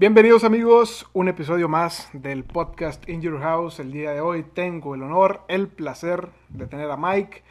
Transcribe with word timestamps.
Bienvenidos 0.00 0.44
amigos, 0.44 1.06
un 1.12 1.26
episodio 1.26 1.68
más 1.68 2.08
del 2.12 2.44
podcast 2.44 3.08
In 3.08 3.20
Your 3.20 3.40
House. 3.40 3.80
El 3.80 3.90
día 3.90 4.12
de 4.12 4.20
hoy 4.20 4.44
tengo 4.44 4.94
el 4.94 5.02
honor, 5.02 5.40
el 5.48 5.66
placer 5.66 6.28
de 6.50 6.68
tener 6.68 6.88
a 6.88 6.96
Mike. 6.96 7.42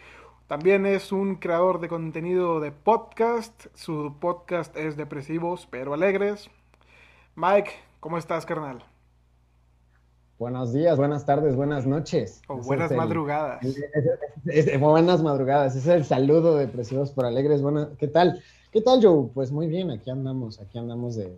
También 0.47 0.85
es 0.85 1.11
un 1.11 1.35
creador 1.35 1.81
de 1.81 1.89
contenido 1.89 2.61
de 2.61 2.71
podcast. 2.71 3.65
Su 3.73 4.15
podcast 4.21 4.77
es 4.77 4.95
Depresivos 4.95 5.67
pero 5.69 5.93
Alegres. 5.93 6.49
Mike, 7.35 7.71
¿cómo 7.99 8.17
estás, 8.17 8.45
carnal? 8.45 8.81
Buenos 10.39 10.71
días, 10.71 10.97
buenas 10.97 11.25
tardes, 11.25 11.53
buenas 11.53 11.85
noches. 11.85 12.41
O 12.47 12.59
buenas 12.59 12.93
madrugadas. 12.93 13.59
buenas 14.79 15.21
madrugadas, 15.21 15.75
es 15.75 15.85
el 15.85 16.05
saludo 16.05 16.55
de 16.55 16.67
Depresivos 16.67 17.11
por 17.11 17.25
Alegres. 17.25 17.61
Bueno, 17.61 17.89
¿qué 17.97 18.07
tal? 18.07 18.41
¿Qué 18.77 18.83
tal, 18.83 19.01
Joe? 19.01 19.31
Pues 19.33 19.51
muy 19.51 19.65
bien, 19.65 19.89
aquí 19.89 20.11
andamos, 20.11 20.61
aquí 20.61 20.77
andamos 20.77 21.15
de, 21.15 21.35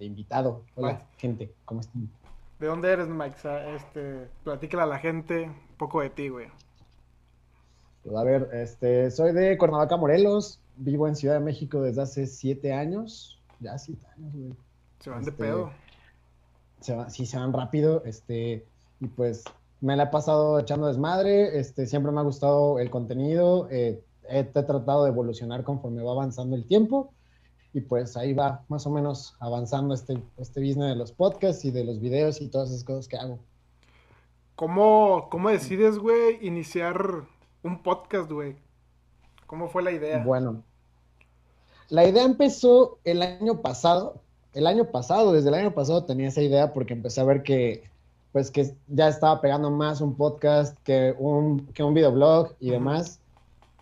invitado. 0.00 0.64
Hola, 0.74 1.06
gente, 1.18 1.54
¿cómo 1.64 1.82
están? 1.82 2.10
¿De 2.58 2.66
dónde 2.66 2.90
eres, 2.90 3.06
Mike? 3.06 3.36
Este, 3.76 4.26
platícala 4.42 4.82
a 4.82 4.86
la 4.86 4.98
gente 4.98 5.44
un 5.44 5.76
poco 5.78 6.00
de 6.00 6.10
ti, 6.10 6.30
güey. 6.30 6.48
Pues, 8.02 8.16
a 8.16 8.24
ver, 8.24 8.48
este, 8.54 9.08
soy 9.12 9.32
de 9.32 9.56
Cuernavaca, 9.56 9.96
Morelos. 9.96 10.58
Vivo 10.78 11.06
en 11.06 11.14
Ciudad 11.14 11.34
de 11.34 11.44
México 11.44 11.80
desde 11.80 12.02
hace 12.02 12.26
siete 12.26 12.72
años. 12.72 13.40
Ya 13.60 13.78
siete 13.78 14.04
años, 14.16 14.32
güey. 14.34 14.52
Se 14.98 15.10
van 15.10 15.22
de 15.22 15.30
este, 15.30 15.44
pedo 15.44 15.70
sí 17.08 17.24
se 17.24 17.38
van 17.38 17.52
rápido, 17.52 18.02
este, 18.04 18.66
y 18.98 19.06
pues 19.06 19.44
me 19.80 19.96
la 19.96 20.04
he 20.04 20.06
pasado 20.08 20.58
echando 20.58 20.88
desmadre, 20.88 21.56
este, 21.56 21.86
siempre 21.86 22.10
me 22.10 22.18
ha 22.18 22.24
gustado 22.24 22.80
el 22.80 22.90
contenido, 22.90 23.68
eh, 23.70 24.02
he, 24.30 24.44
tratado 24.44 25.04
de 25.04 25.10
evolucionar 25.10 25.64
conforme 25.64 26.02
va 26.02 26.12
avanzando 26.12 26.56
el 26.56 26.66
tiempo, 26.66 27.12
y 27.72 27.80
pues 27.80 28.16
ahí 28.16 28.32
va 28.32 28.64
más 28.68 28.86
o 28.86 28.90
menos 28.90 29.36
avanzando 29.38 29.94
este, 29.94 30.18
este 30.38 30.60
business 30.60 30.88
de 30.88 30.96
los 30.96 31.12
podcasts 31.12 31.64
y 31.64 31.70
de 31.70 31.84
los 31.84 32.00
videos 32.00 32.40
y 32.40 32.48
todas 32.48 32.70
esas 32.70 32.84
cosas 32.84 33.06
que 33.06 33.16
hago. 33.16 33.38
¿Cómo, 34.56 35.28
cómo 35.30 35.48
decides, 35.50 35.98
güey, 35.98 36.44
iniciar 36.46 37.22
un 37.62 37.82
podcast, 37.82 38.30
güey? 38.30 38.56
¿Cómo 39.46 39.68
fue 39.68 39.82
la 39.82 39.92
idea? 39.92 40.22
Bueno, 40.24 40.62
la 41.88 42.06
idea 42.06 42.24
empezó 42.24 42.98
el 43.04 43.22
año 43.22 43.62
pasado, 43.62 44.20
el 44.52 44.66
año 44.66 44.90
pasado, 44.90 45.32
desde 45.32 45.48
el 45.48 45.54
año 45.54 45.72
pasado 45.72 46.04
tenía 46.04 46.28
esa 46.28 46.42
idea 46.42 46.72
porque 46.72 46.92
empecé 46.92 47.20
a 47.20 47.24
ver 47.24 47.42
que, 47.42 47.84
pues, 48.32 48.50
que 48.50 48.74
ya 48.88 49.08
estaba 49.08 49.40
pegando 49.40 49.70
más 49.70 50.00
un 50.00 50.14
podcast 50.14 50.78
que 50.84 51.14
un, 51.18 51.66
que 51.68 51.82
un 51.82 51.94
videoblog 51.94 52.54
y 52.60 52.70
demás. 52.70 53.19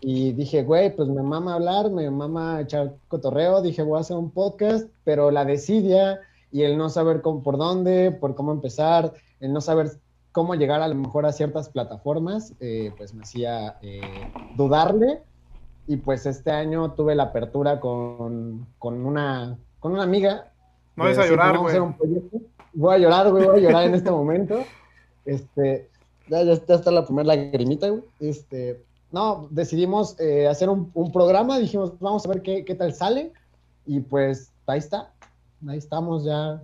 Y 0.01 0.33
dije, 0.33 0.63
güey, 0.63 0.95
pues 0.95 1.07
me 1.09 1.21
mama 1.21 1.55
hablar, 1.55 1.89
me 1.91 2.09
mama 2.09 2.61
echar 2.61 2.95
cotorreo. 3.07 3.61
Dije, 3.61 3.81
voy 3.81 3.97
a 3.97 4.01
hacer 4.01 4.17
un 4.17 4.31
podcast, 4.31 4.87
pero 5.03 5.31
la 5.31 5.45
desidia 5.45 6.19
y 6.51 6.63
el 6.63 6.77
no 6.77 6.89
saber 6.89 7.21
cómo, 7.21 7.43
por 7.43 7.57
dónde, 7.57 8.11
por 8.11 8.35
cómo 8.35 8.51
empezar, 8.51 9.13
el 9.39 9.53
no 9.53 9.61
saber 9.61 9.91
cómo 10.31 10.55
llegar 10.55 10.81
a 10.81 10.87
lo 10.87 10.95
mejor 10.95 11.25
a 11.25 11.31
ciertas 11.31 11.69
plataformas, 11.69 12.53
eh, 12.59 12.93
pues 12.97 13.13
me 13.13 13.23
hacía 13.23 13.77
eh, 13.81 14.01
dudarle. 14.55 15.21
Y 15.87 15.97
pues 15.97 16.25
este 16.25 16.51
año 16.51 16.91
tuve 16.91 17.15
la 17.15 17.23
apertura 17.23 17.79
con, 17.79 18.67
con, 18.77 19.05
una, 19.05 19.57
con 19.79 19.93
una 19.93 20.03
amiga 20.03 20.51
no 20.99 21.07
es 21.07 21.17
a 21.17 21.25
llorar, 21.25 21.57
güey. 21.57 21.77
Voy 22.73 22.95
a 22.95 22.97
llorar, 22.97 23.31
güey, 23.31 23.45
voy 23.45 23.59
a 23.59 23.61
llorar 23.61 23.85
en 23.85 23.95
este 23.95 24.11
momento. 24.11 24.63
Este, 25.25 25.87
ya, 26.27 26.43
ya 26.43 26.53
está 26.53 26.91
la 26.91 27.05
primera 27.05 27.27
lagrimita, 27.27 27.87
güey. 27.87 28.03
Este, 28.19 28.83
no, 29.11 29.47
decidimos 29.51 30.19
eh, 30.19 30.47
hacer 30.47 30.69
un, 30.69 31.11
programa, 31.11 31.57
dijimos, 31.59 31.99
vamos 31.99 32.25
a 32.25 32.29
ver 32.29 32.41
qué, 32.41 32.65
qué 32.65 32.75
tal 32.75 32.93
sale. 32.93 33.33
Y 33.85 34.01
pues 34.01 34.51
ahí 34.67 34.79
está, 34.79 35.13
ahí 35.67 35.77
estamos 35.77 36.25
ya. 36.25 36.61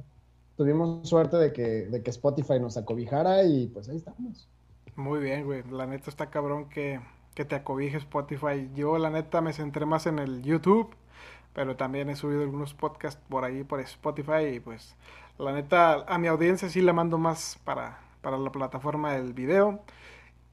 Tuvimos 0.57 1.07
suerte 1.09 1.37
de 1.37 1.51
que, 1.51 1.87
de 1.87 2.01
que 2.01 2.11
Spotify 2.11 2.59
nos 2.59 2.77
acobijara 2.77 3.43
y 3.43 3.67
pues 3.67 3.89
ahí 3.89 3.97
estamos. 3.97 4.47
Muy 4.95 5.19
bien, 5.19 5.45
güey. 5.45 5.63
La 5.69 5.85
neta 5.85 6.09
está 6.09 6.29
cabrón 6.29 6.69
que, 6.69 7.01
que 7.33 7.45
te 7.45 7.55
acobije 7.55 7.97
Spotify. 7.97 8.69
Yo, 8.75 8.97
la 8.97 9.09
neta, 9.09 9.41
me 9.41 9.51
centré 9.51 9.85
más 9.85 10.05
en 10.05 10.19
el 10.19 10.43
YouTube 10.43 10.95
pero 11.55 11.77
también 11.77 12.09
he 12.09 12.17
subido 12.17 12.41
algunos 12.41 12.73
podcasts 12.73 13.21
por 13.29 13.45
ahí, 13.45 13.63
por 13.63 13.79
Spotify, 13.79 14.55
y 14.55 14.59
pues 14.59 14.95
la 15.39 15.53
neta, 15.53 16.03
a 16.05 16.17
mi 16.17 16.27
audiencia 16.27 16.69
sí 16.69 16.81
la 16.81 16.91
mando 16.91 17.17
más 17.17 17.57
para, 17.63 17.99
para 18.21 18.37
la 18.37 18.51
plataforma 18.51 19.13
del 19.13 19.33
video. 19.33 19.79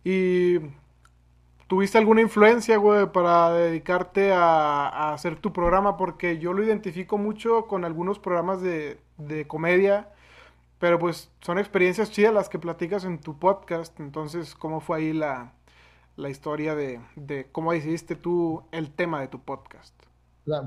Y 0.04 0.58
¿Tuviste 1.72 1.96
alguna 1.96 2.20
influencia, 2.20 2.76
güey, 2.76 3.10
para 3.12 3.50
dedicarte 3.50 4.30
a, 4.30 5.14
hacer 5.14 5.40
tu 5.40 5.54
programa? 5.54 5.96
Porque 5.96 6.36
yo 6.36 6.52
lo 6.52 6.62
identifico 6.62 7.16
mucho 7.16 7.66
con 7.66 7.86
algunos 7.86 8.18
programas 8.18 8.60
de, 8.60 8.98
de, 9.16 9.46
comedia, 9.46 10.10
pero 10.78 10.98
pues 10.98 11.30
son 11.40 11.58
experiencias 11.58 12.10
chidas 12.10 12.34
las 12.34 12.50
que 12.50 12.58
platicas 12.58 13.06
en 13.06 13.18
tu 13.18 13.38
podcast. 13.38 13.98
Entonces, 14.00 14.54
¿cómo 14.54 14.80
fue 14.80 14.98
ahí 14.98 15.12
la, 15.14 15.54
la 16.16 16.28
historia 16.28 16.74
de, 16.74 17.00
de, 17.16 17.46
cómo 17.50 17.72
decidiste 17.72 18.16
tú 18.16 18.64
el 18.70 18.90
tema 18.90 19.22
de 19.22 19.28
tu 19.28 19.40
podcast? 19.40 19.94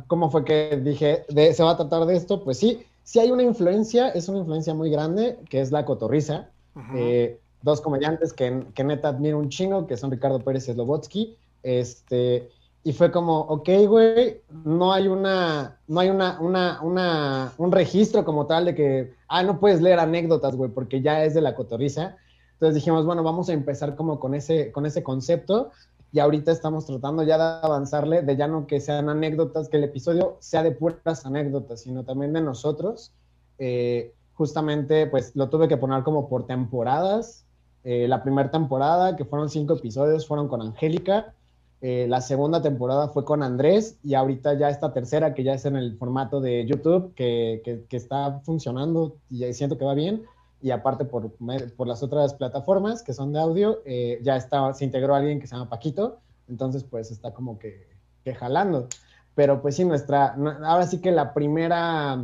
¿Cómo 0.07 0.31
fue 0.31 0.43
que 0.43 0.75
dije, 0.83 1.23
de, 1.29 1.53
se 1.53 1.61
va 1.61 1.73
a 1.73 1.77
tratar 1.77 2.07
de 2.07 2.15
esto? 2.15 2.43
Pues 2.43 2.57
sí, 2.57 2.83
sí 3.03 3.19
hay 3.19 3.29
una 3.29 3.43
influencia, 3.43 4.09
es 4.09 4.27
una 4.27 4.39
influencia 4.39 4.73
muy 4.73 4.89
grande, 4.89 5.37
que 5.51 5.61
es 5.61 5.71
la 5.71 5.85
cotorriza. 5.85 6.49
Eh, 6.95 7.39
dos 7.61 7.81
comediantes 7.81 8.33
que, 8.33 8.65
que, 8.73 8.83
neta 8.83 9.09
admiro 9.09 9.39
un 9.39 9.49
chingo, 9.49 9.87
que 9.87 9.97
son 9.97 10.11
Ricardo 10.11 10.39
Pérez 10.39 10.67
y 10.67 10.73
Slobotsky. 10.73 11.37
Este, 11.63 12.49
y 12.83 12.93
fue 12.93 13.11
como, 13.11 13.39
ok, 13.39 13.69
güey, 13.87 14.41
no 14.63 14.93
hay 14.93 15.07
una, 15.07 15.79
no 15.87 15.99
hay 15.99 16.09
una, 16.09 16.39
una, 16.39 16.81
una, 16.81 17.53
un 17.57 17.71
registro 17.71 18.23
como 18.23 18.45
tal 18.45 18.65
de 18.65 18.75
que, 18.75 19.13
ah, 19.27 19.43
no 19.43 19.59
puedes 19.59 19.81
leer 19.81 19.99
anécdotas, 19.99 20.55
güey, 20.55 20.69
porque 20.69 21.01
ya 21.01 21.23
es 21.23 21.33
de 21.33 21.41
la 21.41 21.55
cotorriza. 21.55 22.17
Entonces 22.53 22.75
dijimos, 22.75 23.05
bueno, 23.05 23.23
vamos 23.23 23.49
a 23.49 23.53
empezar 23.53 23.95
como 23.95 24.19
con 24.19 24.35
ese, 24.35 24.71
con 24.71 24.85
ese 24.85 25.03
concepto 25.03 25.71
y 26.15 26.19
ahorita 26.19 26.51
estamos 26.51 26.85
tratando 26.85 27.23
ya 27.23 27.37
de 27.37 27.65
avanzarle, 27.65 28.21
de 28.21 28.37
ya 28.37 28.47
no 28.47 28.67
que 28.67 28.79
sean 28.79 29.09
anécdotas, 29.09 29.67
que 29.67 29.75
el 29.75 29.83
episodio 29.83 30.37
sea 30.39 30.63
de 30.63 30.71
puras 30.71 31.25
anécdotas, 31.25 31.81
sino 31.81 32.05
también 32.05 32.31
de 32.31 32.39
nosotros. 32.39 33.11
Eh, 33.57 34.13
justamente, 34.33 35.07
pues 35.07 35.35
lo 35.35 35.49
tuve 35.49 35.67
que 35.67 35.75
poner 35.75 36.03
como 36.03 36.29
por 36.29 36.45
temporadas. 36.45 37.44
Eh, 37.85 38.07
la 38.09 38.21
primera 38.23 38.51
temporada, 38.51 39.15
que 39.15 39.23
fueron 39.23 39.49
cinco 39.49 39.75
episodios, 39.75 40.27
fueron 40.27 40.49
con 40.49 40.61
Angélica. 40.61 41.33
Eh, 41.79 42.07
la 42.09 42.19
segunda 42.19 42.61
temporada 42.61 43.07
fue 43.07 43.23
con 43.23 43.43
Andrés 43.43 43.97
y 44.03 44.15
ahorita 44.15 44.55
ya 44.55 44.69
esta 44.69 44.91
tercera, 44.91 45.33
que 45.33 45.43
ya 45.43 45.53
es 45.53 45.65
en 45.65 45.77
el 45.77 45.97
formato 45.97 46.41
de 46.41 46.65
YouTube, 46.65 47.13
que, 47.13 47.61
que, 47.87 47.95
está 47.95 48.41
funcionando 48.43 49.15
y 49.29 49.53
siento 49.53 49.77
que 49.77 49.85
va 49.85 49.93
bien 49.93 50.23
y 50.65 50.71
aparte 50.71 51.05
por, 51.05 51.31
por 51.75 51.87
las 51.87 52.01
otras 52.01 52.33
plataformas 52.33 53.03
que 53.03 53.13
son 53.13 53.31
de 53.31 53.39
audio, 53.39 53.83
eh, 53.85 54.19
ya 54.23 54.35
está, 54.35 54.73
se 54.73 54.83
integró 54.83 55.13
alguien 55.13 55.39
que 55.39 55.45
se 55.45 55.55
llama 55.55 55.69
Paquito, 55.69 56.17
entonces 56.49 56.83
pues 56.83 57.11
está 57.11 57.35
como 57.35 57.59
que, 57.59 57.87
que 58.23 58.33
jalando. 58.33 58.87
Pero 59.35 59.61
pues 59.61 59.75
sí, 59.75 59.85
nuestra, 59.85 60.35
ahora 60.63 60.87
sí 60.87 61.01
que 61.01 61.11
la 61.11 61.35
primera, 61.35 62.19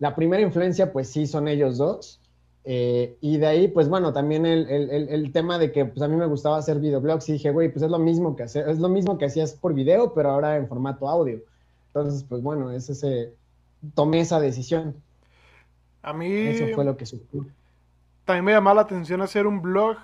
la 0.00 0.14
primera 0.16 0.42
influencia 0.42 0.92
pues 0.92 1.10
sí 1.10 1.28
son 1.28 1.46
ellos 1.46 1.78
dos. 1.78 2.20
Eh, 2.64 3.16
y 3.20 3.38
de 3.38 3.46
ahí, 3.46 3.68
pues 3.68 3.88
bueno, 3.88 4.12
también 4.12 4.46
el, 4.46 4.68
el, 4.68 5.08
el, 5.08 5.32
tema 5.32 5.58
de 5.58 5.72
que 5.72 5.84
pues 5.84 6.00
a 6.00 6.06
mí 6.06 6.14
me 6.14 6.26
gustaba 6.26 6.58
hacer 6.58 6.78
videoblogs 6.78 7.28
y 7.28 7.32
dije, 7.32 7.50
güey, 7.50 7.68
pues 7.70 7.82
es 7.82 7.90
lo 7.90 7.98
mismo 7.98 8.36
que 8.36 8.44
hacer, 8.44 8.68
es 8.68 8.78
lo 8.78 8.88
mismo 8.88 9.18
que 9.18 9.24
hacías 9.24 9.54
por 9.54 9.74
video, 9.74 10.14
pero 10.14 10.30
ahora 10.30 10.56
en 10.56 10.68
formato 10.68 11.08
audio. 11.08 11.40
Entonces, 11.88 12.24
pues 12.24 12.40
bueno, 12.40 12.70
es 12.70 12.88
ese, 12.88 13.34
tomé 13.94 14.20
esa 14.20 14.40
decisión. 14.40 14.94
A 16.02 16.12
mí. 16.12 16.32
Eso 16.32 16.66
fue 16.74 16.84
lo 16.84 16.96
que 16.96 17.06
supo. 17.06 17.44
También 18.24 18.44
me 18.44 18.52
llamaba 18.52 18.76
la 18.76 18.82
atención 18.82 19.20
hacer 19.20 19.46
un 19.46 19.60
blog, 19.60 19.96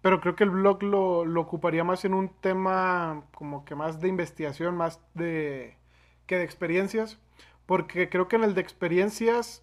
pero 0.00 0.20
creo 0.20 0.34
que 0.34 0.44
el 0.44 0.50
blog 0.50 0.82
lo, 0.82 1.24
lo, 1.24 1.40
ocuparía 1.40 1.84
más 1.84 2.04
en 2.04 2.14
un 2.14 2.30
tema 2.40 3.24
como 3.34 3.64
que 3.64 3.74
más 3.74 4.00
de 4.00 4.08
investigación, 4.08 4.76
más 4.76 5.00
de. 5.14 5.76
que 6.26 6.36
de 6.36 6.44
experiencias. 6.44 7.18
Porque 7.66 8.08
creo 8.08 8.28
que 8.28 8.36
en 8.36 8.44
el 8.44 8.54
de 8.54 8.62
experiencias, 8.62 9.62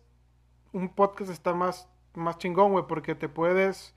un 0.74 0.90
podcast 0.90 1.32
está 1.32 1.56
más, 1.56 1.88
más 2.16 2.38
chingón, 2.38 2.72
güey, 2.72 2.86
porque 2.88 3.16
te 3.16 3.30
puedes 3.30 3.94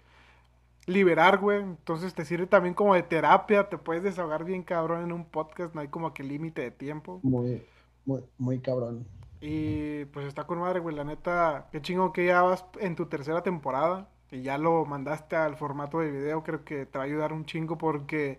liberar, 0.87 1.39
güey. 1.39 1.61
Entonces 1.61 2.15
te 2.15 2.25
sirve 2.25 2.47
también 2.47 2.75
como 2.75 2.95
de 2.95 3.03
terapia, 3.03 3.69
te 3.69 3.79
puedes 3.79 4.03
desahogar 4.03 4.45
bien 4.45 4.63
cabrón 4.63 5.03
en 5.05 5.13
un 5.13 5.25
podcast, 5.25 5.75
no 5.75 5.81
hay 5.81 5.89
como 5.89 6.13
que 6.15 6.23
límite 6.23 6.63
de 6.63 6.71
tiempo. 6.71 7.21
Muy, 7.23 7.63
muy, 8.05 8.25
muy 8.39 8.59
cabrón. 8.61 9.07
Y 9.41 10.05
pues 10.07 10.27
está 10.27 10.45
con 10.45 10.59
madre, 10.59 10.81
güey. 10.81 10.97
La 10.97 11.05
neta, 11.05 11.69
qué 11.71 11.81
chingo 11.81 12.13
que 12.13 12.27
ya 12.27 12.43
vas 12.43 12.65
en 12.81 12.97
tu 12.97 13.07
tercera 13.07 13.43
temporada 13.43 14.09
y 14.31 14.43
ya 14.43 14.59
lo 14.59 14.85
mandaste 14.85 15.37
al 15.37 15.57
formato 15.57 16.01
de 16.01 16.11
video. 16.11 16.43
Creo 16.43 16.65
que 16.65 16.87
te 16.87 16.99
va 16.99 17.05
a 17.05 17.07
ayudar 17.07 17.33
un 17.33 17.45
chingo 17.45 17.79
porque 17.79 18.39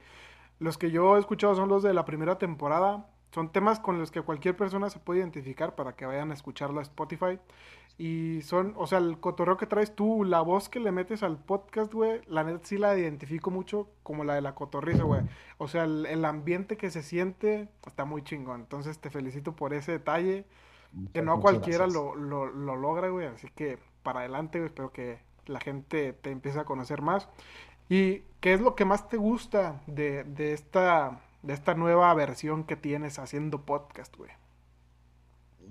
los 0.60 0.78
que 0.78 0.92
yo 0.92 1.16
he 1.16 1.20
escuchado 1.20 1.56
son 1.56 1.70
los 1.70 1.84
de 1.84 1.94
la 1.94 2.06
primera 2.06 2.38
temporada. 2.38 3.06
Son 3.32 3.52
temas 3.52 3.80
con 3.80 4.00
los 4.00 4.12
que 4.12 4.22
cualquier 4.22 4.58
persona 4.58 4.90
se 4.90 5.00
puede 5.00 5.20
identificar 5.20 5.76
para 5.76 5.96
que 5.96 6.06
vayan 6.06 6.32
a 6.32 6.34
escucharlo 6.34 6.80
a 6.80 6.84
Spotify. 6.84 7.40
Y 8.00 8.44
son, 8.44 8.74
o 8.78 8.88
sea, 8.88 9.00
el 9.00 9.20
cotorreo 9.20 9.58
que 9.58 9.66
traes 9.66 9.94
tú, 9.94 10.24
la 10.24 10.40
voz 10.40 10.70
que 10.70 10.80
le 10.80 10.90
metes 10.90 11.22
al 11.22 11.38
podcast, 11.38 11.94
güey, 11.94 12.22
la 12.28 12.46
neta 12.46 12.62
sí 12.64 12.78
la 12.78 12.98
identifico 12.98 13.52
mucho 13.52 13.90
como 14.04 14.24
la 14.24 14.36
de 14.36 14.42
la 14.42 14.56
cotorriza, 14.56 15.04
güey. 15.04 15.24
O 15.58 15.68
sea, 15.68 15.84
el, 15.84 16.06
el 16.06 16.24
ambiente 16.24 16.78
que 16.78 16.92
se 16.92 17.04
siente 17.04 17.68
está 17.86 18.06
muy 18.06 18.24
chingón. 18.24 18.62
Entonces 18.62 19.00
te 19.00 19.10
felicito 19.10 19.54
por 19.54 19.74
ese 19.74 19.92
detalle. 19.92 20.46
que 21.14 21.22
no 21.22 21.42
cualquiera 21.42 21.88
lo, 21.88 22.16
lo, 22.16 22.46
lo, 22.46 22.78
logra, 22.78 23.10
güey. 23.10 23.28
Así 23.28 23.50
que 23.54 23.80
para 24.02 24.22
adelante, 24.22 24.60
güey. 24.60 24.68
Espero 24.68 24.94
que 24.94 25.20
la 25.46 25.60
gente 25.60 26.14
te 26.14 26.32
empiece 26.32 26.58
a 26.58 26.64
conocer 26.64 27.02
más. 27.02 27.28
¿Y 27.90 28.20
qué 28.40 28.54
es 28.54 28.62
lo 28.62 28.76
que 28.76 28.86
más 28.86 29.10
te 29.10 29.18
gusta 29.18 29.82
de, 29.88 30.24
de 30.24 30.54
esta, 30.54 31.20
de 31.42 31.54
esta 31.54 31.74
nueva 31.74 32.14
versión 32.14 32.64
que 32.64 32.78
tienes 32.78 33.20
haciendo 33.20 33.66
podcast, 33.66 34.16
güey? 34.16 34.32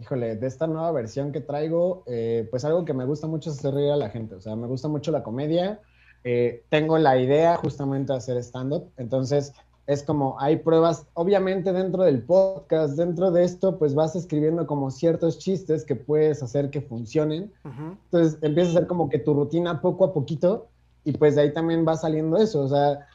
Híjole, 0.00 0.36
de 0.36 0.46
esta 0.46 0.66
nueva 0.66 0.92
versión 0.92 1.32
que 1.32 1.40
traigo, 1.40 2.02
eh, 2.06 2.46
pues 2.50 2.64
algo 2.64 2.84
que 2.84 2.94
me 2.94 3.04
gusta 3.04 3.26
mucho 3.26 3.50
es 3.50 3.58
hacer 3.58 3.74
reír 3.74 3.90
a 3.90 3.96
la 3.96 4.10
gente. 4.10 4.34
O 4.34 4.40
sea, 4.40 4.54
me 4.56 4.66
gusta 4.66 4.88
mucho 4.88 5.10
la 5.10 5.22
comedia. 5.22 5.80
Eh, 6.24 6.62
tengo 6.68 6.98
la 6.98 7.18
idea 7.18 7.56
justamente 7.56 8.12
de 8.12 8.18
hacer 8.18 8.36
stand-up. 8.38 8.90
Entonces, 8.96 9.52
es 9.86 10.02
como 10.02 10.38
hay 10.38 10.56
pruebas, 10.56 11.06
obviamente 11.14 11.72
dentro 11.72 12.02
del 12.04 12.22
podcast, 12.22 12.94
dentro 12.96 13.30
de 13.30 13.44
esto, 13.44 13.78
pues 13.78 13.94
vas 13.94 14.14
escribiendo 14.14 14.66
como 14.66 14.90
ciertos 14.90 15.38
chistes 15.38 15.84
que 15.84 15.96
puedes 15.96 16.42
hacer 16.42 16.70
que 16.70 16.82
funcionen. 16.82 17.50
Entonces, 17.64 18.38
empieza 18.42 18.70
a 18.70 18.74
ser 18.74 18.86
como 18.86 19.08
que 19.08 19.18
tu 19.18 19.32
rutina 19.34 19.80
poco 19.80 20.04
a 20.04 20.12
poquito 20.12 20.68
y 21.04 21.12
pues 21.12 21.36
de 21.36 21.42
ahí 21.42 21.54
también 21.54 21.86
va 21.88 21.96
saliendo 21.96 22.36
eso. 22.36 22.60
O 22.60 22.68
sea, 22.68 23.07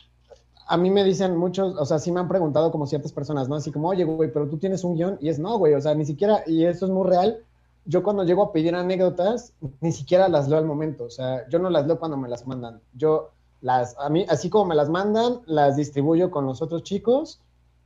a 0.74 0.78
mí 0.78 0.90
me 0.90 1.04
dicen 1.04 1.38
muchos, 1.38 1.75
o 1.78 1.86
sea, 1.86 2.00
sí 2.00 2.12
me 2.12 2.20
han 2.20 2.28
preguntado 2.28 2.72
como 2.72 2.88
ciertas 2.88 3.14
personas, 3.14 3.48
¿no? 3.48 3.54
Así 3.54 3.72
como, 3.72 3.90
oye, 3.90 4.06
güey, 4.06 4.34
pero 4.34 4.50
tú 4.50 4.58
tienes 4.58 4.84
un 4.84 4.96
guion 4.96 5.20
y 5.22 5.30
es 5.30 5.38
no, 5.38 5.56
güey, 5.60 5.75
o 5.75 5.80
sea, 5.80 5.94
ni 5.94 6.04
siquiera, 6.04 6.42
y 6.48 6.66
eso 6.66 6.88
es 6.88 6.92
muy 6.92 7.08
real. 7.08 7.44
Yo 7.86 8.02
cuando 8.02 8.24
llego 8.24 8.42
a 8.42 8.52
pedir 8.52 8.74
anécdotas, 8.74 9.54
ni 9.81 9.92
siquiera 9.92 10.28
las 10.30 10.50
leo 10.50 10.58
al 10.58 10.66
momento, 10.66 11.04
o 11.04 11.12
sea, 11.12 11.48
yo 11.48 11.60
no 11.60 11.70
las 11.70 11.86
leo 11.86 12.00
cuando 12.00 12.18
me 12.18 12.28
las 12.28 12.48
mandan. 12.48 12.81
Yo 12.96 13.30
las, 13.62 13.96
a 14.00 14.10
mí, 14.10 14.25
así 14.30 14.50
como 14.50 14.66
me 14.66 14.74
las 14.74 14.90
mandan, 14.90 15.42
las 15.46 15.75
distribuyo 15.75 16.31
con 16.31 16.48
los 16.48 16.64
otros 16.64 16.81
chicos 16.81 17.40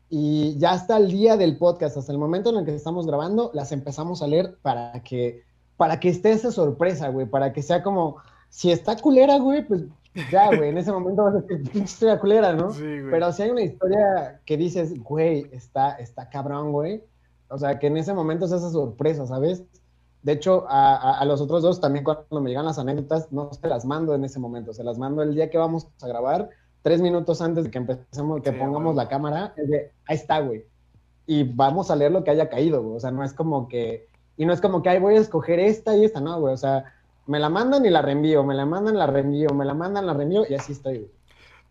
y 0.10 0.58
ya 0.58 0.72
hasta 0.72 0.96
el 0.96 1.12
día 1.12 1.36
del 1.36 1.58
podcast, 1.58 1.98
hasta 1.98 2.14
el 2.14 2.18
momento 2.18 2.52
en 2.52 2.60
el 2.60 2.66
que 2.66 2.74
estamos 2.74 3.06
grabando, 3.06 3.52
las 3.54 3.74
empezamos 3.74 4.22
a 4.22 4.28
leer 4.28 4.56
para 4.62 5.04
que, 5.04 5.44
para 5.76 6.00
que 6.00 6.08
esté 6.08 6.32
esa 6.32 6.54
sorpresa, 6.54 7.10
güey, 7.10 7.26
para 7.26 7.52
que 7.52 7.62
sea 7.62 7.84
como, 7.84 8.16
si 8.50 8.72
está 8.72 8.96
culera, 8.96 9.40
güey, 9.40 9.68
pues 9.68 9.82
ya, 10.32 10.56
güey, 10.56 10.70
en 10.70 10.78
ese 10.78 10.92
momento 10.92 11.24
vas 11.24 11.36
a 11.36 11.40
decir, 11.40 11.64
pinche 11.64 11.80
historia 11.80 12.20
culera, 12.20 12.54
¿no? 12.54 12.72
Sí, 12.72 12.82
güey. 12.82 13.12
Pero 13.12 13.32
si 13.32 13.44
hay 13.44 13.50
una 13.52 13.62
historia 13.62 14.42
que 14.46 14.58
dices, 14.58 15.02
güey, 15.04 15.50
está, 15.52 15.92
está 15.94 16.30
cabrón, 16.30 16.72
güey. 16.72 17.04
O 17.50 17.58
sea, 17.58 17.80
que 17.80 17.88
en 17.88 17.98
ese 17.98 18.14
momento 18.14 18.46
es 18.46 18.52
esa 18.52 18.70
sorpresa, 18.70 19.26
¿sabes? 19.26 19.64
De 20.24 20.34
hecho, 20.34 20.66
a, 20.68 21.20
a, 21.20 21.26
los 21.26 21.40
otros 21.40 21.64
dos 21.64 21.80
también 21.80 22.04
cuando 22.04 22.42
me 22.42 22.50
llegan 22.50 22.66
las 22.66 22.80
anécdotas, 22.80 23.32
no 23.32 23.54
se 23.54 23.68
las 23.68 23.86
mando 23.86 24.14
en 24.14 24.26
ese 24.26 24.40
momento, 24.40 24.74
se 24.74 24.84
las 24.84 24.98
mando 24.98 25.22
el 25.22 25.34
día 25.34 25.50
que 25.50 25.58
vamos 25.58 25.88
a 26.02 26.08
grabar, 26.08 26.50
tres 26.82 27.02
minutos 27.02 27.42
antes 27.42 27.66
de 27.66 27.72
que 27.72 27.78
empecemos, 27.78 28.42
que 28.42 28.52
pongamos 28.52 28.96
la 28.96 29.08
cámara, 29.08 29.54
es 29.58 29.70
de, 29.70 29.92
ahí 30.08 30.16
está, 30.16 30.40
güey. 30.40 30.66
Y 31.26 31.44
vamos 31.44 31.92
a 31.92 31.96
leer 31.96 32.12
lo 32.12 32.24
que 32.24 32.32
haya 32.32 32.50
caído, 32.50 32.82
güey. 32.82 32.96
O 32.96 33.00
sea, 33.00 33.12
no 33.12 33.24
es 33.24 33.34
como 33.34 33.68
que, 33.68 34.08
y 34.38 34.46
no 34.46 34.54
es 34.54 34.62
como 34.62 34.82
que, 34.82 34.90
ahí 34.90 35.00
voy 35.00 35.16
a 35.16 35.20
escoger 35.20 35.60
esta 35.60 35.96
y 35.96 36.06
esta, 36.06 36.22
no, 36.22 36.40
güey. 36.40 36.54
O 36.54 36.58
sea, 36.58 36.86
me 37.28 37.40
la 37.40 37.50
mandan 37.50 37.86
y 37.86 37.90
la 37.90 38.02
reenvío, 38.02 38.44
me 38.44 38.56
la 38.56 38.66
mandan, 38.66 38.98
la 38.98 39.06
reenvío, 39.08 39.50
me 39.54 39.66
la 39.66 39.74
mandan, 39.74 40.06
la 40.06 40.14
reenvío 40.14 40.46
y 40.50 40.56
así 40.56 40.72
estoy. 40.72 41.10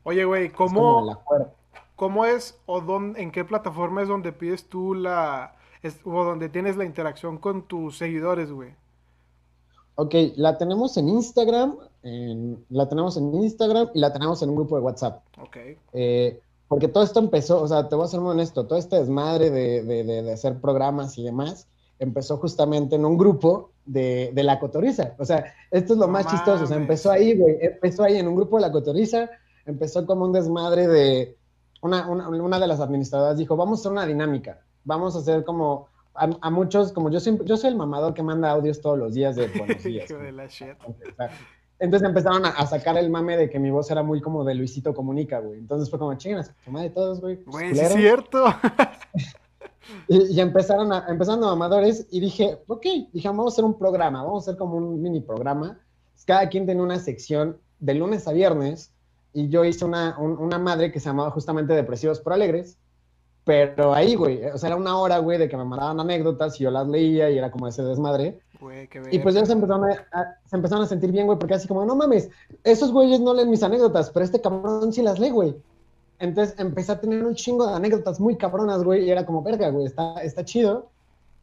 Oye, 0.05 0.25
güey, 0.25 0.50
¿cómo, 0.50 1.19
¿cómo 1.97 2.25
es 2.25 2.58
o 2.67 2.81
dónde, 2.81 3.20
en 3.20 3.32
qué 3.32 3.44
plataforma 3.44 4.03
es 4.03 4.08
donde 4.08 4.32
pides 4.32 4.69
tú 4.69 4.94
la, 4.94 5.56
o 6.05 6.25
donde 6.25 6.49
tienes 6.49 6.76
la 6.76 6.85
interacción 6.85 7.38
con 7.38 7.62
tus 7.62 7.99
seguidores, 7.99 8.53
güey? 8.53 8.75
Ok, 9.97 10.14
la 10.37 10.58
tenemos 10.58 10.97
en 10.99 11.08
Instagram, 11.08 11.76
la 12.69 12.88
tenemos 12.88 13.17
en 13.17 13.35
Instagram 13.35 13.88
y 13.94 13.99
la 13.99 14.12
tenemos 14.12 14.43
en 14.43 14.50
un 14.50 14.56
grupo 14.56 14.76
de 14.76 14.82
WhatsApp. 14.82 15.23
Ok. 15.41 15.56
Eh, 15.94 16.41
porque 16.69 16.88
todo 16.88 17.02
esto 17.02 17.19
empezó, 17.19 17.62
o 17.62 17.69
sea, 17.69 17.88
te 17.88 17.94
voy 17.97 18.05
a 18.05 18.09
ser 18.09 18.20
muy 18.20 18.32
honesto, 18.32 18.67
todo 18.67 18.79
este 18.79 18.97
desmadre 18.97 19.50
de, 19.50 19.82
de, 19.82 20.05
de 20.05 20.32
hacer 20.32 20.61
programas 20.61 21.17
y 21.17 21.25
demás, 21.25 21.67
empezó 21.99 22.37
justamente 22.37 22.97
en 22.97 23.05
un 23.05 23.17
grupo 23.17 23.71
de, 23.85 24.31
de, 24.35 24.43
la 24.43 24.59
cotoriza. 24.59 25.15
O 25.19 25.25
sea, 25.25 25.55
esto 25.71 25.95
es 25.95 25.99
lo 25.99 26.09
más 26.09 26.27
chistoso. 26.27 26.65
O 26.65 26.67
sea, 26.67 26.77
empezó 26.77 27.11
ahí, 27.11 27.37
güey. 27.37 27.59
Empezó 27.61 28.05
ahí 28.05 28.17
en 28.17 28.29
un 28.29 28.37
grupo 28.37 28.57
de 28.57 28.63
la 28.63 28.73
cotoriza. 28.73 29.31
Empezó 29.65 30.07
como 30.07 30.25
un 30.25 30.33
desmadre 30.33 30.89
de. 30.89 31.37
Una, 31.83 32.09
una, 32.09 32.29
una, 32.29 32.59
de 32.59 32.67
las 32.67 32.81
administradoras 32.81 33.39
dijo: 33.39 33.57
Vamos 33.57 33.79
a 33.79 33.81
hacer 33.81 33.93
una 33.93 34.07
dinámica. 34.07 34.61
Vamos 34.85 35.15
a 35.17 35.21
hacer 35.21 35.45
como. 35.45 35.89
A, 36.15 36.51
muchos, 36.51 36.93
como 36.93 37.11
yo 37.11 37.21
siempre. 37.21 37.47
Yo 37.47 37.57
soy 37.57 37.71
el 37.71 37.77
mamador 37.77 38.15
que 38.15 38.23
manda 38.23 38.51
audios 38.51 38.81
todos 38.81 38.99
los 38.99 39.15
días 39.15 39.37
de 39.37 39.49
buenos 39.59 39.83
días. 39.83 40.09
Entonces 41.79 42.09
empezaron 42.09 42.47
a, 42.47 42.67
sacar 42.67 42.97
el 42.97 43.11
mame 43.11 43.37
de 43.37 43.51
que 43.51 43.59
mi 43.59 43.71
voz 43.71 43.91
era 43.91 44.03
muy 44.03 44.23
como 44.23 44.45
de 44.45 44.55
Luisito 44.55 44.95
Comunica, 44.95 45.41
güey. 45.41 45.59
Entonces 45.59 45.91
fue 45.91 45.99
como, 45.99 46.15
chingas, 46.15 46.51
de 46.67 46.91
todos, 46.91 47.21
güey. 47.21 47.37
Güey, 47.45 47.79
es 47.79 47.93
cierto. 47.93 48.47
Y, 50.09 50.41
empezaron 50.41 50.93
a, 50.93 51.06
empezando 51.09 51.49
amadores 51.49 52.06
y 52.11 52.21
dije, 52.21 52.59
ok, 52.67 52.87
dije, 53.12 53.29
vamos 53.29 53.47
a 53.47 53.49
hacer 53.55 53.65
un 53.65 53.79
programa, 53.79 54.23
vamos 54.23 54.47
a 54.47 54.50
hacer 54.50 54.59
como 54.59 54.77
un 54.77 55.03
mini 55.03 55.21
programa. 55.21 55.79
Cada 56.25 56.49
quien 56.49 56.67
tiene 56.67 56.83
una 56.83 56.99
sección 56.99 57.59
de 57.79 57.94
lunes 57.94 58.27
a 58.27 58.33
viernes 58.33 58.93
y 59.33 59.49
yo 59.49 59.65
hice 59.65 59.85
una, 59.85 60.19
una 60.19 60.59
madre 60.59 60.91
que 60.91 61.00
se 61.00 61.06
llamaba 61.11 61.31
justamente 61.31 61.75
Depresivos 61.75 62.21
por 62.21 62.33
Alegres, 62.33 62.79
pero 63.47 63.94
ahí, 63.94 64.17
güey, 64.17 64.44
o 64.47 64.59
sea, 64.59 64.71
era 64.71 64.77
una 64.77 64.99
hora, 64.99 65.19
güey, 65.19 65.38
de 65.38 65.49
que 65.49 65.56
me 65.56 65.65
mandaban 65.65 66.00
anécdotas 66.00 66.61
y 66.61 66.65
yo 66.65 66.71
las 66.73 66.88
leía 66.88 67.31
y 67.31 67.38
era 67.38 67.50
como 67.53 67.69
ese 67.69 67.85
desmadre. 67.85 68.41
y 69.12 69.19
pues 69.21 69.37
ya 69.37 69.47
se 69.47 69.53
empezaron 69.53 69.85
a, 69.88 70.38
se 70.47 70.56
empezaron 70.56 70.85
a 70.85 70.88
sentir 70.88 71.12
bien, 71.12 71.27
güey, 71.27 71.38
porque 71.38 71.55
así 71.55 71.69
como, 71.69 71.85
no 71.85 71.94
mames, 71.94 72.29
esos 72.65 72.91
güeyes 72.91 73.21
no 73.21 73.35
leen 73.35 73.49
mis 73.49 73.62
anécdotas, 73.62 74.11
pero 74.11 74.25
este 74.25 74.41
cabrón 74.41 74.93
sí 74.93 75.00
las 75.00 75.21
lee, 75.21 75.31
güey. 75.31 75.55
Entonces 76.19 76.55
empecé 76.59 76.93
a 76.93 77.01
tener 77.01 77.25
un 77.25 77.35
chingo 77.35 77.67
de 77.67 77.75
anécdotas 77.75 78.21
muy 78.21 78.37
cabronas, 78.37 78.83
güey, 78.83 79.05
y 79.05 79.11
era 79.11 79.27
como, 79.27 79.43
verga, 79.43 79.71
güey, 79.71 79.87
está, 79.87 80.15
está 80.23 80.45
chido. 80.45 80.89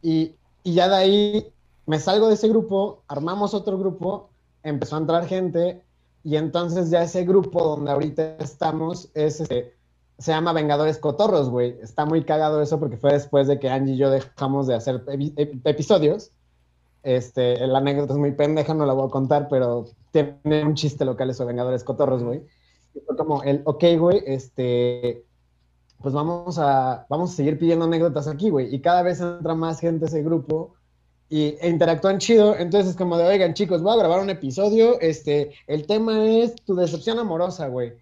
Y, 0.02 0.36
y 0.64 0.74
ya 0.74 0.90
de 0.90 0.96
ahí 0.96 1.54
me 1.86 2.00
salgo 2.00 2.28
de 2.28 2.36
ese 2.36 2.50
grupo, 2.50 3.04
armamos 3.08 3.54
otro 3.54 3.78
grupo, 3.78 4.30
empezó 4.64 4.96
a 4.96 5.00
entrar 5.00 5.28
gente, 5.28 5.82
y 6.24 6.38
entonces 6.38 6.90
ya 6.90 7.04
ese 7.04 7.26
grupo 7.26 7.64
donde 7.64 7.92
ahorita 7.92 8.38
estamos 8.38 9.10
es 9.14 9.42
este, 9.42 9.74
se 10.18 10.32
llama 10.32 10.54
Vengadores 10.54 10.98
Cotorros, 10.98 11.50
güey. 11.50 11.78
Está 11.82 12.06
muy 12.06 12.24
cagado 12.24 12.62
eso 12.62 12.80
porque 12.80 12.98
fue 12.98 13.12
después 13.12 13.48
de 13.48 13.60
que 13.60 13.70
Angie 13.70 13.96
y 13.96 13.98
yo 13.98 14.10
dejamos 14.10 14.68
de 14.68 14.76
hacer 14.76 15.04
episodios. 15.66 16.32
Este, 17.04 17.68
la 17.68 17.80
anécdota 17.80 18.14
es 18.14 18.20
muy 18.20 18.32
pendeja, 18.32 18.74
no 18.74 18.86
la 18.86 18.94
voy 18.94 19.08
a 19.08 19.12
contar, 19.12 19.50
pero 19.50 19.86
tiene 20.12 20.64
un 20.64 20.76
chiste 20.76 21.04
local 21.04 21.30
eso, 21.30 21.46
Vengadores 21.46 21.84
Cotorros, 21.84 22.24
güey 22.24 22.44
como 23.18 23.44
el, 23.44 23.62
ok, 23.66 23.84
güey, 23.98 24.24
este, 24.26 25.24
pues 26.02 26.14
vamos 26.14 26.60
a, 26.60 27.06
vamos 27.10 27.32
a 27.32 27.36
seguir 27.36 27.58
pidiendo 27.58 27.86
anécdotas 27.86 28.28
aquí, 28.28 28.50
güey. 28.50 28.74
Y 28.74 28.82
cada 28.82 29.04
vez 29.04 29.22
entra 29.22 29.56
más 29.56 29.80
gente 29.80 30.06
a 30.06 30.08
ese 30.08 30.22
grupo 30.22 30.76
y 31.30 31.56
e 31.60 31.70
interactúan 31.70 32.20
chido. 32.20 32.56
Entonces 32.56 32.92
es 32.92 32.98
como 32.98 33.18
de, 33.18 33.26
oigan, 33.26 33.54
chicos, 33.54 33.82
voy 33.82 33.94
a 33.94 33.98
grabar 33.98 34.22
un 34.22 34.30
episodio. 34.30 35.00
Este, 35.00 35.52
el 35.68 35.88
tema 35.88 36.26
es 36.26 36.56
tu 36.56 36.76
decepción 36.76 37.20
amorosa, 37.20 37.68
güey. 37.68 37.94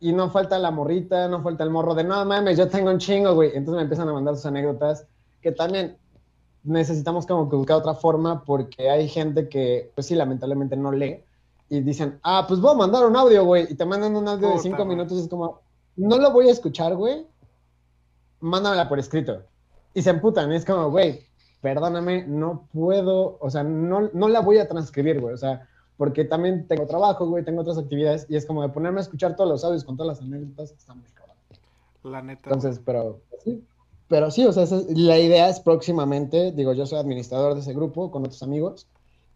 Y 0.00 0.12
no 0.12 0.30
falta 0.30 0.58
la 0.58 0.70
morrita, 0.70 1.28
no 1.28 1.42
falta 1.42 1.64
el 1.64 1.70
morro 1.70 1.94
de, 1.94 2.04
no 2.04 2.24
mames, 2.24 2.58
yo 2.58 2.68
tengo 2.68 2.90
un 2.90 2.98
chingo, 2.98 3.34
güey. 3.34 3.48
Entonces 3.48 3.76
me 3.76 3.82
empiezan 3.82 4.08
a 4.08 4.12
mandar 4.12 4.36
sus 4.36 4.46
anécdotas 4.46 5.06
que 5.42 5.52
también 5.52 5.98
necesitamos 6.62 7.26
como 7.26 7.50
que 7.50 7.56
buscar 7.56 7.76
otra 7.76 7.94
forma 7.94 8.44
porque 8.44 8.88
hay 8.90 9.08
gente 9.08 9.48
que, 9.48 9.90
pues 9.94 10.06
sí, 10.06 10.14
lamentablemente 10.14 10.76
no 10.76 10.92
lee 10.92 11.22
y 11.68 11.80
dicen, 11.80 12.18
ah, 12.22 12.44
pues 12.46 12.60
voy 12.60 12.72
a 12.72 12.76
mandar 12.76 13.06
un 13.06 13.16
audio, 13.16 13.44
güey, 13.44 13.66
y 13.70 13.74
te 13.74 13.84
mandan 13.84 14.14
un 14.14 14.28
audio 14.28 14.50
de 14.50 14.58
cinco 14.58 14.84
minutos, 14.84 15.18
y 15.18 15.22
es 15.22 15.28
como, 15.28 15.60
no 15.96 16.18
lo 16.18 16.32
voy 16.32 16.48
a 16.48 16.52
escuchar, 16.52 16.94
güey, 16.94 17.26
mándamela 18.40 18.88
por 18.88 18.98
escrito. 18.98 19.42
Y 19.94 20.02
se 20.02 20.10
emputan, 20.10 20.52
es 20.52 20.64
como, 20.64 20.90
güey, 20.90 21.26
perdóname, 21.60 22.26
no 22.26 22.68
puedo, 22.72 23.38
o 23.40 23.50
sea, 23.50 23.62
no, 23.62 24.10
no 24.12 24.28
la 24.28 24.40
voy 24.40 24.58
a 24.58 24.68
transcribir, 24.68 25.20
güey, 25.20 25.34
o 25.34 25.38
sea, 25.38 25.68
porque 25.96 26.24
también 26.24 26.66
tengo 26.66 26.86
trabajo, 26.86 27.26
güey, 27.26 27.44
tengo 27.44 27.62
otras 27.62 27.78
actividades, 27.78 28.26
y 28.28 28.36
es 28.36 28.44
como 28.44 28.62
de 28.62 28.68
ponerme 28.68 28.98
a 28.98 29.02
escuchar 29.02 29.36
todos 29.36 29.48
los 29.48 29.64
audios 29.64 29.84
con 29.84 29.96
todas 29.96 30.18
las 30.18 30.26
anécdotas, 30.26 30.72
está 30.72 30.94
muy 30.94 31.08
cabrón. 31.14 31.36
La 32.02 32.22
neta. 32.22 32.42
Entonces, 32.44 32.80
pero 32.84 33.20
sí, 33.42 33.64
pero 34.08 34.30
sí, 34.30 34.44
o 34.44 34.52
sea, 34.52 34.66
la 34.90 35.18
idea 35.18 35.48
es 35.48 35.60
próximamente, 35.60 36.52
digo, 36.52 36.72
yo 36.72 36.86
soy 36.86 36.98
administrador 36.98 37.54
de 37.54 37.60
ese 37.60 37.72
grupo 37.72 38.10
con 38.10 38.22
otros 38.22 38.42
amigos, 38.42 38.86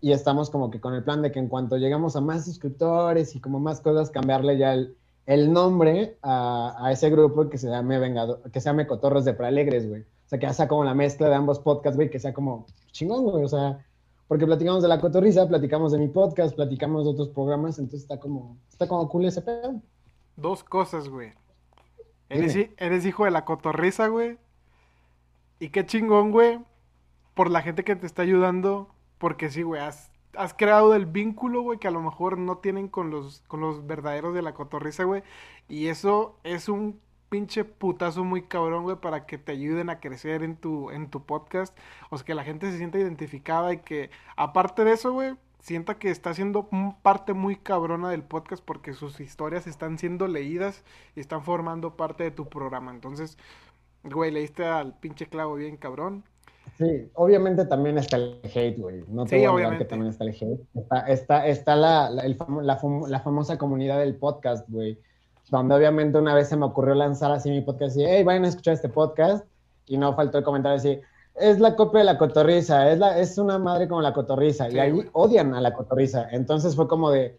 y 0.00 0.12
estamos 0.12 0.50
como 0.50 0.70
que 0.70 0.80
con 0.80 0.94
el 0.94 1.02
plan 1.02 1.22
de 1.22 1.32
que 1.32 1.38
en 1.38 1.48
cuanto 1.48 1.76
llegamos 1.76 2.14
a 2.16 2.20
más 2.20 2.44
suscriptores 2.44 3.34
y 3.34 3.40
como 3.40 3.58
más 3.58 3.80
cosas, 3.80 4.10
cambiarle 4.10 4.56
ya 4.56 4.74
el, 4.74 4.96
el 5.26 5.52
nombre 5.52 6.18
a, 6.22 6.76
a, 6.78 6.92
ese 6.92 7.10
grupo 7.10 7.48
que 7.48 7.58
se 7.58 7.68
llame 7.68 7.98
Vengado, 7.98 8.42
que 8.52 8.60
se 8.60 8.66
llame 8.70 8.86
Cotorros 8.86 9.24
de 9.24 9.34
Prealegres, 9.34 9.88
güey. 9.88 10.02
O 10.02 10.28
sea, 10.28 10.38
que 10.38 10.52
sea 10.52 10.68
como 10.68 10.84
la 10.84 10.94
mezcla 10.94 11.28
de 11.28 11.34
ambos 11.34 11.58
podcasts, 11.58 11.96
güey, 11.96 12.10
que 12.10 12.18
sea 12.18 12.32
como 12.32 12.66
chingón, 12.92 13.24
güey. 13.24 13.44
O 13.44 13.48
sea, 13.48 13.84
porque 14.28 14.46
platicamos 14.46 14.82
de 14.82 14.88
la 14.88 15.00
cotorriza, 15.00 15.48
platicamos 15.48 15.92
de 15.92 15.98
mi 15.98 16.08
podcast, 16.08 16.54
platicamos 16.54 17.04
de 17.04 17.10
otros 17.10 17.30
programas, 17.30 17.78
entonces 17.78 18.02
está 18.02 18.20
como, 18.20 18.58
está 18.68 18.86
como 18.86 19.08
cool 19.08 19.24
ese 19.24 19.42
pedo. 19.42 19.80
Dos 20.36 20.62
cosas, 20.62 21.08
güey. 21.08 21.32
Eres, 22.28 22.54
eres 22.76 23.06
hijo 23.06 23.24
de 23.24 23.30
la 23.30 23.46
cotorriza, 23.46 24.08
güey. 24.08 24.38
Y 25.58 25.70
qué 25.70 25.84
chingón, 25.86 26.30
güey, 26.30 26.60
por 27.34 27.50
la 27.50 27.62
gente 27.62 27.82
que 27.82 27.96
te 27.96 28.06
está 28.06 28.22
ayudando 28.22 28.90
porque 29.18 29.50
sí, 29.50 29.62
güey, 29.62 29.82
has, 29.82 30.10
creado 30.56 30.94
el 30.94 31.06
vínculo, 31.06 31.62
güey, 31.62 31.78
que 31.78 31.88
a 31.88 31.92
lo 31.92 32.00
mejor 32.00 32.38
no 32.38 32.58
tienen 32.58 32.88
con 32.88 33.10
los, 33.10 33.42
con 33.48 33.60
los 33.60 33.86
verdaderos 33.86 34.34
de 34.34 34.42
la 34.42 34.54
cotorriza, 34.54 35.04
güey. 35.04 35.22
Y 35.68 35.88
eso 35.88 36.38
es 36.44 36.68
un 36.68 37.00
pinche 37.28 37.64
putazo 37.64 38.24
muy 38.24 38.42
cabrón, 38.42 38.84
güey, 38.84 38.96
para 38.96 39.26
que 39.26 39.38
te 39.38 39.52
ayuden 39.52 39.90
a 39.90 40.00
crecer 40.00 40.42
en 40.42 40.56
tu, 40.56 40.90
en 40.90 41.10
tu 41.10 41.24
podcast. 41.24 41.76
O 42.10 42.16
sea, 42.16 42.24
que 42.24 42.34
la 42.34 42.44
gente 42.44 42.70
se 42.70 42.78
sienta 42.78 42.98
identificada 42.98 43.72
y 43.72 43.78
que, 43.78 44.10
aparte 44.36 44.84
de 44.84 44.92
eso, 44.92 45.12
güey, 45.12 45.34
sienta 45.60 45.98
que 45.98 46.10
está 46.10 46.34
siendo 46.34 46.68
parte 47.02 47.32
muy 47.34 47.56
cabrona 47.56 48.10
del 48.10 48.22
podcast 48.22 48.64
porque 48.64 48.94
sus 48.94 49.20
historias 49.20 49.66
están 49.66 49.98
siendo 49.98 50.28
leídas 50.28 50.84
y 51.16 51.20
están 51.20 51.42
formando 51.42 51.96
parte 51.96 52.24
de 52.24 52.30
tu 52.30 52.48
programa. 52.48 52.90
Entonces, 52.90 53.38
güey, 54.04 54.30
leíste 54.30 54.66
al 54.66 54.98
pinche 54.98 55.26
clavo 55.26 55.56
bien 55.56 55.76
cabrón. 55.76 56.24
Sí, 56.76 57.10
obviamente 57.14 57.64
también 57.64 57.98
está 57.98 58.16
el 58.16 58.40
hate, 58.44 58.78
güey. 58.78 59.04
No 59.08 59.24
te 59.24 59.38
sí, 59.40 59.46
voy 59.46 59.62
a 59.62 59.78
que 59.78 59.84
también 59.84 60.10
está 60.10 60.24
el 60.24 60.30
hate. 60.30 60.60
Está, 61.06 61.46
está, 61.46 61.76
la, 61.76 62.10
la, 62.10 62.24
la, 62.26 63.20
famosa 63.20 63.58
comunidad 63.58 63.98
del 63.98 64.16
podcast, 64.16 64.68
güey. 64.68 64.98
Donde 65.50 65.74
obviamente 65.74 66.18
una 66.18 66.34
vez 66.34 66.48
se 66.48 66.56
me 66.56 66.66
ocurrió 66.66 66.94
lanzar 66.94 67.32
así 67.32 67.50
mi 67.50 67.62
podcast 67.62 67.96
y, 67.96 68.04
hey, 68.04 68.22
vayan 68.22 68.44
a 68.44 68.48
escuchar 68.48 68.74
este 68.74 68.88
podcast. 68.88 69.46
Y 69.86 69.96
no 69.96 70.14
faltó 70.14 70.38
el 70.38 70.44
comentario 70.44 70.76
así, 70.76 71.00
es 71.40 71.60
la 71.60 71.76
copia 71.76 72.00
de 72.00 72.04
la 72.04 72.18
cotorriza, 72.18 72.90
es, 72.90 72.98
la, 72.98 73.18
es 73.18 73.38
una 73.38 73.58
madre 73.58 73.88
como 73.88 74.02
la 74.02 74.12
cotorriza. 74.12 74.68
y 74.70 74.78
ahí 74.78 74.92
odian 75.12 75.54
a 75.54 75.60
la 75.60 75.72
cotorriza. 75.72 76.28
Entonces 76.30 76.74
fue 76.76 76.88
como 76.88 77.10
de, 77.10 77.38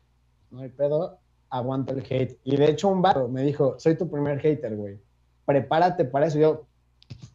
no 0.51 0.61
hay 0.61 0.69
pedo, 0.69 1.19
aguanto 1.49 1.93
el 1.93 2.03
hate. 2.09 2.39
Y 2.43 2.55
de 2.57 2.71
hecho 2.71 2.87
un 2.89 3.01
vato 3.01 3.27
me 3.27 3.43
dijo, 3.43 3.75
soy 3.77 3.95
tu 3.95 4.09
primer 4.09 4.39
hater, 4.39 4.75
güey. 4.75 4.99
Prepárate 5.45 6.05
para 6.05 6.27
eso. 6.27 6.39
yo, 6.39 6.65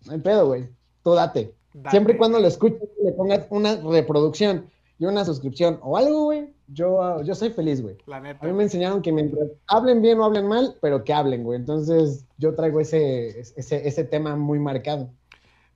no 0.06 0.12
hay 0.12 0.20
pedo, 0.20 0.46
güey. 0.46 0.68
Tú 1.02 1.14
date. 1.14 1.54
Siempre 1.90 2.14
y 2.14 2.16
cuando 2.16 2.38
lo 2.38 2.47
escuches, 2.47 2.88
le 3.02 3.12
pongas 3.12 3.47
una 3.50 3.76
reproducción 3.76 4.71
y 4.99 5.07
una 5.07 5.25
suscripción 5.25 5.78
o 5.83 5.97
algo, 5.97 6.25
güey, 6.25 6.54
yo, 6.69 7.21
yo 7.23 7.35
soy 7.35 7.50
feliz, 7.50 7.83
güey. 7.83 7.97
A 8.11 8.21
mí 8.21 8.52
me 8.52 8.62
enseñaron 8.62 9.02
que 9.02 9.12
mientras 9.12 9.49
hablen 9.66 10.00
bien 10.00 10.19
o 10.21 10.25
hablen 10.25 10.47
mal, 10.47 10.76
pero 10.81 11.02
que 11.02 11.12
hablen, 11.12 11.43
güey. 11.43 11.59
Entonces 11.59 12.26
yo 12.38 12.54
traigo 12.54 12.81
ese, 12.81 13.40
ese, 13.40 13.88
ese 13.88 14.04
tema 14.04 14.37
muy 14.37 14.59
marcado. 14.59 15.11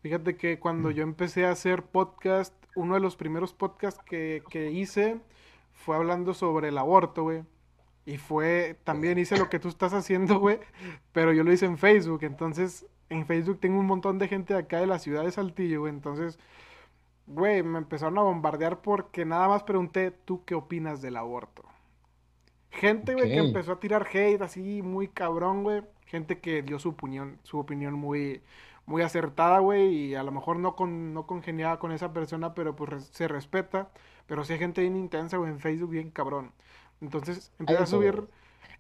Fíjate 0.03 0.37
que 0.37 0.61
cuando 0.61 0.91
yo 0.91 1.03
empecé 1.03 1.45
a 1.45 1.51
hacer 1.51 1.83
podcast, 1.83 2.55
uno 2.77 2.95
de 2.95 3.01
los 3.01 3.17
primeros 3.17 3.53
podcasts 3.53 4.01
que, 4.07 4.43
que 4.49 4.71
hice 4.71 5.19
fue 5.73 5.97
hablando 5.97 6.33
sobre 6.33 6.69
el 6.69 6.79
aborto, 6.79 7.25
güey. 7.25 7.43
Y 8.07 8.17
fue, 8.17 8.77
también 8.85 9.19
hice 9.19 9.37
lo 9.37 9.51
que 9.51 9.59
tú 9.59 9.69
estás 9.69 9.93
haciendo, 9.93 10.39
güey, 10.39 10.61
pero 11.13 11.33
yo 11.33 11.43
lo 11.43 11.53
hice 11.53 11.67
en 11.67 11.77
Facebook. 11.77 12.21
Entonces, 12.23 12.87
en 13.11 13.27
Facebook 13.27 13.61
tengo 13.61 13.79
un 13.79 13.87
montón 13.87 14.19
de 14.19 14.29
gente 14.29 14.55
de 14.55 14.61
acá 14.61 14.81
de 14.81 14.87
la 14.87 14.99
ciudad 14.99 15.25
de 15.25 15.33
Saltillo, 15.33 15.81
güey. 15.81 15.93
Entonces, 15.93 16.39
güey, 17.27 17.63
me 17.63 17.79
empezaron 17.79 18.19
a 18.19 18.23
bombardear 18.23 18.81
porque 18.81 19.25
nada 19.25 19.49
más 19.49 19.63
pregunté, 19.63 20.11
¿tú 20.11 20.45
qué 20.45 20.55
opinas 20.55 21.03
del 21.03 21.17
aborto? 21.17 21.65
Gente, 22.71 23.15
güey, 23.15 23.31
que 23.31 23.39
empezó 23.39 23.73
a 23.73 23.81
tirar 23.81 24.07
hate 24.13 24.43
así 24.43 24.83
muy 24.83 25.09
cabrón, 25.09 25.63
güey. 25.63 25.83
Gente 26.07 26.39
que 26.39 26.63
dio 26.63 26.79
su 26.79 26.91
opinión, 26.91 27.39
su 27.43 27.59
opinión 27.59 27.95
muy, 27.95 28.43
muy 28.87 29.03
acertada, 29.03 29.59
güey, 29.59 29.89
y 29.89 30.15
a 30.15 30.23
lo 30.23 30.33
mejor 30.33 30.59
no, 30.59 30.77
con, 30.77 31.15
no 31.15 31.27
congeniaba 31.27 31.79
con 31.79 31.93
esa 31.93 32.13
persona, 32.13 32.55
pero 32.55 32.77
pues 32.77 33.05
se 33.13 33.29
respeta. 33.29 33.91
Pero 34.27 34.45
sí 34.45 34.53
hay 34.53 34.59
gente 34.59 34.83
bien 34.83 34.97
intensa, 34.97 35.39
güey, 35.39 35.51
en 35.51 35.61
Facebook 35.61 35.91
bien 35.91 36.11
cabrón. 36.11 36.53
Entonces 37.01 37.53
empecé 37.59 37.83
a 37.83 37.87
subir, 37.87 38.29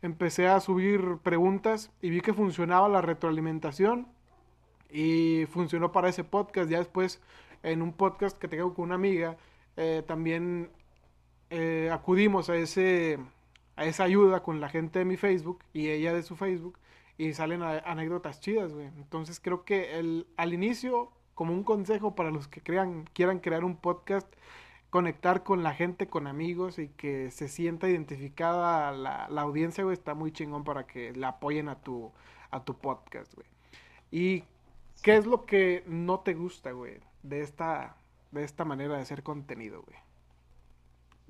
empecé 0.02 0.48
a 0.48 0.60
subir 0.60 1.18
preguntas 1.22 1.90
y 2.02 2.10
vi 2.10 2.20
que 2.20 2.34
funcionaba 2.34 2.88
la 2.88 3.00
retroalimentación 3.00 4.08
y 4.90 5.46
funcionó 5.46 5.92
para 5.92 6.08
ese 6.08 6.24
podcast. 6.24 6.70
Ya 6.70 6.78
después, 6.78 7.20
en 7.62 7.82
un 7.82 7.92
podcast 7.92 8.38
que 8.38 8.48
tengo 8.48 8.74
con 8.74 8.86
una 8.86 8.94
amiga, 8.96 9.36
eh, 9.76 10.02
también 10.06 10.70
eh, 11.50 11.90
acudimos 11.92 12.50
a 12.50 12.56
ese 12.56 13.18
a 13.78 13.84
esa 13.84 14.02
ayuda 14.04 14.42
con 14.42 14.60
la 14.60 14.68
gente 14.68 14.98
de 14.98 15.04
mi 15.04 15.16
Facebook 15.16 15.60
y 15.72 15.88
ella 15.88 16.12
de 16.12 16.24
su 16.24 16.34
Facebook 16.34 16.76
y 17.16 17.32
salen 17.32 17.62
anécdotas 17.62 18.40
chidas, 18.40 18.72
güey. 18.74 18.86
Entonces 18.86 19.40
creo 19.40 19.64
que 19.64 19.98
el, 19.98 20.26
al 20.36 20.52
inicio, 20.52 21.12
como 21.34 21.52
un 21.52 21.62
consejo 21.62 22.16
para 22.16 22.32
los 22.32 22.48
que 22.48 22.60
crean, 22.60 23.04
quieran 23.12 23.38
crear 23.38 23.64
un 23.64 23.76
podcast, 23.76 24.26
conectar 24.90 25.44
con 25.44 25.62
la 25.62 25.74
gente, 25.74 26.08
con 26.08 26.26
amigos 26.26 26.80
y 26.80 26.88
que 26.88 27.30
se 27.30 27.48
sienta 27.48 27.88
identificada 27.88 28.90
la, 28.90 29.28
la 29.30 29.42
audiencia, 29.42 29.84
güey, 29.84 29.94
está 29.94 30.14
muy 30.14 30.32
chingón 30.32 30.64
para 30.64 30.86
que 30.86 31.12
la 31.12 31.28
apoyen 31.28 31.68
a 31.68 31.76
tu, 31.80 32.10
a 32.50 32.64
tu 32.64 32.76
podcast, 32.76 33.32
güey. 33.34 33.46
¿Y 34.10 34.44
qué 35.02 35.16
es 35.16 35.26
lo 35.26 35.46
que 35.46 35.84
no 35.86 36.20
te 36.20 36.34
gusta, 36.34 36.72
güey, 36.72 37.00
de 37.22 37.40
esta, 37.40 37.96
de 38.32 38.44
esta 38.44 38.64
manera 38.64 38.96
de 38.96 39.02
hacer 39.02 39.22
contenido, 39.22 39.82
güey? 39.82 39.98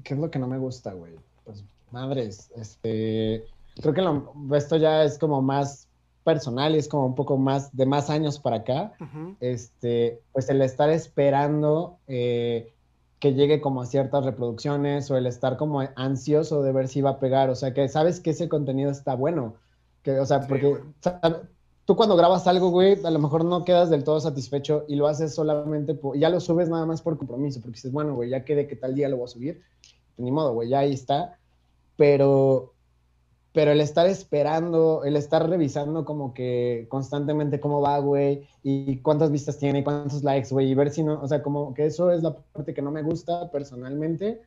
¿Qué 0.04 0.14
es 0.14 0.20
lo 0.20 0.30
que 0.30 0.38
no 0.38 0.46
me 0.46 0.58
gusta, 0.58 0.92
güey? 0.92 1.16
Pues 1.44 1.64
madres, 1.90 2.50
este 2.56 3.44
creo 3.80 3.94
que 3.94 4.56
esto 4.56 4.76
ya 4.76 5.04
es 5.04 5.18
como 5.18 5.42
más 5.42 5.88
personal 6.24 6.74
y 6.74 6.78
es 6.78 6.88
como 6.88 7.06
un 7.06 7.14
poco 7.14 7.38
más 7.38 7.74
de 7.74 7.86
más 7.86 8.10
años 8.10 8.38
para 8.38 8.56
acá, 8.56 8.92
este, 9.40 10.20
pues 10.32 10.50
el 10.50 10.60
estar 10.60 10.90
esperando 10.90 11.98
eh, 12.06 12.74
que 13.18 13.32
llegue 13.32 13.60
como 13.60 13.80
a 13.80 13.86
ciertas 13.86 14.24
reproducciones 14.24 15.10
o 15.10 15.16
el 15.16 15.26
estar 15.26 15.56
como 15.56 15.80
ansioso 15.96 16.62
de 16.62 16.72
ver 16.72 16.88
si 16.88 17.00
va 17.00 17.10
a 17.10 17.18
pegar, 17.18 17.48
o 17.48 17.54
sea, 17.54 17.72
que 17.72 17.88
sabes 17.88 18.20
que 18.20 18.30
ese 18.30 18.48
contenido 18.48 18.90
está 18.90 19.14
bueno, 19.14 19.54
que, 20.02 20.20
o 20.20 20.26
sea, 20.26 20.46
porque 20.46 20.78
tú 21.88 21.96
cuando 21.96 22.16
grabas 22.16 22.46
algo, 22.46 22.68
güey, 22.68 23.02
a 23.02 23.10
lo 23.10 23.18
mejor 23.18 23.46
no 23.46 23.64
quedas 23.64 23.88
del 23.88 24.04
todo 24.04 24.20
satisfecho 24.20 24.84
y 24.88 24.96
lo 24.96 25.08
haces 25.08 25.34
solamente, 25.34 25.94
por, 25.94 26.18
ya 26.18 26.28
lo 26.28 26.38
subes 26.38 26.68
nada 26.68 26.84
más 26.84 27.00
por 27.00 27.16
compromiso, 27.16 27.62
porque 27.62 27.76
dices, 27.76 27.92
bueno, 27.92 28.14
güey, 28.14 28.28
ya 28.28 28.44
quede 28.44 28.68
que 28.68 28.76
tal 28.76 28.94
día 28.94 29.08
lo 29.08 29.16
voy 29.16 29.24
a 29.24 29.28
subir, 29.28 29.62
ni 30.18 30.30
modo, 30.30 30.52
güey, 30.52 30.68
ya 30.68 30.80
ahí 30.80 30.92
está, 30.92 31.38
pero 31.96 32.74
pero 33.54 33.72
el 33.72 33.80
estar 33.80 34.06
esperando, 34.06 35.02
el 35.04 35.16
estar 35.16 35.48
revisando 35.48 36.04
como 36.04 36.34
que 36.34 36.84
constantemente 36.90 37.58
cómo 37.58 37.80
va, 37.80 37.98
güey, 38.00 38.46
y 38.62 38.98
cuántas 38.98 39.32
vistas 39.32 39.56
tiene, 39.56 39.82
cuántos 39.82 40.22
likes, 40.22 40.50
güey, 40.50 40.70
y 40.70 40.74
ver 40.74 40.90
si 40.90 41.02
no, 41.02 41.18
o 41.22 41.26
sea, 41.26 41.42
como 41.42 41.72
que 41.72 41.86
eso 41.86 42.12
es 42.12 42.22
la 42.22 42.36
parte 42.36 42.74
que 42.74 42.82
no 42.82 42.90
me 42.90 43.02
gusta 43.02 43.50
personalmente. 43.50 44.42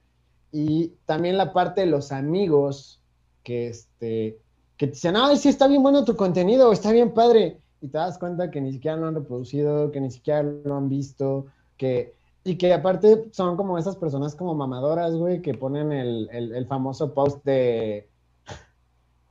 Y 0.51 0.89
también 1.07 1.38
la 1.38 1.53
parte 1.53 1.81
de 1.81 1.88
los 1.88 2.12
amigos 2.12 3.01
que, 3.43 3.67
este, 3.67 4.38
que 4.81 4.88
te 4.88 4.93
dicen, 4.93 5.15
ay, 5.15 5.38
sí, 5.38 5.47
está 5.47 5.67
bien 5.67 5.83
bueno 5.83 6.03
tu 6.03 6.15
contenido, 6.15 6.71
está 6.71 6.91
bien 6.91 7.13
padre, 7.13 7.61
y 7.81 7.88
te 7.88 8.00
das 8.00 8.17
cuenta 8.17 8.50
que 8.50 8.61
ni 8.61 8.73
siquiera 8.73 8.97
lo 8.97 9.05
han 9.05 9.13
reproducido, 9.13 9.91
que 9.91 10.01
ni 10.01 10.09
siquiera 10.09 10.41
lo 10.41 10.75
han 10.75 10.89
visto, 10.89 11.45
que... 11.77 12.15
Y 12.43 12.55
que 12.55 12.73
aparte 12.73 13.25
son 13.31 13.55
como 13.55 13.77
esas 13.77 13.95
personas 13.95 14.33
como 14.33 14.55
mamadoras, 14.55 15.13
güey, 15.13 15.43
que 15.43 15.53
ponen 15.53 15.91
el, 15.91 16.27
el 16.31 16.65
famoso 16.65 17.13
post 17.13 17.45
de 17.45 18.09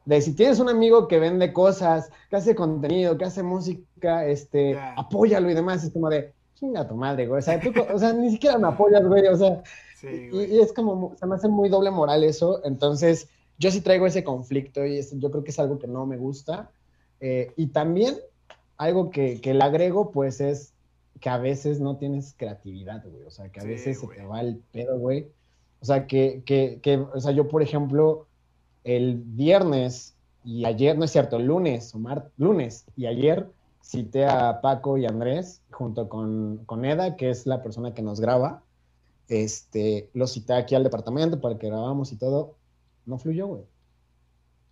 de 0.05 0.21
si 0.21 0.35
tienes 0.35 0.59
un 0.61 0.69
amigo 0.69 1.09
que 1.09 1.19
vende 1.19 1.53
cosas, 1.53 2.11
que 2.29 2.37
hace 2.37 2.55
contenido, 2.55 3.19
que 3.19 3.25
hace 3.25 3.43
música, 3.43 4.27
este, 4.27 4.79
apóyalo 4.97 5.51
y 5.51 5.55
demás, 5.55 5.85
es 5.85 5.93
como 5.93 6.09
de, 6.09 6.33
chinga 6.55 6.87
tu 6.87 6.95
madre, 6.95 7.27
güey, 7.27 7.39
o 7.41 7.43
sea, 7.43 7.61
tú, 7.61 7.73
o 7.93 7.99
sea, 7.99 8.13
ni 8.13 8.31
siquiera 8.31 8.59
me 8.59 8.69
apoyas, 8.69 9.05
güey, 9.05 9.27
o 9.27 9.37
sea, 9.37 9.63
y, 10.03 10.59
es 10.59 10.73
como, 10.73 11.15
se 11.17 11.27
me 11.27 11.35
hace 11.35 11.49
muy 11.49 11.69
doble 11.69 11.91
moral 11.91 12.25
eso, 12.25 12.61
entonces, 12.65 13.29
yo 13.61 13.71
sí 13.71 13.83
traigo 13.83 14.07
ese 14.07 14.25
conflicto 14.25 14.85
y 14.85 15.01
yo 15.19 15.31
creo 15.31 15.45
que 15.45 15.51
es 15.51 15.59
algo 15.59 15.79
que 15.79 15.87
no 15.87 16.07
me 16.07 16.17
gusta, 16.17 16.71
eh, 17.21 17.53
y 17.57 17.69
también 17.69 18.17
algo 18.79 19.11
que, 19.11 19.41
que 19.41 19.55
le 19.55 19.63
agrego, 19.63 20.11
pues, 20.11 20.41
es 20.41 20.73
que 21.21 21.29
a 21.29 21.37
veces 21.37 21.79
no 21.79 21.97
tienes 21.99 22.35
creatividad, 22.37 23.05
güey, 23.07 23.25
o 23.25 23.31
sea, 23.31 23.51
que 23.51 23.61
a 23.61 23.65
veces 23.65 24.01
se 24.01 24.09
te 24.09 24.25
va 24.25 24.41
el 24.41 24.57
pedo, 24.73 24.99
güey, 24.99 25.29
o 25.81 25.85
sea, 25.85 26.07
que, 26.07 26.43
que, 26.45 26.81
que, 26.83 26.97
o 26.97 27.21
sea, 27.21 27.33
yo, 27.33 27.47
por 27.49 27.63
ejemplo, 27.63 28.27
el 28.83 29.23
viernes 29.25 30.15
y 30.43 30.65
ayer, 30.65 30.97
no 30.97 31.05
es 31.05 31.11
cierto, 31.11 31.37
el 31.37 31.45
lunes, 31.45 31.95
o 31.95 32.01
lunes 32.39 32.87
y 32.97 33.07
ayer 33.07 33.47
cité 33.83 34.25
a 34.25 34.61
Paco 34.63 34.97
y 34.97 35.05
Andrés 35.05 35.61
junto 35.71 36.09
con, 36.09 36.63
con, 36.65 36.85
Eda, 36.85 37.17
que 37.17 37.31
es 37.31 37.47
la 37.47 37.63
persona 37.63 37.93
que 37.93 38.03
nos 38.03 38.21
graba. 38.21 38.63
Este, 39.29 40.09
lo 40.15 40.27
cité 40.27 40.55
aquí 40.55 40.75
al 40.75 40.85
departamento 40.85 41.41
para 41.41 41.59
que 41.59 41.67
grabamos 41.67 42.13
y 42.13 42.17
todo. 42.17 42.55
No 43.07 43.19
fluyó, 43.19 43.47
güey. 43.47 43.63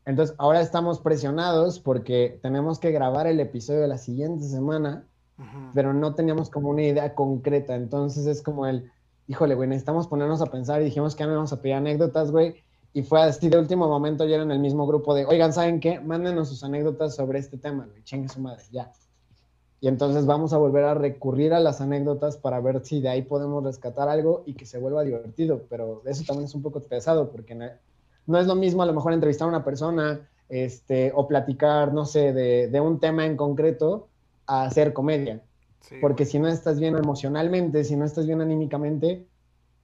Entonces, 0.05 0.35
ahora 0.39 0.61
estamos 0.61 1.01
presionados 1.01 1.81
porque 1.81 2.39
tenemos 2.43 2.79
que 2.79 2.93
grabar 2.93 3.27
el 3.27 3.41
episodio 3.41 3.81
de 3.81 3.89
la 3.89 3.99
siguiente 3.99 4.45
semana, 4.45 5.07
pero 5.75 5.93
no 5.93 6.15
teníamos 6.15 6.51
como 6.51 6.71
una 6.71 6.83
idea 6.83 7.15
concreta. 7.15 7.77
Entonces, 7.77 8.27
es 8.27 8.43
como 8.43 8.67
el, 8.67 8.91
híjole, 9.27 9.55
güey, 9.55 9.69
necesitamos 9.69 10.09
ponernos 10.09 10.41
a 10.41 10.47
pensar 10.47 10.81
y 10.81 10.87
dijimos 10.87 11.15
que 11.15 11.25
no 11.25 11.35
vamos 11.35 11.53
a 11.53 11.61
pedir 11.61 11.77
anécdotas, 11.77 12.31
güey 12.31 12.65
y 12.93 13.03
fue 13.03 13.23
así 13.23 13.49
de 13.49 13.59
último 13.59 13.87
momento, 13.87 14.25
ya 14.25 14.37
en 14.37 14.51
el 14.51 14.59
mismo 14.59 14.87
grupo 14.87 15.15
de, 15.15 15.27
oigan, 15.27 15.53
¿saben 15.53 15.81
qué? 15.81 16.01
Mándenos 16.01 16.49
sus 16.49 16.65
anécdotas 16.65 17.15
sobre 17.15 17.39
este 17.39 17.59
tema, 17.59 17.87
güey, 17.87 18.03
chingue 18.03 18.29
su 18.29 18.41
madre, 18.41 18.65
ya. 18.73 18.91
Y 19.81 19.87
entonces 19.87 20.27
vamos 20.27 20.53
a 20.53 20.59
volver 20.59 20.85
a 20.85 20.95
recurrir 20.95 21.53
a 21.53 21.61
las 21.61 21.81
anécdotas 21.81 22.37
para 22.37 22.61
ver 22.61 22.85
si 22.85 23.01
de 23.01 23.11
ahí 23.11 23.23
podemos 23.23 23.63
rescatar 23.63 24.09
algo 24.09 24.43
y 24.47 24.55
que 24.55 24.67
se 24.67 24.79
vuelva 24.79 25.05
divertido, 25.05 25.63
pero 25.69 26.03
eso 26.07 26.25
también 26.27 26.47
es 26.47 26.55
un 26.55 26.63
poco 26.63 26.81
pesado 26.81 27.31
porque 27.31 27.55
no, 28.29 28.39
es 28.39 28.47
lo 28.47 28.55
mismo 28.55 28.83
a 28.83 28.87
lo 28.87 28.93
mejor 28.93 29.13
entrevistar 29.13 29.47
a 29.47 29.49
una 29.49 29.65
persona 29.65 30.21
este, 30.49 31.13
o 31.15 31.27
platicar, 31.27 31.93
no 31.93 32.05
sé, 32.05 32.33
de, 32.33 32.81
un 32.81 33.01
tema 33.01 33.27
en 33.27 33.37
concreto 33.37 34.09
a 34.47 34.65
hacer 34.65 34.93
comedia. 34.93 35.43
Porque 36.01 36.25
si 36.25 36.39
no 36.39 36.49
estás 36.49 36.79
bien 36.79 36.97
emocionalmente, 36.97 37.83
si 37.83 37.97
no 37.97 38.05
estás 38.05 38.27
bien 38.27 38.41
anímicamente, 38.41 39.27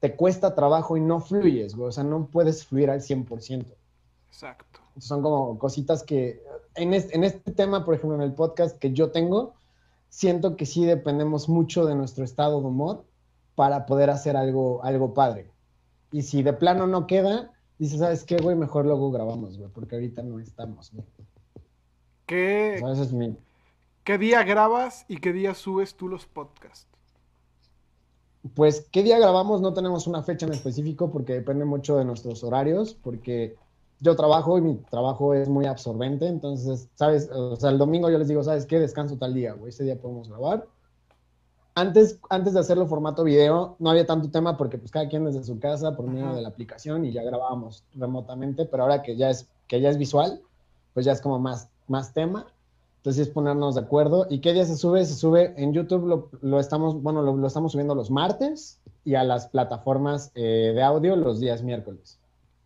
te 0.01 0.15
cuesta 0.15 0.55
trabajo 0.55 0.97
y 0.97 1.01
no 1.01 1.21
fluyes, 1.21 1.75
güey. 1.75 1.89
O 1.89 1.93
sea, 1.93 2.05
no 2.05 2.27
puedes 2.27 2.67
fluir 2.67 2.91
al 2.91 3.01
100%. 3.01 3.65
Exacto. 4.29 4.81
Son 4.99 5.23
como 5.23 5.59
cositas 5.59 6.03
que 6.03 6.43
en 6.75 6.93
este, 6.93 7.17
en 7.17 7.25
este 7.25 7.53
tema, 7.53 7.85
por 7.85 7.95
ejemplo, 7.95 8.17
en 8.17 8.23
el 8.23 8.35
podcast 8.35 8.79
que 8.79 8.93
yo 8.93 9.11
tengo, 9.11 9.55
siento 10.11 10.57
que 10.57 10.67
sí 10.67 10.85
dependemos 10.85 11.49
mucho 11.49 11.87
de 11.87 11.95
nuestro 11.95 12.25
estado 12.25 12.61
de 12.61 12.67
humor 12.67 13.05
para 13.55 13.87
poder 13.87 14.11
hacer 14.11 14.37
algo, 14.37 14.85
algo 14.85 15.15
padre. 15.15 15.51
Y 16.13 16.23
si 16.23 16.43
de 16.43 16.53
plano 16.53 16.87
no 16.87 17.07
queda, 17.07 17.54
dices, 17.79 17.99
¿sabes 17.99 18.25
qué, 18.25 18.37
güey? 18.37 18.57
Mejor 18.57 18.85
luego 18.87 19.11
grabamos, 19.11 19.59
güey, 19.59 19.71
porque 19.71 19.97
ahorita 19.97 20.23
no 20.23 20.39
estamos, 20.39 20.93
güey. 20.93 21.07
¿Qué, 22.27 22.83
¿Qué 24.03 24.19
día 24.19 24.43
grabas 24.45 25.05
y 25.09 25.19
qué 25.19 25.33
día 25.33 25.55
subes 25.55 25.95
tú 25.95 26.09
los 26.09 26.27
podcasts? 26.27 26.87
Pues, 28.55 28.87
¿qué 28.93 29.03
día 29.03 29.19
grabamos? 29.19 29.61
No 29.61 29.73
tenemos 29.73 30.07
una 30.07 30.23
fecha 30.23 30.47
en 30.47 30.53
específico 30.53 31.11
porque 31.11 31.33
depende 31.33 31.65
mucho 31.65 31.97
de 31.97 32.05
nuestros 32.05 32.45
horarios, 32.45 32.95
porque 32.95 33.57
yo 34.01 34.17
trabajo 34.17 34.59
y 34.59 34.61
mi 34.61 34.75
trabajo 34.77 35.33
es 35.33 35.49
muy 35.49 35.65
absorbente, 35.65 36.27
entonces, 36.27 36.89
¿sabes? 36.95 37.31
O 37.31 37.57
sea, 37.57 37.71
el 37.71 37.79
domingo 37.79 38.11
yo 38.11 38.19
les 38.19 38.29
digo, 38.29 38.43
¿sabes 38.43 38.67
qué? 38.67 38.79
Descanso 38.79 39.17
tal 39.17 39.33
día, 39.33 39.55
güey, 39.55 39.71
ese 39.71 39.85
día 39.85 39.99
podemos 39.99 40.29
grabar. 40.29 40.67
Antes, 41.77 42.21
antes 42.31 42.55
de 42.55 42.61
hacerlo 42.61 42.87
formato 42.87 43.25
video, 43.25 43.75
no 43.81 43.91
había 43.91 44.07
tanto 44.07 44.31
tema 44.31 44.57
porque 44.57 44.79
pues 44.79 44.93
cada 44.93 45.09
quien 45.09 45.25
desde 45.25 45.43
su 45.43 45.59
casa 45.59 45.97
por 45.97 46.07
medio 46.07 46.33
de 46.33 46.43
la 46.43 46.49
aplicación 46.49 47.05
y 47.05 47.13
ya 47.13 47.23
grabábamos 47.25 47.83
remotamente, 47.95 48.65
pero 48.65 48.85
ahora 48.85 49.03
que 49.03 49.17
ya 49.17 49.31
es, 49.31 49.49
que 49.67 49.81
ya 49.81 49.91
es 49.91 49.99
visual, 49.99 50.41
pues 50.93 51.05
ya 51.05 51.13
es 51.13 51.21
como 51.21 51.41
más, 51.41 51.69
más 51.89 52.15
tema. 52.15 52.47
Entonces 52.99 53.27
es 53.27 53.35
ponernos 53.35 53.75
de 53.75 53.83
acuerdo. 53.83 54.27
¿Y 54.31 54.41
qué 54.41 54.53
día 54.53 54.65
se 54.65 54.77
sube? 54.77 55.05
Se 55.05 55.15
sube 55.15 55.53
en 55.57 55.73
YouTube, 55.73 56.31
lo, 56.41 56.61
estamos, 56.61 57.03
bueno, 57.03 57.23
lo, 57.23 57.47
estamos 57.47 57.73
subiendo 57.73 57.95
los 57.95 58.11
martes 58.11 58.81
y 59.05 59.17
a 59.17 59.25
las 59.25 59.49
plataformas 59.49 60.31
eh, 60.35 60.73
de 60.75 60.83
audio 60.83 61.15
los 61.17 61.41
días 61.41 61.63
miércoles. 61.63 62.19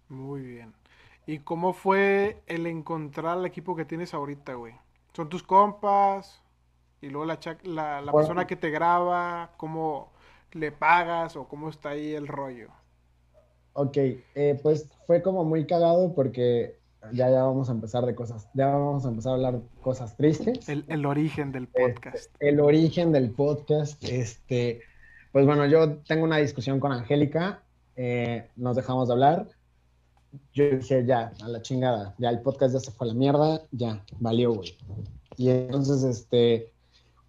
Muy 0.09 0.43
bien. 0.43 0.75
¿Y 1.27 1.41
cómo 1.41 1.73
fue 1.73 2.43
el 2.47 2.67
encontrar 2.67 3.39
al 3.39 3.47
equipo 3.47 3.75
que 3.75 3.85
tienes 3.85 4.15
ahorita, 4.15 4.55
güey? 4.55 4.75
¿Son 5.13 5.29
tus 5.29 5.43
compas? 5.43 6.41
Y 7.01 7.09
luego 7.09 7.27
la, 7.27 7.39
la, 8.03 8.13
persona 8.13 8.47
que 8.47 8.57
te 8.57 8.71
graba, 8.71 9.53
¿cómo 9.57 10.13
le 10.53 10.73
pagas 10.73 11.37
o 11.37 11.47
cómo 11.47 11.69
está 11.69 11.91
ahí 11.91 12.15
el 12.15 12.27
rollo? 12.27 12.69
Ok, 13.75 13.97
eh, 13.97 14.59
pues 14.63 14.91
fue 15.07 15.23
como 15.23 15.45
muy 15.45 15.67
cagado 15.67 16.13
porque 16.15 16.79
ya, 17.13 17.31
ya 17.31 17.45
vamos 17.45 17.69
a 17.69 17.73
empezar 17.73 18.05
de 18.05 18.15
cosas, 18.15 18.49
ya 18.55 18.67
vamos 18.67 19.05
a 19.05 19.09
empezar 19.11 19.33
a 19.33 19.35
hablar 19.37 19.61
cosas 19.81 20.17
tristes. 20.17 20.69
El, 20.69 21.07
origen 21.07 21.53
del 21.53 21.65
este, 21.65 21.81
podcast. 21.81 22.35
el 22.41 22.61
origen 22.61 23.13
del 23.13 23.31
podcast, 23.31 24.03
este, 24.03 24.83
pues 25.31 25.47
bueno, 25.47 25.67
yo 25.67 25.99
tengo 25.99 26.25
una 26.25 26.39
discusión 26.39 26.81
con 26.81 26.91
Angélica, 26.91 27.63
eh, 27.95 28.49
nos 28.57 28.77
dejamos 28.77 29.09
de 29.09 29.15
hablar. 29.15 29.49
Yo 30.53 30.69
dije, 30.77 31.07
ya, 31.07 31.33
a 31.41 31.49
la 31.49 31.63
chingada, 31.63 32.15
ya 32.19 32.31
el 32.31 32.41
podcast 32.41 32.75
ya 32.75 32.81
se 32.81 32.91
fue 32.91 33.07
a 33.07 33.09
la 33.09 33.15
mierda, 33.15 33.63
ya, 33.71 34.05
valió, 34.19 34.53
güey. 34.55 34.77
Y 35.37 35.51
entonces, 35.51 36.03
este, 36.03 36.73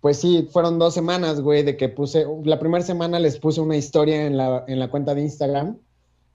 pues 0.02 0.18
sí, 0.18 0.48
fueron 0.52 0.80
dos 0.80 0.94
semanas, 0.94 1.42
güey, 1.42 1.64
de 1.64 1.76
que 1.76 1.90
puse, 1.90 2.26
la 2.44 2.60
primera 2.60 2.84
semana 2.84 3.20
les 3.20 3.38
puse 3.40 3.60
una 3.60 3.76
historia 3.76 4.26
en 4.26 4.38
la, 4.38 4.64
en 4.68 4.80
la 4.80 4.90
cuenta 4.90 5.14
de 5.14 5.22
Instagram 5.22 5.78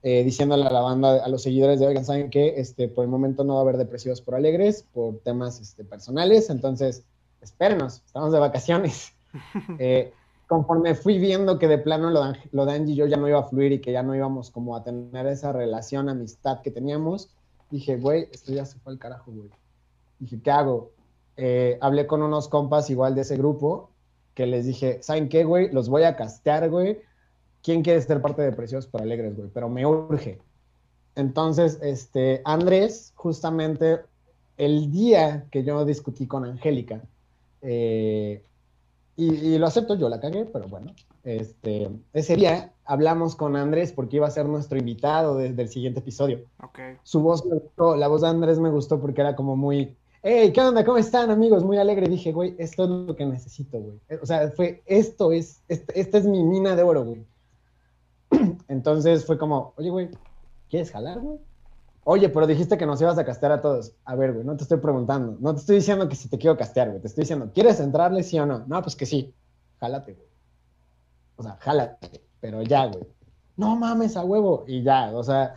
eh, 0.07 0.23
diciéndole 0.23 0.63
a 0.65 0.71
la 0.71 0.81
banda, 0.81 1.25
a 1.25 1.27
los 1.29 1.41
seguidores 1.41 1.79
de, 1.79 1.87
oigan, 1.87 2.05
¿saben 2.05 2.29
que 2.29 2.59
Este, 2.59 2.87
por 2.87 3.03
el 3.03 3.09
momento 3.09 3.43
no 3.43 3.55
va 3.55 3.61
a 3.61 3.63
haber 3.63 3.77
depresivos 3.77 4.21
por 4.21 4.35
alegres, 4.35 4.85
por 4.93 5.17
temas 5.21 5.59
este, 5.59 5.83
personales, 5.83 6.51
entonces 6.51 7.03
espérenos, 7.41 8.03
estamos 8.05 8.31
de 8.31 8.39
vacaciones. 8.39 9.11
Eh, 9.79 10.13
conforme 10.47 10.95
fui 10.95 11.17
viendo 11.17 11.59
que 11.59 11.67
de 11.67 11.77
plano 11.77 12.09
lo 12.09 12.23
de, 12.23 12.39
lo 12.53 12.65
de 12.65 12.71
Angie 12.71 12.93
y 12.93 12.95
yo 12.95 13.05
ya 13.05 13.17
no 13.17 13.27
iba 13.27 13.39
a 13.39 13.43
fluir 13.43 13.73
y 13.73 13.81
que 13.81 13.91
ya 13.91 14.01
no 14.01 14.15
íbamos 14.15 14.49
como 14.49 14.77
a 14.77 14.83
tener 14.83 15.27
esa 15.27 15.51
relación, 15.51 16.07
amistad 16.07 16.61
que 16.61 16.71
teníamos, 16.71 17.35
dije, 17.69 17.97
güey, 17.97 18.29
esto 18.31 18.53
ya 18.53 18.63
se 18.65 18.79
fue 18.79 18.93
al 18.93 18.99
carajo, 18.99 19.31
güey. 19.31 19.49
Dije, 20.19 20.39
¿qué 20.41 20.51
hago? 20.51 20.91
Eh, 21.37 21.77
hablé 21.81 22.07
con 22.07 22.21
unos 22.21 22.47
compas 22.47 22.89
igual 22.89 23.15
de 23.15 23.21
ese 23.21 23.37
grupo 23.37 23.89
que 24.33 24.45
les 24.45 24.65
dije, 24.65 25.01
¿saben 25.01 25.29
qué, 25.29 25.43
güey? 25.43 25.71
Los 25.71 25.89
voy 25.89 26.03
a 26.03 26.15
castear, 26.15 26.69
güey 26.69 26.99
quién 27.65 27.81
quiere 27.81 27.99
ser 27.99 28.21
parte 28.21 28.43
de 28.43 28.51
Precios 28.51 28.85
para 28.85 29.03
Alegres, 29.03 29.35
güey, 29.35 29.49
pero 29.51 29.69
me 29.69 29.87
urge. 29.87 30.37
Entonces, 31.15 31.79
este, 31.81 32.43
Andrés, 32.45 33.11
justamente 33.15 34.01
el 34.55 34.91
día 34.91 35.47
que 35.49 35.63
yo 35.63 35.83
discutí 35.83 36.27
con 36.27 36.45
Angélica, 36.45 37.01
eh, 37.63 38.43
y, 39.17 39.57
lo 39.57 39.65
acepto, 39.65 39.95
yo 39.95 40.09
la 40.09 40.19
cagué, 40.19 40.45
pero 40.45 40.67
bueno, 40.67 40.93
este, 41.23 41.89
ese 42.13 42.35
día 42.35 42.71
hablamos 42.83 43.35
con 43.35 43.55
Andrés 43.55 43.93
porque 43.93 44.17
iba 44.17 44.27
a 44.27 44.31
ser 44.31 44.45
nuestro 44.45 44.77
invitado 44.77 45.37
desde 45.37 45.59
el 45.63 45.69
siguiente 45.69 46.01
episodio. 46.01 46.41
Okay. 46.61 46.97
Su 47.01 47.21
voz 47.21 47.45
me 47.45 47.55
gustó, 47.55 47.95
la 47.95 48.07
voz 48.07 48.21
de 48.21 48.27
Andrés 48.27 48.59
me 48.59 48.69
gustó 48.69 48.99
porque 48.99 49.21
era 49.21 49.35
como 49.35 49.55
muy, 49.55 49.95
hey, 50.27 50.51
¿qué 50.51 50.59
onda? 50.59 50.83
¿Cómo 50.83 50.97
están, 50.97 51.29
amigos? 51.29 51.63
Muy 51.63 51.77
alegre. 51.77 52.09
Dije, 52.09 52.31
güey, 52.31 52.55
esto 52.57 52.85
es 52.85 52.89
lo 52.89 53.15
que 53.15 53.27
necesito, 53.27 53.79
güey. 53.79 53.99
O 54.19 54.25
sea, 54.25 54.49
fue, 54.49 54.81
esto 54.87 55.31
es, 55.31 55.61
este, 55.67 55.99
esta 55.99 56.17
es 56.17 56.25
mi 56.25 56.43
mina 56.43 56.75
de 56.75 56.81
oro, 56.81 57.05
güey. 57.05 57.25
Entonces 58.67 59.23
fue 59.23 59.37
como, 59.37 59.73
oye, 59.77 59.91
güey, 59.91 60.09
¿quieres 60.67 60.91
jalar, 60.91 61.19
güey? 61.19 61.37
Oye, 62.05 62.29
pero 62.29 62.47
dijiste 62.47 62.75
que 62.75 62.87
nos 62.87 62.99
ibas 63.01 63.19
a 63.19 63.25
castear 63.25 63.51
a 63.51 63.61
todos. 63.61 63.93
A 64.03 64.15
ver, 64.15 64.33
güey, 64.33 64.43
no 64.43 64.57
te 64.57 64.63
estoy 64.63 64.79
preguntando. 64.79 65.37
No 65.39 65.53
te 65.53 65.59
estoy 65.59 65.75
diciendo 65.75 66.09
que 66.09 66.15
si 66.15 66.27
te 66.27 66.39
quiero 66.39 66.57
castear, 66.57 66.89
güey. 66.89 67.01
Te 67.01 67.07
estoy 67.07 67.21
diciendo, 67.21 67.51
¿quieres 67.53 67.79
entrarle 67.79 68.23
sí 68.23 68.39
o 68.39 68.47
no? 68.47 68.65
No, 68.65 68.81
pues 68.81 68.95
que 68.95 69.05
sí. 69.05 69.31
Jálate, 69.79 70.13
güey. 70.13 70.27
O 71.35 71.43
sea, 71.43 71.57
jálate. 71.59 72.23
Pero 72.41 72.63
ya, 72.63 72.87
güey. 72.87 73.05
No 73.57 73.75
mames, 73.75 74.17
a 74.17 74.25
huevo. 74.25 74.65
Y 74.67 74.81
ya, 74.81 75.11
o 75.13 75.23
sea, 75.23 75.53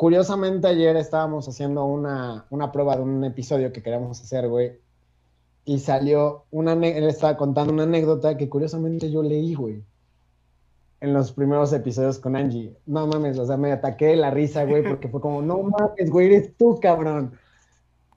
curiosamente 0.00 0.66
ayer 0.66 0.96
estábamos 0.96 1.46
haciendo 1.46 1.84
una, 1.84 2.46
una 2.48 2.72
prueba 2.72 2.96
de 2.96 3.02
un 3.02 3.22
episodio 3.22 3.70
que 3.70 3.82
queríamos 3.82 4.18
hacer, 4.18 4.48
güey. 4.48 4.78
Y 5.66 5.78
salió 5.78 6.46
una, 6.50 6.72
él 6.72 7.04
estaba 7.06 7.36
contando 7.36 7.74
una 7.74 7.82
anécdota 7.82 8.34
que 8.38 8.48
curiosamente 8.48 9.10
yo 9.10 9.22
leí, 9.22 9.52
güey 9.54 9.84
en 11.00 11.12
los 11.12 11.32
primeros 11.32 11.74
episodios 11.74 12.18
con 12.18 12.34
Angie. 12.34 12.74
No 12.86 13.06
mames, 13.06 13.38
o 13.38 13.44
sea, 13.44 13.58
me 13.58 13.72
ataqué 13.72 14.16
la 14.16 14.30
risa, 14.30 14.64
güey, 14.64 14.82
porque 14.82 15.08
fue 15.08 15.20
como, 15.20 15.42
no 15.42 15.62
mames, 15.64 16.10
güey, 16.10 16.28
eres 16.28 16.56
tú, 16.56 16.78
cabrón. 16.80 17.38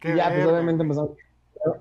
y 0.03 0.15
ya, 0.15 0.29
pues 0.29 0.45
obviamente 0.45 0.83
empezó. 0.83 1.17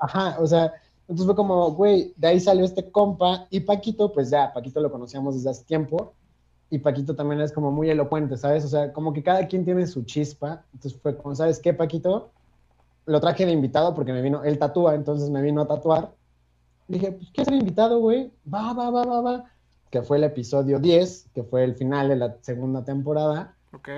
Ajá, 0.00 0.36
o 0.40 0.46
sea, 0.48 0.72
entonces 1.02 1.26
fue 1.26 1.36
como, 1.36 1.70
güey, 1.74 2.12
de 2.16 2.26
ahí 2.26 2.40
salió 2.40 2.64
este 2.64 2.90
compa 2.90 3.46
y 3.50 3.60
Paquito, 3.60 4.12
pues 4.12 4.30
ya, 4.30 4.52
Paquito 4.52 4.80
lo 4.80 4.90
conocíamos 4.90 5.36
desde 5.36 5.50
hace 5.50 5.64
tiempo 5.64 6.14
y 6.72 6.78
Paquito 6.78 7.14
también 7.14 7.40
es 7.42 7.52
como 7.52 7.70
muy 7.70 7.90
elocuente, 7.90 8.36
¿sabes? 8.36 8.64
O 8.64 8.68
sea, 8.68 8.92
como 8.92 9.12
que 9.12 9.22
cada 9.22 9.46
quien 9.46 9.64
tiene 9.64 9.86
su 9.86 10.04
chispa. 10.04 10.64
Entonces 10.72 10.98
fue 11.00 11.16
como, 11.16 11.34
¿sabes 11.34 11.60
qué, 11.60 11.74
Paquito? 11.74 12.30
Lo 13.04 13.20
traje 13.20 13.44
de 13.44 13.52
invitado 13.52 13.94
porque 13.94 14.12
me 14.12 14.22
vino, 14.22 14.42
él 14.42 14.58
tatúa, 14.58 14.94
entonces 14.94 15.28
me 15.28 15.42
vino 15.42 15.60
a 15.60 15.66
tatuar. 15.66 16.14
Dije, 16.88 17.12
pues, 17.12 17.30
¿qué 17.32 17.42
es 17.42 17.48
el 17.48 17.56
invitado, 17.56 18.00
güey? 18.00 18.32
Va, 18.52 18.72
va, 18.72 18.90
va, 18.90 19.04
va, 19.04 19.20
va 19.20 19.44
que 19.92 20.00
fue 20.00 20.16
el 20.16 20.24
episodio 20.24 20.78
10, 20.78 21.28
que 21.34 21.44
fue 21.44 21.64
el 21.64 21.74
final 21.74 22.08
de 22.08 22.16
la 22.16 22.36
segunda 22.40 22.82
temporada. 22.82 23.54
Ok. 23.74 23.88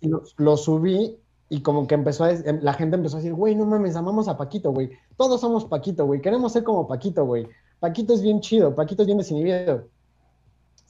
Y 0.00 0.08
lo, 0.38 0.56
subí 0.56 1.18
y 1.48 1.62
como 1.62 1.88
que 1.88 1.96
empezó 1.96 2.22
a, 2.22 2.30
em, 2.30 2.60
la 2.62 2.74
gente 2.74 2.94
empezó 2.94 3.16
a 3.16 3.18
decir, 3.18 3.34
güey, 3.34 3.56
no 3.56 3.66
mames, 3.66 3.96
amamos 3.96 4.28
a 4.28 4.36
Paquito, 4.36 4.70
güey. 4.70 4.92
Todos 5.16 5.40
somos 5.40 5.64
Paquito, 5.64 6.06
güey. 6.06 6.20
Queremos 6.20 6.52
ser 6.52 6.62
como 6.62 6.86
Paquito, 6.86 7.26
güey. 7.26 7.48
Paquito 7.80 8.14
es 8.14 8.22
bien 8.22 8.40
chido, 8.40 8.72
Paquito 8.76 9.02
es 9.02 9.06
bien 9.06 9.18
desinhibido. 9.18 9.88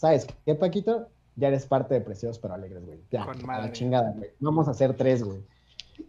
¿Sabes 0.00 0.26
qué, 0.46 0.54
Paquito? 0.54 1.08
Ya 1.36 1.48
eres 1.48 1.66
parte 1.66 1.92
de 1.92 2.00
Preciosos 2.00 2.38
pero 2.38 2.54
Alegres, 2.54 2.86
güey. 2.86 3.00
Ya, 3.10 3.24
a 3.24 3.60
la 3.60 3.70
chingada, 3.70 4.12
güey. 4.16 4.30
Vamos 4.40 4.66
a 4.66 4.70
hacer 4.70 4.96
tres, 4.96 5.22
güey. 5.22 5.44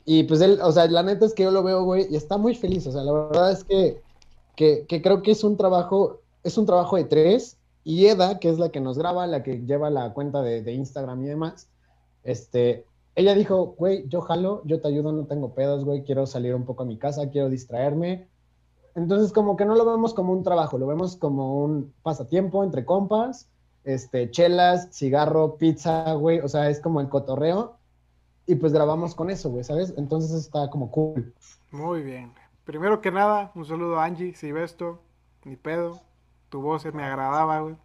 Y 0.05 0.23
pues 0.23 0.39
él, 0.39 0.59
o 0.63 0.71
sea, 0.71 0.87
la 0.87 1.03
neta 1.03 1.25
es 1.25 1.33
que 1.33 1.43
yo 1.43 1.51
lo 1.51 1.61
veo, 1.61 1.83
güey, 1.83 2.07
y 2.09 2.15
está 2.15 2.37
muy 2.37 2.55
feliz. 2.55 2.87
O 2.87 2.93
sea, 2.93 3.03
la 3.03 3.11
verdad 3.11 3.51
es 3.51 3.65
que, 3.65 4.01
que, 4.55 4.85
que 4.87 5.01
creo 5.01 5.21
que 5.21 5.31
es 5.31 5.43
un 5.43 5.57
trabajo, 5.57 6.21
es 6.41 6.57
un 6.57 6.65
trabajo 6.65 6.95
de 6.95 7.03
tres 7.03 7.57
y 7.83 8.05
Eda, 8.05 8.39
que 8.39 8.49
es 8.49 8.59
la 8.59 8.69
que 8.69 8.79
nos 8.79 8.97
graba, 8.97 9.27
la 9.27 9.43
que 9.43 9.59
lleva 9.65 9.89
la 9.89 10.13
cuenta 10.13 10.41
de, 10.41 10.71
Instagram 10.71 11.23
y 11.23 11.27
demás, 11.27 11.67
este, 12.23 12.85
ella 13.15 13.35
dijo, 13.35 13.75
güey, 13.77 14.07
yo 14.07 14.21
jalo, 14.21 14.61
yo 14.63 14.79
te 14.79 14.87
ayudo, 14.87 15.11
no 15.11 15.25
tengo 15.25 15.53
pedos, 15.53 15.83
güey, 15.83 16.03
quiero 16.03 16.25
salir 16.27 16.55
un 16.55 16.63
poco 16.63 16.83
a 16.83 16.85
mi 16.85 16.97
casa, 16.97 17.29
quiero 17.29 17.49
distraerme. 17.49 18.29
Entonces, 18.95 19.33
como 19.33 19.57
que 19.57 19.65
no 19.65 19.75
lo 19.75 19.85
vemos 19.85 20.13
como 20.13 20.31
un 20.31 20.43
trabajo, 20.43 20.77
lo 20.77 20.87
vemos 20.87 21.17
como 21.17 21.61
un 21.61 21.93
pasatiempo 22.03 22.63
entre 22.63 22.85
compas, 22.85 23.49
este, 23.83 24.29
chelas, 24.31 24.89
cigarro, 24.91 25.57
pizza, 25.57 26.13
güey, 26.13 26.39
o 26.39 26.47
sea, 26.47 26.69
es 26.69 26.79
como 26.79 27.01
el 27.01 27.09
cotorreo. 27.09 27.77
Y 28.47 28.55
pues 28.55 28.73
grabamos 28.73 29.15
con 29.15 29.29
eso, 29.29 29.49
güey, 29.49 29.63
¿sabes? 29.63 29.93
Entonces 29.97 30.31
está 30.31 30.69
como 30.69 30.91
cool. 30.91 31.33
Muy 31.71 32.01
bien. 32.01 32.33
Primero 32.65 33.01
que 33.01 33.11
nada, 33.11 33.51
un 33.55 33.65
saludo 33.65 33.99
a 33.99 34.05
Angie, 34.05 34.35
si 34.35 34.51
ves 34.51 34.71
esto, 34.71 34.99
ni 35.45 35.55
pedo 35.55 36.01
tu 36.51 36.61
voz 36.61 36.85
me 36.93 37.03
agradaba, 37.03 37.61
güey. 37.61 37.75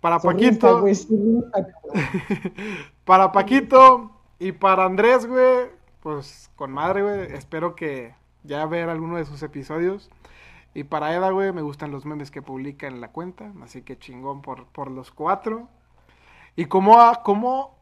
Para 0.00 0.18
Paquito. 0.18 0.84
para 3.04 3.32
Paquito 3.32 4.10
y 4.38 4.52
para 4.52 4.84
Andrés, 4.84 5.24
güey. 5.24 5.70
Pues 6.02 6.50
con 6.56 6.72
madre, 6.72 7.02
güey. 7.02 7.32
Espero 7.32 7.74
que 7.74 8.14
ya 8.42 8.66
ver 8.66 8.90
alguno 8.90 9.16
de 9.16 9.24
sus 9.24 9.42
episodios. 9.42 10.10
Y 10.76 10.84
para 10.84 11.16
Eda, 11.16 11.30
güey, 11.30 11.52
me 11.52 11.62
gustan 11.62 11.90
los 11.90 12.04
memes 12.04 12.30
que 12.30 12.42
publica 12.42 12.86
en 12.86 13.00
la 13.00 13.10
cuenta. 13.10 13.50
Así 13.62 13.80
que 13.80 13.98
chingón 13.98 14.42
por, 14.42 14.66
por 14.66 14.90
los 14.90 15.10
cuatro. 15.10 15.70
¿Y 16.54 16.66
cómo, 16.66 16.98
cómo 17.24 17.78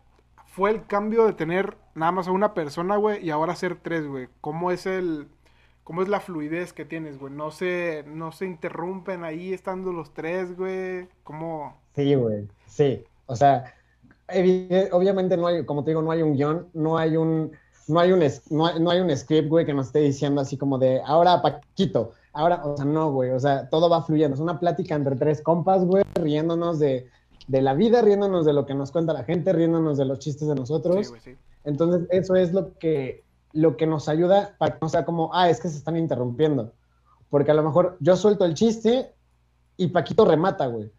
fue 0.46 0.70
el 0.70 0.86
cambio 0.86 1.26
de 1.26 1.32
tener 1.32 1.76
nada 1.96 2.12
más 2.12 2.28
a 2.28 2.30
una 2.30 2.54
persona, 2.54 2.96
güey, 2.96 3.26
y 3.26 3.30
ahora 3.30 3.56
ser 3.56 3.74
tres, 3.82 4.06
güey? 4.06 4.28
¿Cómo 4.40 4.70
es 4.70 4.86
el. 4.86 5.26
cómo 5.82 6.02
es 6.02 6.08
la 6.08 6.20
fluidez 6.20 6.72
que 6.72 6.84
tienes, 6.84 7.18
güey. 7.18 7.32
No 7.32 7.50
se, 7.50 8.04
no 8.06 8.30
se 8.30 8.46
interrumpen 8.46 9.24
ahí 9.24 9.52
estando 9.52 9.92
los 9.92 10.14
tres, 10.14 10.56
güey. 10.56 11.08
¿Cómo? 11.24 11.76
Sí, 11.96 12.14
güey. 12.14 12.46
Sí. 12.66 13.02
O 13.26 13.34
sea, 13.34 13.74
obviamente 14.92 15.36
no 15.36 15.48
hay, 15.48 15.66
como 15.66 15.82
te 15.82 15.90
digo, 15.90 16.02
no 16.02 16.12
hay 16.12 16.22
un 16.22 16.34
guion, 16.36 16.68
no 16.74 16.96
hay 16.96 17.16
un, 17.16 17.50
no 17.88 17.98
hay 17.98 18.12
un, 18.12 18.20
no 18.50 18.78
no 18.78 18.90
hay 18.90 19.00
un 19.00 19.16
script, 19.16 19.48
güey, 19.48 19.66
que 19.66 19.74
nos 19.74 19.86
esté 19.86 19.98
diciendo 19.98 20.40
así 20.40 20.56
como 20.56 20.78
de, 20.78 21.02
ahora 21.04 21.42
Paquito, 21.42 22.12
ahora, 22.34 22.62
o 22.64 22.76
sea, 22.76 22.84
no, 22.84 23.10
güey, 23.12 23.30
o 23.30 23.40
sea, 23.40 23.68
todo 23.70 23.88
va 23.88 24.02
fluyendo. 24.02 24.34
Es 24.34 24.40
una 24.40 24.60
plática 24.60 24.94
entre 24.94 25.16
tres 25.16 25.40
compas, 25.40 25.84
güey, 25.84 26.04
riéndonos 26.14 26.78
de, 26.78 27.08
de 27.46 27.62
la 27.62 27.74
vida, 27.74 28.02
riéndonos 28.02 28.44
de 28.44 28.52
lo 28.52 28.66
que 28.66 28.74
nos 28.74 28.90
cuenta 28.90 29.12
la 29.12 29.24
gente, 29.24 29.52
riéndonos 29.52 29.96
de 29.96 30.04
los 30.04 30.18
chistes 30.18 30.48
de 30.48 30.54
nosotros. 30.54 31.12
Entonces, 31.64 32.06
eso 32.10 32.34
es 32.34 32.52
lo 32.52 32.76
que, 32.78 33.24
lo 33.52 33.76
que 33.76 33.86
nos 33.86 34.08
ayuda 34.08 34.54
para 34.58 34.74
que 34.74 34.78
no 34.82 34.88
sea 34.88 35.04
como, 35.04 35.30
ah, 35.32 35.48
es 35.48 35.60
que 35.60 35.68
se 35.68 35.78
están 35.78 35.96
interrumpiendo. 35.96 36.72
Porque 37.30 37.52
a 37.52 37.54
lo 37.54 37.62
mejor 37.62 37.96
yo 38.00 38.16
suelto 38.16 38.44
el 38.44 38.54
chiste 38.54 39.14
y 39.76 39.88
Paquito 39.88 40.24
remata, 40.24 40.66
güey. 40.66 40.92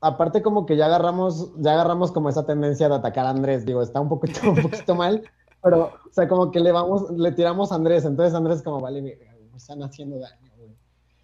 Aparte 0.00 0.42
como 0.42 0.66
que 0.66 0.76
ya 0.76 0.86
agarramos, 0.86 1.52
ya 1.58 1.72
agarramos 1.72 2.12
como 2.12 2.28
esa 2.28 2.44
tendencia 2.44 2.88
de 2.88 2.96
atacar 2.96 3.24
a 3.24 3.30
Andrés, 3.30 3.64
digo, 3.64 3.80
está 3.80 4.00
un 4.00 4.08
poquito, 4.08 4.50
un 4.50 4.60
poquito 4.60 4.94
mal, 4.96 5.22
pero, 5.62 5.84
o 5.84 6.12
sea, 6.12 6.28
como 6.28 6.50
que 6.50 6.60
le 6.60 6.72
vamos, 6.72 7.10
le 7.10 7.32
tiramos 7.32 7.72
a 7.72 7.76
Andrés, 7.76 8.04
entonces 8.04 8.34
Andrés 8.34 8.62
como, 8.62 8.80
vale, 8.80 9.00
me 9.00 9.16
están 9.56 9.82
haciendo 9.82 10.18
daño, 10.18 10.50
güey. 10.53 10.53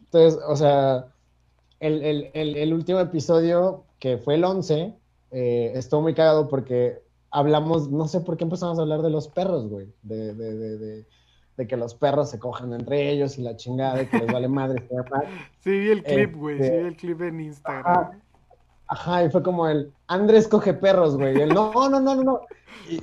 Entonces, 0.04 0.40
o 0.46 0.56
sea, 0.56 1.06
el, 1.80 2.02
el, 2.02 2.56
el, 2.56 2.74
último 2.74 3.00
episodio, 3.00 3.84
que 3.98 4.18
fue 4.18 4.34
el 4.34 4.44
11, 4.44 4.94
eh, 5.30 5.72
estuvo 5.74 6.02
muy 6.02 6.14
cagado 6.14 6.48
porque 6.48 7.02
hablamos, 7.30 7.90
no 7.90 8.08
sé 8.08 8.20
por 8.20 8.36
qué 8.36 8.44
empezamos 8.44 8.78
a 8.78 8.82
hablar 8.82 9.02
de 9.02 9.10
los 9.10 9.28
perros, 9.28 9.68
güey, 9.68 9.88
de, 10.02 10.34
de, 10.34 10.54
de, 10.56 11.06
de, 11.56 11.66
que 11.66 11.76
los 11.76 11.94
perros 11.94 12.30
se 12.30 12.38
cojan 12.38 12.72
entre 12.72 13.10
ellos 13.10 13.38
y 13.38 13.42
la 13.42 13.56
chingada, 13.56 13.96
de 13.96 14.08
que 14.08 14.18
les 14.18 14.32
vale 14.32 14.48
madre. 14.48 14.86
sí, 15.60 15.70
vi 15.70 15.90
el 15.90 16.02
clip, 16.02 16.34
güey, 16.34 16.56
sí, 16.56 16.70
vi 16.70 16.76
el 16.86 16.96
clip 16.96 17.20
en 17.22 17.40
Instagram. 17.40 18.20
Ajá, 18.88 19.24
y 19.24 19.30
fue 19.30 19.42
como 19.42 19.68
el, 19.68 19.92
Andrés 20.08 20.48
coge 20.48 20.74
perros, 20.74 21.16
güey, 21.16 21.40
el, 21.40 21.50
no, 21.50 21.72
no, 21.72 22.00
no, 22.00 22.14
no, 22.14 22.22
no. 22.22 22.40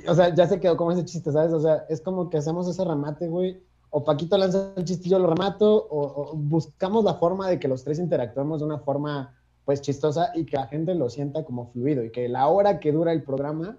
o 0.06 0.14
sea, 0.14 0.34
ya 0.34 0.46
se 0.46 0.60
quedó 0.60 0.76
como 0.76 0.92
ese 0.92 1.04
chiste, 1.04 1.32
¿sabes? 1.32 1.52
O 1.52 1.60
sea, 1.60 1.86
es 1.88 2.00
como 2.00 2.28
que 2.28 2.36
hacemos 2.36 2.68
ese 2.68 2.84
remate, 2.84 3.26
güey, 3.26 3.62
o 3.90 4.04
Paquito 4.04 4.36
lanza 4.36 4.72
el 4.76 4.84
chistillo, 4.84 5.18
lo 5.18 5.28
remato, 5.28 5.86
o, 5.90 6.34
buscamos 6.36 7.04
la 7.04 7.14
forma 7.14 7.48
de 7.48 7.58
que 7.58 7.68
los 7.68 7.84
tres 7.84 7.98
interactuemos 7.98 8.60
de 8.60 8.66
una 8.66 8.78
forma, 8.78 9.34
pues, 9.64 9.80
chistosa 9.80 10.32
y 10.34 10.44
que 10.44 10.56
la 10.56 10.66
gente 10.66 10.94
lo 10.94 11.08
sienta 11.08 11.44
como 11.44 11.70
fluido 11.72 12.04
y 12.04 12.10
que 12.10 12.28
la 12.28 12.48
hora 12.48 12.80
que 12.80 12.92
dura 12.92 13.12
el 13.12 13.22
programa 13.22 13.78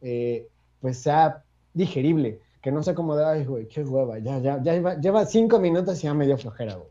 eh, 0.00 0.48
pues 0.80 0.98
sea 0.98 1.44
digerible, 1.72 2.40
que 2.60 2.72
no 2.72 2.82
sea 2.82 2.94
como 2.94 3.16
de, 3.16 3.24
ay, 3.24 3.44
güey, 3.44 3.68
qué 3.68 3.84
hueva, 3.84 4.18
ya, 4.18 4.38
ya, 4.40 4.60
ya 4.62 4.96
lleva, 4.96 5.24
cinco 5.26 5.60
minutos 5.60 6.00
y 6.00 6.02
ya 6.02 6.14
me 6.14 6.26
dio 6.26 6.36
flojera, 6.36 6.74
güey. 6.74 6.88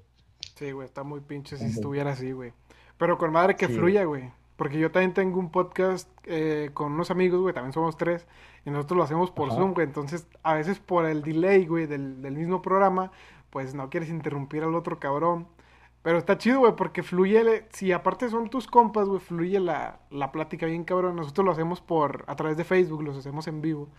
Sí, 0.56 0.72
güey, 0.72 0.86
está 0.86 1.04
muy 1.04 1.20
pinche 1.20 1.58
si 1.58 1.66
estuviera 1.66 2.12
así, 2.12 2.32
güey. 2.32 2.54
Pero 2.98 3.18
con 3.18 3.32
madre 3.32 3.56
que 3.56 3.68
fluya, 3.68 4.06
güey. 4.06 4.32
Porque 4.62 4.78
yo 4.78 4.92
también 4.92 5.16
tengo 5.16 5.40
un 5.40 5.50
podcast 5.50 6.08
eh, 6.26 6.70
con 6.76 6.92
unos 6.92 7.10
amigos, 7.10 7.42
güey, 7.42 7.52
también 7.52 7.74
somos 7.74 7.98
tres, 7.98 8.28
y 8.64 8.70
nosotros 8.70 8.96
lo 8.96 9.04
hacemos 9.04 9.32
por 9.32 9.52
Zoom, 9.52 9.74
güey. 9.74 9.88
Entonces, 9.88 10.28
a 10.44 10.54
veces 10.54 10.78
por 10.78 11.08
el 11.08 11.24
delay, 11.24 11.66
güey, 11.66 11.88
del, 11.88 12.22
del 12.22 12.36
mismo 12.36 12.62
programa, 12.62 13.12
pues 13.50 13.74
no 13.74 13.90
quieres 13.90 14.12
interrumpir 14.12 14.62
al 14.62 14.76
otro 14.76 15.00
cabrón. 15.00 15.48
Pero 16.04 16.20
está 16.20 16.38
chido, 16.38 16.60
güey, 16.60 16.76
porque 16.76 17.02
fluye, 17.02 17.66
si 17.72 17.92
aparte 17.92 18.30
son 18.30 18.52
tus 18.52 18.68
compas, 18.68 19.08
güey, 19.08 19.20
fluye 19.20 19.60
la, 19.60 19.98
la, 20.12 20.32
plática 20.32 20.68
bien 20.68 20.84
cabrón. 20.84 21.16
Nosotros 21.16 21.44
lo 21.44 21.52
hacemos 21.54 21.82
por, 21.82 22.24
a 22.28 22.36
través 22.36 22.56
de 22.56 22.64
Facebook, 22.64 23.02
los 23.02 23.18
hacemos 23.18 23.48
en 23.48 23.64
vivo. 23.64 23.90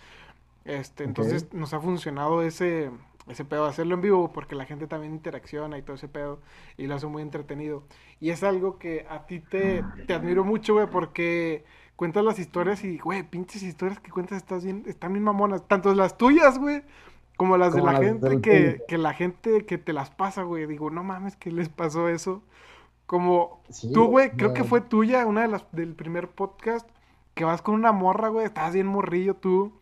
Este, 0.64 1.04
entonces 1.04 1.52
nos 1.52 1.74
ha 1.74 1.80
funcionado 1.80 2.42
ese, 2.42 2.90
ese 3.28 3.44
pedo 3.44 3.64
de 3.64 3.70
hacerlo 3.70 3.94
en 3.94 4.00
vivo 4.00 4.32
porque 4.32 4.54
la 4.54 4.64
gente 4.64 4.86
también 4.86 5.12
interacciona 5.12 5.78
y 5.78 5.82
todo 5.82 5.96
ese 5.96 6.08
pedo 6.08 6.40
y 6.76 6.86
lo 6.86 6.94
hace 6.94 7.06
muy 7.06 7.22
entretenido. 7.22 7.84
Y 8.20 8.30
es 8.30 8.42
algo 8.42 8.78
que 8.78 9.06
a 9.08 9.26
ti 9.26 9.40
te, 9.40 9.84
te 10.06 10.14
admiro 10.14 10.44
mucho, 10.44 10.74
güey, 10.74 10.86
porque 10.86 11.64
cuentas 11.96 12.24
las 12.24 12.38
historias 12.38 12.84
y, 12.84 12.98
güey, 12.98 13.22
pinches 13.22 13.62
historias 13.62 14.00
que 14.00 14.10
cuentas 14.10 14.38
estás 14.38 14.64
bien, 14.64 14.84
están 14.86 15.12
bien 15.12 15.24
mamonas. 15.24 15.66
Tanto 15.66 15.94
las 15.94 16.16
tuyas, 16.16 16.58
güey, 16.58 16.82
como 17.36 17.56
las 17.56 17.74
de 17.74 17.82
la 17.82 17.96
gente 17.98 18.40
que, 18.40 18.82
que, 18.86 18.98
la 18.98 19.14
gente 19.14 19.66
que 19.66 19.78
te 19.78 19.92
las 19.92 20.10
pasa, 20.10 20.42
güey. 20.42 20.66
Digo, 20.66 20.90
no 20.90 21.02
mames, 21.02 21.36
¿qué 21.36 21.50
les 21.50 21.68
pasó 21.68 22.08
eso? 22.08 22.42
Como 23.06 23.62
tú, 23.92 24.06
güey, 24.06 24.30
creo 24.30 24.54
que 24.54 24.64
fue 24.64 24.80
tuya, 24.80 25.26
una 25.26 25.42
de 25.42 25.48
las 25.48 25.64
del 25.72 25.94
primer 25.94 26.28
podcast, 26.28 26.88
que 27.34 27.44
vas 27.44 27.60
con 27.60 27.74
una 27.74 27.92
morra, 27.92 28.28
güey, 28.28 28.46
estás 28.46 28.72
bien 28.74 28.86
morrillo 28.86 29.34
tú. 29.34 29.72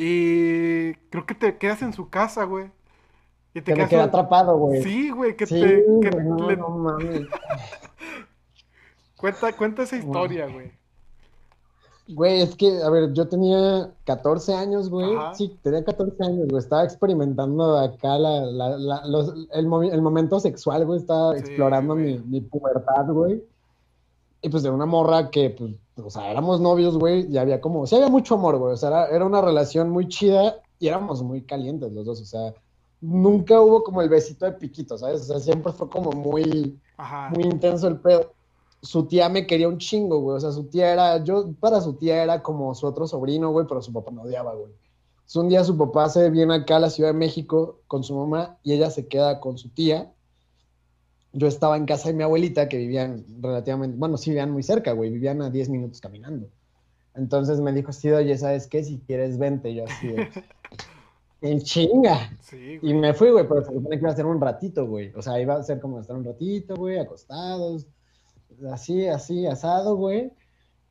Y 0.00 0.94
creo 1.10 1.26
que 1.26 1.34
te 1.34 1.58
quedas 1.58 1.82
en 1.82 1.92
su 1.92 2.08
casa, 2.08 2.44
güey. 2.44 2.70
Y 3.52 3.62
te 3.62 3.74
que 3.74 3.82
me 3.82 3.88
quedé 3.88 4.02
atrapado, 4.02 4.56
güey. 4.56 4.80
Sí, 4.80 5.10
güey, 5.10 5.36
que 5.36 5.44
te. 5.44 5.84
Que 6.00 6.10
no, 6.22 6.36
no 6.36 6.68
mames. 6.68 7.26
cuenta, 9.16 9.52
cuenta 9.56 9.82
esa 9.82 9.96
historia, 9.96 10.46
güey. 10.46 10.70
Güey, 12.06 12.42
es 12.42 12.54
que, 12.54 12.80
a 12.80 12.88
ver, 12.90 13.12
yo 13.12 13.28
tenía 13.28 13.92
14 14.04 14.54
años, 14.54 14.88
güey. 14.88 15.16
Sí, 15.34 15.58
tenía 15.62 15.84
14 15.84 16.24
años, 16.24 16.46
güey. 16.48 16.62
Estaba 16.62 16.84
experimentando 16.84 17.76
acá 17.76 18.18
la, 18.18 18.42
la, 18.42 18.78
la 18.78 19.04
los, 19.04 19.34
el, 19.52 19.66
el, 19.92 20.00
momento 20.02 20.38
sexual, 20.38 20.86
güey. 20.86 21.00
Estaba 21.00 21.36
explorando 21.36 21.96
mi, 21.96 22.18
mi, 22.18 22.40
pubertad, 22.40 23.06
güey. 23.08 23.42
Y 24.42 24.48
pues 24.48 24.62
de 24.62 24.70
una 24.70 24.86
morra 24.86 25.28
que, 25.30 25.50
pues, 25.50 25.72
o 26.04 26.10
sea, 26.10 26.30
éramos 26.30 26.60
novios, 26.60 26.96
güey. 26.96 27.26
Y 27.30 27.38
había 27.38 27.60
como, 27.60 27.86
sí, 27.86 27.96
había 27.96 28.08
mucho 28.08 28.34
amor, 28.34 28.58
güey. 28.58 28.72
O 28.72 28.76
sea, 28.76 28.88
era, 28.88 29.06
era, 29.08 29.24
una 29.26 29.40
relación 29.40 29.90
muy 29.90 30.08
chida 30.08 30.56
y 30.78 30.88
éramos 30.88 31.22
muy 31.22 31.42
calientes 31.42 31.92
los 31.92 32.06
dos. 32.06 32.20
O 32.20 32.24
sea, 32.24 32.54
nunca 33.00 33.60
hubo 33.60 33.82
como 33.82 34.02
el 34.02 34.08
besito 34.08 34.46
de 34.46 34.52
piquito, 34.52 34.96
¿sabes? 34.98 35.22
O 35.22 35.24
sea, 35.24 35.40
siempre 35.40 35.72
fue 35.72 35.88
como 35.88 36.12
muy, 36.12 36.78
muy 37.32 37.44
intenso 37.44 37.88
el 37.88 37.98
pedo 38.00 38.32
su 38.82 39.06
tía 39.06 39.28
me 39.28 39.46
quería 39.46 39.68
un 39.68 39.78
chingo, 39.78 40.20
güey. 40.20 40.36
O 40.36 40.40
sea, 40.40 40.52
su 40.52 40.64
tía 40.64 40.92
era, 40.92 41.22
yo 41.24 41.52
para 41.60 41.80
su 41.80 41.94
tía 41.94 42.22
era 42.22 42.42
como 42.42 42.74
su 42.74 42.86
otro 42.86 43.06
sobrino, 43.06 43.50
güey, 43.50 43.66
pero 43.66 43.82
su 43.82 43.92
papá 43.92 44.10
me 44.10 44.22
odiaba, 44.22 44.54
güey. 44.54 44.72
un 45.34 45.48
día 45.48 45.64
su 45.64 45.76
papá 45.76 46.08
se 46.08 46.30
viene 46.30 46.54
acá 46.54 46.76
a 46.76 46.80
la 46.80 46.90
Ciudad 46.90 47.10
de 47.10 47.18
México 47.18 47.80
con 47.86 48.04
su 48.04 48.14
mamá 48.14 48.58
y 48.62 48.72
ella 48.72 48.90
se 48.90 49.08
queda 49.08 49.40
con 49.40 49.58
su 49.58 49.70
tía. 49.70 50.12
Yo 51.32 51.46
estaba 51.46 51.76
en 51.76 51.86
casa 51.86 52.08
de 52.08 52.14
mi 52.14 52.22
abuelita 52.22 52.68
que 52.68 52.78
vivían 52.78 53.24
relativamente, 53.40 53.96
bueno, 53.98 54.16
sí 54.16 54.30
vivían 54.30 54.50
muy 54.50 54.62
cerca, 54.62 54.92
güey, 54.92 55.10
vivían 55.10 55.42
a 55.42 55.50
10 55.50 55.68
minutos 55.68 56.00
caminando. 56.00 56.48
Entonces 57.14 57.60
me 57.60 57.72
dijo, 57.72 57.92
sí, 57.92 58.10
oye, 58.10 58.36
¿sabes 58.38 58.66
qué? 58.66 58.84
Si 58.84 58.98
quieres, 58.98 59.38
vente. 59.38 59.74
Yo 59.74 59.84
así 59.84 60.14
en 61.40 61.60
chinga. 61.60 62.30
Sí, 62.40 62.78
y 62.80 62.94
me 62.94 63.12
fui, 63.12 63.30
güey, 63.30 63.46
pero 63.46 63.62
se 63.62 63.72
supone 63.72 63.96
que 63.96 64.02
iba 64.02 64.12
a 64.12 64.16
ser 64.16 64.26
un 64.26 64.40
ratito, 64.40 64.86
güey. 64.86 65.12
O 65.14 65.22
sea, 65.22 65.40
iba 65.40 65.54
a 65.54 65.62
ser 65.62 65.80
como 65.80 66.00
estar 66.00 66.16
un 66.16 66.24
ratito, 66.24 66.76
güey, 66.76 66.98
acostados, 66.98 67.86
así, 68.72 69.06
así, 69.06 69.46
asado, 69.46 69.96
güey. 69.96 70.32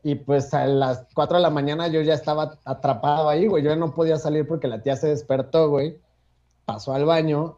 Y 0.04 0.15
pues 0.15 0.54
a 0.54 0.65
las 0.67 1.08
4 1.13 1.38
de 1.38 1.43
la 1.43 1.50
mañana 1.50 1.88
yo 1.88 2.02
ya 2.02 2.13
estaba 2.13 2.60
atrapado 2.63 3.30
ahí, 3.30 3.47
güey. 3.47 3.63
Yo 3.63 3.71
ya 3.71 3.76
no 3.76 3.93
podía 3.93 4.17
salir 4.17 4.47
porque 4.47 4.67
la 4.67 4.82
tía 4.82 4.95
se 4.95 5.08
despertó, 5.08 5.69
güey. 5.69 6.00
Pasó 6.65 6.93
al 6.93 7.06
baño. 7.06 7.58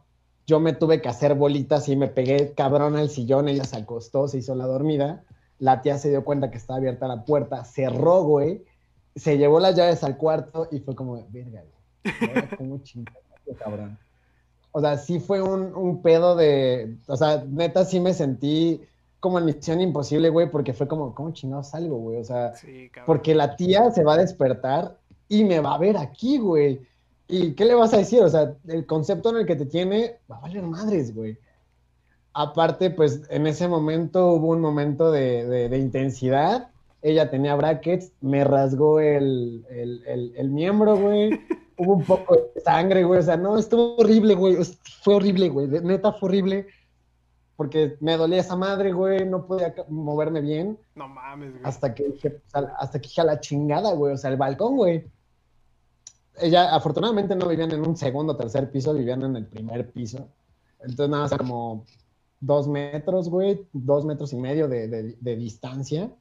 Yo 0.49 0.59
me 0.59 0.73
tuve 0.73 0.99
que 0.99 1.09
hacer 1.09 1.35
bolitas 1.35 1.87
y 1.89 1.95
me 1.95 2.07
pegué 2.07 2.55
cabrón 2.55 2.95
al 2.95 3.11
sillón. 3.11 3.47
Ella 3.47 3.65
se 3.65 3.77
acostó, 3.77 4.27
se 4.27 4.39
hizo 4.39 4.55
la 4.55 4.65
dormida. 4.65 5.23
La 5.59 5.83
tía 5.83 5.99
se 5.99 6.09
dio 6.09 6.25
cuenta 6.25 6.49
que 6.49 6.57
estaba 6.57 6.77
abierta 6.77 7.07
la 7.07 7.23
puerta, 7.23 7.63
cerró, 7.65 8.23
güey. 8.23 8.63
Se 9.15 9.37
llevó 9.37 9.59
las 9.59 9.75
llaves 9.75 10.03
al 10.03 10.17
cuarto 10.17 10.67
y 10.71 10.79
fue 10.79 10.95
como, 10.95 11.23
verga, 11.29 11.61
güey. 11.61 12.47
Como 12.57 12.79
chingada, 12.79 13.19
cabrón. 13.59 13.99
O 14.71 14.81
sea, 14.81 14.97
sí 14.97 15.19
fue 15.19 15.39
un, 15.39 15.75
un 15.75 16.01
pedo 16.01 16.35
de. 16.35 16.97
O 17.05 17.15
sea, 17.15 17.45
neta, 17.47 17.85
sí 17.85 17.99
me 17.99 18.15
sentí 18.15 18.81
como 19.19 19.37
en 19.37 19.45
Misión 19.45 19.81
Imposible, 19.81 20.29
güey, 20.29 20.49
porque 20.49 20.73
fue 20.73 20.87
como, 20.87 21.13
¿cómo 21.13 21.31
chingados 21.31 21.69
salgo, 21.69 21.97
güey? 21.97 22.17
O 22.17 22.23
sea, 22.23 22.53
porque 23.05 23.35
la 23.35 23.55
tía 23.55 23.91
se 23.91 24.03
va 24.03 24.15
a 24.15 24.17
despertar 24.17 24.97
y 25.27 25.43
me 25.43 25.59
va 25.59 25.75
a 25.75 25.77
ver 25.77 25.95
aquí, 25.95 26.39
güey. 26.39 26.81
¿Y 27.29 27.53
qué 27.53 27.63
le 27.63 27.75
vas 27.75 27.93
a 27.93 27.97
decir? 27.97 28.21
O 28.21 28.29
sea, 28.29 28.55
el 28.67 28.85
concepto 28.85 29.29
en 29.29 29.37
el 29.37 29.45
que 29.45 29.55
te 29.55 29.65
tiene 29.65 30.17
va 30.29 30.37
a 30.37 30.41
valer 30.41 30.63
madres, 30.63 31.15
güey. 31.15 31.37
Aparte, 32.33 32.89
pues 32.89 33.21
en 33.29 33.47
ese 33.47 33.67
momento 33.67 34.33
hubo 34.33 34.47
un 34.47 34.59
momento 34.59 35.11
de, 35.11 35.69
intensidad. 35.77 36.69
Ella 37.01 37.29
tenía 37.29 37.55
brackets, 37.55 38.11
me 38.19 38.43
rasgó 38.43 38.99
el, 38.99 39.63
el 39.69 40.49
miembro, 40.49 40.97
güey. 40.97 41.39
hubo 41.77 41.93
un 41.93 42.03
poco 42.03 42.35
de 42.35 42.61
sangre, 42.61 43.03
güey. 43.03 43.19
O 43.19 43.23
sea, 43.23 43.37
no, 43.37 43.57
estuvo 43.57 43.95
horrible, 43.95 44.35
güey. 44.35 44.57
Fue 45.01 45.15
horrible, 45.15 45.49
güey. 45.49 45.67
Neta, 45.67 46.11
fue 46.11 46.29
horrible 46.29 46.67
porque 47.59 47.97
me 47.99 48.15
dolía 48.15 48.39
esa 48.39 48.55
madre, 48.55 48.93
güey, 48.93 49.25
no 49.25 49.45
podía 49.45 49.75
moverme 49.89 50.39
bien. 50.39 50.79
No 50.95 51.09
mames, 51.09 51.51
güey. 51.51 51.61
Hasta 51.65 51.93
que 51.93 52.15
hasta 52.53 53.01
que 53.01 53.07
dije 53.09 53.19
a 53.19 53.25
la 53.25 53.41
chingada, 53.41 53.91
güey, 53.95 54.13
o 54.13 54.17
sea, 54.17 54.29
el 54.29 54.37
balcón, 54.37 54.77
güey. 54.77 55.11
Ella, 56.41 56.75
afortunadamente 56.75 57.35
no 57.35 57.47
vivían 57.47 57.71
en 57.71 57.87
un 57.87 57.95
segundo 57.95 58.33
o 58.33 58.37
tercer 58.37 58.71
piso, 58.71 58.93
vivían 58.93 59.23
en 59.23 59.35
el 59.35 59.45
primer 59.45 59.91
piso. 59.91 60.27
Entonces 60.79 61.09
nada 61.09 61.23
más 61.23 61.37
como 61.37 61.85
dos 62.39 62.67
metros, 62.67 63.29
güey, 63.29 63.65
dos 63.73 64.05
metros 64.05 64.33
y 64.33 64.37
medio 64.37 64.67
de, 64.67 65.17
distancia. 65.21 66.11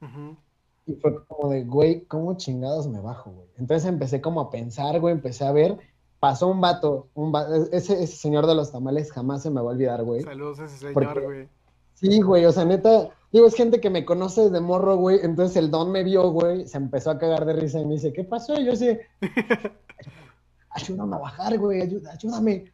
Y 0.85 0.95
fue 0.95 1.23
como 1.25 1.51
de, 1.51 1.63
güey, 1.63 2.05
¿cómo 2.05 2.35
chingados 2.35 2.87
me 2.87 2.99
bajo, 2.99 3.31
güey? 3.31 3.47
Entonces 3.57 3.87
empecé 3.87 4.21
como 4.21 4.41
a 4.41 4.49
pensar, 4.49 4.99
güey, 4.99 5.13
empecé 5.13 5.45
a 5.45 5.51
ver 5.51 5.77
pasó 6.19 6.47
un 6.47 6.61
vato, 6.61 7.07
un 7.13 7.33
ese, 7.71 8.03
ese, 8.03 8.07
señor 8.07 8.45
de 8.45 8.55
los 8.55 8.71
tamales 8.71 9.11
jamás 9.11 9.41
se 9.41 9.49
me 9.49 9.61
va 9.61 9.69
a 9.69 9.73
olvidar, 9.73 10.03
güey. 10.03 10.21
Saludos 10.21 10.59
a 10.59 10.65
ese 10.65 10.77
señor, 10.77 11.21
güey. 11.21 11.47
Sí, 11.93 12.21
güey, 12.21 12.45
o 12.45 12.51
sea, 12.51 12.65
neta, 12.65 13.09
digo, 13.31 13.47
es 13.47 13.55
gente 13.55 13.79
que 13.79 13.89
me 13.89 14.05
conoce 14.05 14.41
desde 14.43 14.61
morro, 14.61 14.97
güey, 14.97 15.19
entonces 15.21 15.57
el 15.57 15.71
don 15.71 15.91
me 15.91 16.03
vio, 16.03 16.29
güey, 16.31 16.67
se 16.67 16.77
empezó 16.77 17.11
a 17.11 17.17
cagar 17.17 17.45
de 17.45 17.53
risa 17.53 17.79
y 17.79 17.85
me 17.85 17.93
dice, 17.93 18.13
¿qué 18.13 18.23
pasó? 18.23 18.59
Y 18.59 18.65
yo 18.65 18.75
sí, 18.75 18.97
ayúdame 20.71 21.15
a 21.15 21.19
bajar, 21.19 21.57
güey, 21.57 21.81
ayúdame. 21.81 22.71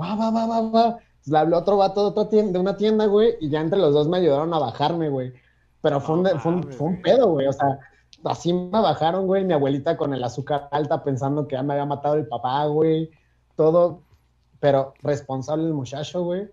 Va, 0.00 0.14
va, 0.14 0.30
va, 0.30 0.46
va, 0.46 0.60
va. 0.70 0.98
Le 1.24 1.38
habló 1.38 1.58
otro 1.58 1.76
vato 1.78 2.02
de, 2.02 2.08
otra 2.08 2.28
tienda, 2.28 2.52
de 2.52 2.58
una 2.58 2.76
tienda, 2.76 3.06
güey, 3.06 3.34
y 3.40 3.48
ya 3.48 3.60
entre 3.60 3.78
los 3.78 3.92
dos 3.92 4.08
me 4.08 4.18
ayudaron 4.18 4.52
a 4.54 4.58
bajarme, 4.58 5.08
güey. 5.08 5.32
Pero 5.80 6.00
fue, 6.00 6.18
un, 6.18 6.26
fue, 6.38 6.52
un, 6.52 6.62
fue 6.72 6.86
un 6.88 7.02
pedo, 7.02 7.30
güey, 7.30 7.46
o 7.46 7.52
sea, 7.52 7.78
así 8.24 8.52
me 8.52 8.70
bajaron, 8.70 9.26
güey, 9.26 9.44
mi 9.44 9.52
abuelita 9.52 9.96
con 9.96 10.14
el 10.14 10.22
azúcar 10.22 10.68
alta 10.70 11.02
pensando 11.02 11.46
que 11.46 11.56
ya 11.56 11.62
me 11.62 11.74
había 11.74 11.86
matado 11.86 12.14
el 12.14 12.26
papá, 12.26 12.64
güey, 12.66 13.10
todo, 13.56 14.02
pero 14.60 14.94
responsable 15.02 15.66
el 15.66 15.74
muchacho, 15.74 16.22
güey. 16.24 16.48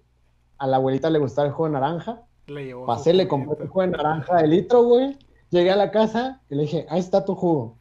A 0.58 0.68
la 0.68 0.78
abuelita 0.78 1.10
le 1.10 1.20
gustaba 1.20 1.48
el 1.48 1.54
jugo 1.54 1.68
de 1.68 1.74
naranja. 1.74 2.22
Le 2.48 2.76
Pasé, 2.86 3.14
le 3.14 3.28
compré 3.28 3.56
el 3.64 3.70
jugo 3.70 3.82
de 3.82 3.88
naranja 3.88 4.38
de 4.38 4.48
litro, 4.48 4.84
güey. 4.84 5.18
Llegué 5.50 5.72
a 5.72 5.76
la 5.76 5.92
casa 5.92 6.42
y 6.50 6.56
le 6.56 6.64
dije, 6.64 6.86
ahí 6.90 7.00
está 7.00 7.24
tu 7.24 7.36
jugo. 7.36 7.76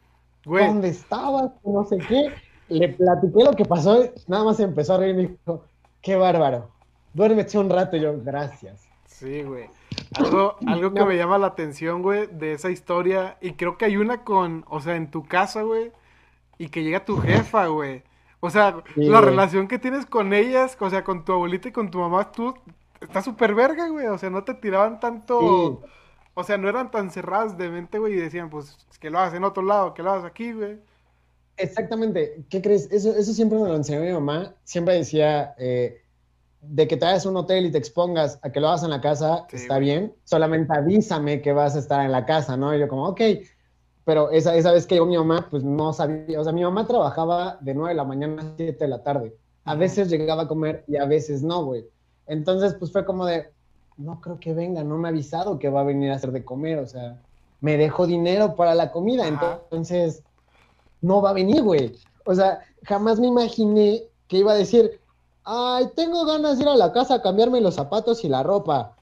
Güey. 0.45 0.67
¿Dónde 0.67 0.89
estabas? 0.89 1.51
No 1.63 1.83
sé 1.85 1.97
qué. 1.97 2.31
Le 2.69 2.89
platiqué 2.89 3.43
lo 3.43 3.51
que 3.53 3.65
pasó, 3.65 4.05
nada 4.27 4.43
más 4.45 4.59
empezó 4.59 4.95
a 4.95 4.97
reír 4.97 5.11
y 5.11 5.13
me 5.15 5.27
dijo, 5.27 5.63
qué 6.01 6.15
bárbaro. 6.15 6.69
Duérmete 7.13 7.57
un 7.57 7.69
rato 7.69 7.97
y 7.97 8.01
yo, 8.01 8.13
gracias. 8.23 8.87
Sí, 9.05 9.43
güey. 9.43 9.69
Algo, 10.15 10.55
algo 10.65 10.93
que 10.93 11.05
me 11.05 11.17
llama 11.17 11.37
la 11.37 11.47
atención, 11.47 12.01
güey, 12.01 12.27
de 12.27 12.53
esa 12.53 12.71
historia, 12.71 13.37
y 13.41 13.53
creo 13.53 13.77
que 13.77 13.85
hay 13.85 13.97
una 13.97 14.23
con, 14.23 14.65
o 14.69 14.81
sea, 14.81 14.95
en 14.95 15.11
tu 15.11 15.23
casa, 15.23 15.61
güey, 15.61 15.91
y 16.57 16.69
que 16.69 16.83
llega 16.83 17.05
tu 17.05 17.17
jefa, 17.17 17.67
güey. 17.67 18.03
O 18.39 18.49
sea, 18.49 18.83
la 18.95 19.21
relación 19.21 19.67
que 19.67 19.79
tienes 19.79 20.05
con 20.05 20.33
ellas, 20.33 20.75
o 20.79 20.89
sea, 20.89 21.03
con 21.03 21.23
tu 21.23 21.31
abuelita 21.31 21.69
y 21.69 21.71
con 21.71 21.91
tu 21.91 21.99
mamá, 21.99 22.31
tú, 22.31 22.53
está 23.03 23.21
súper 23.21 23.55
verga, 23.55 23.87
güey. 23.89 24.07
O 24.07 24.17
sea, 24.17 24.29
no 24.29 24.43
te 24.43 24.53
tiraban 24.53 24.99
tanto, 24.99 25.81
o 26.33 26.43
sea, 26.43 26.57
no 26.57 26.69
eran 26.69 26.91
tan 26.91 27.11
cerradas 27.11 27.57
de 27.57 27.69
mente, 27.69 27.99
güey, 27.99 28.13
y 28.13 28.17
decían, 28.17 28.49
pues, 28.49 28.77
que 28.99 29.09
lo 29.09 29.19
hagas 29.19 29.33
en 29.33 29.43
otro 29.43 29.63
lado, 29.63 29.93
que 29.93 30.03
lo 30.03 30.11
hagas 30.11 30.25
aquí, 30.25 30.53
güey. 30.53 30.79
Exactamente. 31.57 32.45
¿Qué 32.49 32.61
crees? 32.61 32.91
Eso, 32.91 33.15
eso 33.15 33.33
siempre 33.33 33.59
me 33.59 33.67
lo 33.67 33.75
enseñó 33.75 34.01
mi 34.01 34.11
mamá. 34.11 34.55
Siempre 34.63 34.95
decía, 34.95 35.53
eh, 35.57 36.03
de 36.63 36.87
que 36.87 36.97
te 36.97 37.05
vayas 37.05 37.25
a 37.25 37.29
un 37.29 37.37
hotel 37.37 37.65
y 37.65 37.71
te 37.71 37.77
expongas 37.77 38.39
a 38.41 38.51
que 38.51 38.59
lo 38.59 38.69
hagas 38.69 38.83
en 38.83 38.89
la 38.89 39.01
casa, 39.01 39.45
está 39.51 39.79
bien, 39.79 40.15
solamente 40.23 40.73
avísame 40.73 41.41
que 41.41 41.51
vas 41.51 41.75
a 41.75 41.79
estar 41.79 42.05
en 42.05 42.11
la 42.11 42.25
casa, 42.25 42.55
¿no? 42.55 42.73
Y 42.73 42.79
yo 42.79 42.87
como, 42.87 43.07
ok, 43.09 43.21
pero 44.05 44.31
esa, 44.31 44.55
esa 44.55 44.71
vez 44.71 44.87
que 44.87 44.95
yo 44.95 45.05
mi 45.05 45.17
mamá, 45.17 45.47
pues 45.49 45.63
no 45.63 45.93
sabía, 45.93 46.39
o 46.39 46.43
sea, 46.43 46.53
mi 46.53 46.63
mamá 46.63 46.87
trabajaba 46.87 47.57
de 47.61 47.73
9 47.73 47.89
de 47.89 47.95
la 47.95 48.03
mañana 48.05 48.41
a 48.41 48.55
7 48.55 48.77
de 48.77 48.87
la 48.87 49.03
tarde, 49.03 49.35
a 49.65 49.75
veces 49.75 50.09
llegaba 50.09 50.43
a 50.43 50.47
comer 50.47 50.83
y 50.87 50.95
a 50.95 51.05
veces 51.05 51.43
no, 51.43 51.65
güey. 51.65 51.85
Entonces, 52.27 52.75
pues 52.75 52.91
fue 52.91 53.05
como 53.05 53.25
de, 53.25 53.49
no 53.97 54.21
creo 54.21 54.39
que 54.39 54.53
venga, 54.53 54.83
no 54.83 54.97
me 54.97 55.07
ha 55.07 55.11
avisado 55.11 55.59
que 55.59 55.69
va 55.69 55.81
a 55.81 55.85
venir 55.85 56.11
a 56.11 56.15
hacer 56.15 56.31
de 56.31 56.43
comer, 56.43 56.79
o 56.79 56.87
sea, 56.87 57.19
me 57.61 57.77
dejo 57.77 58.07
dinero 58.07 58.55
para 58.55 58.75
la 58.75 58.91
comida, 58.91 59.27
entonces 59.27 60.23
no 61.01 61.21
va 61.21 61.31
a 61.31 61.33
venir, 61.33 61.61
güey. 61.63 61.95
O 62.25 62.33
sea, 62.33 62.59
jamás 62.83 63.19
me 63.19 63.27
imaginé 63.27 64.03
que 64.27 64.37
iba 64.37 64.53
a 64.53 64.55
decir, 64.55 64.99
ay, 65.43 65.89
tengo 65.95 66.25
ganas 66.25 66.57
de 66.57 66.63
ir 66.63 66.69
a 66.69 66.75
la 66.75 66.91
casa 66.91 67.15
a 67.15 67.21
cambiarme 67.21 67.61
los 67.61 67.75
zapatos 67.75 68.23
y 68.23 68.29
la 68.29 68.43
ropa. 68.43 68.95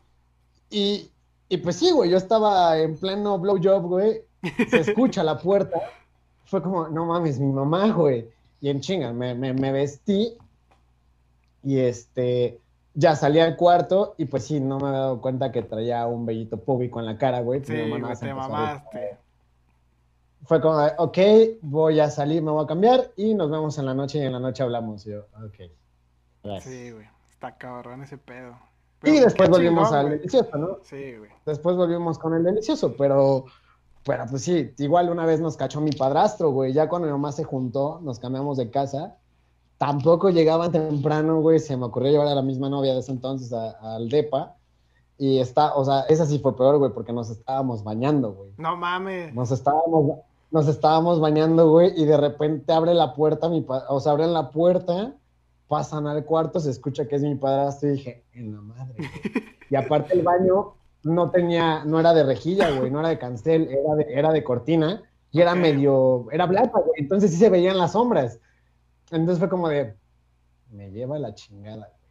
Y, 0.70 1.10
y 1.50 1.58
pues 1.58 1.76
sí, 1.76 1.92
güey, 1.92 2.10
yo 2.10 2.18
estaba 2.18 2.78
en 2.78 2.98
pleno 2.98 3.38
blowjob, 3.40 3.84
güey, 3.84 4.22
se 4.70 4.80
escucha 4.82 5.24
la 5.24 5.38
puerta. 5.38 5.82
Fue 6.46 6.62
como, 6.62 6.88
no 6.88 7.06
mames, 7.06 7.40
mi 7.40 7.52
mamá, 7.52 7.92
güey. 7.92 8.30
Y 8.62 8.70
en 8.70 8.80
chinga, 8.80 9.12
me, 9.12 9.34
me, 9.34 9.72
vestí 9.72 10.38
y 11.64 11.80
este, 11.80 12.60
ya 12.94 13.16
salí 13.16 13.40
al 13.40 13.56
cuarto 13.56 14.16
y 14.18 14.26
pues 14.26 14.46
sí, 14.46 14.60
no 14.60 14.78
me 14.80 14.88
había 14.88 15.00
dado 15.00 15.22
cuenta 15.22 15.52
que 15.52 15.62
traía 15.62 16.06
un 16.08 16.26
bellito 16.26 16.58
público 16.58 17.00
en 17.00 17.06
la 17.06 17.18
cara, 17.18 17.42
güey. 17.42 17.64
Sí, 17.64 17.74
güey, 17.74 18.02
te 18.20 18.34
mamaste. 18.34 19.18
Fue 20.44 20.60
como, 20.60 20.84
ok, 20.98 21.18
voy 21.62 22.00
a 22.00 22.10
salir, 22.10 22.42
me 22.42 22.52
voy 22.52 22.64
a 22.64 22.68
cambiar 22.68 23.12
y 23.16 23.34
nos 23.34 23.50
vemos 23.52 23.78
en 23.78 23.86
la 23.86 23.94
noche 23.94 24.20
y 24.20 24.24
en 24.24 24.34
la 24.34 24.40
noche 24.40 24.64
hablamos. 24.64 25.06
Y 25.06 25.12
yo, 25.12 25.22
ok. 25.46 26.62
Sí, 26.62 26.92
güey. 26.92 27.06
Está 27.30 27.56
cabrón 27.58 28.04
ese 28.04 28.18
pedo. 28.18 28.58
y 29.04 29.20
después 29.20 29.50
volvimos 29.50 29.92
al 29.94 30.10
delicioso, 30.10 30.58
¿no? 30.58 30.80
Sí, 30.84 31.16
güey. 31.18 31.32
Después 31.46 31.76
volvimos 31.76 32.20
con 32.20 32.34
el 32.34 32.44
delicioso, 32.44 32.96
pero, 32.98 33.46
pero 34.04 34.26
pues 34.30 34.44
sí, 34.44 34.74
igual 34.80 35.10
una 35.10 35.26
vez 35.26 35.40
nos 35.40 35.56
cachó 35.58 35.80
mi 35.80 35.92
padrastro, 35.92 36.50
güey. 36.50 36.74
Ya 36.74 36.90
cuando 36.90 37.08
mi 37.08 37.12
mamá 37.12 37.32
se 37.32 37.44
juntó, 37.44 38.00
nos 38.04 38.20
cambiamos 38.20 38.58
de 38.58 38.70
casa. 38.70 39.18
Tampoco 39.82 40.30
llegaban 40.30 40.72
temprano, 40.72 41.42
güey. 41.42 41.58
Se 41.58 41.76
me 41.76 41.86
ocurrió 41.86 42.12
llevar 42.12 42.28
a 42.28 42.36
la 42.36 42.44
misma 42.44 42.70
novia 42.70 42.94
de 42.94 43.00
ese 43.00 43.12
entonces 43.12 43.52
al 43.52 44.10
DEPA. 44.10 44.56
Y 45.18 45.40
está, 45.40 45.74
o 45.74 45.84
sea, 45.84 46.02
esa 46.02 46.28
sí 46.28 46.38
fue 46.38 46.56
peor, 46.56 46.78
güey, 46.78 46.92
porque 46.92 47.12
nos 47.12 47.32
estábamos 47.32 47.84
bañando, 47.84 48.32
güey. 48.32 48.52
No 48.58 48.78
mames. 48.78 49.34
Nos 49.34 49.50
estábamos, 49.50 50.20
nos 50.52 50.68
estábamos 50.68 51.20
bañando, 51.20 51.68
güey, 51.68 52.00
y 52.00 52.06
de 52.06 52.16
repente 52.18 52.72
abre 52.72 52.94
la 52.94 53.16
puerta, 53.16 53.50
mi 53.50 53.66
o 53.68 54.00
sea, 54.00 54.12
abren 54.12 54.34
la 54.34 54.52
puerta 54.52 55.16
pasan 55.68 56.06
al 56.06 56.26
cuarto, 56.26 56.60
se 56.60 56.70
escucha 56.70 57.08
que 57.08 57.16
es 57.16 57.24
mi 57.24 57.34
padrastro 57.34 57.88
y 57.88 57.92
dije, 57.94 58.26
en 58.34 58.52
la 58.52 58.62
madre. 58.62 58.94
Y 59.72 59.76
aparte 59.78 60.14
el 60.14 60.22
baño 60.22 60.74
no 61.02 61.32
tenía, 61.32 61.86
no 61.86 61.98
era 61.98 62.14
de 62.14 62.24
rejilla, 62.24 62.70
güey, 62.78 62.92
no 62.92 63.00
era 63.00 63.08
de 63.10 63.18
cancel, 63.18 63.70
era 63.70 63.96
de, 63.96 64.06
era 64.14 64.32
de 64.34 64.44
cortina 64.44 65.02
y 65.32 65.40
era 65.40 65.56
medio, 65.56 66.28
era 66.30 66.46
blanca, 66.46 66.74
güey, 66.74 67.00
entonces 67.00 67.32
sí 67.32 67.38
se 67.38 67.50
veían 67.50 67.78
las 67.78 67.94
sombras. 67.94 68.38
Entonces 69.12 69.40
fue 69.40 69.50
como 69.50 69.68
de, 69.70 69.96
me 70.72 70.90
lleva 70.92 71.20
la 71.20 71.36
chingada, 71.36 71.90
güey. 71.90 72.02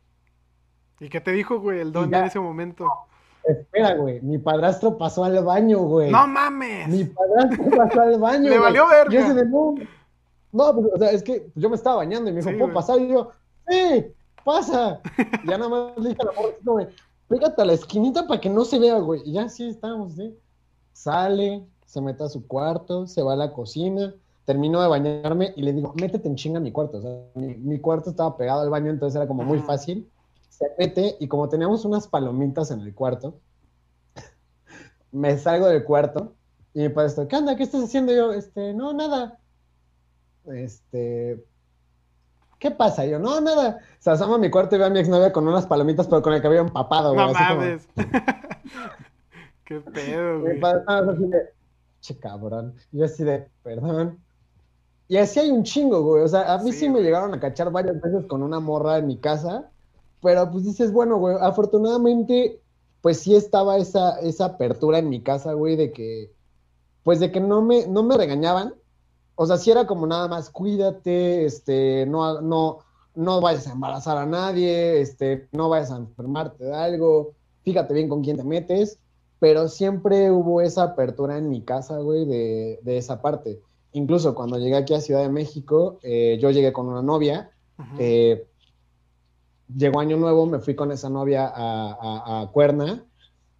¿Y 1.00 1.08
qué 1.08 1.20
te 1.20 1.32
dijo, 1.32 1.58
güey, 1.60 1.80
el 1.80 1.92
don 1.92 2.14
en 2.14 2.24
ese 2.24 2.38
momento? 2.38 2.86
espera, 3.44 3.94
güey, 3.94 4.20
mi 4.20 4.38
padrastro 4.38 4.98
pasó 4.98 5.24
al 5.24 5.42
baño, 5.42 5.78
güey. 5.80 6.10
¡No 6.10 6.26
mames! 6.26 6.88
Mi 6.88 7.04
padrastro 7.04 7.70
pasó 7.76 8.00
al 8.02 8.18
baño, 8.18 8.50
Le 8.50 8.58
valió 8.58 8.86
verga. 8.86 9.10
Yo 9.10 9.34
de, 9.34 9.46
no, 9.46 9.74
no, 10.52 10.74
pues, 10.74 10.86
o 10.94 10.98
sea, 10.98 11.10
es 11.10 11.22
que 11.22 11.50
yo 11.54 11.70
me 11.70 11.76
estaba 11.76 11.96
bañando 11.96 12.30
y 12.30 12.34
me 12.34 12.42
dijo, 12.42 12.56
¿puedo 12.58 12.74
pasar? 12.74 13.00
Y 13.00 13.08
yo, 13.08 13.30
¡sí! 13.68 14.12
¡Pasa! 14.44 15.00
ya 15.46 15.58
nada 15.58 15.68
más 15.68 15.98
le 15.98 16.10
dije 16.10 16.22
a 16.22 16.26
la 16.26 16.32
morra, 16.32 16.54
güey, 16.64 16.88
pégate 17.28 17.62
a 17.62 17.64
la 17.64 17.72
esquinita 17.72 18.26
para 18.26 18.40
que 18.40 18.50
no 18.50 18.64
se 18.64 18.78
vea, 18.78 18.98
güey. 18.98 19.22
Y 19.24 19.32
ya 19.32 19.48
sí, 19.48 19.68
estábamos, 19.68 20.14
¿sí? 20.14 20.36
Sale, 20.92 21.64
se 21.86 22.00
mete 22.00 22.24
a 22.24 22.28
su 22.28 22.46
cuarto, 22.46 23.06
se 23.06 23.22
va 23.22 23.32
a 23.32 23.36
la 23.36 23.52
cocina, 23.52 24.14
termino 24.44 24.80
de 24.80 24.88
bañarme 24.88 25.52
y 25.56 25.62
le 25.62 25.72
digo, 25.72 25.94
métete 26.00 26.28
en 26.28 26.36
chinga 26.36 26.58
a 26.58 26.62
mi 26.62 26.72
cuarto. 26.72 26.98
O 26.98 27.02
sea, 27.02 27.10
mi, 27.34 27.78
cuarto 27.78 28.10
estaba 28.10 28.36
pegado 28.36 28.62
al 28.62 28.70
baño, 28.70 28.90
entonces 28.90 29.16
era 29.16 29.26
como 29.26 29.44
muy 29.44 29.60
fácil. 29.60 30.10
Se 30.48 30.66
mete 30.78 31.16
y 31.20 31.28
como 31.28 31.48
teníamos 31.48 31.84
unas 31.84 32.08
palomitas 32.08 32.70
en 32.70 32.80
el 32.80 32.94
cuarto, 32.94 33.38
me 35.12 35.38
salgo 35.38 35.66
del 35.66 35.84
cuarto 35.84 36.34
y 36.74 36.80
mi 36.80 36.88
padre 36.88 37.26
¿qué 37.28 37.36
onda? 37.36 37.56
¿Qué 37.56 37.64
estás 37.64 37.84
haciendo? 37.84 38.12
yo, 38.12 38.32
este, 38.32 38.74
no, 38.74 38.92
nada. 38.92 39.38
Este, 40.46 41.44
¿qué 42.58 42.70
pasa? 42.70 43.06
yo, 43.06 43.18
no, 43.18 43.40
nada. 43.40 43.80
Se 43.98 44.10
asoma 44.10 44.36
a 44.36 44.38
mi 44.38 44.50
cuarto 44.50 44.76
y 44.76 44.78
ve 44.78 44.84
a 44.84 44.90
mi 44.90 45.00
exnovia 45.00 45.32
con 45.32 45.46
unas 45.46 45.66
palomitas, 45.66 46.06
pero 46.06 46.22
con 46.22 46.32
el 46.32 46.42
cabello 46.42 46.62
empapado, 46.62 47.14
güey. 47.14 47.26
No 47.26 47.32
mames. 47.32 47.88
Qué 49.64 49.80
pedo, 49.80 50.40
güey. 50.40 50.54
Mi 50.54 50.60
padre 50.60 51.12
así 51.12 51.26
de, 51.26 51.52
che, 52.00 52.18
cabrón. 52.18 52.74
Yo 52.92 53.04
así 53.04 53.24
de, 53.24 53.48
perdón. 53.62 54.18
Y 55.10 55.16
así 55.16 55.40
hay 55.40 55.50
un 55.50 55.64
chingo, 55.64 56.02
güey. 56.04 56.22
O 56.22 56.28
sea, 56.28 56.54
a 56.54 56.58
mí 56.58 56.72
sí, 56.72 56.88
me 56.88 57.00
llegaron 57.02 57.34
a 57.34 57.40
cachar 57.40 57.72
varias 57.72 58.00
veces 58.00 58.26
con 58.26 58.44
una 58.44 58.60
morra 58.60 58.98
en 58.98 59.08
mi 59.08 59.18
casa. 59.18 59.68
Pero 60.22 60.48
pues 60.52 60.64
dices, 60.64 60.92
bueno, 60.92 61.18
güey, 61.18 61.36
afortunadamente, 61.40 62.60
pues 63.00 63.18
sí 63.18 63.34
estaba 63.34 63.76
esa, 63.78 64.20
esa 64.20 64.44
apertura 64.44 64.98
en 64.98 65.08
mi 65.08 65.20
casa, 65.20 65.54
güey, 65.54 65.74
de 65.74 65.92
que, 65.92 66.32
pues 67.02 67.18
de 67.18 67.32
que 67.32 67.40
no 67.40 67.60
me, 67.60 67.88
no 67.88 68.04
me 68.04 68.16
regañaban, 68.16 68.74
o 69.34 69.46
sea, 69.46 69.56
si 69.56 69.72
era 69.72 69.84
como 69.88 70.06
nada 70.06 70.28
más, 70.28 70.48
cuídate, 70.48 71.44
este, 71.44 72.06
no, 72.06 72.40
no, 72.40 72.78
no 73.16 73.40
vayas 73.40 73.66
a 73.66 73.72
embarazar 73.72 74.16
a 74.16 74.26
nadie, 74.26 75.00
este, 75.00 75.48
no 75.50 75.68
vayas 75.68 75.90
a 75.90 75.96
enfermarte 75.96 76.64
de 76.66 76.74
algo, 76.76 77.34
fíjate 77.64 77.94
bien 77.94 78.08
con 78.08 78.22
quién 78.22 78.36
te 78.36 78.44
metes, 78.44 79.00
pero 79.40 79.68
siempre 79.68 80.30
hubo 80.30 80.60
esa 80.60 80.84
apertura 80.84 81.36
en 81.36 81.48
mi 81.48 81.62
casa, 81.62 81.98
güey, 81.98 82.26
de, 82.26 82.78
de 82.82 82.98
esa 82.98 83.20
parte. 83.22 83.60
Incluso 83.92 84.34
cuando 84.34 84.58
llegué 84.58 84.76
aquí 84.76 84.94
a 84.94 85.00
Ciudad 85.00 85.22
de 85.22 85.28
México, 85.28 85.98
eh, 86.02 86.38
yo 86.40 86.50
llegué 86.50 86.72
con 86.72 86.88
una 86.88 87.02
novia, 87.02 87.50
eh, 87.98 88.46
llegó 89.74 90.00
Año 90.00 90.16
Nuevo, 90.16 90.46
me 90.46 90.58
fui 90.60 90.74
con 90.74 90.92
esa 90.92 91.08
novia 91.08 91.46
a, 91.46 91.92
a, 91.92 92.42
a 92.42 92.50
Cuerna, 92.52 93.04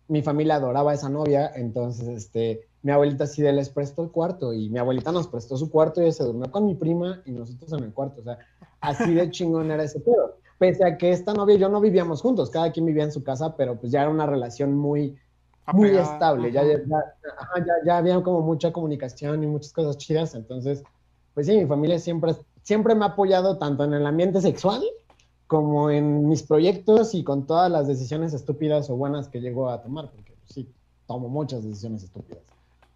mi 0.09 0.23
familia 0.23 0.57
adoraba 0.57 0.91
a 0.91 0.95
esa 0.95 1.09
novia, 1.09 1.51
entonces, 1.55 2.09
este, 2.09 2.69
mi 2.83 2.93
abuelita 2.93 3.27
sí 3.27 3.43
les 3.43 3.69
prestó 3.69 4.03
el 4.03 4.11
cuarto 4.11 4.53
y 4.53 4.71
mi 4.71 4.79
abuelita 4.79 5.13
nos 5.13 5.29
prestó 5.29 5.57
su 5.57 5.71
cuarto 5.71 6.01
y 6.01 6.05
ella 6.05 6.13
se 6.13 6.25
durmió 6.25 6.51
con 6.51 6.67
mi 6.67 6.75
prima 6.75 7.23
y 7.27 7.33
nosotros 7.33 7.73
en 7.73 7.85
el 7.85 7.93
cuarto. 7.93 8.21
O 8.21 8.25
sea, 8.25 8.39
así 8.81 9.13
de 9.15 9.31
chingón 9.31 9.71
era 9.71 9.85
ese 9.85 10.01
pedo. 10.01 10.39
Pese 10.59 10.85
a 10.85 10.97
que 10.97 11.11
esta 11.11 11.33
novia 11.33 11.57
y 11.57 11.59
yo 11.59 11.69
no 11.69 11.81
vivíamos 11.81 12.23
juntos, 12.23 12.51
cada 12.51 12.73
quien 12.73 12.87
vivía 12.87 13.05
en 13.05 13.13
su 13.13 13.23
casa, 13.23 13.57
pero 13.57 13.79
pues 13.79 13.93
ya 13.93 14.03
era 14.03 14.11
una 14.11 14.27
relación 14.27 14.77
muy, 14.77 15.17
muy 15.73 15.91
estable. 15.91 16.53
Ya, 16.53 16.65
ya, 16.65 16.79
ya, 16.89 17.75
ya, 17.85 17.99
había 17.99 18.23
como 18.23 18.41
mucha 18.41 18.73
comunicación 18.73 19.43
y 19.45 19.47
muchas 19.47 19.73
cosas 19.73 19.97
chidas. 19.99 20.35
Entonces, 20.35 20.83
pues 21.35 21.47
sí, 21.47 21.57
mi 21.57 21.67
familia 21.67 21.99
siempre, 21.99 22.35
siempre 22.63 22.95
me 22.95 23.05
ha 23.05 23.09
apoyado 23.09 23.59
tanto 23.59 23.85
en 23.85 23.95
el 23.95 24.07
ambiente 24.07 24.41
sexual 24.41 24.83
como 25.47 25.91
en 25.91 26.29
mis 26.29 26.45
proyectos 26.45 27.15
y 27.15 27.25
con 27.25 27.47
todas 27.47 27.71
las 27.71 27.89
decisiones 27.89 28.33
estúpidas 28.35 28.89
o 28.89 28.97
buenas 28.97 29.29
que 29.29 29.41
llego 29.41 29.69
a 29.69 29.83
tomar, 29.83 30.09
porque 30.11 30.33
sí, 30.47 30.73
tomo 31.07 31.29
muchas 31.29 31.65
decisiones 31.65 32.05
estúpidas. 32.05 32.45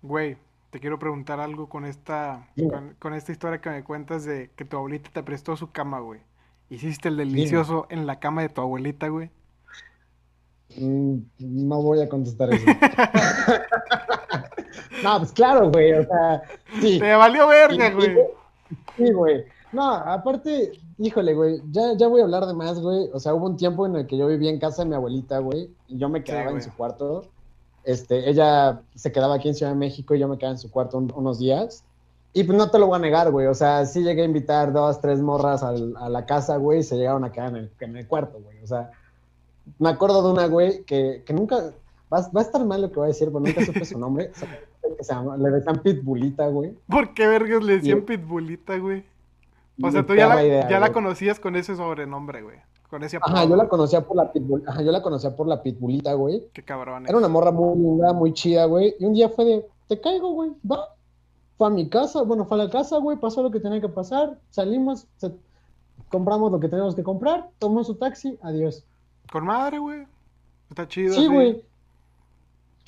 Güey, 0.02 0.36
te 0.70 0.78
quiero 0.78 0.98
preguntar 0.98 1.40
algo 1.40 1.68
con 1.68 1.84
esta, 1.84 2.48
con, 2.56 2.94
con, 3.00 3.14
esta 3.14 3.32
historia 3.32 3.60
que 3.60 3.70
me 3.70 3.82
cuentas 3.82 4.24
de 4.24 4.50
que 4.54 4.64
tu 4.64 4.76
abuelita 4.76 5.10
te 5.12 5.22
prestó 5.22 5.56
su 5.56 5.72
cama, 5.72 5.98
güey. 5.98 6.20
¿Hiciste 6.70 7.08
el 7.08 7.16
delicioso 7.16 7.86
en 7.90 8.06
la 8.06 8.20
cama 8.20 8.42
de 8.42 8.48
tu 8.48 8.60
abuelita, 8.60 9.08
güey? 9.08 9.30
Mm, 10.76 11.18
no 11.38 11.82
voy 11.82 12.00
a 12.00 12.08
contestar 12.08 12.52
eso. 12.52 12.66
no, 15.02 15.18
pues 15.18 15.32
claro, 15.32 15.70
güey, 15.70 15.92
o 15.92 16.04
sea, 16.04 16.42
sí. 16.80 16.98
Te 16.98 17.14
valió 17.14 17.48
verga, 17.48 17.90
güey. 17.90 18.16
Sí, 18.96 19.12
güey. 19.12 19.44
No, 19.72 19.92
aparte, 19.92 20.72
híjole, 20.98 21.34
güey, 21.34 21.60
ya, 21.70 21.94
ya 21.96 22.06
voy 22.06 22.20
a 22.20 22.24
hablar 22.24 22.46
de 22.46 22.54
más, 22.54 22.80
güey. 22.80 23.10
O 23.12 23.20
sea, 23.20 23.34
hubo 23.34 23.46
un 23.46 23.56
tiempo 23.56 23.86
en 23.86 23.96
el 23.96 24.06
que 24.06 24.16
yo 24.16 24.26
vivía 24.26 24.50
en 24.50 24.60
casa 24.60 24.82
de 24.82 24.88
mi 24.88 24.94
abuelita, 24.94 25.38
güey, 25.38 25.70
y 25.88 25.98
yo 25.98 26.08
me 26.08 26.22
quedaba 26.22 26.50
en 26.50 26.62
su 26.62 26.72
cuarto. 26.74 27.24
Este, 27.82 28.30
ella 28.30 28.80
se 28.94 29.12
quedaba 29.12 29.34
aquí 29.34 29.48
en 29.48 29.54
Ciudad 29.54 29.72
de 29.72 29.78
México 29.78 30.14
y 30.14 30.18
yo 30.18 30.28
me 30.28 30.38
quedaba 30.38 30.54
en 30.54 30.58
su 30.58 30.70
cuarto 30.70 30.98
unos 30.98 31.38
días. 31.38 31.84
Y 32.32 32.44
pues 32.44 32.58
no 32.58 32.70
te 32.70 32.78
lo 32.78 32.86
voy 32.86 32.96
a 32.96 33.00
negar, 33.00 33.30
güey. 33.30 33.46
O 33.46 33.54
sea, 33.54 33.84
sí 33.86 34.02
llegué 34.02 34.22
a 34.22 34.24
invitar 34.24 34.72
dos, 34.72 35.00
tres 35.00 35.20
morras 35.20 35.62
a 35.62 35.72
la 35.72 36.26
casa, 36.26 36.56
güey, 36.56 36.80
y 36.80 36.82
se 36.82 36.96
llegaron 36.96 37.24
a 37.24 37.30
quedar 37.30 37.50
en 37.50 37.56
el, 37.56 37.70
en 37.80 37.96
el 37.96 38.06
cuarto, 38.06 38.40
güey. 38.40 38.62
O 38.62 38.66
sea, 38.66 38.90
me 39.78 39.88
acuerdo 39.88 40.22
de 40.22 40.32
una, 40.32 40.46
güey, 40.46 40.84
que, 40.84 41.22
que 41.26 41.32
nunca. 41.32 41.72
Va, 42.12 42.20
va, 42.34 42.40
a 42.40 42.44
estar 42.44 42.64
mal 42.64 42.82
lo 42.82 42.90
que 42.90 42.96
voy 42.96 43.06
a 43.06 43.08
decir, 43.08 43.28
pero 43.28 43.40
nunca 43.40 43.64
supe 43.64 43.84
su 43.84 43.98
nombre. 43.98 44.30
se 45.00 45.14
llama, 45.14 45.36
le 45.36 45.50
decían 45.50 45.80
Pitbullita, 45.82 46.48
güey. 46.48 46.74
¿Por 46.88 47.14
qué 47.14 47.26
vergas 47.26 47.62
le 47.62 47.76
decían 47.76 48.02
Pitbullita, 48.02 48.78
güey? 48.78 49.04
O 49.82 49.90
sea, 49.90 50.06
tú 50.06 50.14
ya, 50.14 50.28
la, 50.28 50.68
ya 50.68 50.78
la, 50.78 50.92
conocías 50.92 51.40
con 51.40 51.56
ese 51.56 51.74
sobrenombre, 51.74 52.42
güey. 52.42 52.58
Con 52.88 53.02
ese 53.02 53.16
apodo. 53.16 53.34
Ajá, 53.34 53.44
yo 53.44 53.56
la 53.56 53.68
conocía 53.68 54.02
por 54.02 54.16
la 54.16 54.30
pitbull, 54.30 54.62
ajá, 54.68 54.82
yo 54.82 54.92
la 54.92 55.02
conocía 55.02 55.34
por 55.34 55.48
la 55.48 55.62
pitbullita, 55.62 56.14
güey. 56.14 56.48
Qué 56.52 56.62
cabrón. 56.62 57.06
Era 57.08 57.18
una 57.18 57.28
morra 57.28 57.50
muy 57.50 57.76
linda, 57.76 58.12
muy 58.12 58.32
chida, 58.32 58.66
güey. 58.66 58.94
Y 59.00 59.04
un 59.04 59.14
día 59.14 59.28
fue 59.30 59.44
de, 59.44 59.66
te 59.88 60.00
caigo, 60.00 60.32
güey, 60.32 60.52
va. 60.70 60.94
Fue 61.58 61.66
a 61.66 61.70
mi 61.70 61.88
casa, 61.88 62.22
bueno, 62.22 62.44
fue 62.44 62.60
a 62.60 62.64
la 62.64 62.70
casa, 62.70 62.98
güey, 62.98 63.16
pasó 63.16 63.42
lo 63.42 63.50
que 63.50 63.60
tenía 63.60 63.80
que 63.80 63.88
pasar, 63.88 64.38
salimos, 64.50 65.06
compramos 66.08 66.50
lo 66.50 66.58
que 66.58 66.68
teníamos 66.68 66.96
que 66.96 67.04
comprar, 67.04 67.48
tomó 67.58 67.84
su 67.84 67.94
taxi, 67.94 68.38
adiós. 68.42 68.84
Con 69.30 69.44
madre, 69.44 69.78
güey. 69.78 70.06
Está 70.70 70.88
chido. 70.88 71.14
Sí, 71.14 71.26
güey. 71.26 71.64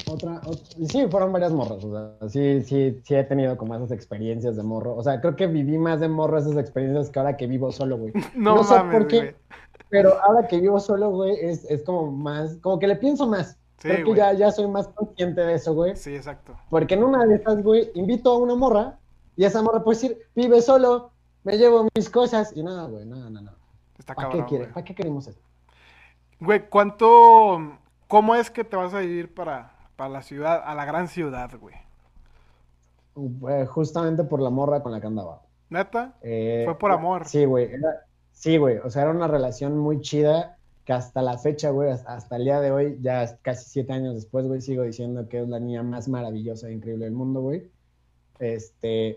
Otra, 0.09 0.41
y 0.77 0.87
sí, 0.87 1.07
fueron 1.11 1.33
varias 1.33 1.53
morras, 1.53 1.83
o 1.83 1.91
sea, 1.91 2.29
sí, 2.29 2.63
sí, 2.63 3.01
sí 3.03 3.15
he 3.17 3.25
tenido 3.25 3.57
como 3.57 3.75
esas 3.75 3.91
experiencias 3.91 4.55
de 4.55 4.63
morro, 4.63 4.95
o 4.95 5.03
sea, 5.03 5.21
creo 5.21 5.35
que 5.35 5.49
viví 5.49 5.79
más 5.79 5.99
de 5.99 6.09
morro 6.09 6.39
esas 6.39 6.57
experiencias 6.57 7.11
que 7.11 7.19
ahora 7.19 7.37
que 7.37 7.49
vivo 7.49 7.73
solo, 7.73 7.99
güey. 7.99 8.13
No, 8.37 8.55
no 8.55 8.63
sé 8.63 8.79
por 8.93 9.09
qué, 9.09 9.35
pero 9.89 10.23
ahora 10.23 10.47
que 10.47 10.61
vivo 10.61 10.79
solo, 10.79 11.11
güey, 11.11 11.35
es, 11.41 11.65
es, 11.65 11.83
como 11.83 12.13
más, 12.13 12.57
como 12.59 12.79
que 12.79 12.87
le 12.87 12.97
pienso 12.97 13.27
más. 13.27 13.59
Sí, 13.79 13.89
creo 13.89 14.05
que 14.05 14.15
ya, 14.15 14.33
ya 14.33 14.53
soy 14.53 14.69
más 14.69 14.87
consciente 14.89 15.41
de 15.41 15.55
eso, 15.55 15.75
güey. 15.75 15.97
Sí, 15.97 16.15
exacto. 16.15 16.57
Porque 16.71 16.95
en 16.95 17.03
una 17.03 17.27
de 17.27 17.37
esas, 17.37 17.63
güey, 17.63 17.91
invito 17.95 18.31
a 18.31 18.39
una 18.39 18.55
morra 18.55 18.99
y 19.37 19.45
esa 19.45 19.61
morra 19.61 19.83
puede 19.83 19.99
decir, 20.01 20.19
vive 20.37 20.63
solo, 20.63 21.11
me 21.43 21.59
llevo 21.59 21.89
mis 21.97 22.09
cosas 22.11 22.57
y 22.57 22.63
nada, 22.63 22.87
güey, 22.87 23.07
nada, 23.07 23.29
nada, 23.29 23.41
nada. 23.41 23.59
¿Para 24.15 24.31
qué 24.31 24.45
quiere? 24.45 24.67
¿Para 24.67 24.85
qué 24.85 24.95
queremos 24.95 25.27
esto? 25.27 25.46
Güey, 26.41 26.69
¿cuánto, 26.69 27.79
cómo 28.09 28.35
es 28.35 28.51
que 28.51 28.65
te 28.65 28.77
vas 28.77 28.95
a 28.95 29.03
ir 29.03 29.33
para 29.33 29.77
para 29.97 30.11
la 30.11 30.23
ciudad, 30.23 30.63
a 30.65 30.75
la 30.75 30.85
gran 30.85 31.09
ciudad, 31.09 31.51
güey? 31.59 31.75
justamente 33.69 34.25
por 34.25 34.43
la 34.43 34.51
morra 34.51 34.83
con 34.83 34.93
la 34.93 35.01
que 35.01 35.07
andaba. 35.07 35.41
¿Neta? 35.71 36.19
Eh, 36.21 36.65
Fue 36.67 36.79
por 36.79 36.93
amor. 36.93 37.27
Sí, 37.27 37.47
güey. 37.47 37.71
Sí, 38.33 38.59
güey. 38.59 38.77
O 38.85 38.91
sea, 38.91 39.03
era 39.03 39.11
una 39.11 39.27
relación 39.27 39.79
muy 39.79 40.03
chida 40.03 40.59
que 40.85 40.93
hasta 40.93 41.23
la 41.23 41.39
fecha, 41.39 41.71
güey, 41.71 41.91
hasta 41.91 42.37
el 42.37 42.45
día 42.45 42.61
de 42.61 42.71
hoy, 42.71 42.99
ya 43.01 43.39
casi 43.39 43.71
siete 43.71 43.95
años 43.95 44.15
después, 44.15 44.47
güey, 44.47 44.61
sigo 44.61 44.83
diciendo 44.83 45.31
que 45.31 45.41
es 45.41 45.49
la 45.49 45.59
niña 45.59 45.83
más 45.83 46.09
maravillosa 46.09 46.69
e 46.69 46.75
increíble 46.75 47.07
del 47.07 47.15
mundo, 47.15 47.41
güey. 47.41 47.71
Este. 48.39 49.17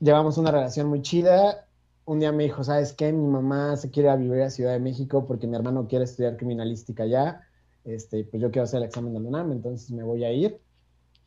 Llevamos 0.00 0.36
una 0.36 0.50
relación 0.50 0.88
muy 0.88 1.02
chida. 1.02 1.68
Un 2.10 2.20
día 2.20 2.32
me 2.32 2.42
dijo, 2.42 2.64
¿sabes 2.64 2.92
qué? 2.92 3.12
Mi 3.12 3.26
mamá 3.26 3.76
se 3.76 3.90
quiere 3.90 4.10
a 4.10 4.16
vivir 4.16 4.42
a 4.42 4.50
Ciudad 4.50 4.72
de 4.72 4.80
México 4.80 5.26
porque 5.26 5.46
mi 5.46 5.56
hermano 5.56 5.86
quiere 5.86 6.04
estudiar 6.04 6.36
criminalística 6.36 7.04
allá 7.04 7.46
este, 7.84 8.24
pues 8.24 8.42
yo 8.42 8.50
quiero 8.50 8.64
hacer 8.64 8.78
el 8.78 8.88
examen 8.88 9.12
de 9.12 9.20
UNAM, 9.20 9.52
entonces 9.52 9.90
me 9.90 10.02
voy 10.02 10.24
a 10.24 10.32
ir. 10.32 10.58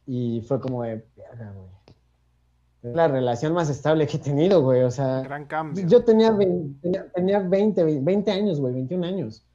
Y 0.06 0.42
fue 0.48 0.60
como 0.60 0.84
de, 0.84 1.06
verga, 1.16 1.54
güey. 1.54 1.70
Es 2.84 2.94
la 2.94 3.08
relación 3.08 3.54
más 3.54 3.70
estable 3.70 4.06
que 4.08 4.18
he 4.18 4.20
tenido, 4.20 4.62
güey. 4.62 4.84
O 4.84 4.92
sea, 4.92 5.22
Gran 5.22 5.46
cambio. 5.46 5.88
yo 5.88 6.04
tenía, 6.04 6.32
20, 6.32 6.90
tenía, 7.16 7.40
20, 7.40 8.02
20 8.02 8.32
años, 8.32 8.60
güey, 8.60 8.74
21 8.74 9.06
años. 9.06 9.46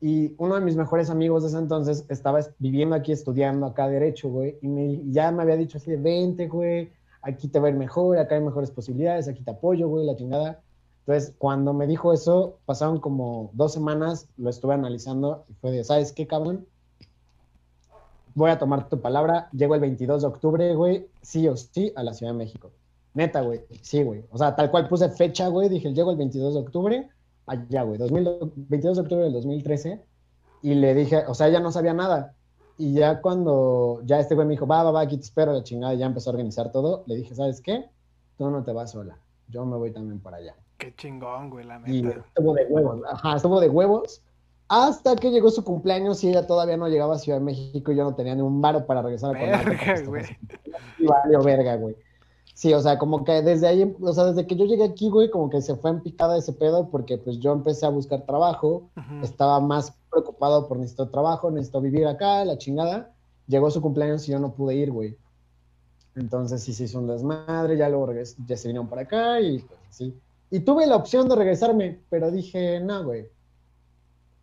Y 0.00 0.34
uno 0.38 0.54
de 0.54 0.60
mis 0.60 0.76
mejores 0.76 1.10
amigos 1.10 1.42
de 1.42 1.48
ese 1.48 1.58
entonces 1.58 2.06
estaba 2.08 2.40
viviendo 2.58 2.94
aquí, 2.94 3.12
estudiando 3.12 3.66
acá 3.66 3.88
Derecho, 3.88 4.30
güey. 4.30 4.56
Y 4.62 4.68
me, 4.68 5.00
ya 5.10 5.32
me 5.32 5.42
había 5.42 5.56
dicho 5.56 5.78
así 5.78 5.90
de 5.90 5.96
20, 5.96 6.46
güey. 6.46 6.92
Aquí 7.22 7.48
te 7.48 7.60
va 7.60 7.68
a 7.68 7.70
ir 7.70 7.76
mejor, 7.76 8.18
acá 8.18 8.34
hay 8.34 8.40
mejores 8.40 8.70
posibilidades, 8.70 9.28
aquí 9.28 9.42
te 9.42 9.50
apoyo, 9.50 9.88
güey, 9.88 10.06
la 10.06 10.16
chingada. 10.16 10.60
Entonces, 11.00 11.34
cuando 11.38 11.72
me 11.72 11.86
dijo 11.86 12.12
eso, 12.12 12.58
pasaron 12.66 13.00
como 13.00 13.50
dos 13.52 13.72
semanas, 13.72 14.28
lo 14.36 14.50
estuve 14.50 14.74
analizando 14.74 15.44
y 15.48 15.54
fue 15.54 15.72
de, 15.72 15.84
¿sabes 15.84 16.12
qué, 16.12 16.26
cabrón? 16.26 16.66
Voy 18.34 18.50
a 18.50 18.58
tomar 18.58 18.88
tu 18.88 19.00
palabra, 19.00 19.48
llego 19.52 19.74
el 19.74 19.80
22 19.80 20.22
de 20.22 20.28
octubre, 20.28 20.74
güey, 20.74 21.08
sí 21.20 21.48
o 21.48 21.56
sí, 21.56 21.92
a 21.96 22.02
la 22.02 22.14
Ciudad 22.14 22.32
de 22.32 22.38
México. 22.38 22.70
Neta, 23.14 23.40
güey, 23.40 23.62
sí, 23.82 24.02
güey. 24.02 24.24
O 24.30 24.38
sea, 24.38 24.54
tal 24.54 24.70
cual 24.70 24.88
puse 24.88 25.08
fecha, 25.10 25.48
güey, 25.48 25.68
dije, 25.68 25.92
llego 25.92 26.12
el 26.12 26.16
22 26.16 26.54
de 26.54 26.60
octubre, 26.60 27.08
allá, 27.46 27.82
güey, 27.82 27.98
22 27.98 28.96
de 28.96 29.02
octubre 29.02 29.24
del 29.24 29.32
2013, 29.32 30.00
y 30.62 30.74
le 30.74 30.94
dije, 30.94 31.24
o 31.26 31.34
sea, 31.34 31.48
ella 31.48 31.60
no 31.60 31.72
sabía 31.72 31.92
nada. 31.92 32.34
Y 32.80 32.94
ya 32.94 33.20
cuando, 33.20 34.00
ya 34.06 34.18
este 34.18 34.34
güey 34.34 34.46
me 34.46 34.52
dijo, 34.52 34.66
va, 34.66 34.82
va, 34.82 34.90
va, 34.90 35.02
aquí 35.02 35.18
te 35.18 35.22
espero, 35.22 35.52
la 35.52 35.62
chingada, 35.62 35.92
y 35.92 35.98
ya 35.98 36.06
empezó 36.06 36.30
a 36.30 36.32
organizar 36.32 36.72
todo, 36.72 37.04
le 37.06 37.16
dije, 37.16 37.34
¿sabes 37.34 37.60
qué? 37.60 37.84
Tú 38.38 38.48
no 38.48 38.64
te 38.64 38.72
vas 38.72 38.92
sola, 38.92 39.18
yo 39.48 39.66
me 39.66 39.76
voy 39.76 39.92
también 39.92 40.18
para 40.18 40.38
allá. 40.38 40.56
Qué 40.78 40.94
chingón, 40.96 41.50
güey, 41.50 41.66
la 41.66 41.78
neta. 41.78 41.90
Y 41.90 42.06
estuvo 42.06 42.54
de 42.54 42.64
huevos, 42.70 43.02
ajá, 43.06 43.36
estuvo 43.36 43.60
de 43.60 43.68
huevos. 43.68 44.22
Hasta 44.68 45.14
que 45.16 45.30
llegó 45.30 45.50
su 45.50 45.62
cumpleaños 45.62 46.24
y 46.24 46.30
ella 46.30 46.46
todavía 46.46 46.78
no 46.78 46.88
llegaba 46.88 47.16
a 47.16 47.18
Ciudad 47.18 47.38
de 47.38 47.44
México 47.44 47.92
y 47.92 47.96
yo 47.96 48.04
no 48.04 48.14
tenía 48.14 48.34
ni 48.34 48.40
un 48.40 48.62
varo 48.62 48.86
para 48.86 49.02
regresar 49.02 49.36
a 49.36 49.38
Verga, 49.38 50.00
güey. 50.06 50.24
Y 50.98 51.04
valió 51.04 51.42
verga, 51.42 51.76
güey. 51.76 51.96
Sí, 52.60 52.74
o 52.74 52.80
sea, 52.82 52.98
como 52.98 53.24
que 53.24 53.40
desde 53.40 53.66
ahí, 53.68 53.96
o 54.02 54.12
sea, 54.12 54.24
desde 54.26 54.46
que 54.46 54.54
yo 54.54 54.66
llegué 54.66 54.84
aquí, 54.84 55.08
güey, 55.08 55.30
como 55.30 55.48
que 55.48 55.62
se 55.62 55.76
fue 55.76 55.92
en 55.92 56.02
picada 56.02 56.36
ese 56.36 56.52
pedo 56.52 56.90
porque 56.90 57.16
pues 57.16 57.38
yo 57.38 57.52
empecé 57.52 57.86
a 57.86 57.88
buscar 57.88 58.26
trabajo, 58.26 58.90
estaba 59.22 59.60
más 59.60 59.94
preocupado 60.10 60.68
por 60.68 60.76
necesito 60.76 61.08
trabajo, 61.08 61.50
necesito 61.50 61.80
vivir 61.80 62.06
acá, 62.06 62.44
la 62.44 62.58
chingada. 62.58 63.14
Llegó 63.46 63.70
su 63.70 63.80
cumpleaños 63.80 64.28
y 64.28 64.32
yo 64.32 64.38
no 64.38 64.52
pude 64.52 64.74
ir, 64.74 64.92
güey. 64.92 65.16
Entonces 66.16 66.62
sí 66.62 66.74
se 66.74 66.84
hizo 66.84 66.98
un 66.98 67.06
desmadre, 67.06 67.78
ya 67.78 67.88
luego 67.88 68.12
ya 68.12 68.56
se 68.58 68.68
vinieron 68.68 68.90
para 68.90 69.02
acá 69.04 69.40
y 69.40 69.60
pues 69.60 69.80
sí. 69.88 70.14
Y 70.50 70.60
tuve 70.60 70.86
la 70.86 70.96
opción 70.96 71.30
de 71.30 71.36
regresarme, 71.36 72.00
pero 72.10 72.30
dije, 72.30 72.78
no, 72.78 73.04
güey. 73.04 73.26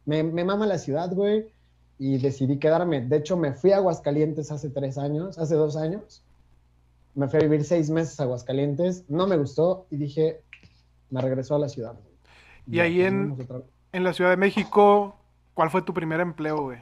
Me, 0.06 0.24
me 0.24 0.44
mama 0.44 0.66
la 0.66 0.80
ciudad, 0.80 1.14
güey. 1.14 1.52
Y 2.00 2.18
decidí 2.18 2.58
quedarme. 2.58 3.00
De 3.00 3.18
hecho, 3.18 3.38
me 3.38 3.54
fui 3.54 3.74
a 3.74 3.78
Aguascalientes 3.78 4.52
hace 4.52 4.72
tres 4.72 4.98
años, 4.98 5.38
hace 5.38 5.54
dos 5.54 5.76
años. 5.76 6.24
Me 7.18 7.28
fui 7.28 7.40
a 7.40 7.42
vivir 7.42 7.64
seis 7.64 7.90
meses 7.90 8.20
a 8.20 8.24
Aguascalientes. 8.24 9.04
No 9.10 9.26
me 9.26 9.38
gustó 9.38 9.88
y 9.90 9.98
dije, 9.98 10.44
me 11.10 11.20
regresó 11.20 11.56
a 11.56 11.60
la 11.60 11.68
ciudad. 11.68 11.96
Y 12.70 12.80
ahí 12.80 13.02
en, 13.02 13.36
en 13.92 14.04
la 14.04 14.14
Ciudad 14.14 14.30
de 14.30 14.38
México, 14.38 15.16
¿cuál 15.56 15.72
fue 15.72 15.82
tu 15.82 15.96
primer 15.96 16.20
empleo, 16.20 16.62
güey? 16.62 16.78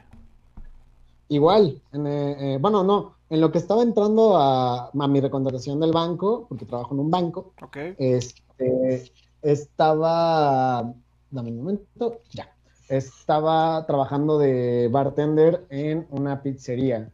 Igual, 1.28 1.80
en, 1.92 2.06
eh, 2.06 2.54
eh, 2.54 2.58
bueno, 2.60 2.84
no, 2.84 3.14
en 3.30 3.40
lo 3.40 3.50
que 3.50 3.56
estaba 3.56 3.82
entrando 3.82 4.36
a, 4.36 4.90
a, 4.90 5.08
mi 5.08 5.20
recontratación 5.20 5.80
del 5.80 5.92
banco, 5.92 6.44
porque 6.50 6.66
trabajo 6.66 6.92
en 6.92 7.00
un 7.00 7.10
banco, 7.10 7.54
okay. 7.62 7.94
este, 7.98 9.10
estaba, 9.40 10.92
dame 11.30 11.50
un 11.50 11.56
momento, 11.56 12.20
ya, 12.30 12.54
estaba 12.90 13.86
trabajando 13.86 14.38
de 14.38 14.88
bartender 14.92 15.66
en 15.70 16.06
una 16.10 16.42
pizzería, 16.42 17.10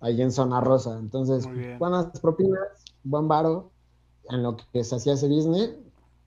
ahí 0.00 0.20
en 0.22 0.30
Zona 0.30 0.60
Rosa, 0.60 0.98
entonces, 0.98 1.48
buenas 1.78 2.20
propinas, 2.20 2.60
buen 3.04 3.28
varo, 3.28 3.70
en 4.30 4.42
lo 4.42 4.56
que 4.56 4.84
se 4.84 4.96
hacía 4.96 5.14
ese 5.14 5.28
business, 5.28 5.70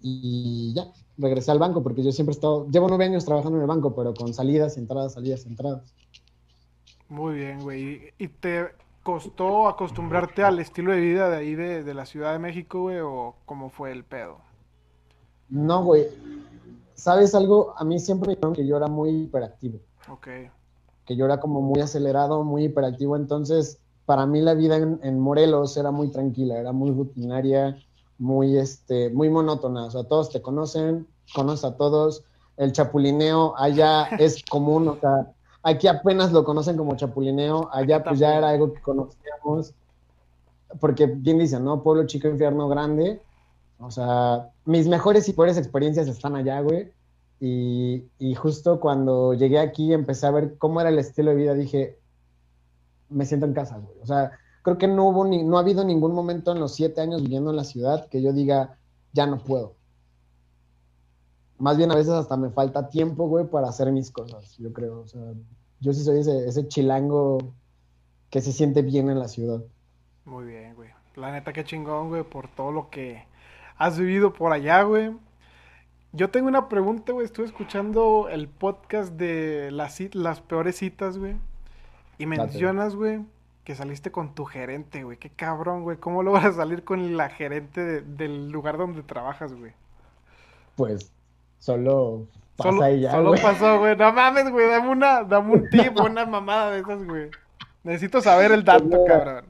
y 0.02 0.74
ya, 0.74 0.92
regresé 1.18 1.52
al 1.52 1.60
banco, 1.60 1.84
porque 1.84 2.04
yo 2.04 2.12
siempre 2.12 2.32
he 2.32 2.36
estado, 2.36 2.68
llevo 2.70 2.88
nueve 2.88 3.06
años 3.06 3.26
trabajando 3.26 3.58
en 3.58 3.64
el 3.64 3.68
banco, 3.68 3.94
pero 3.96 4.14
con 4.14 4.34
salidas, 4.34 4.78
entradas, 4.78 5.14
salidas, 5.14 5.46
entradas. 5.46 5.94
Muy 7.10 7.36
bien, 7.36 7.62
güey. 7.62 8.14
¿Y 8.18 8.28
te 8.28 8.70
costó 9.04 9.68
acostumbrarte 9.68 10.44
al 10.44 10.60
estilo 10.60 10.92
de 10.92 11.02
vida 11.02 11.30
de 11.30 11.38
ahí 11.38 11.56
de, 11.56 11.84
de 11.84 11.94
la 11.94 12.06
Ciudad 12.06 12.34
de 12.34 12.40
México, 12.40 12.82
güey? 12.82 13.00
¿O 13.00 13.36
cómo 13.46 13.70
fue 13.70 13.92
el 13.92 14.04
pedo? 14.04 14.38
No, 15.50 15.84
güey. 15.84 16.06
¿Sabes 16.94 17.34
algo? 17.34 17.74
A 17.78 17.84
mí 17.84 18.00
siempre 18.00 18.28
me 18.28 18.36
dijeron 18.36 18.54
que 18.54 18.68
yo 18.68 18.78
era 18.78 18.88
muy 18.88 19.24
hiperactivo. 19.24 19.80
Ok. 20.08 20.28
Que 21.10 21.16
yo 21.16 21.26
era 21.26 21.40
como 21.40 21.60
muy 21.60 21.82
acelerado, 21.82 22.44
muy 22.44 22.66
hiperactivo. 22.66 23.16
Entonces, 23.18 23.80
para 24.06 24.28
mí 24.28 24.42
la 24.42 24.54
vida 24.54 24.78
en, 24.78 25.00
en 25.02 25.20
Morelos 25.20 25.76
era 25.76 25.90
muy 25.90 26.12
tranquila, 26.12 26.60
era 26.60 26.72
muy 26.72 26.92
rutinaria. 26.92 27.76
muy, 28.20 28.58
este, 28.58 29.10
muy 29.10 29.30
monótona. 29.30 29.86
O 29.86 29.92
sea, 29.92 30.04
todos 30.04 30.30
te 30.30 30.42
conocen, 30.42 31.08
conoces 31.34 31.66
a 31.66 31.76
todos. 31.76 32.24
El 32.58 32.74
chapulineo 32.74 33.56
allá 33.58 34.04
es 34.20 34.44
común, 34.44 34.88
o 34.90 34.98
sea, 35.00 35.32
aquí 35.64 35.88
apenas 35.88 36.32
lo 36.32 36.44
conocen 36.44 36.78
como 36.78 36.96
chapulineo, 36.96 37.70
allá 37.72 38.04
pues 38.04 38.20
ya 38.20 38.38
era 38.38 38.50
algo 38.50 38.74
que 38.74 38.82
conocíamos. 38.82 39.74
Porque 40.80 41.08
bien 41.08 41.40
dicen, 41.40 41.64
¿no? 41.64 41.82
Pueblo 41.82 42.06
chico, 42.06 42.28
infierno 42.28 42.68
grande. 42.70 43.20
O 43.80 43.90
sea, 43.90 44.50
mis 44.66 44.88
mejores 44.88 45.28
y 45.28 45.34
peores 45.34 45.58
experiencias 45.58 46.08
están 46.08 46.36
allá, 46.36 46.62
güey. 46.62 46.92
Y, 47.42 48.36
justo 48.36 48.80
cuando 48.80 49.34
llegué 49.34 49.60
aquí 49.60 49.94
empecé 49.94 50.28
a 50.28 50.32
ver 50.32 50.58
cómo 50.58 50.82
era 50.82 50.90
el 50.90 51.00
estilo 51.00 51.32
de 51.32 51.38
vida, 51.38 51.54
dije, 51.54 51.98
me 53.10 53.26
siento 53.26 53.46
en 53.46 53.54
casa, 53.54 53.78
güey. 53.78 53.98
O 54.02 54.06
sea, 54.06 54.32
creo 54.62 54.78
que 54.78 54.88
no 54.88 55.08
hubo 55.08 55.26
ni, 55.26 55.44
no 55.44 55.58
ha 55.58 55.62
habido 55.62 55.86
ningún 55.86 56.14
momento 56.14 56.52
en 56.52 56.60
los 56.60 56.76
siete 56.76 57.02
años 57.02 57.22
viviendo 57.22 57.50
en 57.50 57.56
la 57.56 57.64
ciudad 57.64 58.08
que 58.10 58.22
yo 58.22 58.34
diga, 58.34 58.78
ya 59.14 59.26
no 59.26 59.38
puedo. 59.44 59.76
Más 61.58 61.78
bien 61.78 61.92
a 61.92 61.96
veces 61.96 62.14
hasta 62.14 62.38
me 62.38 62.50
falta 62.50 62.90
tiempo, 62.90 63.28
güey, 63.28 63.46
para 63.46 63.70
hacer 63.70 63.92
mis 63.92 64.12
cosas, 64.12 64.58
yo 64.58 64.72
creo. 64.74 65.02
O 65.02 65.08
sea, 65.08 65.22
yo 65.80 65.94
sí 65.94 66.04
soy 66.04 66.20
ese, 66.20 66.48
ese 66.48 66.68
chilango 66.68 67.54
que 68.30 68.42
se 68.42 68.52
siente 68.52 68.82
bien 68.82 69.10
en 69.10 69.20
la 69.20 69.28
ciudad. 69.28 69.62
Muy 70.26 70.46
bien, 70.46 70.76
güey. 70.76 70.90
La 71.16 71.32
neta, 71.32 71.52
qué 71.54 71.64
chingón, 71.64 72.10
güey, 72.10 72.24
por 72.24 72.48
todo 72.50 72.72
lo 72.72 72.90
que 72.90 73.26
has 73.78 73.98
vivido 73.98 74.34
por 74.34 74.54
allá, 74.54 74.84
güey. 74.84 75.12
Yo 76.12 76.30
tengo 76.30 76.48
una 76.48 76.70
pregunta, 76.70 77.14
güey. 77.14 77.26
Estuve 77.26 77.46
escuchando 77.46 78.30
el 78.30 78.48
podcast 78.48 79.14
de 79.14 79.70
las, 79.72 80.00
las 80.14 80.42
peores 80.42 80.78
citas, 80.78 81.18
güey. 81.18 81.36
Y 82.18 82.26
mencionas, 82.26 82.96
güey, 82.96 83.22
que 83.64 83.76
saliste 83.76 84.12
con 84.12 84.34
tu 84.34 84.46
gerente, 84.46 85.04
güey. 85.04 85.18
Qué 85.18 85.30
cabrón, 85.30 85.84
güey. 85.84 85.98
¿Cómo 85.98 86.24
logras 86.24 86.56
salir 86.58 86.84
con 86.84 87.16
la 87.16 87.30
gerente 87.30 88.02
del 88.02 88.50
lugar 88.50 88.78
donde 88.78 89.04
trabajas, 89.04 89.54
güey? 89.54 89.74
Pues 90.76 91.12
solo 91.60 92.26
pasa 92.56 92.72
solo, 92.72 92.96
ya, 92.96 93.12
Solo 93.12 93.34
pasó, 93.42 93.80
güey. 93.80 93.96
No 93.96 94.12
mames, 94.12 94.52
güey. 94.52 94.68
Dame, 94.68 94.90
una, 94.90 95.24
dame 95.24 95.54
un 95.54 95.70
tip, 95.70 96.00
una 96.04 96.26
mamada 96.26 96.72
de 96.72 96.80
esas, 96.80 97.06
güey. 97.06 97.30
Necesito 97.84 98.20
saber 98.20 98.52
el 98.52 98.64
dato, 98.64 99.06
cabrón. 99.06 99.46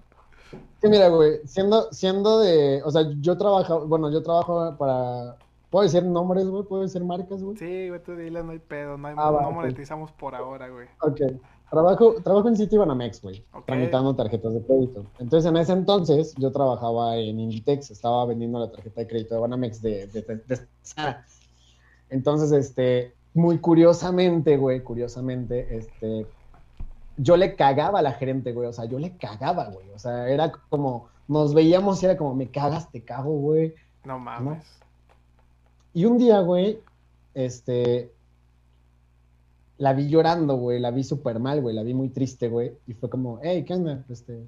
Sí, 0.82 0.88
mira, 0.88 1.10
güey, 1.10 1.40
siendo, 1.46 1.92
siendo 1.92 2.40
de, 2.40 2.82
o 2.84 2.92
sea, 2.92 3.04
yo 3.20 3.38
trabajo, 3.38 3.86
bueno, 3.86 4.10
yo 4.12 4.24
trabajo 4.24 4.76
para, 4.78 5.36
¿puedo 5.70 5.84
decir 5.84 6.04
nombres, 6.04 6.48
güey? 6.48 6.64
¿Puedo 6.64 6.84
decir 6.84 7.04
marcas, 7.04 7.44
güey? 7.44 7.58
Sí, 7.58 7.90
güey, 7.90 8.04
tú 8.04 8.16
diles, 8.16 8.44
no 8.44 8.52
hay 8.52 8.60
pedo, 8.60 8.98
no, 8.98 9.08
hay, 9.08 9.16
ah, 9.18 9.40
no 9.42 9.52
monetizamos 9.52 10.12
por 10.12 10.36
ahora, 10.36 10.70
güey. 10.70 10.88
Ok, 11.02 11.22
Trabajo, 11.70 12.16
trabajo 12.24 12.48
en 12.48 12.58
City 12.58 12.78
Banamex, 12.78 13.22
güey, 13.22 13.46
tramitando 13.68 14.16
tarjetas 14.16 14.56
de 14.56 14.62
crédito. 14.64 15.06
Entonces, 15.20 15.48
en 15.52 15.56
ese 15.58 15.74
entonces, 15.74 16.34
yo 16.38 16.52
trabajaba 16.52 17.16
en 17.18 17.40
Inditex, 17.40 17.92
estaba 17.92 18.26
vendiendo 18.26 18.60
la 18.60 18.72
tarjeta 18.72 19.02
de 19.02 19.08
crédito 19.08 19.36
de 19.36 19.42
Banamex 19.42 19.80
de, 19.80 20.08
de, 20.08 20.68
Sara. 20.82 21.24
Entonces, 22.10 22.52
este, 22.52 23.14
muy 23.36 23.60
curiosamente, 23.60 24.58
güey, 24.58 24.82
curiosamente, 24.82 25.78
este, 25.78 26.26
yo 27.18 27.38
le 27.38 27.56
cagaba 27.56 28.00
a 28.00 28.02
la 28.02 28.14
gerente, 28.14 28.52
güey, 28.52 28.68
o 28.68 28.74
sea, 28.74 28.86
yo 28.86 28.98
le 28.98 29.16
cagaba, 29.18 29.70
güey, 29.70 29.88
o 29.92 30.00
sea, 30.00 30.28
era 30.28 30.52
como, 30.70 31.10
nos 31.28 31.54
veíamos 31.54 32.02
y 32.02 32.08
era 32.08 32.18
como, 32.18 32.34
me 32.34 32.50
cagas, 32.50 32.90
te 32.90 33.04
cago, 33.04 33.30
güey. 33.30 33.76
No 34.06 34.18
mames. 34.18 34.79
Y 36.00 36.06
un 36.06 36.18
día, 36.18 36.40
güey, 36.40 36.80
este, 37.34 38.14
la 39.78 39.92
vi 39.92 40.08
llorando, 40.08 40.56
güey, 40.56 40.80
la 40.80 40.92
vi 40.92 41.04
súper 41.04 41.42
mal, 41.42 41.60
güey, 41.60 41.76
la 41.76 41.84
vi 41.84 41.94
muy 41.94 42.08
triste, 42.08 42.48
güey, 42.48 42.72
y 42.88 42.94
fue 42.94 43.10
como, 43.10 43.42
hey, 43.44 43.66
¿qué 43.68 43.74
onda? 43.74 44.06
Este, 44.08 44.48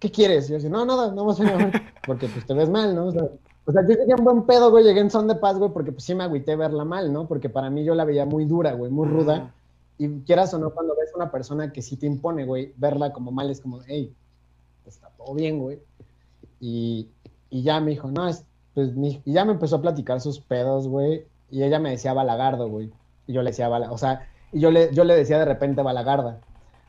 ¿qué 0.00 0.10
quieres? 0.10 0.46
Y 0.46 0.48
yo 0.48 0.54
decía, 0.56 0.70
no, 0.70 0.84
nada, 0.84 1.12
no 1.12 1.24
más 1.24 1.40
a 1.40 1.70
porque 2.04 2.26
pues 2.26 2.44
te 2.44 2.54
ves 2.54 2.68
mal, 2.68 2.96
¿no? 2.96 3.06
O 3.06 3.12
sea, 3.12 3.82
yo 3.82 3.94
llegué 3.94 4.10
en 4.10 4.24
buen 4.24 4.42
pedo, 4.42 4.72
güey, 4.72 4.82
llegué 4.82 4.98
en 4.98 5.10
son 5.12 5.28
de 5.28 5.36
paz, 5.36 5.56
güey, 5.56 5.70
porque 5.70 5.92
pues 5.92 6.02
sí 6.02 6.16
me 6.16 6.24
agüité 6.24 6.56
verla 6.56 6.84
mal, 6.84 7.12
¿no? 7.12 7.28
Porque 7.28 7.48
para 7.48 7.70
mí 7.70 7.84
yo 7.84 7.94
la 7.94 8.04
veía 8.04 8.26
muy 8.26 8.44
dura, 8.44 8.72
güey, 8.72 8.90
muy 8.90 9.06
ruda, 9.06 9.54
y 9.98 10.08
quieras 10.22 10.52
o 10.52 10.58
no, 10.58 10.70
cuando 10.70 10.96
ves 10.96 11.12
a 11.14 11.16
una 11.16 11.30
persona 11.30 11.72
que 11.72 11.80
sí 11.80 11.96
te 11.96 12.06
impone, 12.06 12.44
güey, 12.44 12.74
verla 12.76 13.12
como 13.12 13.30
mal 13.30 13.50
es 13.50 13.60
como, 13.60 13.82
hey, 13.86 14.12
está 14.84 15.10
todo 15.16 15.32
bien, 15.32 15.60
güey, 15.60 15.78
y, 16.58 17.06
y 17.50 17.62
ya 17.62 17.80
me 17.80 17.92
dijo, 17.92 18.10
no, 18.10 18.26
es, 18.26 18.44
pues, 18.74 18.90
y 18.96 19.32
ya 19.32 19.44
me 19.44 19.52
empezó 19.52 19.76
a 19.76 19.82
platicar 19.82 20.20
sus 20.20 20.40
pedos, 20.40 20.88
güey, 20.88 21.26
y 21.50 21.62
ella 21.62 21.78
me 21.78 21.90
decía 21.90 22.12
balagardo, 22.12 22.68
güey, 22.68 22.90
y 23.26 23.32
yo 23.32 23.42
le 23.42 23.50
decía, 23.50 23.68
o 23.68 23.98
sea, 23.98 24.26
y 24.52 24.60
yo 24.60 24.70
le, 24.70 24.92
yo 24.92 25.04
le 25.04 25.14
decía 25.14 25.38
de 25.38 25.44
repente 25.44 25.82
Balagarda. 25.82 26.40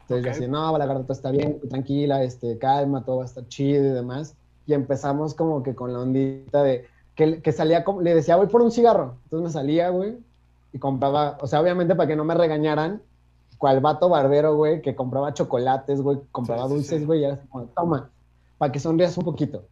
Entonces 0.02 0.26
yo 0.26 0.32
decía, 0.32 0.48
no, 0.48 0.72
Balagarda, 0.72 1.04
todo 1.04 1.14
está 1.14 1.32
bien, 1.32 1.60
tranquila, 1.70 2.24
este, 2.24 2.58
calma, 2.58 3.06
todo 3.06 3.18
va 3.18 3.24
a 3.24 3.26
estar 3.26 3.48
chido 3.48 3.86
y 3.86 3.90
demás. 3.90 4.36
Y 4.66 4.74
empezamos 4.74 5.34
como 5.34 5.64
que 5.64 5.76
con 5.76 5.94
la 5.94 6.00
ondita 6.00 6.64
de 6.64 6.88
que, 7.16 7.42
que 7.42 7.52
salía, 7.52 7.86
le 8.02 8.16
decía, 8.16 8.36
voy 8.36 8.48
por 8.48 8.62
un 8.62 8.72
cigarro. 8.72 9.18
Entonces 9.26 9.44
me 9.44 9.52
salía, 9.52 9.90
güey, 9.90 10.18
y 10.74 10.80
compraba, 10.80 11.38
o 11.42 11.48
sea, 11.48 11.62
obviamente 11.62 11.96
para 11.96 12.08
que 12.08 12.16
no 12.16 12.24
me 12.24 12.34
regañaran, 12.34 13.02
cual 13.58 13.80
vato 13.80 14.10
barbero, 14.10 14.56
güey, 14.56 14.82
que 14.82 14.96
compraba 14.96 15.34
chocolates, 15.34 16.02
güey, 16.02 16.20
compraba 16.32 16.68
dulces, 16.68 17.06
güey, 17.06 17.22
y 17.22 17.26
era 17.26 17.38
como, 17.50 17.66
toma, 17.66 18.10
para 18.58 18.72
que 18.72 18.80
sonrías 18.80 19.18
un 19.18 19.26
poquito. 19.26 19.64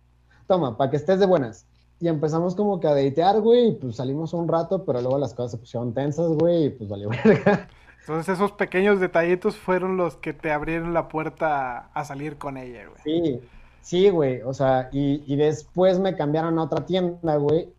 Toma, 0.47 0.77
para 0.77 0.91
que 0.91 0.97
estés 0.97 1.19
de 1.19 1.25
buenas. 1.25 1.65
Y 1.99 2.07
empezamos 2.07 2.55
como 2.55 2.79
que 2.79 2.87
a 2.87 2.93
deitear, 2.93 3.41
güey, 3.41 3.69
y 3.69 3.71
pues 3.73 3.97
salimos 3.97 4.33
un 4.33 4.47
rato, 4.47 4.85
pero 4.85 5.01
luego 5.01 5.17
las 5.17 5.33
cosas 5.33 5.51
se 5.51 5.57
pusieron 5.57 5.93
tensas, 5.93 6.29
güey, 6.31 6.65
y 6.65 6.69
pues 6.69 6.89
valió 6.89 7.09
verga. 7.25 7.67
Entonces 8.01 8.35
esos 8.35 8.53
pequeños 8.53 8.99
detallitos 8.99 9.57
fueron 9.57 9.97
los 9.97 10.15
que 10.15 10.33
te 10.33 10.51
abrieron 10.51 10.93
la 10.93 11.09
puerta 11.09 11.89
a 11.93 12.05
salir 12.05 12.37
con 12.37 12.57
ella, 12.57 12.87
güey. 12.87 13.01
Sí, 13.03 13.39
sí, 13.81 14.09
güey, 14.09 14.41
o 14.41 14.53
sea, 14.53 14.89
y, 14.91 15.23
y 15.31 15.35
después 15.35 15.99
me 15.99 16.15
cambiaron 16.15 16.57
a 16.57 16.63
otra 16.63 16.85
tienda, 16.85 17.35
güey, 17.35 17.69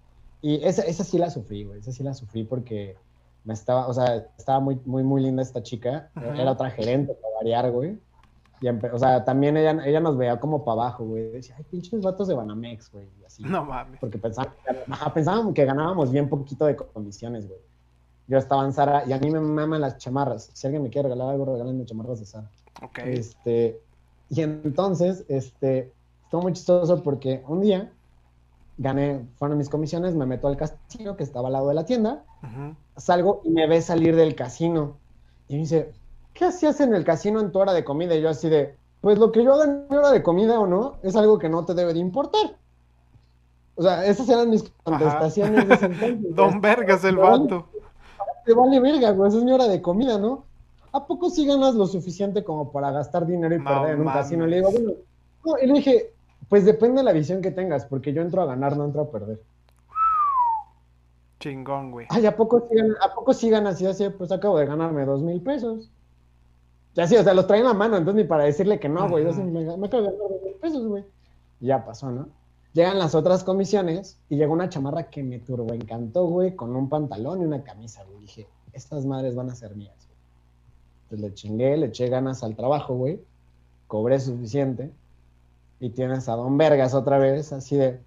y 0.43 0.65
esa, 0.65 0.83
esa 0.83 1.05
sí 1.05 1.19
la 1.19 1.31
sufrí, 1.31 1.65
güey, 1.65 1.81
esa 1.81 1.93
sí 1.93 2.03
la 2.03 2.15
sufrí 2.15 2.45
porque 2.45 2.97
me 3.45 3.55
estaba, 3.55 3.87
o 3.87 3.95
sea, 3.95 4.27
estaba 4.39 4.61
muy, 4.61 4.79
muy, 4.85 5.03
muy 5.03 5.23
linda 5.23 5.43
esta 5.43 5.63
chica, 5.63 6.11
era 6.17 6.53
otra 6.53 6.71
gerente 6.71 7.15
para 7.15 7.35
variar, 7.37 7.71
güey. 7.71 7.99
Y 8.61 8.69
o 8.69 8.99
sea, 8.99 9.25
también 9.25 9.57
ella, 9.57 9.83
ella 9.85 10.01
nos 10.01 10.17
veía 10.17 10.39
como 10.39 10.65
para 10.65 10.83
abajo, 10.83 11.05
güey. 11.05 11.31
Decía, 11.31 11.55
ay, 11.57 11.65
pinches 11.71 12.03
vatos 12.03 12.29
de 12.29 12.35
Banamex, 12.35 12.93
güey. 12.93 13.09
Así. 13.27 13.43
No 13.43 13.65
mames. 13.65 13.99
Porque 14.01 14.19
pensábamos, 14.19 14.57
pensábamos 15.15 15.55
que 15.55 15.65
ganábamos 15.65 16.11
bien 16.11 16.29
poquito 16.29 16.67
de 16.67 16.77
comisiones, 16.77 17.49
güey. 17.49 17.61
Yo 18.27 18.39
estaba 18.39 18.65
en 18.65 18.73
Sara 18.73 19.05
y 19.07 19.13
a 19.13 19.19
mí 19.19 19.31
me 19.31 19.41
maman 19.41 19.81
las 19.81 19.99
chamarras. 19.99 20.51
Si 20.53 20.67
alguien 20.67 20.83
me 20.83 20.91
quiere 20.91 21.09
regalar 21.09 21.31
algo, 21.31 21.47
regálenme 21.47 21.85
chamarras 21.85 22.21
de 22.21 22.27
Sara. 22.27 22.51
Ok. 22.83 22.99
Este, 23.07 23.81
y 24.29 24.43
entonces, 24.43 25.25
este, 25.29 25.93
estuvo 26.25 26.43
muy 26.43 26.53
chistoso 26.53 27.03
porque 27.03 27.43
un 27.49 27.61
día 27.63 27.91
gané, 28.79 29.27
fueron 29.37 29.59
mis 29.59 29.69
comisiones, 29.69 30.15
me 30.15 30.27
meto 30.27 30.49
al 30.49 30.57
casino 30.57 31.17
que 31.17 31.23
estaba 31.23 31.49
al 31.49 31.53
lado 31.53 31.69
de 31.69 31.75
la 31.75 31.85
tienda, 31.85 32.25
salgo 32.97 33.43
y 33.45 33.51
me 33.51 33.67
ve 33.67 33.83
salir 33.83 34.17
del 34.17 34.35
casino. 34.35 34.97
Y 35.49 35.55
me 35.55 35.61
dice, 35.61 35.93
¿qué 36.41 36.47
hacías 36.47 36.81
en 36.81 36.95
el 36.95 37.05
casino 37.05 37.39
en 37.39 37.53
tu 37.53 37.59
hora 37.59 37.75
de 37.75 37.85
comida? 37.85 38.15
Y 38.15 38.23
yo 38.23 38.31
así 38.31 38.49
de, 38.49 38.75
pues 39.03 39.19
lo 39.19 39.31
que 39.31 39.45
yo 39.45 39.53
haga 39.53 39.65
en 39.65 39.87
mi 39.91 39.97
hora 39.97 40.11
de 40.11 40.23
comida 40.23 40.59
o 40.59 40.67
no, 40.67 40.95
es 41.03 41.15
algo 41.15 41.39
que 41.39 41.51
no 41.51 41.67
te 41.67 41.75
debe 41.75 41.93
de 41.93 41.99
importar. 41.99 42.57
O 43.75 43.83
sea, 43.83 44.07
esas 44.07 44.27
eran 44.27 44.49
mis 44.49 44.65
contestaciones 44.83 45.69
de 45.69 45.75
ese 45.75 45.85
entonces. 45.85 46.19
Don 46.35 46.63
Vergas 46.63 47.05
el 47.05 47.19
vato. 47.19 47.67
Te 48.47 48.55
vale 48.55 48.81
verga, 48.81 49.11
güey, 49.11 49.29
esa 49.29 49.37
es 49.37 49.45
mi 49.45 49.53
hora 49.53 49.69
de 49.69 49.83
comida, 49.83 50.19
¿no? 50.19 50.45
¿A 50.93 51.07
poco 51.07 51.29
sí 51.29 51.45
ganas 51.45 51.75
lo 51.75 51.87
suficiente 51.87 52.43
como 52.43 52.73
para 52.73 52.91
gastar 52.91 53.27
dinero 53.27 53.55
y 53.55 53.59
perder 53.59 53.97
en 53.97 54.01
un 54.01 54.07
casino? 54.07 54.47
Le 54.47 54.57
digo, 54.57 54.71
bueno, 54.73 54.93
no, 55.45 55.59
y 55.63 55.67
le 55.67 55.75
dije, 55.75 56.15
pues 56.49 56.65
depende 56.65 57.01
de 57.01 57.05
la 57.05 57.13
visión 57.13 57.43
que 57.43 57.51
tengas, 57.51 57.85
porque 57.85 58.15
yo 58.15 58.23
entro 58.23 58.41
a 58.41 58.47
ganar, 58.47 58.79
no 58.79 58.87
entro 58.87 59.03
a 59.03 59.11
perder. 59.11 59.43
Chingón, 61.39 61.91
güey. 61.91 62.07
Ay, 62.09 62.25
¿a 62.25 62.35
poco 62.35 62.67
sí, 62.71 62.79
¿a 62.79 63.15
poco 63.15 63.35
sí 63.35 63.51
ganas? 63.51 63.79
Y 63.83 63.87
así, 63.87 64.09
pues 64.09 64.33
acabo 64.33 64.59
de 64.59 64.65
ganarme 64.65 65.05
dos 65.05 65.21
mil 65.21 65.43
pesos. 65.43 65.91
Ya 66.95 67.07
sí, 67.07 67.17
o 67.17 67.23
sea, 67.23 67.35
los 67.35 67.47
traen 67.47 67.67
a 67.67 67.75
mano, 67.75 67.97
entonces 67.97 68.25
ni 68.25 68.29
para 68.29 68.45
decirle 68.45 68.81
que 68.81 68.89
no, 68.89 69.09
güey. 69.09 69.25
me, 69.25 69.77
me, 69.77 69.87
acabo 69.87 70.03
de 70.03 70.41
mil 70.45 70.55
pesos, 70.61 70.87
güey. 70.87 71.05
ya 71.61 71.85
pasó, 71.85 72.11
¿no? 72.11 72.29
Llegan 72.73 72.99
las 72.99 73.15
otras 73.15 73.43
comisiones 73.43 74.19
y 74.29 74.37
llega 74.37 74.53
una 74.53 74.69
chamarra 74.69 75.11
que 75.11 75.23
me 75.23 75.41
turbo 75.41 75.73
encantó, 75.75 76.27
güey, 76.27 76.55
con 76.55 76.75
un 76.77 76.89
pantalón 76.89 77.43
y 77.43 77.45
una 77.45 77.63
camisa, 77.63 78.05
güey. 78.05 78.21
Dije, 78.21 78.47
estas 78.73 79.05
madres 79.07 79.35
van 79.35 79.51
a 79.51 79.55
ser 79.55 79.75
mías. 79.75 80.09
Entonces 81.05 81.29
le 81.29 81.35
chingué, 81.35 81.77
le 81.77 81.87
eché 81.87 82.09
ganas 82.09 82.45
al 82.45 82.55
trabajo, 82.55 82.95
güey. 82.95 83.21
Cobré 83.89 84.21
suficiente. 84.21 84.93
Y 85.81 85.91
tienes 85.91 86.29
a 86.29 86.37
Don 86.37 86.59
Vergas 86.59 86.95
otra 86.95 87.19
vez, 87.19 87.53
así 87.53 87.77
de. 87.77 88.01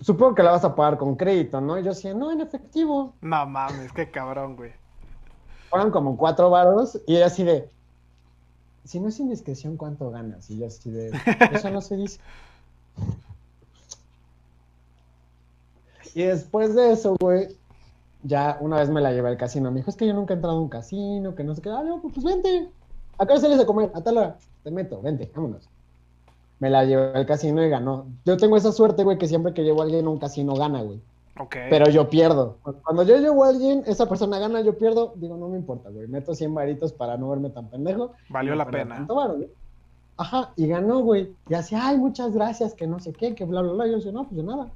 Supongo 0.00 0.34
que 0.34 0.42
la 0.42 0.52
vas 0.52 0.64
a 0.64 0.74
pagar 0.74 0.96
con 0.96 1.16
crédito, 1.16 1.60
¿no? 1.60 1.78
Y 1.78 1.82
yo 1.82 1.90
decía, 1.90 2.14
no, 2.14 2.30
en 2.30 2.40
efectivo. 2.40 3.14
No 3.20 3.46
mames, 3.46 3.92
qué 3.92 4.10
cabrón, 4.10 4.56
güey. 4.56 4.72
Fueron 5.70 5.90
como 5.90 6.16
cuatro 6.16 6.50
varos 6.50 7.00
y 7.06 7.16
así 7.16 7.44
de. 7.44 7.68
Si 8.84 9.00
no 9.00 9.08
es 9.08 9.20
indiscreción, 9.20 9.76
¿cuánto 9.76 10.10
ganas? 10.10 10.48
Y 10.50 10.58
yo 10.58 10.66
así 10.66 10.90
de. 10.90 11.10
Eso 11.52 11.70
no 11.70 11.80
se 11.80 11.96
dice. 11.96 12.20
Y 16.14 16.22
después 16.22 16.74
de 16.74 16.92
eso, 16.92 17.16
güey, 17.20 17.48
ya 18.22 18.56
una 18.60 18.78
vez 18.78 18.88
me 18.88 19.00
la 19.00 19.12
llevé 19.12 19.28
al 19.28 19.36
casino. 19.36 19.70
Me 19.70 19.78
dijo, 19.78 19.90
es 19.90 19.96
que 19.96 20.06
yo 20.06 20.14
nunca 20.14 20.32
he 20.32 20.36
entrado 20.36 20.56
a 20.56 20.60
un 20.60 20.68
casino, 20.68 21.34
que 21.34 21.44
no 21.44 21.54
sé 21.54 21.60
qué. 21.60 21.70
Ah, 21.70 21.82
no, 21.82 22.00
pues 22.00 22.22
vente. 22.22 22.70
Acá 23.18 23.38
sales 23.38 23.60
a 23.60 23.66
comer, 23.66 23.90
a 23.94 24.00
tal 24.00 24.18
hora. 24.18 24.38
Te 24.62 24.70
meto, 24.70 25.02
vente, 25.02 25.30
vámonos. 25.34 25.68
Me 26.60 26.70
la 26.70 26.84
llevé 26.84 27.12
al 27.14 27.26
casino 27.26 27.64
y 27.64 27.68
ganó. 27.68 28.06
Yo 28.24 28.36
tengo 28.36 28.56
esa 28.56 28.72
suerte, 28.72 29.04
güey, 29.04 29.18
que 29.18 29.28
siempre 29.28 29.54
que 29.54 29.62
llevo 29.62 29.80
a 29.80 29.84
alguien 29.84 30.06
a 30.06 30.10
un 30.10 30.18
casino 30.18 30.54
gana, 30.54 30.82
güey. 30.82 31.00
Ok. 31.38 31.56
Pero 31.70 31.88
yo 31.88 32.10
pierdo. 32.10 32.56
Cuando 32.84 33.04
yo 33.04 33.18
llevo 33.18 33.44
a 33.44 33.50
alguien, 33.50 33.84
esa 33.86 34.08
persona 34.08 34.38
gana, 34.38 34.60
yo 34.60 34.76
pierdo, 34.76 35.12
digo, 35.16 35.36
no 35.36 35.48
me 35.48 35.56
importa, 35.56 35.88
güey. 35.90 36.08
Meto 36.08 36.34
100 36.34 36.54
varitos 36.54 36.92
para 36.92 37.16
no 37.16 37.30
verme 37.30 37.50
tan 37.50 37.68
pendejo. 37.68 38.12
Valió 38.28 38.54
la 38.56 38.68
pena. 38.68 38.96
tanto 38.96 39.14
varo, 39.14 39.36
güey. 39.36 39.48
Ajá, 40.16 40.52
y 40.56 40.66
ganó, 40.66 40.98
güey. 41.00 41.32
Y 41.48 41.54
así, 41.54 41.76
ay, 41.76 41.96
muchas 41.96 42.34
gracias, 42.34 42.74
que 42.74 42.88
no 42.88 42.98
sé 42.98 43.12
qué, 43.12 43.36
que 43.36 43.44
bla, 43.44 43.62
bla, 43.62 43.72
bla. 43.72 43.86
Y 43.86 43.90
yo 43.90 43.96
decía, 43.98 44.10
no, 44.10 44.24
pues 44.24 44.36
de 44.36 44.42
nada. 44.42 44.68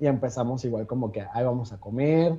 Y 0.00 0.06
empezamos 0.06 0.64
igual 0.64 0.86
como 0.86 1.12
que, 1.12 1.26
ahí 1.32 1.44
vamos 1.44 1.72
a 1.72 1.78
comer, 1.78 2.38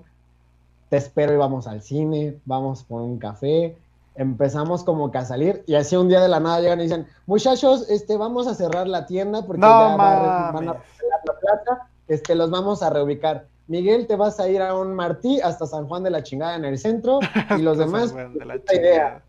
te 0.89 0.97
espero 0.97 1.33
y 1.33 1.37
vamos 1.37 1.67
al 1.67 1.81
cine, 1.81 2.39
vamos 2.45 2.83
por 2.83 3.01
un 3.01 3.19
café. 3.19 3.77
Empezamos 4.15 4.83
como 4.83 5.11
que 5.11 5.17
a 5.17 5.25
salir 5.25 5.63
y 5.67 5.75
así 5.75 5.95
un 5.95 6.07
día 6.07 6.21
de 6.21 6.29
la 6.29 6.39
nada 6.39 6.61
llegan 6.61 6.79
y 6.79 6.83
dicen, 6.83 7.05
muchachos, 7.25 7.89
este, 7.89 8.15
vamos 8.15 8.47
a 8.47 8.55
cerrar 8.55 8.87
la 8.87 9.05
tienda 9.05 9.45
porque 9.45 9.59
No 9.59 9.67
ya 9.67 9.95
va 9.97 10.51
van 10.51 10.69
a 10.69 10.73
la 10.73 11.33
plata, 11.39 11.89
este, 12.07 12.35
los 12.35 12.49
vamos 12.49 12.81
a 12.81 12.89
reubicar. 12.89 13.47
Miguel, 13.67 14.05
te 14.07 14.15
vas 14.15 14.39
a 14.39 14.47
ir 14.47 14.61
a 14.61 14.75
un 14.75 14.93
Martí 14.93 15.41
hasta 15.41 15.65
San 15.65 15.87
Juan 15.87 16.03
de 16.03 16.11
la 16.11 16.23
chingada 16.23 16.55
en 16.55 16.65
el 16.65 16.77
centro 16.77 17.19
y 17.57 17.61
los 17.61 17.77
demás, 17.77 18.13
de 18.13 18.45
la 18.45 18.55
idea. 18.73 19.23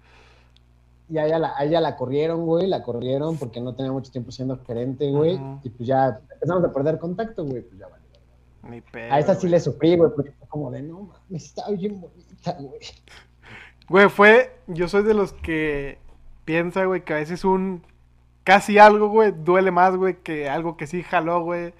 y 1.09 1.19
a 1.19 1.27
ella, 1.27 1.39
la, 1.39 1.55
a 1.57 1.65
ella 1.65 1.81
la 1.81 1.97
corrieron, 1.97 2.45
güey, 2.45 2.67
la 2.67 2.83
corrieron 2.83 3.39
porque 3.39 3.61
no 3.61 3.75
tenía 3.75 3.93
mucho 3.93 4.13
tiempo 4.13 4.31
siendo 4.31 4.59
gerente, 4.65 5.11
güey, 5.11 5.41
y 5.63 5.71
pues 5.71 5.89
ya 5.89 6.21
empezamos 6.33 6.65
a 6.65 6.73
perder 6.73 6.99
contacto, 6.99 7.45
güey, 7.45 7.63
pues 7.63 7.79
ya 7.79 7.89
vale. 7.89 8.83
Pedo. 8.93 9.13
A 9.13 9.21
esa 9.21 9.35
sí 9.35 9.49
le 9.49 9.61
sufrí, 9.61 9.97
güey, 9.97 10.11
porque 10.15 10.33
fue 10.33 10.49
como 10.49 10.71
de, 10.71 10.83
no 10.83 11.03
mames, 11.03 11.45
está 11.45 11.71
bien 11.71 12.01
bonita, 12.01 12.53
güey. 12.61 12.81
Güey, 13.89 14.09
fue. 14.09 14.53
Yo 14.67 14.89
soy 14.89 15.03
de 15.05 15.15
los 15.15 15.33
que 15.33 15.99
piensa, 16.45 16.85
güey, 16.85 17.05
que 17.05 17.13
a 17.15 17.17
veces 17.17 17.45
un. 17.45 17.83
Casi 18.45 18.79
algo, 18.79 19.09
güey, 19.09 19.33
duele 19.37 19.71
más, 19.73 19.97
güey, 19.97 20.17
que 20.23 20.49
algo 20.49 20.77
que 20.77 20.87
sí 20.87 21.03
jaló, 21.03 21.43
güey. 21.43 21.75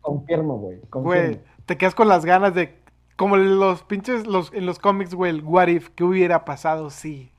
Confirmo, 0.00 0.58
güey. 0.58 0.78
Güey, 0.90 1.40
te 1.66 1.76
quedas 1.76 1.94
con 1.94 2.08
las 2.08 2.24
ganas 2.24 2.54
de. 2.54 2.74
Como 3.16 3.36
los 3.36 3.82
pinches 3.82 4.26
los, 4.26 4.52
en 4.52 4.66
los 4.66 4.78
cómics, 4.78 5.14
güey, 5.14 5.30
el 5.30 5.42
what 5.42 5.68
if, 5.68 5.88
¿qué 5.90 6.04
hubiera 6.04 6.44
pasado? 6.44 6.90
Sí. 6.90 7.30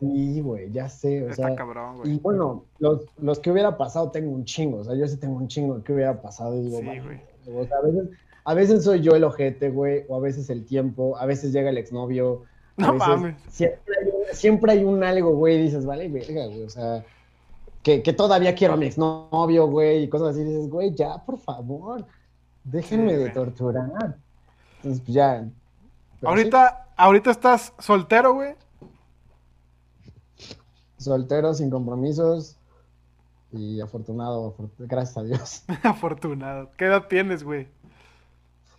Sí, 0.00 0.40
güey, 0.42 0.70
ya 0.70 0.88
sé, 0.88 1.22
o 1.24 1.30
Está 1.30 1.46
sea, 1.48 1.56
cabrón, 1.56 1.96
y 1.98 1.98
güey. 2.00 2.18
bueno, 2.18 2.64
los, 2.78 3.06
los 3.16 3.38
que 3.38 3.50
hubiera 3.50 3.78
pasado 3.78 4.10
tengo 4.10 4.32
un 4.32 4.44
chingo, 4.44 4.78
o 4.78 4.84
sea, 4.84 4.94
yo 4.96 5.06
sí 5.06 5.16
tengo 5.16 5.36
un 5.36 5.48
chingo 5.48 5.78
de 5.78 5.84
que 5.84 5.92
hubiera 5.94 6.20
pasado 6.20 6.54
y 6.58 6.64
digo, 6.64 6.78
Sí, 6.78 6.84
güey. 6.84 7.20
o 7.56 7.64
sea, 7.64 7.78
a 7.78 7.82
veces, 7.82 8.08
a 8.44 8.54
veces 8.54 8.84
soy 8.84 9.00
yo 9.00 9.12
el 9.12 9.24
ojete, 9.24 9.70
güey, 9.70 10.04
o 10.08 10.16
a 10.16 10.20
veces 10.20 10.50
el 10.50 10.66
tiempo, 10.66 11.16
a 11.16 11.24
veces 11.24 11.52
llega 11.52 11.70
el 11.70 11.78
exnovio, 11.78 12.42
No 12.76 12.92
veces 12.94 13.08
mames. 13.08 13.36
Siempre 13.50 13.94
hay, 14.00 14.08
un, 14.08 14.36
siempre 14.36 14.72
hay 14.72 14.84
un 14.84 15.04
algo, 15.04 15.30
güey, 15.36 15.62
dices, 15.62 15.86
vale, 15.86 16.08
verga, 16.08 16.46
güey, 16.46 16.62
o 16.64 16.70
sea, 16.70 17.04
que, 17.82 18.02
que 18.02 18.12
todavía 18.12 18.54
quiero 18.54 18.74
a 18.74 18.76
mi 18.76 18.86
exnovio, 18.86 19.66
güey, 19.68 20.02
y 20.04 20.08
cosas 20.08 20.28
así, 20.30 20.42
dices, 20.44 20.68
güey, 20.68 20.94
ya, 20.94 21.18
por 21.24 21.38
favor, 21.38 22.04
déjenme 22.64 23.10
Sí, 23.10 23.16
de 23.16 23.20
güey. 23.22 23.32
torturar. 23.32 24.16
Entonces, 24.76 25.02
pues 25.04 25.14
ya. 25.14 25.46
Ahorita, 26.22 26.88
ahorita 26.96 27.30
estás 27.30 27.72
soltero, 27.78 28.34
güey. 28.34 28.54
soltero, 30.98 31.52
sin 31.54 31.70
compromisos 31.70 32.56
y 33.52 33.80
afortunado, 33.80 34.56
afor- 34.56 34.70
gracias 34.78 35.16
a 35.18 35.22
Dios. 35.22 35.64
Afortunado. 35.82 36.70
¿Qué 36.76 36.86
edad 36.86 37.06
tienes, 37.08 37.44
güey? 37.44 37.68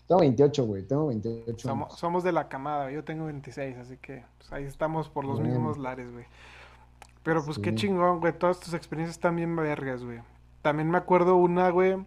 Tengo 0.07 0.21
28, 0.21 0.65
güey, 0.65 0.83
tengo 0.83 1.07
28. 1.07 1.67
Somos, 1.67 1.87
años. 1.89 1.99
somos 1.99 2.23
de 2.23 2.31
la 2.31 2.47
camada, 2.47 2.91
yo 2.91 3.03
tengo 3.03 3.25
26, 3.25 3.77
así 3.77 3.97
que 3.97 4.23
pues, 4.37 4.53
ahí 4.53 4.63
estamos 4.63 5.09
por 5.09 5.25
los 5.25 5.39
Bien. 5.39 5.51
mismos 5.53 5.77
lares, 5.77 6.11
güey. 6.11 6.25
Pero 7.23 7.43
pues 7.43 7.57
qué 7.57 7.73
chingón, 7.73 8.19
güey, 8.19 8.33
todas 8.37 8.59
tus 8.59 8.73
experiencias 8.75 9.15
están 9.17 9.35
bien 9.35 9.55
vergas, 9.55 10.03
güey. 10.03 10.19
También 10.61 10.91
me 10.91 10.97
acuerdo 10.99 11.35
una, 11.37 11.69
güey, 11.71 11.97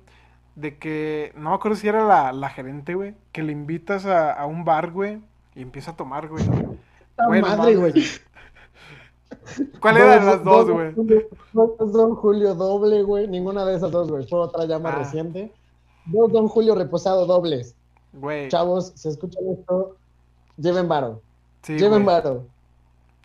de 0.55 0.79
que, 0.79 1.33
no 1.37 1.51
me 1.51 1.57
acuerdo 1.57 1.77
si 1.77 1.89
era 1.89 2.05
la, 2.05 2.33
la 2.33 2.49
gerente, 2.51 2.95
güey, 2.95 3.15
que 3.33 3.43
le 3.43 3.51
invitas 3.53 4.07
a, 4.07 4.33
a 4.33 4.47
un 4.47 4.65
bar, 4.65 4.93
güey, 4.93 5.21
y 5.57 5.63
empieza 5.63 5.91
a 5.93 5.97
tomar, 5.97 6.29
güey. 6.29 6.45
¡Ta 7.17 7.27
Güey, 7.27 7.41
no 7.43 7.49
madre, 7.49 7.75
güey! 7.77 7.93
¿Cuál 9.81 9.97
eran 9.97 10.25
las 10.27 10.45
dos, 10.45 10.71
güey? 10.71 10.95
Dos 11.53 11.93
Don 11.93 12.15
Julio 12.15 12.55
doble, 12.55 13.03
güey. 13.03 13.27
Ninguna 13.27 13.65
de 13.65 13.77
esas 13.77 13.91
dos, 13.91 14.09
güey. 14.11 14.27
Fue 14.29 14.39
otra 14.39 14.65
ya 14.67 14.79
más 14.79 14.95
Ah. 14.95 14.99
reciente. 14.99 15.53
Dos 16.07 16.33
Don 16.33 16.49
Julio 16.49 16.75
reposado 16.75 17.27
dobles. 17.27 17.75
Güey, 18.21 18.49
Chavos, 18.49 18.93
si 18.95 19.09
escuchan 19.09 19.43
esto, 19.49 19.97
lleven 20.57 20.89
varo. 20.89 21.21
sí, 21.63 21.75
lleven 21.75 22.05
güey. 22.05 22.17
varo. 22.17 22.45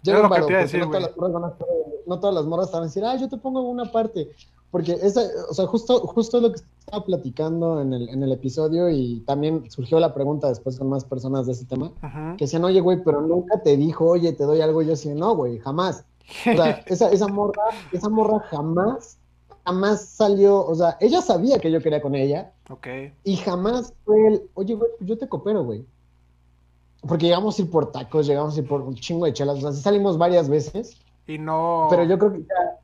Lleven 0.03 0.29
varo, 0.29 0.47
decir, 0.47 0.79
no, 0.81 0.87
todas 0.89 1.01
las 1.03 1.15
morras 1.17 1.33
van 1.33 1.43
a 1.45 1.47
estar- 1.47 1.67
no 2.05 2.19
todas 2.19 2.35
las 2.35 2.45
morras 2.45 2.67
te 2.67 2.73
van 2.73 2.83
a 2.83 2.85
decir, 2.87 3.05
ah, 3.05 3.15
yo 3.15 3.29
te 3.29 3.37
pongo 3.37 3.61
una 3.61 3.91
parte. 3.91 4.29
Porque 4.69 4.93
esa, 4.93 5.21
o 5.49 5.53
sea, 5.53 5.67
justo, 5.67 5.99
justo 6.07 6.41
lo 6.41 6.51
que 6.51 6.59
estaba 6.79 7.05
platicando 7.05 7.79
en 7.79 7.93
el, 7.93 8.09
en 8.09 8.23
el 8.23 8.31
episodio 8.31 8.89
y 8.89 9.19
también 9.25 9.69
surgió 9.69 9.99
la 9.99 10.13
pregunta 10.15 10.49
después 10.49 10.77
con 10.79 10.89
más 10.89 11.05
personas 11.05 11.45
de 11.45 11.51
ese 11.53 11.65
tema, 11.65 11.85
Ujú. 11.85 12.37
que 12.37 12.45
decían, 12.45 12.65
oye, 12.65 12.81
güey, 12.81 13.01
pero 13.03 13.21
nunca 13.21 13.61
te 13.61 13.77
dijo, 13.77 14.05
oye, 14.07 14.33
te 14.33 14.43
doy 14.45 14.61
algo. 14.61 14.81
Y 14.81 14.87
yo 14.87 14.93
así, 14.93 15.09
no, 15.09 15.35
güey, 15.35 15.59
jamás. 15.59 16.03
O 16.51 16.55
sea, 16.55 16.83
esa, 16.87 17.09
esa 17.11 17.27
morra, 17.27 17.61
esa 17.91 18.09
morra 18.09 18.39
jamás, 18.49 19.17
jamás 19.65 20.05
salió, 20.05 20.65
o 20.65 20.75
sea, 20.75 20.97
ella 20.99 21.21
sabía 21.21 21.59
que 21.59 21.71
yo 21.71 21.81
quería 21.81 22.01
con 22.01 22.15
ella 22.15 22.51
Ok. 22.69 22.87
y 23.23 23.35
jamás 23.37 23.93
fue 24.05 24.27
el, 24.27 24.41
oye, 24.55 24.75
güey, 24.75 24.91
pues 24.97 25.09
yo 25.09 25.17
te 25.17 25.27
coopero, 25.27 25.63
güey. 25.63 25.85
Porque 27.07 27.25
llegamos 27.25 27.57
a 27.59 27.61
ir 27.61 27.69
por 27.69 27.91
tacos, 27.91 28.25
llegamos 28.27 28.55
a 28.55 28.59
ir 28.61 28.67
por 28.67 28.81
un 28.81 28.95
chingo 28.95 29.25
de 29.25 29.33
chelas, 29.33 29.57
o 29.57 29.61
sea, 29.61 29.71
sí 29.73 29.81
salimos 29.81 30.17
varias 30.17 30.47
veces, 30.49 30.97
Y 31.27 31.37
no... 31.37 31.87
pero 31.89 32.03
yo 32.05 32.17
creo 32.17 32.33
que 32.33 32.39
ya, 32.39 32.79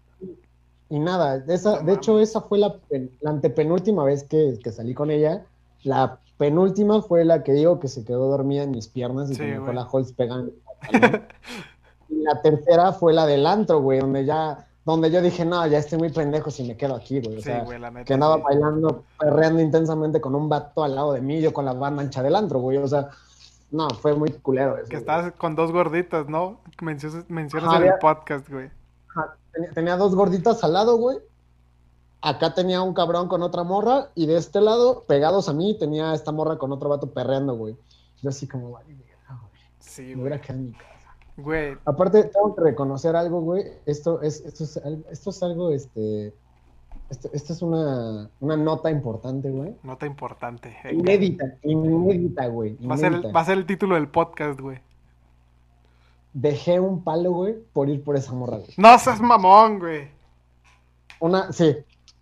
y 0.90 1.00
nada, 1.00 1.44
esa, 1.48 1.80
No 1.80 1.86
de 1.86 1.94
hecho, 1.94 2.20
esa 2.20 2.42
fue 2.42 2.58
la, 2.58 2.76
la 3.22 3.30
antepenúltima 3.30 4.04
vez 4.04 4.24
que, 4.24 4.58
que 4.64 4.72
salí 4.72 4.94
con 4.96 5.12
ella. 5.12 5.46
La 5.84 6.20
penúltima 6.38 7.02
fue 7.04 7.24
la 7.26 7.44
que 7.44 7.54
digo 7.54 7.80
que 7.80 7.88
se 7.88 8.04
quedó 8.04 8.28
dormida 8.30 8.64
en 8.64 8.72
mis 8.72 8.88
piernas 8.88 9.30
y 9.30 9.36
Sí, 9.36 9.40
que 9.42 9.46
me 9.46 9.52
dejó 9.52 9.66
güey. 9.66 9.76
la 9.76 9.88
Holz 9.88 10.14
pegando. 10.14 10.52
y 12.10 12.16
la 12.24 12.42
tercera 12.42 12.92
fue 12.94 13.14
la 13.14 13.26
del 13.28 13.46
antro, 13.46 13.82
güey, 13.82 14.00
donde 14.00 14.26
ya, 14.26 14.68
donde 14.86 15.12
yo 15.12 15.22
dije, 15.22 15.46
no, 15.46 15.66
ya 15.68 15.78
estoy 15.78 16.00
muy 16.00 16.10
pendejo 16.10 16.50
si 16.50 16.64
me 16.64 16.76
quedo 16.76 16.96
aquí, 16.96 17.20
güey. 17.22 17.36
O 17.38 17.40
Sí, 17.40 17.44
sea, 17.46 17.64
güey, 17.64 17.80
la 17.80 17.92
neta. 17.92 18.06
que 18.06 18.14
andaba 18.14 18.38
sí. 18.38 18.42
bailando, 18.44 19.04
perreando 19.20 19.62
intensamente 19.62 20.20
con 20.22 20.34
un 20.36 20.50
vato 20.50 20.84
al 20.84 20.96
lado 20.96 21.14
de 21.14 21.22
mí, 21.22 21.42
yo 21.42 21.54
con 21.54 21.66
la 21.66 21.74
banda 21.74 22.02
ancha 22.02 22.24
del 22.24 22.36
antro, 22.36 22.60
güey. 22.60 22.78
O 22.78 22.88
sea, 22.88 23.10
no, 23.72 23.88
fue 23.90 24.16
muy 24.16 24.32
culero 24.32 24.76
eso. 24.78 24.86
Que 24.86 24.96
güey. 24.96 25.00
estabas 25.02 25.32
con 25.34 25.56
dos 25.56 25.72
gorditas, 25.72 26.28
¿no? 26.28 26.60
Mencionas, 26.82 27.30
mencionas 27.30 27.76
en 27.82 27.88
el 27.88 27.94
podcast, 28.00 28.50
güey. 28.50 28.72
Ajá, 29.10 29.36
Tenía, 29.52 29.72
tenía 29.72 29.98
dos 29.98 30.16
gorditas 30.16 30.64
al 30.64 30.74
lado, 30.74 30.98
güey. 30.98 31.18
Acá 32.22 32.54
tenía 32.54 32.82
un 32.82 32.94
cabrón 32.94 33.28
con 33.30 33.44
otra 33.44 33.64
morra 33.64 34.10
y 34.16 34.26
de 34.26 34.38
este 34.38 34.60
lado, 34.60 35.04
pegados 35.08 35.48
a 35.50 35.54
mí, 35.54 35.78
tenía 35.80 36.14
esta 36.14 36.32
morra 36.34 36.58
con 36.58 36.72
otro 36.72 36.90
vato 36.90 37.12
perreando, 37.12 37.56
güey. 37.56 37.78
Yo 38.22 38.30
así 38.30 38.46
como, 38.48 38.72
vale, 38.72 38.94
güey. 38.94 39.10
Sí, 39.80 40.02
Me 40.02 40.08
güey. 40.16 40.22
hubiera 40.22 40.42
quedado 40.42 40.60
en 40.60 40.66
mi 40.68 40.74
casa. 40.74 40.90
Güey, 41.42 41.78
Aparte, 41.86 42.24
tengo 42.26 42.56
que 42.56 42.62
reconocer 42.62 43.16
algo, 43.16 43.42
güey. 43.42 43.66
Esto 43.86 44.22
es, 44.22 44.42
esto 44.46 44.64
es, 44.64 44.78
esto 45.12 45.30
es 45.30 45.44
algo, 45.44 45.72
este... 45.72 46.34
Esto, 47.10 47.28
esto 47.34 47.54
es 47.54 47.62
una, 47.64 48.30
una 48.40 48.56
nota 48.56 48.92
importante, 48.92 49.50
güey. 49.50 49.76
nota 49.82 50.06
importante. 50.06 50.76
Inédita, 50.92 51.46
inédita, 51.64 52.48
güey. 52.48 52.78
Va 52.86 52.94
a, 52.94 52.98
ser 52.98 53.08
el, 53.08 53.14
inédita. 53.14 53.34
va 53.34 53.42
a 53.42 53.46
ser 53.46 53.58
el 53.58 53.66
título 53.66 53.96
del 53.96 54.10
podcast, 54.10 54.60
güey. 54.60 54.80
Dejé 56.34 56.80
un 56.80 57.04
palo, 57.04 57.32
güey, 57.32 57.56
por 57.74 57.90
ir 57.90 58.04
por 58.04 58.16
esa 58.16 58.34
morra, 58.34 58.58
güey. 58.58 58.70
No 58.78 59.00
seas 59.00 59.20
mamón, 59.20 59.80
güey. 59.80 60.08
Una, 61.20 61.52
sí, 61.52 61.78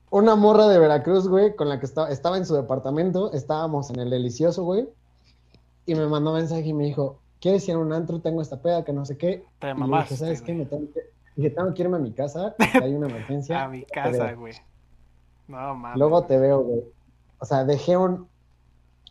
una 0.09 0.35
morra 0.35 0.67
de 0.67 0.79
Veracruz, 0.79 1.27
güey, 1.27 1.55
con 1.55 1.69
la 1.69 1.79
que 1.79 1.85
estaba, 1.85 2.09
estaba 2.09 2.37
en 2.37 2.45
su 2.45 2.55
departamento, 2.55 3.33
estábamos 3.33 3.89
en 3.89 3.99
el 3.99 4.09
delicioso, 4.09 4.63
güey, 4.63 4.87
y 5.85 5.95
me 5.95 6.07
mandó 6.07 6.33
mensaje 6.33 6.67
y 6.67 6.73
me 6.73 6.85
dijo, 6.85 7.19
¿quieres 7.39 7.67
ir 7.69 7.75
a 7.75 7.79
un 7.79 7.93
antro? 7.93 8.19
Tengo 8.19 8.41
esta 8.41 8.61
peda, 8.61 8.83
que 8.83 8.93
no 8.93 9.05
sé 9.05 9.17
qué. 9.17 9.43
Te 9.59 9.69
Y 9.69 9.73
mamaste, 9.73 10.13
dije, 10.15 10.25
¿sabes 10.25 10.41
qué? 10.41 10.53
güey. 10.53 10.63
Me 10.63 10.69
tengo 10.69 10.93
que... 10.93 10.99
Dije, 11.35 11.49
tengo 11.51 11.73
que 11.73 11.81
irme 11.83 11.97
a 11.97 11.99
mi 11.99 12.11
casa, 12.13 12.55
hay 12.81 12.93
una 12.95 13.07
emergencia. 13.07 13.63
A 13.63 13.67
mi 13.67 13.83
casa, 13.83 14.33
güey. 14.33 14.53
No, 15.47 15.75
mames. 15.75 15.97
Luego 15.99 16.23
te 16.23 16.37
veo, 16.37 16.61
güey. 16.61 16.83
O 17.39 17.45
sea, 17.45 17.63
dejé 17.63 17.95
un, 17.95 18.27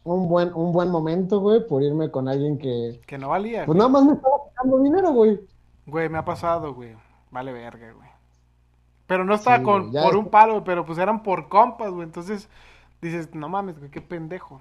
un, 0.05 0.29
buen, 0.29 0.53
un 0.55 0.73
buen 0.73 0.91
momento, 0.91 1.41
güey, 1.41 1.67
por 1.67 1.83
irme 1.83 2.11
con 2.11 2.29
alguien 2.29 2.59
que, 2.59 3.01
Que 3.07 3.17
no 3.19 3.29
valía. 3.29 3.65
pues 3.65 3.77
nada 3.79 3.89
más 3.89 4.05
me 4.05 4.13
estaba 4.15 4.35
sacando 4.49 4.79
dinero, 4.81 5.13
güey. 5.13 5.41
Güey, 5.87 6.09
me 6.09 6.19
ha 6.19 6.25
pasado, 6.25 6.75
güey. 6.75 6.97
Vale 7.31 7.53
verga, 7.53 7.93
güey. 7.93 8.09
Pero 9.07 9.25
no 9.25 9.35
estaba 9.35 9.59
Sí, 9.59 9.63
con, 9.63 9.91
güey, 9.93 10.03
por 10.03 10.15
es- 10.15 10.19
un 10.19 10.29
palo, 10.29 10.65
pero 10.65 10.85
pues 10.85 10.99
eran 10.99 11.23
por 11.23 11.49
compas, 11.49 11.91
güey. 11.93 12.03
Entonces 12.05 12.49
dices, 13.01 13.33
no 13.35 13.49
mames, 13.49 13.79
güey, 13.79 13.91
qué 13.91 14.01
pendejo. 14.01 14.61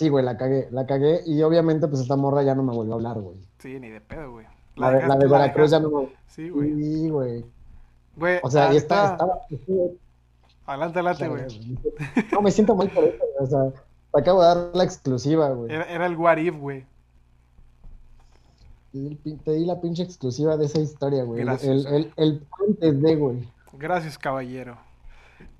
Sí, 0.00 0.08
güey, 0.08 0.24
la 0.24 0.38
cagué, 0.38 0.66
la 0.70 0.86
cagué, 0.86 1.20
y 1.26 1.42
obviamente, 1.42 1.86
pues 1.86 2.00
esta 2.00 2.16
morra 2.16 2.42
ya 2.42 2.54
no 2.54 2.62
me 2.62 2.72
volvió 2.72 2.94
a 2.94 2.96
hablar, 2.96 3.20
güey. 3.20 3.36
Sí, 3.58 3.78
ni 3.78 3.90
de 3.90 4.00
pedo, 4.00 4.32
güey. 4.32 4.46
La, 4.76 4.90
de- 4.92 5.06
la 5.06 5.14
de 5.16 5.26
Veracruz 5.26 5.70
ya 5.72 5.78
no. 5.78 6.08
Sí, 6.26 6.48
güey. 6.48 6.74
Sí, 6.74 7.10
güey. 7.10 7.44
Güey, 8.16 8.38
O 8.42 8.50
sea, 8.50 8.72
y 8.72 8.78
está, 8.78 9.12
estaba. 9.12 9.40
Adelante, 10.64 11.00
adelante, 11.00 11.28
güey. 11.28 11.78
No, 12.32 12.40
me 12.40 12.50
siento 12.50 12.74
mal 12.74 12.88
por 12.88 13.04
eso, 13.04 13.18
güey, 13.18 13.44
o 13.44 13.46
sea, 13.46 13.82
te 14.14 14.20
acabo 14.22 14.40
de 14.40 14.46
dar 14.46 14.70
la 14.72 14.84
exclusiva, 14.84 15.50
güey. 15.50 15.70
Era, 15.70 15.84
era 15.84 16.06
el 16.06 16.16
what 16.16 16.38
if, 16.38 16.56
güey. 16.56 16.86
Te 19.44 19.52
di, 19.52 19.66
la 19.66 19.78
pinche 19.82 20.02
exclusiva 20.02 20.56
de 20.56 20.64
esa 20.64 20.80
historia, 20.80 21.24
güey. 21.24 21.40
El, 21.40 21.46
Gracias. 21.46 21.84
el, 21.84 21.86
el, 21.94 22.12
el 22.16 22.46
antes 22.68 23.02
de, 23.02 23.16
güey. 23.16 23.48
Gracias, 23.74 24.16
caballero. 24.16 24.78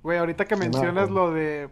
Güey, 0.03 0.17
ahorita 0.17 0.47
que 0.47 0.57
mencionas 0.57 1.11
lo 1.11 1.31
de 1.31 1.69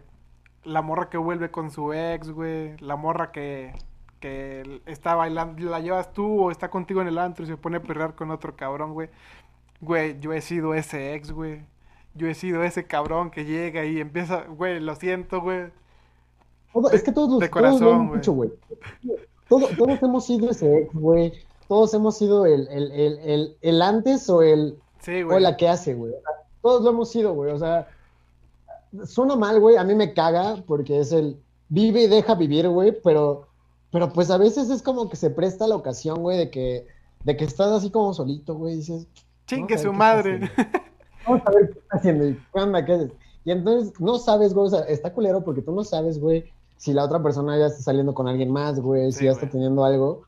la 0.69 0.81
morra 0.81 1.09
que 1.09 1.17
vuelve 1.17 1.51
con 1.51 1.71
su 1.71 1.93
ex, 1.93 2.29
güey, 2.31 2.77
la 2.77 2.95
morra 2.95 3.31
que, 3.31 3.73
que 4.19 4.81
está 4.85 5.15
bailando, 5.15 5.61
la 5.69 5.79
llevas 5.79 6.13
tú 6.13 6.43
o 6.43 6.51
está 6.51 6.69
contigo 6.69 7.01
en 7.01 7.07
el 7.07 7.17
antro 7.17 7.43
y 7.43 7.47
se 7.47 7.57
pone 7.57 7.77
a 7.77 7.81
perrear 7.81 8.15
con 8.15 8.31
otro 8.31 8.55
cabrón, 8.55 8.93
güey. 8.93 9.09
Güey, 9.81 10.19
yo 10.19 10.33
he 10.33 10.41
sido 10.41 10.73
ese 10.73 11.15
ex, 11.15 11.31
güey. 11.31 11.61
Yo 12.15 12.27
he 12.27 12.33
sido 12.33 12.63
ese 12.63 12.85
cabrón 12.85 13.31
que 13.31 13.45
llega 13.45 13.85
y 13.85 13.99
empieza, 13.99 14.43
güey, 14.43 14.79
lo 14.79 14.95
siento, 14.95 15.41
güey. 15.41 15.71
es 16.91 17.03
que 17.03 17.11
todos, 17.11 17.39
de 17.39 17.49
corazón, 17.49 18.07
güey. 18.07 18.51
Todos, 19.47 19.75
todos, 19.75 20.03
hemos 20.03 20.25
sido 20.25 20.51
ese 20.51 20.79
ex, 20.79 20.93
güey. 20.93 21.33
Todos 21.67 21.93
hemos 21.93 22.17
sido 22.17 22.45
el, 22.45 22.67
el, 22.67 22.91
el, 22.91 23.57
el, 23.61 23.81
antes 23.81 24.29
o 24.29 24.41
el 24.41 24.77
sí, 24.99 25.23
o 25.23 25.39
la 25.39 25.55
que 25.55 25.67
hace, 25.67 25.93
güey. 25.93 26.13
Todos 26.61 26.83
lo 26.83 26.89
hemos 26.89 27.09
sido, 27.09 27.33
güey. 27.33 27.51
O 27.51 27.57
sea, 27.57 27.87
suena 29.05 29.35
mal, 29.35 29.59
güey. 29.59 29.77
A 29.77 29.83
mí 29.83 29.95
me 29.95 30.13
caga 30.13 30.63
porque 30.67 30.99
es 30.99 31.11
el 31.11 31.39
vive 31.69 32.03
y 32.03 32.07
deja 32.07 32.35
vivir, 32.35 32.67
güey. 32.69 32.91
Pero, 33.03 33.47
pero 33.91 34.11
pues 34.11 34.29
a 34.31 34.37
veces 34.37 34.69
es 34.69 34.81
como 34.81 35.09
que 35.09 35.15
se 35.15 35.29
presta 35.29 35.67
la 35.67 35.75
ocasión, 35.75 36.21
güey, 36.21 36.37
de 36.37 36.49
que, 36.49 36.87
de 37.23 37.37
que 37.37 37.45
estás 37.45 37.71
así 37.71 37.89
como 37.91 38.13
solito, 38.13 38.55
güey. 38.55 38.75
Dices, 38.75 39.07
chingue 39.47 39.77
su 39.77 39.93
madre. 39.93 40.51
Vamos 41.25 41.41
a 41.45 41.51
ver 41.51 41.69
qué 41.71 41.79
está 41.79 41.97
haciendo. 41.97 42.85
¿Qué 42.85 43.11
Y 43.45 43.51
entonces 43.51 43.99
no 43.99 44.17
sabes, 44.17 44.53
güey. 44.53 44.67
O 44.67 44.69
sea, 44.69 44.81
está 44.81 45.13
culero 45.13 45.43
porque 45.43 45.61
tú 45.61 45.71
no 45.71 45.83
sabes, 45.83 46.19
güey, 46.19 46.51
si 46.77 46.93
la 46.93 47.03
otra 47.03 47.21
persona 47.21 47.57
ya 47.57 47.67
está 47.67 47.81
saliendo 47.81 48.13
con 48.13 48.27
alguien 48.27 48.51
más, 48.51 48.79
güey, 48.79 49.11
si 49.11 49.25
ya 49.25 49.31
está 49.31 49.49
teniendo 49.49 49.83
algo. 49.83 50.23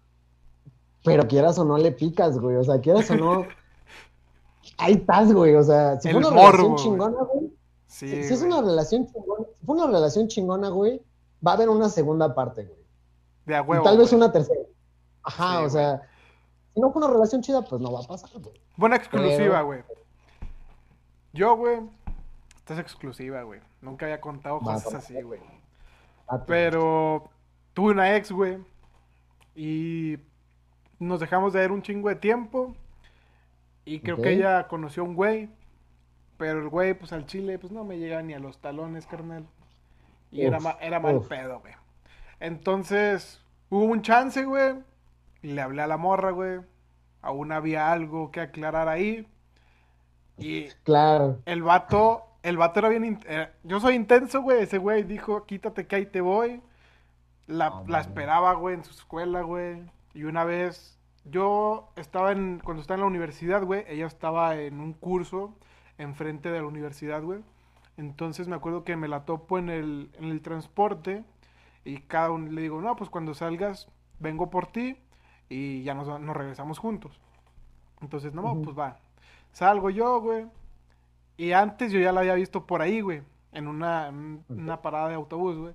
Pero 1.04 1.28
quieras 1.28 1.58
o 1.58 1.66
no 1.66 1.78
le 1.78 1.92
picas, 1.92 2.38
güey. 2.38 2.58
O 2.58 2.64
sea, 2.64 2.80
quieras 2.80 3.10
o 3.10 3.16
no. 3.16 3.46
ahí 4.78 4.94
estás, 4.94 5.34
güey. 5.34 5.56
O 5.56 5.64
sea, 5.64 6.00
si 6.00 6.10
fue 6.12 6.20
una 6.20 6.30
relación 6.30 6.76
chingona, 6.76 7.18
güey. 7.24 7.52
Si, 7.92 8.10
es 8.10 8.42
una 8.42 8.62
relación 8.62 9.06
chingona, 9.06 9.46
si 9.60 9.66
fue 9.66 9.76
una 9.76 9.88
relación 9.88 10.28
chingona, 10.30 10.70
güey, 10.70 11.02
va 11.46 11.52
a 11.52 11.54
haber 11.56 11.68
una 11.68 11.90
segunda 11.90 12.34
parte, 12.34 12.64
güey. 12.64 12.80
De 13.46 13.56
a 13.56 13.62
huevo. 13.62 13.84
Y 13.84 13.86
tal 13.86 13.98
vez 13.98 14.14
una 14.14 14.32
tercera. 14.32 14.62
Ajá, 15.24 15.62
o 15.62 15.70
sea, 15.70 16.02
si 16.74 16.80
no 16.80 16.94
fue 16.94 17.04
una 17.04 17.12
relación 17.12 17.42
chida, 17.42 17.62
pues 17.62 17.82
no 17.82 17.92
va 17.92 18.00
a 18.00 18.08
pasar, 18.08 18.30
güey. 18.40 18.56
Buena 18.78 18.96
exclusiva, 18.96 19.62
güey. 19.62 19.84
Yo, 21.34 21.58
güey, 21.58 21.82
esta 22.56 22.76
es 22.76 22.80
exclusiva, 22.80 23.44
güey. 23.44 23.60
Nunca 23.82 24.06
había 24.06 24.22
contado 24.22 24.60
cosas 24.60 24.94
así, 24.94 25.22
güey. 25.22 25.42
Pero 26.48 27.30
tuve 27.74 27.92
una 27.92 28.16
ex, 28.16 28.32
güey. 28.32 28.58
Y 29.54 30.18
nos 30.98 31.20
dejamos 31.20 31.52
de 31.52 31.60
ver 31.60 31.74
un 31.74 31.82
chingo 31.82 32.08
de 32.08 32.16
tiempo. 32.16 32.74
Y 33.84 34.00
creo 34.00 34.16
que 34.16 34.32
ella 34.32 34.70
conoció 34.70 35.04
a 35.04 35.06
un 35.08 35.16
güey. 35.16 35.50
Pero 36.42 36.60
el 36.60 36.70
güey, 36.70 36.96
pues 36.96 37.14
al 37.14 37.28
chile, 37.28 37.60
pues 37.60 37.72
no 37.72 37.84
me 37.84 38.00
llega 38.00 38.20
ni 38.24 38.34
a 38.34 38.40
los 38.40 38.58
talones, 38.58 39.06
carnal. 39.06 39.46
Y 40.32 40.42
era, 40.42 40.58
era 40.82 41.00
mal 41.00 41.22
pedo, 41.30 41.60
güey. 41.60 41.76
Entonces, 42.40 43.40
hubo 43.70 43.84
un 43.84 44.02
chance, 44.02 44.44
güey. 44.44 44.74
Le 45.44 45.62
hablé 45.62 45.84
a 45.84 45.88
la 45.88 45.98
morra, 45.98 46.32
güey. 46.32 46.62
Aún 47.22 47.52
había 47.52 47.92
algo 47.92 48.32
que 48.32 48.42
aclarar 48.42 48.88
ahí. 48.88 49.28
Y 50.40 50.70
claro. 50.84 51.38
el 51.46 51.62
vato, 51.62 52.24
el 52.42 52.58
vato 52.58 52.80
era 52.80 52.90
bien. 52.90 53.20
Eh, 53.28 53.48
yo 53.62 53.80
soy 53.80 53.94
intenso, 53.94 54.42
güey. 54.42 54.64
Ese 54.64 54.80
güey 54.80 55.04
dijo, 55.04 55.46
quítate 55.46 55.86
que 55.86 55.96
ahí 55.96 56.06
te 56.08 56.22
voy. 56.22 56.60
La, 57.46 57.84
la 57.86 58.00
esperaba, 58.00 58.54
güey, 58.54 58.74
en 58.74 58.84
su 58.84 58.90
escuela, 58.90 59.44
güey. 59.44 59.84
Y 60.16 60.24
una 60.24 60.44
vez 60.44 60.98
yo 61.24 61.92
estaba 61.98 62.32
en, 62.32 62.62
cuando 62.64 62.82
estaba 62.82 62.96
en 62.96 63.02
la 63.02 63.08
universidad, 63.10 63.62
güey, 63.62 63.86
ella 63.88 64.08
estaba 64.08 64.56
en 64.56 64.80
un 64.80 64.94
curso 64.94 65.54
enfrente 66.02 66.52
de 66.52 66.60
la 66.60 66.68
universidad, 66.68 67.22
güey. 67.24 67.40
Entonces 67.98 68.48
me 68.48 68.56
acuerdo 68.56 68.84
que 68.84 68.96
me 68.96 69.08
la 69.08 69.26
topo 69.26 69.60
en 69.60 69.70
el, 69.70 70.12
en 70.18 70.26
el 70.26 70.42
transporte 70.42 71.24
y 71.84 71.98
cada 72.02 72.32
uno 72.32 72.52
le 72.52 72.62
digo, 72.62 72.82
no, 72.82 72.96
pues 72.96 73.10
cuando 73.10 73.34
salgas 73.34 73.90
vengo 74.20 74.50
por 74.50 74.68
ti 74.68 74.98
y 75.50 75.84
ya 75.84 75.94
nos, 75.94 76.08
nos 76.20 76.36
regresamos 76.36 76.80
juntos. 76.80 77.20
Entonces, 78.02 78.34
no, 78.34 78.62
pues 78.62 78.78
va. 78.78 78.98
Salgo 79.52 79.90
yo, 79.90 80.22
güey. 80.22 80.48
Y 81.38 81.52
antes 81.52 81.92
yo 81.92 82.00
ya 82.00 82.12
la 82.12 82.22
había 82.22 82.36
visto 82.36 82.66
por 82.66 82.82
ahí, 82.82 83.02
güey. 83.02 83.22
En 83.52 83.68
una, 83.68 84.08
en 84.08 84.44
una 84.48 84.82
parada 84.82 85.10
de 85.10 85.16
autobús, 85.16 85.58
güey. 85.58 85.74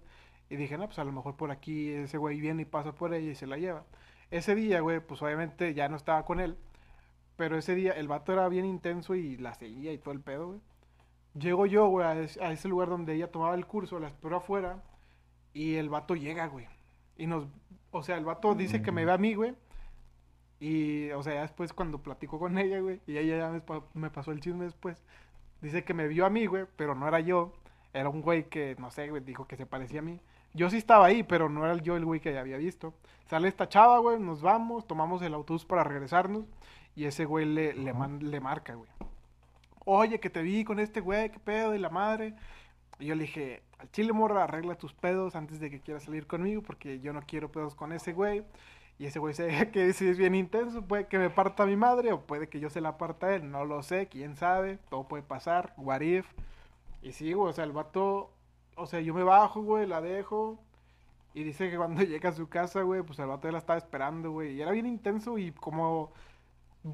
Y 0.48 0.56
dije, 0.56 0.78
no, 0.78 0.86
pues 0.86 0.98
a 0.98 1.04
lo 1.04 1.12
mejor 1.12 1.36
por 1.36 1.50
aquí 1.50 1.90
ese 1.90 2.18
güey 2.18 2.40
viene 2.40 2.62
y 2.62 2.64
pasa 2.64 2.94
por 2.94 3.12
ella 3.14 3.30
y 3.30 3.34
se 3.34 3.46
la 3.46 3.58
lleva. 3.58 3.84
Ese 4.30 4.54
día, 4.54 4.80
güey, 4.80 5.00
pues 5.00 5.22
obviamente 5.22 5.74
ya 5.74 5.88
no 5.88 5.96
estaba 5.96 6.24
con 6.24 6.40
él. 6.40 6.56
Pero 7.36 7.58
ese 7.58 7.74
día 7.74 7.92
el 7.92 8.08
vato 8.08 8.32
era 8.32 8.48
bien 8.48 8.64
intenso 8.64 9.14
y 9.14 9.36
la 9.36 9.54
seguía 9.54 9.92
y 9.92 9.98
todo 9.98 10.12
el 10.12 10.20
pedo, 10.20 10.48
güey. 10.48 10.60
Llego 11.38 11.66
yo, 11.66 11.86
güey, 11.88 12.06
a, 12.06 12.52
ese 12.52 12.68
lugar 12.68 12.88
donde 12.88 13.14
ella 13.14 13.30
tomaba 13.30 13.54
el 13.54 13.66
curso, 13.66 13.98
la 14.00 14.08
espero 14.08 14.36
afuera. 14.36 14.82
Y 15.52 15.74
el 15.74 15.88
vato 15.90 16.14
llega, 16.14 16.46
güey. 16.46 16.66
Y 17.16 17.26
nos. 17.26 17.46
O 17.90 18.02
sea, 18.02 18.16
el 18.16 18.24
vato 18.24 18.54
dice 18.54 18.82
que 18.82 18.92
me 18.92 19.04
ve 19.04 19.12
a 19.12 19.18
mí, 19.18 19.34
güey. 19.34 19.54
Y, 20.60 21.10
o 21.10 21.22
sea, 21.22 21.34
ya 21.34 21.42
después 21.42 21.72
cuando 21.72 22.02
platico 22.02 22.38
con 22.38 22.56
ella, 22.58 22.80
güey, 22.80 23.00
y 23.06 23.18
ella 23.18 23.36
ya 23.38 23.78
me, 23.94 24.10
pasó 24.10 24.32
el 24.32 24.40
chisme 24.40 24.64
después, 24.64 25.02
dice 25.60 25.84
que 25.84 25.92
me 25.94 26.08
vio 26.08 26.24
a 26.24 26.30
mí, 26.30 26.46
güey, 26.46 26.64
pero 26.76 26.94
no 26.94 27.06
era 27.06 27.20
yo. 27.20 27.52
Era 27.92 28.08
un 28.08 28.22
güey 28.22 28.48
que, 28.48 28.76
no 28.78 28.90
sé, 28.90 29.08
güey, 29.08 29.22
dijo 29.22 29.46
que 29.46 29.56
se 29.56 29.66
parecía 29.66 30.00
a 30.00 30.02
mí. 30.02 30.20
Yo 30.54 30.70
sí 30.70 30.78
estaba 30.78 31.06
ahí, 31.06 31.22
pero 31.22 31.48
no 31.48 31.64
era 31.64 31.76
yo 31.82 31.96
el 31.96 32.04
güey 32.04 32.20
que 32.20 32.38
había 32.38 32.56
visto. 32.56 32.94
Sale 33.26 33.48
esta 33.48 33.68
chava, 33.68 33.98
güey, 33.98 34.18
nos 34.18 34.42
vamos, 34.42 34.86
tomamos 34.86 35.22
el 35.22 35.34
autobús 35.34 35.64
para 35.64 35.84
regresarnos. 35.84 36.44
Y 36.96 37.04
ese 37.04 37.24
güey 37.24 37.46
le, 37.46 37.74
le, 37.74 37.92
le 37.92 38.40
marca, 38.40 38.74
güey. 38.74 38.90
Oye, 39.84 40.18
que 40.18 40.30
te 40.30 40.42
vi 40.42 40.64
con 40.64 40.80
este 40.80 41.00
güey, 41.00 41.30
qué 41.30 41.38
pedo, 41.38 41.74
y 41.74 41.78
la 41.78 41.90
madre. 41.90 42.34
Y 42.98 43.06
yo 43.06 43.14
le 43.14 43.22
dije, 43.22 43.62
al 43.78 43.90
chile 43.92 44.12
morra, 44.12 44.44
arregla 44.44 44.74
tus 44.74 44.92
pedos 44.92 45.36
antes 45.36 45.60
de 45.60 45.70
que 45.70 45.80
quieras 45.80 46.04
salir 46.04 46.26
conmigo, 46.26 46.62
porque 46.62 46.98
yo 47.00 47.12
no 47.12 47.22
quiero 47.22 47.52
pedos 47.52 47.74
con 47.76 47.92
ese 47.92 48.12
güey. 48.12 48.44
Y 48.98 49.06
ese 49.06 49.18
güey 49.18 49.34
se 49.34 49.70
que 49.72 49.92
si 49.92 50.08
es 50.08 50.18
bien 50.18 50.34
intenso, 50.34 50.82
puede 50.82 51.06
que 51.06 51.18
me 51.18 51.30
parta 51.30 51.66
mi 51.66 51.76
madre 51.76 52.12
o 52.12 52.22
puede 52.22 52.48
que 52.48 52.58
yo 52.58 52.70
se 52.70 52.80
la 52.80 52.98
parta 52.98 53.28
a 53.28 53.34
él, 53.36 53.50
no 53.50 53.64
lo 53.64 53.82
sé, 53.82 54.08
quién 54.08 54.34
sabe, 54.36 54.78
todo 54.90 55.06
puede 55.06 55.22
pasar, 55.22 55.74
what 55.76 56.00
if. 56.00 56.26
Y 57.02 57.12
sí, 57.12 57.32
güey, 57.34 57.50
o 57.50 57.52
sea, 57.52 57.64
el 57.64 57.72
vato 57.72 58.32
o 58.76 58.86
sea, 58.86 59.00
yo 59.00 59.14
me 59.14 59.22
bajo, 59.24 59.62
güey, 59.62 59.86
la 59.86 60.00
dejo. 60.00 60.58
Y 61.34 61.42
dice 61.44 61.70
que 61.70 61.76
cuando 61.76 62.02
llega 62.02 62.30
a 62.30 62.32
su 62.32 62.48
casa, 62.48 62.82
güey, 62.82 63.02
pues 63.02 63.18
el 63.18 63.26
vato 63.26 63.48
ya 63.48 63.52
la 63.52 63.58
estaba 63.58 63.78
esperando, 63.78 64.30
güey. 64.30 64.54
Y 64.54 64.62
era 64.62 64.70
bien 64.70 64.86
intenso 64.86 65.38
y 65.38 65.52
como 65.52 66.12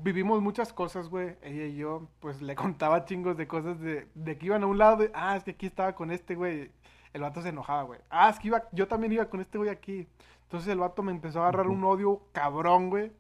vivimos 0.00 0.40
muchas 0.40 0.72
cosas, 0.72 1.08
güey. 1.08 1.36
Ella 1.42 1.66
y 1.66 1.76
yo, 1.76 2.08
pues 2.20 2.40
le 2.40 2.54
contaba 2.56 3.04
chingos 3.04 3.36
de 3.36 3.46
cosas 3.46 3.78
de, 3.80 4.08
de 4.14 4.38
que 4.38 4.46
iban 4.46 4.62
a 4.62 4.66
un 4.66 4.78
lado 4.78 4.96
de, 4.98 5.10
ah, 5.14 5.36
es 5.36 5.44
que 5.44 5.52
aquí 5.52 5.66
estaba 5.66 5.94
con 5.94 6.10
este, 6.10 6.34
güey. 6.34 6.70
El 7.12 7.22
vato 7.22 7.42
se 7.42 7.50
enojaba, 7.50 7.82
güey. 7.82 8.00
Ah, 8.08 8.30
es 8.30 8.38
que 8.38 8.48
iba, 8.48 8.62
yo 8.72 8.88
también 8.88 9.12
iba 9.12 9.26
con 9.26 9.40
este 9.40 9.58
güey 9.58 9.68
aquí. 9.68 10.06
Entonces 10.44 10.68
el 10.70 10.78
vato 10.78 11.02
me 11.02 11.12
empezó 11.12 11.40
a 11.40 11.48
agarrar 11.48 11.68
un 11.68 11.84
odio 11.84 12.22
cabrón, 12.32 12.88
güey. 12.88 13.12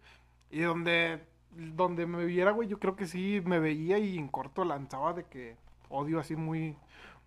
Y 0.50 0.60
donde, 0.60 1.22
donde 1.50 2.06
me 2.06 2.24
viera, 2.24 2.52
güey, 2.52 2.68
yo 2.68 2.78
creo 2.78 2.96
que 2.96 3.06
sí 3.06 3.42
me 3.44 3.58
veía 3.58 3.98
y 3.98 4.18
en 4.18 4.28
corto 4.28 4.64
lanzaba 4.64 5.12
de 5.12 5.24
que 5.24 5.56
odio 5.90 6.20
así 6.20 6.36
muy, 6.36 6.76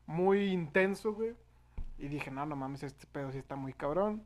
muy 0.07 0.47
intenso, 0.47 1.13
güey. 1.13 1.35
Y 1.97 2.07
dije, 2.07 2.31
no, 2.31 2.45
no 2.45 2.55
mames, 2.55 2.83
este 2.83 3.05
pedo 3.07 3.31
sí 3.31 3.37
está 3.37 3.55
muy 3.55 3.73
cabrón. 3.73 4.23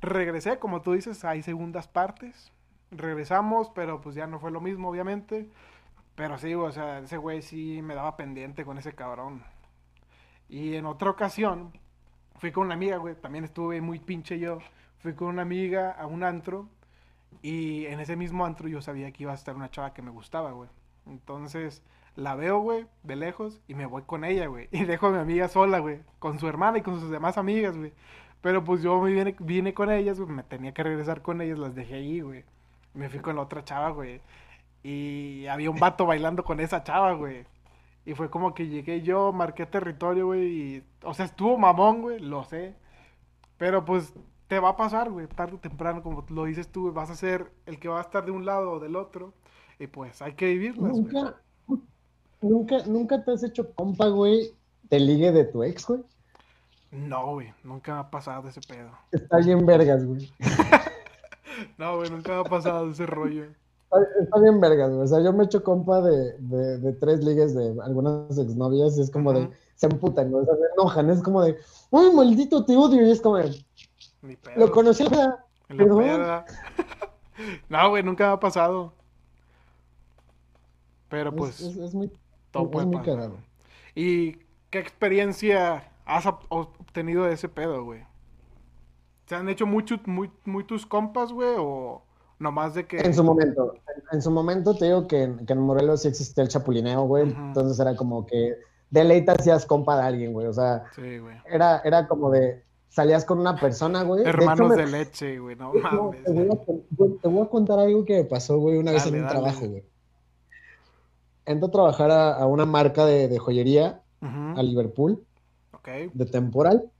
Regresé, 0.00 0.58
como 0.58 0.82
tú 0.82 0.92
dices, 0.92 1.24
hay 1.24 1.42
segundas 1.42 1.86
partes. 1.86 2.52
Regresamos, 2.96 3.70
pero 3.74 4.00
pues 4.00 4.14
ya 4.14 4.26
no 4.26 4.38
fue 4.38 4.50
lo 4.50 4.60
mismo, 4.60 4.88
obviamente. 4.88 5.48
Pero 6.14 6.38
sí, 6.38 6.54
o 6.54 6.70
sea, 6.72 7.00
ese 7.00 7.16
güey 7.16 7.42
sí 7.42 7.82
me 7.82 7.94
daba 7.94 8.16
pendiente 8.16 8.64
con 8.64 8.78
ese 8.78 8.94
cabrón. 8.94 9.42
Y 10.48 10.74
en 10.76 10.86
otra 10.86 11.10
ocasión, 11.10 11.72
fui 12.36 12.52
con 12.52 12.66
una 12.66 12.74
amiga, 12.74 12.96
güey. 12.98 13.14
También 13.14 13.44
estuve 13.44 13.80
muy 13.80 13.98
pinche 13.98 14.38
yo. 14.38 14.58
Fui 14.98 15.14
con 15.14 15.28
una 15.28 15.42
amiga 15.42 15.90
a 15.92 16.06
un 16.06 16.22
antro. 16.22 16.68
Y 17.42 17.86
en 17.86 18.00
ese 18.00 18.16
mismo 18.16 18.44
antro 18.46 18.68
yo 18.68 18.80
sabía 18.80 19.10
que 19.12 19.24
iba 19.24 19.32
a 19.32 19.34
estar 19.34 19.56
una 19.56 19.70
chava 19.70 19.92
que 19.94 20.02
me 20.02 20.10
gustaba, 20.10 20.52
güey. 20.52 20.70
Entonces, 21.06 21.82
la 22.16 22.34
veo, 22.36 22.60
güey, 22.60 22.86
de 23.02 23.16
lejos 23.16 23.60
y 23.66 23.74
me 23.74 23.86
voy 23.86 24.02
con 24.02 24.24
ella, 24.24 24.46
güey. 24.46 24.68
Y 24.72 24.84
dejo 24.84 25.08
a 25.08 25.10
mi 25.10 25.18
amiga 25.18 25.48
sola, 25.48 25.78
güey, 25.80 26.00
con 26.18 26.38
su 26.38 26.48
hermana 26.48 26.78
y 26.78 26.82
con 26.82 27.00
sus 27.00 27.10
demás 27.10 27.38
amigas, 27.38 27.76
güey. 27.76 27.92
Pero 28.40 28.62
pues 28.64 28.82
yo 28.82 29.00
me 29.00 29.12
vine, 29.12 29.34
vine 29.40 29.74
con 29.74 29.90
ellas, 29.90 30.20
güey, 30.20 30.30
me 30.32 30.42
tenía 30.42 30.72
que 30.74 30.82
regresar 30.82 31.22
con 31.22 31.40
ellas, 31.40 31.58
las 31.58 31.74
dejé 31.74 31.94
ahí, 31.94 32.20
güey. 32.20 32.44
Me 32.94 33.08
fui 33.08 33.20
con 33.20 33.36
la 33.36 33.42
otra 33.42 33.64
chava, 33.64 33.90
güey. 33.90 34.20
Y 34.82 35.46
había 35.46 35.70
un 35.70 35.78
vato 35.78 36.06
bailando 36.06 36.44
con 36.44 36.60
esa 36.60 36.84
chava, 36.84 37.12
güey. 37.12 37.46
Y 38.06 38.14
fue 38.14 38.30
como 38.30 38.54
que 38.54 38.68
llegué 38.68 39.02
yo, 39.02 39.32
marqué 39.32 39.66
territorio, 39.66 40.26
güey. 40.26 40.46
Y, 40.46 40.84
o 41.02 41.14
sea, 41.14 41.24
estuvo 41.24 41.58
mamón, 41.58 42.02
güey, 42.02 42.20
lo 42.20 42.44
sé. 42.44 42.74
Pero 43.56 43.84
pues 43.84 44.12
te 44.48 44.58
va 44.58 44.70
a 44.70 44.76
pasar, 44.76 45.10
güey, 45.10 45.26
tarde 45.26 45.56
o 45.56 45.58
temprano, 45.58 46.02
como 46.02 46.24
lo 46.28 46.44
dices 46.44 46.68
tú, 46.68 46.92
vas 46.92 47.10
a 47.10 47.16
ser 47.16 47.50
el 47.66 47.78
que 47.78 47.88
va 47.88 47.98
a 47.98 48.02
estar 48.02 48.24
de 48.24 48.30
un 48.30 48.44
lado 48.44 48.72
o 48.72 48.80
del 48.80 48.96
otro. 48.96 49.32
Y 49.78 49.86
pues 49.86 50.20
hay 50.22 50.34
que 50.34 50.46
vivirlas, 50.46 50.92
güey. 50.92 51.34
¿Nunca, 52.40 52.78
¿Nunca 52.86 53.24
te 53.24 53.32
has 53.32 53.42
hecho 53.42 53.72
compa, 53.74 54.08
güey, 54.08 54.52
te 54.90 55.00
ligue 55.00 55.32
de 55.32 55.44
tu 55.44 55.62
ex, 55.62 55.86
güey? 55.86 56.02
No, 56.90 57.32
güey, 57.32 57.52
nunca 57.64 57.94
me 57.94 58.00
ha 58.00 58.10
pasado 58.10 58.48
ese 58.48 58.60
pedo. 58.60 58.90
Está 59.10 59.38
bien 59.38 59.64
vergas, 59.64 60.04
güey. 60.04 60.30
no, 61.78 61.96
güey, 61.96 62.10
nunca 62.10 62.32
me 62.32 62.40
ha 62.40 62.44
pasado 62.44 62.90
ese 62.90 63.06
rollo. 63.06 63.46
Está 64.20 64.40
bien 64.40 64.60
vergas, 64.60 64.90
güey. 64.90 65.02
O 65.02 65.06
sea, 65.06 65.20
yo 65.20 65.32
me 65.32 65.44
echo 65.44 65.62
compa 65.62 66.00
de, 66.00 66.38
de, 66.38 66.78
de 66.78 66.92
tres 66.94 67.22
ligues 67.24 67.54
de 67.54 67.76
algunas 67.82 68.36
exnovias 68.36 68.98
y 68.98 69.02
es 69.02 69.10
como 69.10 69.32
de, 69.32 69.48
se 69.76 69.86
emputan, 69.86 70.30
güey. 70.30 70.42
O 70.42 70.46
sea, 70.46 70.54
se 70.56 70.62
enojan. 70.72 71.10
Es 71.10 71.22
como 71.22 71.42
de, 71.42 71.56
uy, 71.90 72.12
maldito, 72.12 72.64
te 72.64 72.76
odio. 72.76 73.06
Y 73.06 73.10
es 73.10 73.20
como 73.20 73.36
de, 73.36 73.64
lo 74.56 74.70
conocí 74.70 75.04
la, 75.04 75.44
la 75.68 76.44
No, 77.68 77.90
güey, 77.90 78.02
nunca 78.02 78.26
me 78.26 78.32
ha 78.32 78.40
pasado. 78.40 78.94
Pero 81.08 81.34
pues. 81.34 81.60
Es, 81.60 81.76
es, 81.76 81.94
muy, 81.94 82.10
es 82.52 82.86
muy 82.86 83.02
cagado. 83.02 83.36
¿Y 83.94 84.38
qué 84.70 84.80
experiencia 84.80 85.92
has 86.04 86.26
obtenido 86.48 87.24
de 87.24 87.34
ese 87.34 87.48
pedo, 87.48 87.84
güey? 87.84 88.04
¿Se 89.26 89.34
han 89.34 89.48
hecho 89.48 89.66
mucho, 89.66 89.96
muy, 90.06 90.30
muy 90.44 90.64
tus 90.64 90.86
compas, 90.86 91.32
güey? 91.32 91.54
¿O 91.58 92.02
nomás 92.38 92.74
de 92.74 92.86
que.? 92.86 92.98
En 92.98 93.14
su 93.14 93.24
momento. 93.24 93.74
En, 94.12 94.22
su 94.22 94.30
momento 94.30 94.74
te 94.74 94.86
digo 94.86 95.06
que, 95.06 95.22
en 95.22 95.58
Morelos 95.58 96.02
sí 96.02 96.08
existía 96.08 96.42
el 96.42 96.48
chapulineo, 96.48 97.04
güey. 97.04 97.24
Entonces 97.24 97.78
era 97.78 97.96
como 97.96 98.26
que 98.26 98.56
deleita 98.90 99.32
hacías 99.32 99.66
compa 99.66 99.96
de 99.96 100.02
alguien, 100.02 100.32
güey. 100.32 100.46
O 100.46 100.52
sea, 100.52 100.84
sí, 100.94 101.18
güey. 101.18 101.36
Era, 101.46 101.80
era 101.84 102.06
como 102.06 102.30
de. 102.30 102.62
Salías 102.88 103.24
con 103.24 103.40
una 103.40 103.56
persona, 103.56 104.04
güey. 104.04 104.24
Hermanos 104.24 104.76
de, 104.76 104.86
leche, 104.86 105.38
güey. 105.38 105.56
No 105.56 105.72
mames. 105.72 106.22
Te 106.22 106.32
voy, 107.28 107.42
a, 107.42 107.48
contar 107.48 107.80
algo 107.80 108.04
que 108.04 108.18
me 108.18 108.24
pasó, 108.24 108.58
güey, 108.58 108.76
una 108.78 108.92
vez 108.92 109.04
en 109.06 109.22
un 109.22 109.28
trabajo, 109.28 109.66
güey 109.66 109.84
entro 111.46 111.68
a 111.68 111.70
trabajar 111.70 112.10
a, 112.10 112.46
una 112.46 112.64
marca 112.64 113.04
de, 113.06 113.38
joyería 113.38 114.02
a 114.20 114.62
Liverpool, 114.62 115.24
de 115.84 116.26
temporal, 116.26 116.90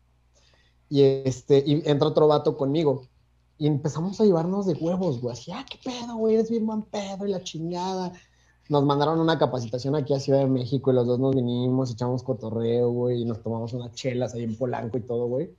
y 0.94 1.02
este, 1.24 1.60
y 1.66 1.82
entra 1.86 2.06
otro 2.06 2.28
vato 2.28 2.56
conmigo, 2.56 3.08
y 3.58 3.66
empezamos 3.66 4.20
a 4.20 4.24
llevarnos 4.24 4.64
de 4.64 4.74
huevos, 4.74 5.20
güey, 5.20 5.32
así, 5.32 5.50
ah, 5.50 5.66
qué 5.68 5.76
pedo, 5.82 6.14
güey, 6.14 6.36
eres 6.36 6.50
bien 6.50 6.64
buen 6.64 6.82
pedo, 6.82 7.26
y 7.26 7.32
la 7.32 7.42
chingada. 7.42 8.12
Nos 8.68 8.84
mandaron 8.84 9.18
una 9.18 9.36
capacitación 9.36 9.96
aquí 9.96 10.14
a 10.14 10.20
Ciudad 10.20 10.38
de 10.38 10.46
México, 10.46 10.92
y 10.92 10.94
los 10.94 11.04
dos 11.04 11.18
nos 11.18 11.34
vinimos, 11.34 11.90
echamos 11.90 12.22
cotorreo, 12.22 12.90
güey, 12.90 13.22
y 13.22 13.24
nos 13.24 13.42
tomamos 13.42 13.72
unas 13.72 13.92
chelas 13.94 14.34
ahí 14.34 14.44
en 14.44 14.56
Polanco 14.56 14.96
y 14.96 15.00
todo, 15.00 15.26
güey. 15.26 15.50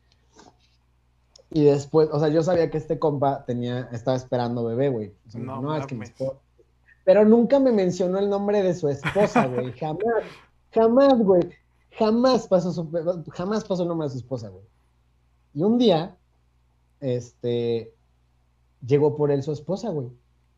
Y 1.52 1.66
después, 1.66 2.08
o 2.14 2.20
sea, 2.22 2.30
yo 2.30 2.42
sabía 2.42 2.72
que 2.72 2.78
este 2.78 2.98
compa 2.98 3.44
tenía, 3.44 3.90
estaba 3.92 4.16
esperando 4.16 4.64
bebé, 4.64 4.88
güey. 4.88 5.14
no, 5.34 5.62
no 5.62 5.76
es 5.76 5.86
que 5.86 5.96
mi 5.96 6.06
pero 7.04 7.26
nunca 7.26 7.60
me 7.60 7.74
mencionó 7.74 8.20
el 8.20 8.30
nombre 8.30 8.64
de 8.64 8.74
su 8.74 8.88
esposa, 8.88 9.48
güey. 9.48 9.74
Jamás, 9.80 10.24
jamás, 10.72 11.20
güey. 11.20 11.50
Jamás 11.92 12.48
pasó, 12.48 12.72
su, 12.72 12.90
jamás 13.32 13.66
pasó 13.66 13.84
el 13.84 13.90
nombre 13.90 14.08
de 14.08 14.14
su 14.14 14.20
esposa, 14.20 14.48
güey. 14.48 14.64
Y 15.56 15.64
un 15.64 15.78
día, 15.78 16.18
este, 17.00 17.94
llegó 18.86 19.16
por 19.16 19.32
él 19.32 19.42
su 19.42 19.54
esposa, 19.54 19.90
güey. 19.90 20.10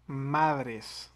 Madres. 0.07 1.11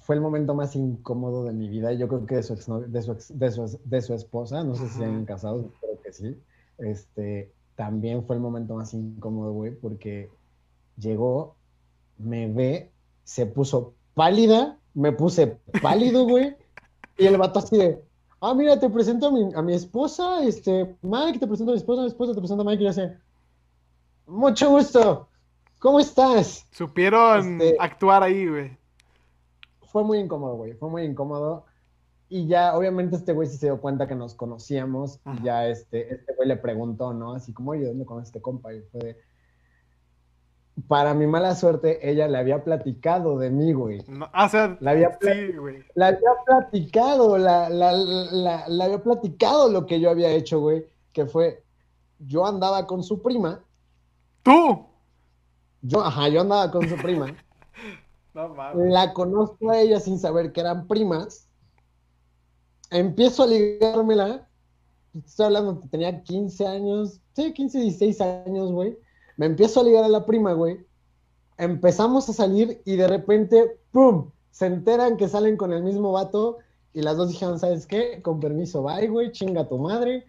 Fue 0.00 0.16
el 0.16 0.22
momento 0.22 0.54
más 0.54 0.74
incómodo 0.74 1.44
de 1.44 1.52
mi 1.52 1.68
vida. 1.68 1.92
Yo 1.92 2.08
creo 2.08 2.26
que 2.26 2.36
de 2.36 2.42
su, 2.42 2.54
de 2.56 3.02
su, 3.02 3.14
de 3.34 3.50
su, 3.50 3.80
de 3.84 4.02
su 4.02 4.14
esposa, 4.14 4.64
no 4.64 4.74
sé 4.74 4.88
si 4.88 4.98
se 4.98 5.04
han 5.04 5.26
casado, 5.26 5.70
creo 5.80 6.02
que 6.02 6.12
sí. 6.12 6.40
Este, 6.78 7.52
también 7.76 8.24
fue 8.24 8.36
el 8.36 8.42
momento 8.42 8.74
más 8.74 8.94
incómodo, 8.94 9.52
güey, 9.52 9.74
porque 9.74 10.30
llegó 10.96 11.54
me 12.18 12.50
ve, 12.50 12.90
se 13.24 13.46
puso 13.46 13.94
pálida, 14.14 14.78
me 14.94 15.12
puse 15.12 15.58
pálido, 15.82 16.24
güey, 16.24 16.56
y 17.18 17.26
el 17.26 17.36
vato 17.36 17.58
así 17.58 17.76
de, 17.76 18.02
ah, 18.42 18.54
mira, 18.54 18.78
te 18.78 18.90
presento 18.90 19.28
a 19.28 19.30
mi, 19.30 19.54
a 19.54 19.62
mi 19.62 19.72
esposa, 19.72 20.42
este, 20.42 20.96
Mike, 21.00 21.38
te 21.38 21.46
presento 21.46 21.70
a 21.70 21.74
mi 21.74 21.78
esposa, 21.78 22.02
mi 22.02 22.08
esposa 22.08 22.34
te 22.34 22.40
presento 22.40 22.62
a 22.62 22.66
Mike, 22.66 22.82
y 22.82 22.86
así, 22.88 23.02
mucho 24.26 24.70
gusto, 24.70 25.28
¿cómo 25.78 26.00
estás? 26.00 26.66
Supieron 26.72 27.60
este, 27.60 27.76
actuar 27.78 28.22
ahí, 28.22 28.48
güey. 28.48 28.76
Fue 29.86 30.02
muy 30.02 30.18
incómodo, 30.18 30.56
güey, 30.56 30.74
fue 30.74 30.90
muy 30.90 31.02
incómodo. 31.02 31.64
Y 32.28 32.46
ya, 32.46 32.74
obviamente, 32.74 33.16
este 33.16 33.34
güey 33.34 33.46
sí 33.46 33.58
se 33.58 33.66
dio 33.66 33.78
cuenta 33.78 34.08
que 34.08 34.14
nos 34.14 34.34
conocíamos. 34.34 35.20
Y 35.26 35.44
ya 35.44 35.68
este, 35.68 36.14
este 36.14 36.34
güey 36.34 36.48
le 36.48 36.56
preguntó, 36.56 37.12
¿no? 37.12 37.34
Así 37.34 37.52
como, 37.52 37.72
oye, 37.72 37.84
¿dónde 37.84 38.06
conoces 38.06 38.28
este 38.28 38.40
compa? 38.40 38.72
Y 38.72 38.80
fue 38.90 39.00
de, 39.00 39.18
para 40.88 41.12
mi 41.12 41.26
mala 41.26 41.54
suerte, 41.54 42.08
ella 42.08 42.28
le 42.28 42.38
había 42.38 42.64
platicado 42.64 43.38
de 43.38 43.50
mí, 43.50 43.72
güey. 43.72 44.02
No, 44.08 44.26
o 44.34 44.48
sea, 44.48 44.76
la 44.80 44.92
había, 44.92 45.18
sí, 45.20 45.52
güey. 45.52 45.84
La 45.94 46.08
había 46.08 46.30
platicado, 46.46 47.36
la, 47.36 47.68
la, 47.68 47.92
la, 47.92 48.64
la, 48.66 48.84
había 48.84 49.02
platicado 49.02 49.70
lo 49.70 49.84
que 49.86 50.00
yo 50.00 50.10
había 50.10 50.30
hecho, 50.30 50.60
güey. 50.60 50.86
Que 51.12 51.26
fue, 51.26 51.62
yo 52.18 52.46
andaba 52.46 52.86
con 52.86 53.02
su 53.02 53.20
prima. 53.20 53.62
¿Tú? 54.42 54.86
Yo, 55.82 56.00
ajá, 56.02 56.28
yo 56.28 56.40
andaba 56.40 56.70
con 56.70 56.88
su 56.88 56.96
prima. 56.96 57.36
no 58.34 58.48
mames. 58.48 58.90
La 58.90 59.12
conozco 59.12 59.70
a 59.70 59.78
ella 59.78 60.00
sin 60.00 60.18
saber 60.18 60.52
que 60.52 60.62
eran 60.62 60.88
primas. 60.88 61.48
Empiezo 62.90 63.42
a 63.42 63.46
ligármela. 63.46 64.48
Estoy 65.14 65.46
hablando 65.46 65.82
tenía 65.90 66.22
15 66.22 66.66
años. 66.66 67.20
Sí, 67.34 67.52
15, 67.52 67.78
16 67.78 68.20
años, 68.22 68.72
güey 68.72 68.96
me 69.42 69.46
empiezo 69.46 69.80
a 69.80 69.82
ligar 69.82 70.04
a 70.04 70.08
la 70.08 70.24
prima, 70.24 70.52
güey. 70.52 70.86
Empezamos 71.58 72.28
a 72.28 72.32
salir 72.32 72.80
y 72.84 72.94
de 72.94 73.08
repente, 73.08 73.76
¡pum! 73.90 74.30
Se 74.52 74.66
enteran 74.66 75.16
que 75.16 75.26
salen 75.26 75.56
con 75.56 75.72
el 75.72 75.82
mismo 75.82 76.12
vato 76.12 76.58
y 76.92 77.02
las 77.02 77.16
dos 77.16 77.30
dijeron, 77.30 77.58
¿sabes 77.58 77.88
qué? 77.88 78.22
Con 78.22 78.38
permiso, 78.38 78.84
bye, 78.84 79.08
güey, 79.08 79.32
chinga 79.32 79.68
tu 79.68 79.78
madre. 79.78 80.26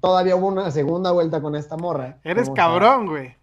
Todavía 0.00 0.36
hubo 0.36 0.46
una 0.46 0.70
segunda 0.70 1.12
vuelta 1.12 1.42
con 1.42 1.54
esta 1.54 1.76
morra. 1.76 2.18
Eres 2.24 2.48
cabrón, 2.48 3.08
güey. 3.08 3.36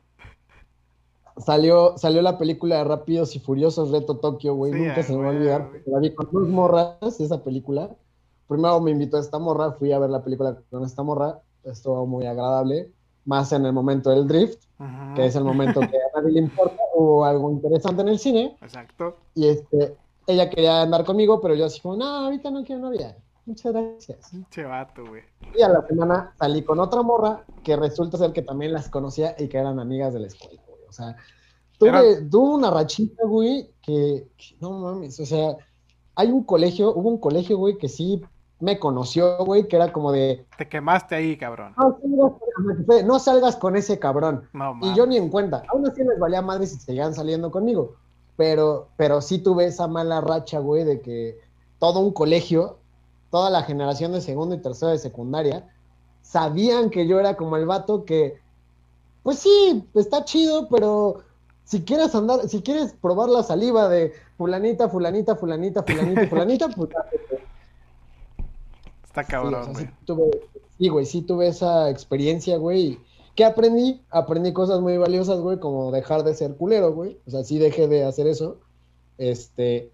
Salió, 1.37 1.95
salió 1.99 2.23
la 2.23 2.39
película 2.39 2.77
de 2.77 2.85
Rápidos 2.85 3.35
y 3.35 3.39
Furiosos 3.39 3.91
Reto 3.91 4.17
Tokio, 4.17 4.55
güey. 4.55 4.71
Nunca 4.71 5.03
se 5.03 5.15
me 5.15 5.19
va 5.21 5.27
a 5.27 5.35
olvidar. 5.35 5.69
La 5.85 5.99
vi 5.99 6.15
con 6.15 6.27
dos 6.31 6.49
morras, 6.49 7.19
esa 7.19 7.43
película. 7.43 7.91
Primero 8.47 8.81
me 8.81 8.89
invitó 8.89 9.17
a 9.17 9.19
esta 9.19 9.37
morra, 9.37 9.73
fui 9.73 9.91
a 9.91 9.99
ver 9.99 10.09
la 10.09 10.23
película 10.23 10.57
con 10.71 10.83
esta 10.83 11.03
morra. 11.03 11.39
Estuvo 11.63 12.07
muy 12.07 12.25
agradable 12.25 12.94
más 13.25 13.51
en 13.51 13.65
el 13.65 13.73
momento 13.73 14.11
del 14.11 14.27
drift, 14.27 14.63
que 15.15 15.25
es 15.25 15.35
el 15.35 15.43
momento 15.43 15.79
que 15.81 15.97
a 15.97 16.19
nadie 16.19 16.33
le 16.33 16.39
importa, 16.41 16.81
o 16.95 17.25
algo 17.25 17.51
interesante 17.51 18.01
en 18.01 18.09
el 18.09 18.19
cine. 18.19 18.57
Exacto. 18.61 19.17
Y 19.33 19.47
este, 19.47 19.97
ella 20.27 20.49
quería 20.49 20.81
andar 20.81 21.03
conmigo, 21.03 21.41
pero 21.41 21.55
yo 21.55 21.65
así 21.65 21.81
como, 21.81 21.97
no, 21.97 22.05
ahorita 22.05 22.51
no 22.51 22.63
quiero 22.63 22.81
novia. 22.81 23.17
Muchas 23.45 23.73
gracias. 23.73 24.31
Che 24.49 24.63
vato, 24.63 25.05
güey. 25.05 25.21
Y 25.55 25.61
a 25.61 25.69
la 25.69 25.85
semana 25.85 26.33
salí 26.39 26.63
con 26.63 26.79
otra 26.79 27.03
morra 27.03 27.43
que 27.63 27.75
resulta 27.75 28.17
ser 28.17 28.33
que 28.33 28.41
también 28.41 28.73
las 28.73 28.89
conocía 28.89 29.35
y 29.37 29.47
que 29.47 29.57
eran 29.57 29.79
amigas 29.79 30.13
de 30.13 30.21
la 30.21 30.27
escuela, 30.27 30.61
güey. 30.67 30.81
O 30.89 30.91
sea, 30.91 31.15
tuve, 31.77 32.23
tuve 32.23 32.55
una 32.55 32.71
rachita, 32.71 33.25
güey, 33.25 33.71
que, 33.81 34.27
que, 34.35 34.55
no 34.59 34.71
mames, 34.79 35.19
o 35.19 35.25
sea, 35.25 35.57
hay 36.15 36.31
un 36.31 36.43
colegio, 36.43 36.93
hubo 36.95 37.09
un 37.09 37.19
colegio, 37.19 37.57
güey, 37.57 37.77
que 37.77 37.89
sí 37.89 38.21
me 38.59 38.79
conoció, 38.79 39.37
güey, 39.45 39.67
que 39.67 39.75
era 39.75 39.91
como 39.91 40.11
de... 40.11 40.45
Te 40.57 40.67
quemaste 40.67 41.15
ahí, 41.15 41.37
cabrón. 41.37 41.73
No, 43.05 43.19
salgas 43.19 43.55
con 43.57 43.75
ese 43.75 43.99
cabrón. 43.99 44.47
y 44.81 44.93
yo 44.95 45.05
ni 45.05 45.17
en 45.17 45.29
cuenta. 45.29 45.63
Aún 45.69 45.87
así 45.87 46.03
les 46.03 46.19
valía 46.19 46.41
madre 46.41 46.65
si 46.67 46.79
seguían 46.79 47.13
saliendo 47.13 47.51
conmigo. 47.51 47.95
Pero, 48.37 48.89
pero 48.97 49.21
sí 49.21 49.39
tuve 49.39 49.65
esa 49.65 49.87
mala 49.87 50.21
racha, 50.21 50.59
güey, 50.59 50.83
de 50.83 51.01
que 51.01 51.39
todo 51.79 51.99
un 51.99 52.11
colegio, 52.11 52.77
toda 53.29 53.49
la 53.49 53.63
generación 53.63 54.13
de 54.13 54.21
segundo 54.21 54.55
y 54.55 54.61
tercero 54.61 54.91
de 54.91 54.97
secundaria, 54.97 55.67
sabían 56.21 56.89
que 56.89 57.07
yo 57.07 57.19
era 57.19 57.35
como 57.35 57.57
el 57.57 57.65
vato 57.65 58.05
que, 58.05 58.39
pues 59.23 59.39
sí, 59.39 59.87
está 59.93 60.25
chido, 60.25 60.67
pero 60.69 61.23
si 61.65 61.83
quieres 61.83 62.15
andar, 62.15 62.47
si 62.47 62.61
quieres 62.61 62.93
probar 63.01 63.29
la 63.29 63.43
saliva 63.43 63.89
de 63.89 64.13
fulanita, 64.37 64.89
fulanita, 64.89 65.35
fulanita, 65.35 65.83
fulanita, 65.83 66.27
fulanita, 66.29 66.69
pues 66.69 66.89
Está 69.15 69.23
cabrón, 69.23 69.71
güey. 69.71 69.89
Sí, 70.77 70.89
güey, 70.89 71.05
sí 71.05 71.21
tuve 71.21 71.47
esa 71.47 71.89
experiencia, 71.89 72.57
güey. 72.57 72.99
¿Qué 73.33 73.45
aprendí? 73.45 74.01
Aprendí 74.09 74.51
cosas 74.51 74.81
muy 74.81 74.97
valiosas, 74.97 75.39
güey, 75.39 75.57
como 75.57 75.89
dejar 75.89 76.23
de 76.23 76.33
ser 76.33 76.55
culero, 76.57 76.91
güey. 76.93 77.17
O 77.25 77.31
sea, 77.31 77.45
sí 77.45 77.57
dejé 77.57 77.87
de 77.87 78.03
hacer 78.03 78.27
eso. 78.27 78.57
Este, 79.17 79.89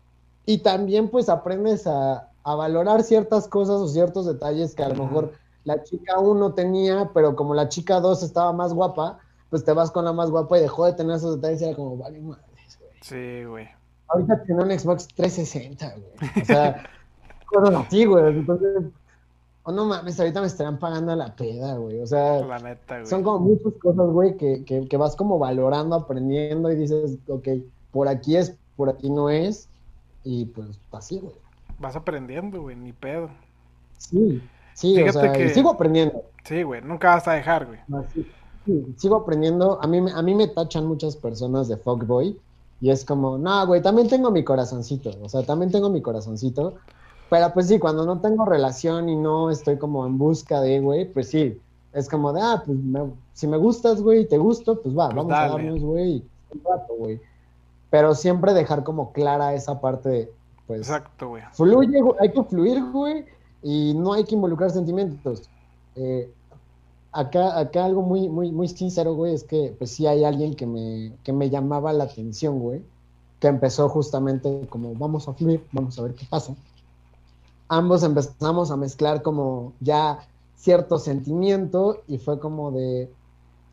y 0.47 0.57
también, 0.59 1.09
pues, 1.09 1.29
aprendes 1.29 1.85
a, 1.85 2.29
valorar 2.43 3.03
ciertas 3.03 3.47
cosas 3.47 3.75
o 3.75 3.87
ciertos 3.87 4.25
detalles 4.25 4.73
que 4.73 4.81
a 4.81 4.89
lo 4.89 5.03
mejor 5.03 5.33
la 5.65 5.83
chica 5.83 6.17
uno 6.17 6.55
tenía, 6.55 7.11
pero 7.13 7.35
como 7.35 7.53
la 7.53 7.69
chica 7.69 7.99
dos 7.99 8.23
estaba 8.23 8.51
más 8.51 8.73
guapa, 8.73 9.19
pues 9.51 9.63
te 9.63 9.71
vas 9.71 9.91
con 9.91 10.05
la 10.05 10.13
más 10.13 10.31
guapa 10.31 10.57
y 10.57 10.61
dejó 10.61 10.87
de 10.87 10.93
tener 10.93 11.17
esos 11.17 11.35
detalles 11.35 11.61
y 11.61 11.65
era 11.65 11.75
como, 11.75 11.95
vale 11.95 12.19
madres, 12.21 12.79
güey. 12.79 12.91
Sí, 13.01 13.45
güey. 13.45 13.67
Ahorita 14.07 14.41
tiene 14.45 14.63
un 14.63 14.79
Xbox 14.79 15.07
360, 15.09 15.95
güey. 15.95 16.41
O 16.41 16.45
sea, 16.45 16.89
cosas 17.45 17.85
así, 17.85 18.05
güey. 18.05 18.39
Entonces, 18.39 18.85
Oh, 19.63 19.71
no 19.71 19.85
mames, 19.85 20.19
ahorita 20.19 20.41
me 20.41 20.47
estarán 20.47 20.79
pagando 20.79 21.15
la 21.15 21.35
peda, 21.35 21.75
güey. 21.75 21.99
O 21.99 22.07
sea, 22.07 22.39
son 23.05 23.21
como 23.21 23.39
muchas 23.39 23.73
cosas, 23.81 24.07
güey, 24.09 24.35
que, 24.35 24.63
que, 24.65 24.97
vas 24.97 25.15
como 25.15 25.37
valorando, 25.37 25.95
aprendiendo 25.95 26.71
y 26.71 26.75
dices, 26.75 27.17
ok, 27.27 27.47
por 27.91 28.07
aquí 28.07 28.37
es, 28.37 28.57
por 28.75 28.89
aquí 28.89 29.09
no 29.09 29.29
es. 29.29 29.69
Y 30.23 30.45
pues 30.45 30.79
así, 30.91 31.19
güey. 31.19 31.35
Vas 31.79 31.95
aprendiendo, 31.95 32.61
güey, 32.61 32.75
ni 32.75 32.91
pedo. 32.91 33.29
Sí, 33.97 34.41
sí, 34.73 35.01
o 35.01 35.11
sea, 35.11 35.49
sigo 35.49 35.71
aprendiendo. 35.71 36.23
Sí, 36.43 36.63
güey, 36.63 36.81
nunca 36.81 37.15
vas 37.15 37.27
a 37.27 37.33
dejar, 37.33 37.67
güey. 37.67 37.79
sigo 38.97 39.17
aprendiendo. 39.17 39.79
A 39.81 39.87
mí, 39.87 40.03
a 40.11 40.21
mí 40.23 40.33
me 40.33 40.47
tachan 40.47 40.87
muchas 40.87 41.15
personas 41.15 41.67
de 41.67 41.77
fuckboy. 41.77 42.35
Y 42.81 42.89
es 42.89 43.05
como, 43.05 43.37
no, 43.37 43.67
güey, 43.67 43.83
también 43.83 44.09
tengo 44.09 44.31
mi 44.31 44.43
corazoncito. 44.43 45.11
O 45.21 45.29
sea, 45.29 45.43
también 45.43 45.71
tengo 45.71 45.91
mi 45.91 46.01
corazoncito. 46.01 46.77
Pero 47.31 47.53
pues 47.53 47.69
sí, 47.69 47.79
cuando 47.79 48.05
no 48.05 48.19
tengo 48.19 48.43
relación 48.43 49.07
y 49.07 49.15
no 49.15 49.49
estoy 49.49 49.77
como 49.77 50.05
en 50.05 50.17
busca 50.17 50.59
de, 50.59 50.81
güey, 50.81 51.05
pues 51.05 51.29
sí. 51.29 51.57
Es 51.93 52.09
como 52.09 52.33
de, 52.33 52.41
ah, 52.41 52.61
pues 52.65 52.77
si 53.31 53.47
me 53.47 53.55
gustas, 53.55 54.01
güey, 54.01 54.23
y 54.23 54.25
te 54.25 54.37
gusto, 54.37 54.81
pues 54.81 54.93
va, 54.97 55.05
pues 55.05 55.15
vamos 55.15 55.31
a 55.31 55.47
darnos, 55.47 55.79
güey, 55.79 56.25
un 56.53 56.61
rato, 56.61 56.93
güey. 56.97 57.21
Pero 57.89 58.15
siempre 58.15 58.53
dejar 58.53 58.83
como 58.83 59.13
clara 59.13 59.53
esa 59.53 59.79
parte 59.79 60.09
de, 60.09 60.31
pues. 60.67 60.81
Exacto, 60.81 61.29
güey. 61.29 61.43
Fluye, 61.53 62.01
hay 62.19 62.33
que 62.33 62.43
fluir, 62.43 62.83
güey, 62.91 63.23
y 63.63 63.93
no 63.93 64.11
hay 64.11 64.25
que 64.25 64.35
involucrar 64.35 64.71
sentimientos. 64.71 65.49
Eh, 65.95 66.29
acá, 67.13 67.57
acá 67.57 67.85
algo 67.85 68.01
muy, 68.01 68.27
muy, 68.27 68.51
muy 68.51 68.67
sincero, 68.67 69.15
güey, 69.15 69.35
es 69.35 69.45
que 69.45 69.73
pues 69.77 69.91
sí 69.91 70.05
hay 70.05 70.25
alguien 70.25 70.53
que 70.53 70.65
me, 70.65 71.13
que 71.23 71.31
me 71.31 71.49
llamaba 71.49 71.93
la 71.93 72.03
atención, 72.03 72.59
güey, 72.59 72.83
que 73.39 73.47
empezó 73.47 73.87
justamente 73.87 74.67
como 74.69 74.93
vamos 74.95 75.29
a 75.29 75.33
fluir, 75.33 75.65
vamos 75.71 75.97
a 75.97 76.01
ver 76.01 76.13
qué 76.13 76.25
pasa. 76.29 76.53
Ambos 77.71 78.03
empezamos 78.03 78.69
a 78.71 78.77
mezclar 78.77 79.21
como 79.21 79.73
ya 79.79 80.19
cierto 80.55 80.99
sentimiento 80.99 82.01
y 82.07 82.17
fue 82.17 82.39
como 82.39 82.71
de... 82.71 83.11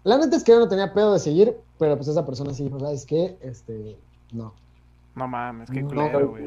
La 0.05 0.17
neta 0.19 0.37
es 0.37 0.45
que 0.45 0.53
yo 0.53 0.61
no 0.61 0.69
tenía 0.69 0.95
pedo 0.95 1.13
de 1.13 1.19
seguir, 1.19 1.57
pero 1.79 1.97
pues 1.97 2.09
esa 2.09 2.25
persona 2.25 2.55
sí 2.55 2.65
dijo, 2.65 2.79
¿sabes 2.79 3.05
qué? 3.05 3.37
Este, 3.41 3.99
no. 4.33 4.55
No 5.17 5.27
mames, 5.27 5.69
qué 5.71 5.85
culero, 5.85 6.31
güey. 6.31 6.45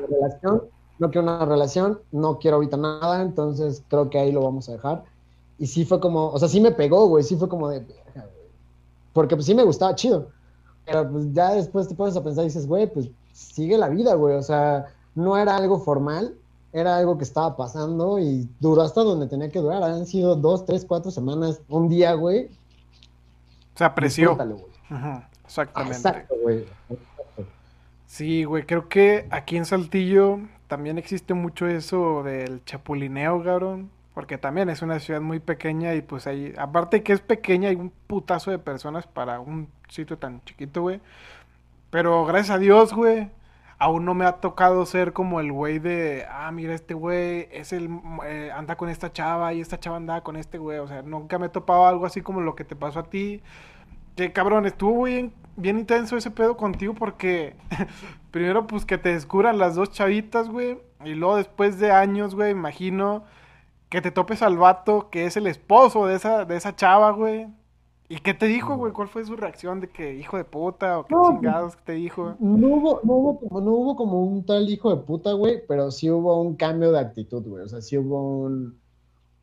no 0.97 1.11
quiero 1.11 1.23
una 1.23 1.45
relación, 1.45 1.99
no 2.11 2.39
quiero 2.39 2.55
ahorita 2.55 2.77
nada, 2.77 3.21
entonces 3.21 3.83
creo 3.89 4.09
que 4.09 4.17
ahí 4.17 4.31
lo 4.31 4.41
vamos 4.41 4.69
a 4.69 4.73
dejar 4.73 5.03
y 5.59 5.67
sí 5.67 5.85
fue 5.85 5.99
como, 5.99 6.29
o 6.29 6.39
sea, 6.39 6.47
sí 6.47 6.59
me 6.59 6.71
pegó, 6.71 7.07
güey, 7.07 7.23
sí 7.23 7.35
fue 7.35 7.47
como 7.47 7.69
de, 7.69 7.85
porque 9.13 9.35
pues 9.35 9.45
sí 9.45 9.53
me 9.53 9.63
gustaba 9.63 9.95
chido. 9.95 10.29
Pero 10.85 11.09
pues 11.11 11.31
ya 11.33 11.53
después 11.53 11.87
te 11.87 11.95
pones 11.95 12.15
a 12.15 12.23
pensar 12.23 12.43
y 12.43 12.47
dices, 12.47 12.67
güey, 12.67 12.91
pues 12.91 13.09
sigue 13.31 13.77
la 13.77 13.89
vida, 13.89 14.15
güey. 14.15 14.35
O 14.35 14.41
sea, 14.41 14.87
no 15.15 15.37
era 15.37 15.55
algo 15.55 15.79
formal, 15.79 16.35
era 16.73 16.97
algo 16.97 17.17
que 17.17 17.23
estaba 17.23 17.55
pasando 17.57 18.19
y 18.19 18.47
duró 18.59 18.81
hasta 18.81 19.01
donde 19.01 19.27
tenía 19.27 19.49
que 19.49 19.59
durar. 19.59 19.83
Han 19.83 20.05
sido 20.05 20.35
dos, 20.35 20.65
tres, 20.65 20.85
cuatro 20.85 21.11
semanas, 21.11 21.61
un 21.67 21.89
día, 21.89 22.13
güey. 22.13 22.49
Se 23.75 23.83
apreció. 23.83 24.37
exactamente. 25.45 25.97
Exacto, 25.97 26.35
güey. 26.41 26.65
Sí, 28.05 28.43
güey, 28.43 28.65
creo 28.65 28.89
que 28.89 29.27
aquí 29.31 29.57
en 29.57 29.65
Saltillo 29.65 30.39
también 30.67 30.97
existe 30.97 31.33
mucho 31.33 31.67
eso 31.67 32.23
del 32.23 32.63
chapulineo, 32.65 33.43
cabrón. 33.43 33.89
Porque 34.13 34.37
también 34.37 34.69
es 34.69 34.81
una 34.81 34.99
ciudad 34.99 35.21
muy 35.21 35.39
pequeña 35.39 35.93
y 35.95 36.01
pues 36.01 36.27
ahí, 36.27 36.53
aparte 36.57 37.01
que 37.01 37.13
es 37.13 37.21
pequeña, 37.21 37.69
hay 37.69 37.75
un 37.77 37.93
putazo 38.07 38.51
de 38.51 38.59
personas 38.59 39.07
para 39.07 39.39
un 39.39 39.69
sitio 39.87 40.17
tan 40.17 40.43
chiquito, 40.43 40.81
güey. 40.81 40.99
Pero 41.89 42.25
gracias 42.25 42.55
a 42.55 42.59
Dios, 42.59 42.93
güey, 42.93 43.29
aún 43.81 44.05
no 44.05 44.13
me 44.13 44.25
ha 44.25 44.33
tocado 44.33 44.85
ser 44.85 45.11
como 45.11 45.39
el 45.39 45.51
güey 45.51 45.79
de, 45.79 46.27
ah, 46.29 46.51
mira, 46.51 46.75
este 46.75 46.93
güey 46.93 47.47
es 47.51 47.73
el, 47.73 47.89
eh, 48.27 48.51
anda 48.55 48.75
con 48.75 48.89
esta 48.89 49.11
chava 49.11 49.55
y 49.55 49.59
esta 49.59 49.79
chava 49.79 49.97
anda 49.97 50.21
con 50.21 50.35
este 50.35 50.59
güey. 50.59 50.77
O 50.77 50.87
sea, 50.87 51.01
nunca 51.01 51.39
me 51.39 51.47
he 51.47 51.49
topado 51.49 51.87
algo 51.87 52.05
así 52.05 52.21
como 52.21 52.41
lo 52.41 52.53
que 52.55 52.63
te 52.63 52.75
pasó 52.75 52.99
a 52.99 53.09
ti. 53.09 53.41
Que 54.15 54.31
cabrón, 54.33 54.67
estuvo 54.67 55.05
bien, 55.05 55.33
bien 55.55 55.79
intenso 55.79 56.15
ese 56.15 56.29
pedo 56.29 56.57
contigo 56.57 56.93
porque 56.93 57.55
primero 58.31 58.67
pues 58.67 58.85
que 58.85 58.99
te 58.99 59.13
descubran 59.13 59.57
las 59.57 59.73
dos 59.73 59.89
chavitas, 59.89 60.47
güey. 60.47 60.77
Y 61.03 61.15
luego 61.15 61.37
después 61.37 61.79
de 61.79 61.91
años, 61.91 62.35
güey, 62.35 62.51
imagino 62.51 63.23
que 63.89 63.99
te 64.01 64.11
topes 64.11 64.43
al 64.43 64.59
vato 64.59 65.09
que 65.09 65.25
es 65.25 65.37
el 65.37 65.47
esposo 65.47 66.05
de 66.05 66.17
esa, 66.17 66.45
de 66.45 66.55
esa 66.55 66.75
chava, 66.75 67.09
güey. 67.11 67.47
¿Y 68.11 68.17
qué 68.17 68.33
te 68.33 68.47
dijo, 68.47 68.75
güey? 68.75 68.91
¿Cuál 68.91 69.07
fue 69.07 69.23
su 69.23 69.37
reacción 69.37 69.79
de 69.79 69.87
que 69.87 70.15
hijo 70.15 70.35
de 70.35 70.43
puta 70.43 70.99
o 70.99 71.05
qué 71.05 71.15
chingados 71.15 71.77
que 71.77 71.81
te 71.85 71.91
dijo? 71.93 72.35
No 72.39 72.67
hubo, 72.67 72.99
no, 73.03 73.13
hubo, 73.13 73.61
no 73.61 73.71
hubo 73.71 73.95
como 73.95 74.25
un 74.25 74.45
tal 74.45 74.69
hijo 74.69 74.93
de 74.93 75.01
puta, 75.01 75.31
güey, 75.31 75.65
pero 75.65 75.91
sí 75.91 76.11
hubo 76.11 76.41
un 76.41 76.57
cambio 76.57 76.91
de 76.91 76.99
actitud, 76.99 77.41
güey. 77.47 77.63
O 77.63 77.69
sea, 77.69 77.79
sí 77.79 77.97
hubo 77.97 78.41
un... 78.41 78.77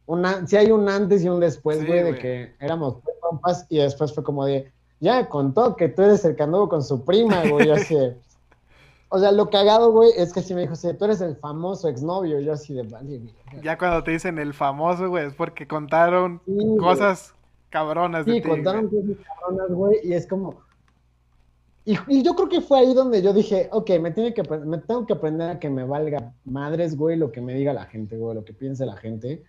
Una, 0.04 0.46
sí 0.46 0.58
hay 0.58 0.70
un 0.70 0.86
antes 0.86 1.24
y 1.24 1.30
un 1.30 1.40
después, 1.40 1.86
güey, 1.86 2.02
de 2.02 2.18
que 2.18 2.54
éramos 2.60 2.96
compas 3.20 3.64
y 3.70 3.78
después 3.78 4.14
fue 4.14 4.22
como 4.22 4.44
de, 4.44 4.70
ya 5.00 5.30
contó 5.30 5.74
que 5.74 5.88
tú 5.88 6.02
eres 6.02 6.22
el 6.26 6.36
que 6.36 6.46
con 6.46 6.82
su 6.82 7.06
prima, 7.06 7.48
güey, 7.48 7.70
así 7.70 7.96
o 9.08 9.18
sea, 9.18 9.32
lo 9.32 9.48
cagado, 9.48 9.92
güey, 9.92 10.10
es 10.14 10.30
que 10.34 10.42
si 10.42 10.54
me 10.54 10.62
dijo, 10.62 10.76
sí, 10.76 10.88
tú 10.98 11.06
eres 11.06 11.22
el 11.22 11.36
famoso 11.36 11.88
exnovio, 11.88 12.38
yo 12.40 12.52
así 12.52 12.74
de, 12.74 12.82
vale, 12.82 13.22
Ya 13.62 13.78
cuando 13.78 14.04
te 14.04 14.10
dicen 14.10 14.38
el 14.38 14.52
famoso, 14.52 15.08
güey, 15.08 15.26
es 15.26 15.32
porque 15.32 15.66
contaron 15.66 16.42
cosas 16.78 17.34
cabronas 17.70 18.26
de 18.26 18.34
sí, 18.34 18.42
contaron 18.42 18.88
cosas 18.88 19.16
cabronas, 19.26 19.70
güey, 19.70 19.98
y 20.02 20.12
es 20.12 20.26
como... 20.26 20.66
Y, 21.84 22.22
yo 22.22 22.34
creo 22.34 22.50
que 22.50 22.60
fue 22.60 22.80
ahí 22.80 22.92
donde 22.92 23.22
yo 23.22 23.32
dije, 23.32 23.70
ok, 23.72 23.90
me, 23.98 24.10
tiene 24.10 24.34
que, 24.34 24.42
me 24.42 24.76
tengo 24.76 25.06
que 25.06 25.14
aprender 25.14 25.48
a 25.48 25.58
que 25.58 25.70
me 25.70 25.84
valga 25.84 26.34
madres, 26.44 26.94
güey, 26.96 27.16
lo 27.16 27.32
que 27.32 27.40
me 27.40 27.54
diga 27.54 27.72
la 27.72 27.86
gente, 27.86 28.18
güey, 28.18 28.34
lo 28.34 28.44
que 28.44 28.52
piense 28.52 28.84
la 28.84 28.96
gente. 28.96 29.42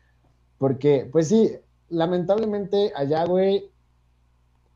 Porque, 0.57 1.09
pues 1.11 1.27
sí, 1.27 1.57
lamentablemente 1.89 2.93
allá, 2.95 3.25
güey, 3.25 3.69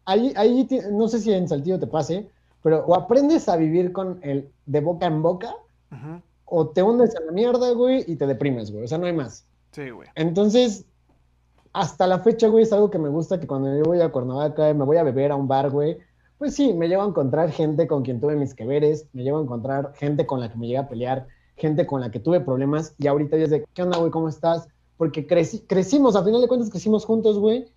ahí, 0.03 0.33
ahí, 0.35 0.67
no 0.91 1.07
sé 1.07 1.19
si 1.19 1.31
en 1.31 1.47
Saltillo 1.47 1.79
te 1.79 1.87
pase, 1.87 2.27
pero 2.61 2.85
o 2.85 2.95
aprendes 2.95 3.47
a 3.47 3.55
vivir 3.55 3.93
con 3.93 4.19
el 4.23 4.49
de 4.65 4.81
boca 4.81 5.05
en 5.05 5.21
boca, 5.21 5.55
o 6.45 6.67
te 6.67 6.83
hundes 6.83 7.15
en 7.15 7.27
la 7.27 7.31
mierda, 7.31 7.71
güey, 7.71 8.03
y 8.07 8.15
te 8.15 8.27
deprimes, 8.27 8.71
güey. 8.71 8.83
O 8.83 8.87
sea, 8.87 8.97
no 8.97 9.05
hay 9.05 9.13
más. 9.13 9.45
Sí, 9.71 9.89
güey. 9.89 10.09
Entonces, 10.15 10.85
hasta 11.74 12.05
la 12.05 12.19
fecha, 12.19 12.47
güey, 12.47 12.63
es 12.63 12.71
algo 12.71 12.91
que 12.91 12.99
me 12.99 13.09
gusta 13.09 13.39
que 13.39 13.47
cuando 13.47 13.76
yo 13.76 13.84
voy 13.84 13.99
a 13.99 14.11
Cuernavaca, 14.11 14.74
me 14.74 14.86
voy 14.86 14.97
a 14.97 15.03
beber 15.03 15.32
a 15.32 15.36
un 15.36 15.47
bar, 15.47 15.71
güey, 15.71 15.97
pues 16.38 16.55
sí, 16.55 16.74
me 16.74 16.88
llevo 16.88 17.01
a 17.01 17.07
encontrar 17.07 17.51
gente 17.51 17.88
con 17.88 18.03
quien 18.03 18.21
tuve 18.21 18.36
mis 18.36 18.53
que 18.53 18.65
veres, 18.65 19.07
me 19.13 19.24
llevo 19.24 19.39
a 19.39 19.41
encontrar 19.41 19.93
gente 19.95 20.26
con 20.28 20.39
la 20.39 20.51
que 20.51 20.57
me 20.57 20.67
llegué 20.67 20.78
a 20.78 20.88
pelear, 20.88 21.28
gente 21.55 21.88
con 21.88 22.01
la 22.01 22.11
que 22.11 22.19
tuve 22.19 22.41
problemas, 22.41 22.93
y 22.99 23.07
ahorita 23.07 23.38
ya 23.38 23.45
es 23.45 23.49
de, 23.49 23.65
¿qué 23.74 23.82
onda, 23.82 23.97
güey? 23.97 24.11
¿Cómo 24.11 24.30
estás? 24.30 24.67
Porque 24.97 25.26
crecimos, 25.26 26.15
a 26.15 26.24
final 26.24 26.41
de 26.41 26.47
cuentas 26.47 26.69
crecimos 26.69 27.05
juntos, 27.05 27.39
güey, 27.39 27.67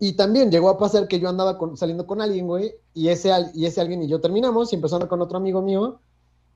y 0.00 0.14
también 0.14 0.50
llegó 0.50 0.70
a 0.70 0.78
pasar 0.78 1.06
que 1.06 1.20
yo 1.20 1.28
andaba 1.28 1.58
saliendo 1.76 2.06
con 2.06 2.22
alguien, 2.22 2.46
güey, 2.46 2.72
y 2.94 3.08
ese, 3.08 3.30
y 3.54 3.66
ese 3.66 3.82
alguien 3.82 4.02
y 4.02 4.08
yo 4.08 4.20
terminamos, 4.20 4.72
y 4.72 4.76
empezando 4.76 5.08
con 5.08 5.20
otro 5.20 5.36
amigo 5.36 5.60
mío, 5.60 6.00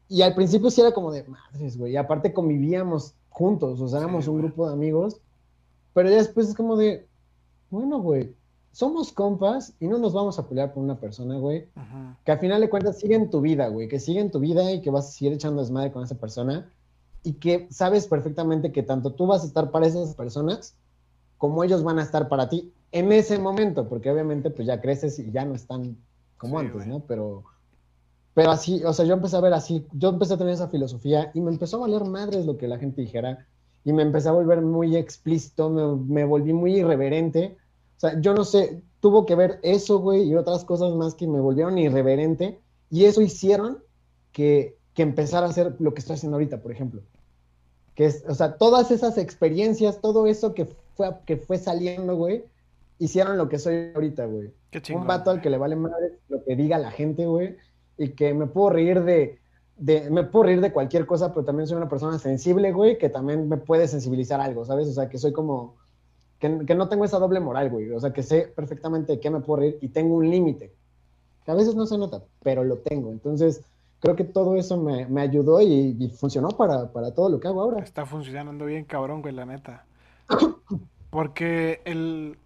y 0.09 0.23
al 0.23 0.35
principio 0.35 0.71
sí 0.71 0.81
era 0.81 0.93
como 0.93 1.13
de 1.13 1.25
madres, 1.25 1.77
güey, 1.77 1.93
y 1.93 1.97
aparte 1.97 2.33
convivíamos 2.33 3.15
juntos, 3.29 3.83
o 3.83 3.89
sea, 3.89 3.99
éramos 3.99 4.27
un 4.29 4.39
grupo 4.39 4.67
de 4.67 4.73
amigos, 4.73 5.21
pero 5.99 6.11
ya 6.11 6.19
después 6.19 6.49
es 6.49 6.55
como 6.55 6.77
de, 6.77 7.09
bueno, 7.71 8.01
güey, 8.01 8.33
somos 8.71 9.11
compas 9.11 9.75
y 9.81 9.89
no 9.89 9.99
nos 9.99 10.13
vamos 10.13 10.39
a 10.39 10.49
pelear 10.49 10.73
por 10.73 10.85
una 10.85 11.01
persona, 11.01 11.37
güey, 11.39 11.67
que 12.25 12.31
al 12.31 12.39
final 12.39 12.61
de 12.61 12.71
cuentas 12.71 13.01
sigue 13.01 13.17
en 13.17 13.31
tu 13.31 13.41
vida, 13.41 13.67
güey, 13.67 13.89
que 13.89 13.99
sigue 13.99 14.21
en 14.21 14.31
tu 14.31 14.39
vida 14.39 14.71
y 14.71 14.81
que 14.81 14.93
vas 14.93 15.09
a 15.09 15.11
seguir 15.11 15.33
echando 15.33 15.61
desmadre 15.61 15.91
con 15.91 16.05
esa 16.05 16.15
persona, 16.15 16.71
y 17.25 17.33
que 17.33 17.67
sabes 17.73 18.07
perfectamente 18.07 18.71
que 18.71 18.85
tanto 18.85 19.11
tú 19.15 19.27
vas 19.27 19.43
a 19.43 19.49
estar 19.49 19.73
para 19.73 19.89
esas 19.89 20.15
personas, 20.15 20.77
como 21.37 21.65
ellos 21.65 21.83
van 21.83 21.99
a 21.99 22.05
estar 22.05 22.29
para 22.29 22.49
ti 22.49 22.73
en 22.93 23.11
ese 23.11 23.41
momento, 23.41 23.89
porque 23.89 24.09
obviamente 24.13 24.51
pues 24.51 24.69
ya 24.69 24.81
creces 24.81 25.19
y 25.19 25.33
ya 25.33 25.45
no 25.45 25.57
están 25.57 25.97
como 26.37 26.61
antes, 26.61 26.87
¿no? 26.87 27.01
Pero, 27.09 27.43
pero 28.35 28.53
así, 28.53 28.85
o 28.85 28.93
sea, 28.93 29.05
yo 29.05 29.15
empecé 29.15 29.37
a 29.37 29.41
ver 29.41 29.53
así, 29.53 29.85
yo 29.95 30.11
empecé 30.11 30.35
a 30.35 30.39
tener 30.39 30.53
esa 30.53 30.69
filosofía 30.69 31.33
y 31.35 31.41
me 31.41 31.51
empezó 31.51 31.79
a 31.79 31.89
valer 31.89 32.05
madres 32.05 32.47
lo 32.47 32.57
que 32.57 32.69
la 32.69 32.79
gente 32.79 33.01
dijera 33.01 33.49
y 33.85 33.93
me 33.93 34.03
empecé 34.03 34.29
a 34.29 34.33
volver 34.33 34.61
muy 34.61 34.97
explícito, 34.97 35.71
me, 35.71 36.25
volví 36.25 36.53
muy 36.53 36.77
irreverente. 36.77 37.57
O 37.97 38.01
sea, 38.01 38.21
yo 38.21 38.35
no 38.35 38.45
sé, 38.45 38.83
tuvo 39.01 39.27
que 39.27 39.35
ver 39.35 39.61
eso, 39.63 39.99
güey, 40.01 40.23
y 40.23 40.35
otras 40.35 40.65
cosas 40.65 40.95
más 40.95 41.15
que 41.15 41.27
me 41.27 41.41
volvieron 41.41 41.79
irreverente 41.79 42.59
y 42.91 43.05
eso 43.05 43.21
hicieron 43.21 43.79
que, 44.33 44.77
que 44.95 45.03
empezara 45.03 45.47
a 45.47 45.51
hacer 45.51 45.77
lo 45.79 45.95
que 45.95 46.01
estoy 46.01 46.15
haciendo 46.15 46.37
ahorita, 46.37 46.61
por 46.61 46.73
ejemplo. 46.73 47.03
Que 47.95 48.07
es, 48.07 48.25
o 48.29 48.35
sea, 48.35 48.57
todas 48.57 48.91
esas 48.91 49.19
experiencias, 49.19 50.01
todo 50.01 50.27
eso 50.27 50.55
que 50.55 50.67
fue, 50.95 51.11
que 51.27 51.37
fue 51.37 51.59
saliendo, 51.59 52.17
güey, 52.17 52.45
hicieron 52.99 53.39
lo 53.39 53.49
que 53.49 53.59
soy 53.59 53.93
ahorita, 53.95 54.27
güey. 54.27 54.53
Un 54.95 55.07
vato 55.07 55.31
al 55.31 55.41
que 55.41 55.51
le 55.51 55.59
vale 55.59 55.77
madre 55.77 56.19
lo 56.29 56.45
que 56.45 56.57
diga 56.57 56.79
la 56.79 56.91
gente, 56.91 57.27
güey. 57.27 57.57
Y 57.97 58.11
que 58.11 58.35
me 58.35 58.47
puedo 58.47 58.71
reír 58.71 59.03
de, 59.03 59.39
de, 59.79 60.11
me 60.11 60.25
puedo 60.25 60.45
reír 60.45 60.61
de 60.61 60.73
cualquier 60.73 61.07
cosa, 61.07 61.33
pero 61.33 61.45
también 61.47 61.67
soy 61.67 61.77
una 61.77 61.89
persona 61.89 62.19
sensible, 62.19 62.73
güey, 62.73 62.99
que 62.99 63.09
también 63.09 63.49
me 63.49 63.57
puede 63.57 63.89
sensibilizar 63.89 64.41
algo, 64.41 64.65
¿sabes? 64.65 64.89
O 64.89 64.93
sea, 64.93 65.09
que 65.09 65.19
soy 65.19 65.33
como, 65.33 65.77
que, 66.39 66.65
que 66.67 66.75
no 66.75 66.89
tengo 66.89 67.05
esa 67.05 67.19
doble 67.19 67.41
moral, 67.41 67.71
güey. 67.71 67.91
O 67.91 68.01
sea, 68.01 68.13
que 68.13 68.23
sé 68.23 68.53
perfectamente 68.55 69.13
de 69.13 69.21
qué 69.21 69.31
me 69.31 69.41
puedo 69.41 69.61
reír 69.61 69.79
y 69.81 69.89
tengo 69.89 70.17
un 70.17 70.29
límite. 70.29 70.75
Que 71.45 71.51
a 71.53 71.55
veces 71.55 71.75
no 71.75 71.87
se 71.87 71.97
nota, 71.97 72.23
pero 72.43 72.65
lo 72.65 72.79
tengo. 72.79 73.11
Entonces, 73.11 73.63
creo 74.01 74.17
que 74.17 74.25
todo 74.25 74.57
eso 74.57 74.77
me, 74.77 75.07
me 75.07 75.23
ayudó 75.23 75.61
y, 75.61 75.97
y 75.99 76.09
funcionó 76.11 76.49
para, 76.49 76.93
para 76.93 77.13
todo 77.13 77.29
lo 77.29 77.41
que 77.41 77.49
hago 77.49 77.63
ahora. 77.63 77.83
Está 77.83 78.05
funcionando 78.05 78.67
bien, 78.67 78.85
cabrón, 78.85 79.23
güey, 79.23 79.35
la 79.35 79.47
neta. 79.47 79.85
Porque 81.11 81.81
el, 81.85 82.37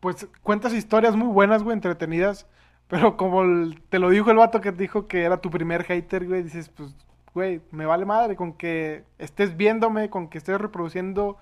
pues 0.00 0.28
cuentas 0.42 0.72
historias 0.72 1.16
muy 1.16 1.28
buenas, 1.28 1.62
güey, 1.62 1.74
entretenidas. 1.74 2.46
Pero 2.88 3.16
como 3.16 3.42
te 3.88 3.98
lo 3.98 4.10
dijo 4.10 4.30
el 4.30 4.36
vato 4.36 4.60
que 4.60 4.72
dijo 4.72 5.08
que 5.08 5.24
era 5.24 5.40
tu 5.40 5.50
primer 5.50 5.84
hater, 5.84 6.26
güey, 6.26 6.42
dices, 6.42 6.68
pues, 6.68 6.94
güey, 7.34 7.60
me 7.70 7.86
vale 7.86 8.04
madre 8.04 8.36
con 8.36 8.52
que 8.54 9.04
estés 9.18 9.56
viéndome, 9.56 10.10
con 10.10 10.28
que 10.28 10.38
estés 10.38 10.60
reproduciendo 10.60 11.36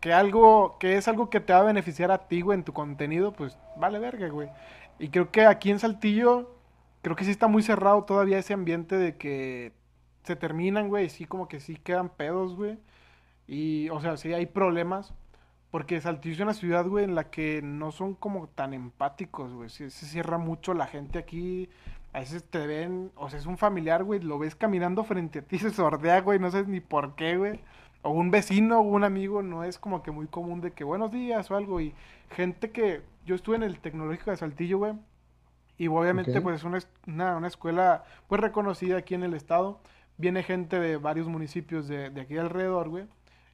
que 0.00 0.12
algo, 0.12 0.78
que 0.80 0.96
es 0.96 1.06
algo 1.08 1.30
que 1.30 1.40
te 1.40 1.52
va 1.52 1.60
a 1.60 1.62
beneficiar 1.62 2.10
a 2.10 2.26
ti, 2.28 2.40
güey, 2.42 2.58
en 2.58 2.64
tu 2.64 2.72
contenido, 2.72 3.32
pues 3.32 3.56
vale 3.76 3.98
verga, 4.00 4.28
güey. 4.28 4.50
Y 4.98 5.10
creo 5.10 5.30
que 5.30 5.46
aquí 5.46 5.70
en 5.70 5.78
Saltillo, 5.78 6.56
creo 7.02 7.16
que 7.16 7.24
sí 7.24 7.30
está 7.30 7.48
muy 7.48 7.62
cerrado 7.62 8.04
todavía 8.04 8.38
ese 8.38 8.52
ambiente 8.54 8.96
de 8.96 9.16
que 9.16 9.72
se 10.24 10.36
terminan, 10.36 10.88
güey, 10.88 11.06
y 11.06 11.10
sí 11.10 11.24
como 11.26 11.48
que 11.48 11.60
sí 11.60 11.76
quedan 11.76 12.08
pedos, 12.10 12.56
güey. 12.56 12.78
Y, 13.46 13.88
o 13.90 14.00
sea, 14.00 14.16
sí 14.16 14.32
hay 14.34 14.46
problemas. 14.46 15.14
Porque 15.72 16.02
Saltillo 16.02 16.34
es 16.34 16.40
una 16.40 16.52
ciudad, 16.52 16.86
güey, 16.86 17.06
en 17.06 17.14
la 17.14 17.30
que 17.30 17.62
no 17.62 17.92
son 17.92 18.14
como 18.14 18.46
tan 18.46 18.74
empáticos, 18.74 19.54
güey. 19.54 19.70
Se, 19.70 19.88
se 19.88 20.04
cierra 20.04 20.36
mucho 20.36 20.74
la 20.74 20.86
gente 20.86 21.18
aquí. 21.18 21.70
A 22.12 22.20
veces 22.20 22.44
te 22.44 22.66
ven, 22.66 23.10
o 23.16 23.30
sea, 23.30 23.38
es 23.38 23.46
un 23.46 23.56
familiar, 23.56 24.04
güey, 24.04 24.20
lo 24.20 24.38
ves 24.38 24.54
caminando 24.54 25.02
frente 25.02 25.38
a 25.38 25.42
ti, 25.42 25.58
se 25.58 25.70
sordea, 25.70 26.20
güey, 26.20 26.38
no 26.38 26.50
sabes 26.50 26.68
ni 26.68 26.80
por 26.80 27.14
qué, 27.14 27.38
güey. 27.38 27.58
O 28.02 28.10
un 28.10 28.30
vecino 28.30 28.80
o 28.80 28.82
un 28.82 29.02
amigo, 29.02 29.40
no 29.40 29.64
es 29.64 29.78
como 29.78 30.02
que 30.02 30.10
muy 30.10 30.26
común 30.26 30.60
de 30.60 30.72
que 30.72 30.84
buenos 30.84 31.10
días 31.10 31.50
o 31.50 31.56
algo. 31.56 31.80
Y 31.80 31.94
gente 32.32 32.70
que, 32.70 33.00
yo 33.24 33.34
estuve 33.34 33.56
en 33.56 33.62
el 33.62 33.80
tecnológico 33.80 34.30
de 34.30 34.36
Saltillo, 34.36 34.76
güey. 34.76 34.92
Y 35.78 35.88
obviamente, 35.88 36.38
pues 36.42 36.56
es 36.56 36.64
una, 36.64 36.80
una, 37.06 37.36
una 37.38 37.48
escuela, 37.48 38.04
pues 38.28 38.42
reconocida 38.42 38.98
aquí 38.98 39.14
en 39.14 39.22
el 39.22 39.32
estado. 39.32 39.80
Viene 40.18 40.42
gente 40.42 40.78
de 40.78 40.98
varios 40.98 41.28
municipios 41.28 41.88
de, 41.88 42.10
de 42.10 42.20
aquí 42.20 42.36
alrededor, 42.36 42.90
güey. 42.90 43.06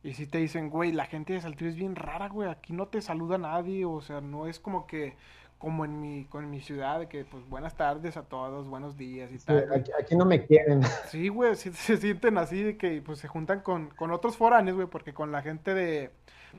Y 0.02 0.14
si 0.14 0.26
te 0.26 0.38
dicen, 0.38 0.70
güey, 0.70 0.92
la 0.92 1.06
gente 1.06 1.32
de 1.32 1.40
Saltillo 1.40 1.70
es 1.70 1.76
bien 1.76 1.96
rara, 1.96 2.28
güey. 2.28 2.48
Aquí 2.48 2.72
no 2.72 2.86
te 2.86 3.00
saluda 3.00 3.36
nadie. 3.38 3.84
O 3.84 4.00
sea, 4.00 4.20
no 4.20 4.46
es 4.46 4.60
como 4.60 4.86
que, 4.86 5.16
como 5.58 5.84
en 5.84 6.00
mi, 6.00 6.24
con 6.26 6.48
mi 6.50 6.60
ciudad, 6.60 7.00
de 7.00 7.08
que, 7.08 7.24
pues, 7.24 7.46
buenas 7.48 7.76
tardes 7.76 8.16
a 8.16 8.22
todos, 8.22 8.68
buenos 8.68 8.96
días 8.96 9.30
y 9.32 9.38
Sí, 9.38 9.46
tal. 9.46 9.72
aquí, 9.72 9.90
aquí 10.00 10.16
no 10.16 10.24
me 10.24 10.44
quieren. 10.46 10.80
Sí, 11.08 11.28
güey, 11.28 11.56
sí 11.56 11.72
se 11.72 11.96
sienten 11.96 12.38
así 12.38 12.62
de 12.62 12.76
que 12.76 13.02
pues 13.02 13.18
se 13.18 13.26
juntan 13.28 13.60
con, 13.60 13.88
con 13.90 14.10
otros 14.12 14.36
foráneos, 14.36 14.76
güey, 14.76 14.88
porque 14.88 15.12
con 15.12 15.32
la 15.32 15.42
gente 15.42 15.74
de, 15.74 16.10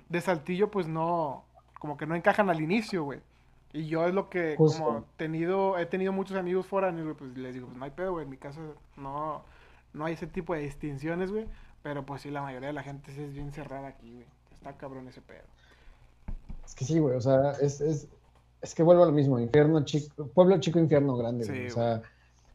de 0.09 0.21
Saltillo 0.21 0.69
pues 0.69 0.87
no, 0.87 1.45
como 1.79 1.95
que 1.97 2.05
no 2.05 2.15
encajan 2.15 2.49
al 2.49 2.59
inicio, 2.61 3.03
güey. 3.05 3.21
Y 3.71 3.85
yo 3.87 4.05
es 4.07 4.13
lo 4.13 4.29
que 4.29 4.55
Justo. 4.57 4.83
como 4.83 5.03
tenido, 5.15 5.77
he 5.77 5.85
tenido 5.85 6.11
muchos 6.11 6.35
amigos 6.35 6.65
foráneos, 6.67 7.05
güey, 7.05 7.15
pues 7.15 7.37
les 7.37 7.53
digo, 7.53 7.67
pues 7.67 7.77
no 7.77 7.85
hay 7.85 7.91
pedo, 7.91 8.11
güey, 8.13 8.25
en 8.25 8.31
mi 8.31 8.37
casa 8.37 8.59
no, 8.97 9.43
no 9.93 10.05
hay 10.05 10.15
ese 10.15 10.27
tipo 10.27 10.53
de 10.55 10.61
distinciones, 10.61 11.31
güey, 11.31 11.45
pero 11.81 12.05
pues 12.05 12.21
sí, 12.21 12.31
la 12.31 12.41
mayoría 12.41 12.67
de 12.67 12.73
la 12.73 12.83
gente 12.83 13.11
sí 13.13 13.21
es 13.21 13.33
bien 13.33 13.51
cerrada 13.51 13.87
aquí, 13.87 14.11
güey. 14.13 14.25
Está 14.51 14.73
cabrón 14.77 15.07
ese 15.07 15.21
pedo. 15.21 15.43
Es 16.65 16.75
que 16.75 16.85
sí, 16.85 16.99
güey, 16.99 17.15
o 17.15 17.21
sea, 17.21 17.51
es, 17.61 17.81
es, 17.81 18.07
es 18.61 18.75
que 18.75 18.83
vuelvo 18.83 19.03
a 19.03 19.07
lo 19.07 19.11
mismo, 19.11 19.39
infierno 19.39 19.83
chico, 19.85 20.27
pueblo 20.27 20.59
chico, 20.59 20.79
infierno 20.79 21.15
grande, 21.17 21.45
Sí, 21.45 21.51
güey, 21.51 21.67
o 21.67 21.71
sea, 21.71 22.01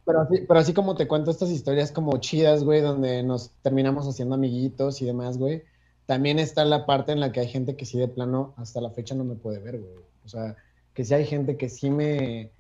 pero 0.05 0.21
así, 0.21 0.45
pero 0.47 0.61
así 0.61 0.75
como 0.75 0.95
te 0.95 1.09
cuento 1.09 1.31
estas 1.31 1.51
historias 1.51 1.91
como 1.91 2.19
chidas, 2.19 2.63
güey, 2.63 2.81
donde 2.81 3.23
nos 3.23 3.51
terminamos 3.63 4.07
haciendo 4.07 4.35
amiguitos 4.35 5.01
y 5.01 5.07
demás, 5.07 5.39
güey, 5.39 5.65
también 6.07 6.39
está 6.39 6.65
la 6.65 6.85
parte 6.85 7.13
en 7.13 7.21
la 7.21 7.33
que 7.33 7.41
hay 7.41 7.49
gente 7.49 7.75
que 7.77 7.87
sí 7.87 7.99
de 7.99 8.09
plano 8.09 8.55
hasta 8.57 8.81
la 8.81 8.91
fecha 8.91 9.15
no 9.15 9.25
me 9.25 9.35
puede 9.35 9.59
ver, 9.59 9.81
güey, 9.81 9.95
o 10.25 10.29
sea, 10.29 10.57
que 10.93 11.05
sí 11.05 11.15
hay 11.15 11.25
gente 11.25 11.57
que 11.57 11.69
sí 11.69 11.91
me, 11.91 12.53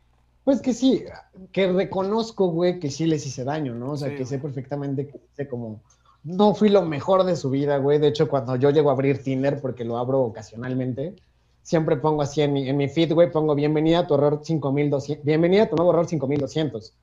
pues 0.45 0.61
que 0.61 0.75
sí, 0.75 1.05
que 1.53 1.73
reconozco, 1.73 2.49
güey, 2.49 2.79
que 2.79 2.91
sí 2.91 3.07
les 3.07 3.27
hice 3.27 3.45
daño, 3.45 3.75
¿no? 3.75 3.93
O 3.93 3.97
sea, 3.97 4.11
Sí, 4.11 4.17
que 4.17 4.27
sé 4.27 4.39
perfectamente 4.39 5.07
que 5.07 5.21
hice 5.33 5.49
como, 5.49 5.81
no 6.25 6.55
fui 6.55 6.69
lo 6.69 6.83
mejor 6.83 7.25
de 7.25 7.37
su 7.37 7.51
vida, 7.51 7.77
güey, 7.79 7.99
de 7.99 8.09
hecho 8.09 8.29
cuando 8.29 8.57
yo 8.57 8.71
llego 8.71 8.91
a 8.91 8.95
abrir 8.95 9.23
Tinder, 9.23 9.61
porque 9.61 9.85
lo 9.85 9.99
abro 9.99 10.21
ocasionalmente, 10.23 11.15
siempre 11.63 11.97
pongo 11.97 12.23
así 12.23 12.43
en 12.43 12.53
mi, 12.53 12.69
en 12.69 12.77
mi 12.77 12.89
feed, 12.89 13.13
güey, 13.13 13.31
pongo 13.31 13.55
bienvenida 13.55 14.01
a 14.01 14.07
tu 14.07 14.15
error 14.15 14.41
5200, 14.43 15.25
bienvenida 15.25 15.65
a 15.65 15.69
tu 15.69 15.77
nuevo 15.77 15.93
error 15.93 16.07
5200. 16.07 16.95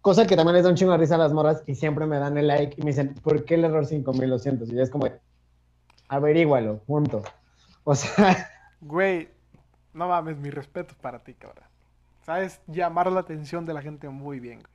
Cosa 0.00 0.26
que 0.26 0.36
también 0.36 0.54
les 0.54 0.64
da 0.64 0.70
un 0.70 0.76
chingo 0.76 0.92
de 0.92 0.98
risa 0.98 1.16
a 1.16 1.18
las 1.18 1.32
morras 1.32 1.64
y 1.66 1.74
siempre 1.74 2.06
me 2.06 2.18
dan 2.18 2.38
el 2.38 2.46
like 2.46 2.80
y 2.80 2.84
me 2.84 2.90
dicen, 2.90 3.14
¿por 3.24 3.44
qué 3.44 3.54
el 3.54 3.64
error 3.64 3.86
5200? 3.86 4.72
Y 4.72 4.80
es 4.80 4.88
como, 4.88 5.08
averígualo, 6.08 6.78
punto. 6.86 7.22
O 7.82 7.94
sea, 7.94 8.50
Güey, 8.80 9.28
no 9.94 10.08
mames, 10.08 10.36
mi 10.36 10.50
respeto 10.50 10.94
para 11.00 11.20
ti, 11.20 11.34
cabrón. 11.34 11.64
Sabes 12.24 12.60
llamar 12.66 13.10
la 13.10 13.20
atención 13.20 13.64
de 13.64 13.74
la 13.74 13.82
gente 13.82 14.08
muy 14.08 14.40
bien, 14.40 14.60
güey. 14.60 14.72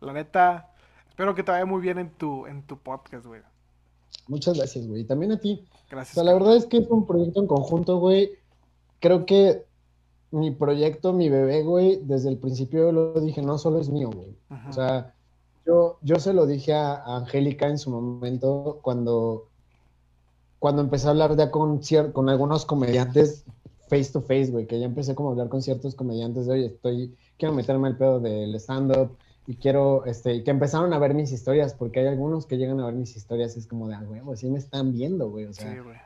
La 0.00 0.12
neta, 0.12 0.73
espero 1.14 1.32
que 1.36 1.44
te 1.44 1.52
vaya 1.52 1.64
muy 1.64 1.80
bien 1.80 1.98
en 2.00 2.10
tu, 2.10 2.44
en 2.46 2.64
tu 2.66 2.76
podcast, 2.76 3.24
güey. 3.24 3.40
muchas 4.26 4.56
gracias, 4.56 4.84
güey. 4.88 5.02
Y 5.02 5.04
también 5.04 5.30
a 5.30 5.38
ti. 5.38 5.64
O 5.64 5.86
Gracias. 5.90 6.14
sea, 6.14 6.24
la 6.24 6.32
verdad 6.32 6.56
es 6.56 6.66
que 6.66 6.78
es 6.78 6.90
un 6.90 7.06
proyecto 7.06 7.40
en 7.40 7.46
conjunto, 7.46 7.98
güey. 8.00 8.32
Creo 8.98 9.24
que 9.24 9.64
mi 10.32 10.50
proyecto, 10.50 11.12
mi 11.12 11.28
bebé, 11.28 11.62
güey, 11.62 12.00
desde 12.02 12.30
el 12.30 12.38
principio 12.38 12.90
lo 12.90 13.20
dije, 13.20 13.42
no 13.42 13.58
solo 13.58 13.78
es 13.78 13.90
mío, 13.90 14.10
güey. 14.12 14.34
O 14.68 14.72
sea, 14.72 15.14
yo, 15.64 15.98
yo 16.02 16.16
se 16.16 16.32
lo 16.32 16.46
dije 16.46 16.74
a, 16.74 16.94
a 16.94 17.18
Angélica 17.18 17.68
en 17.68 17.78
su 17.78 17.90
momento 17.90 18.80
cuando, 18.82 19.46
cuando 20.58 20.82
empecé 20.82 21.06
a 21.06 21.10
hablar 21.10 21.36
ya 21.36 21.52
con, 21.52 21.80
con 22.12 22.28
algunos 22.28 22.64
comediantes 22.66 23.44
face 23.88 24.10
to 24.12 24.20
face, 24.20 24.50
güey, 24.50 24.66
que 24.66 24.80
ya 24.80 24.86
empecé 24.86 25.14
como 25.14 25.28
a 25.28 25.32
hablar 25.32 25.48
con 25.48 25.62
ciertos 25.62 25.94
comediantes 25.94 26.46
de, 26.46 26.52
oye, 26.54 26.66
estoy, 26.66 27.14
quiero 27.38 27.54
meterme 27.54 27.86
al 27.86 27.96
pedo 27.96 28.18
del 28.18 28.52
stand-up 28.56 29.16
y 29.46 29.56
quiero, 29.56 30.04
este, 30.06 30.34
y 30.34 30.44
que 30.44 30.50
empezaron 30.50 30.92
a 30.92 30.98
ver 30.98 31.14
mis 31.14 31.32
historias, 31.32 31.74
porque 31.74 32.00
hay 32.00 32.06
algunos 32.06 32.46
que 32.46 32.56
llegan 32.56 32.80
a 32.80 32.86
ver 32.86 32.94
mis 32.94 33.16
historias 33.16 33.56
es 33.56 33.66
como 33.66 33.88
de, 33.88 33.94
ah, 33.94 34.02
güey, 34.06 34.20
pues 34.22 34.40
sí 34.40 34.48
me 34.48 34.58
están 34.58 34.92
viendo, 34.92 35.30
güey, 35.30 35.44
o 35.46 35.52
sea, 35.52 35.70
Sí, 35.72 35.78
güey. 35.80 35.96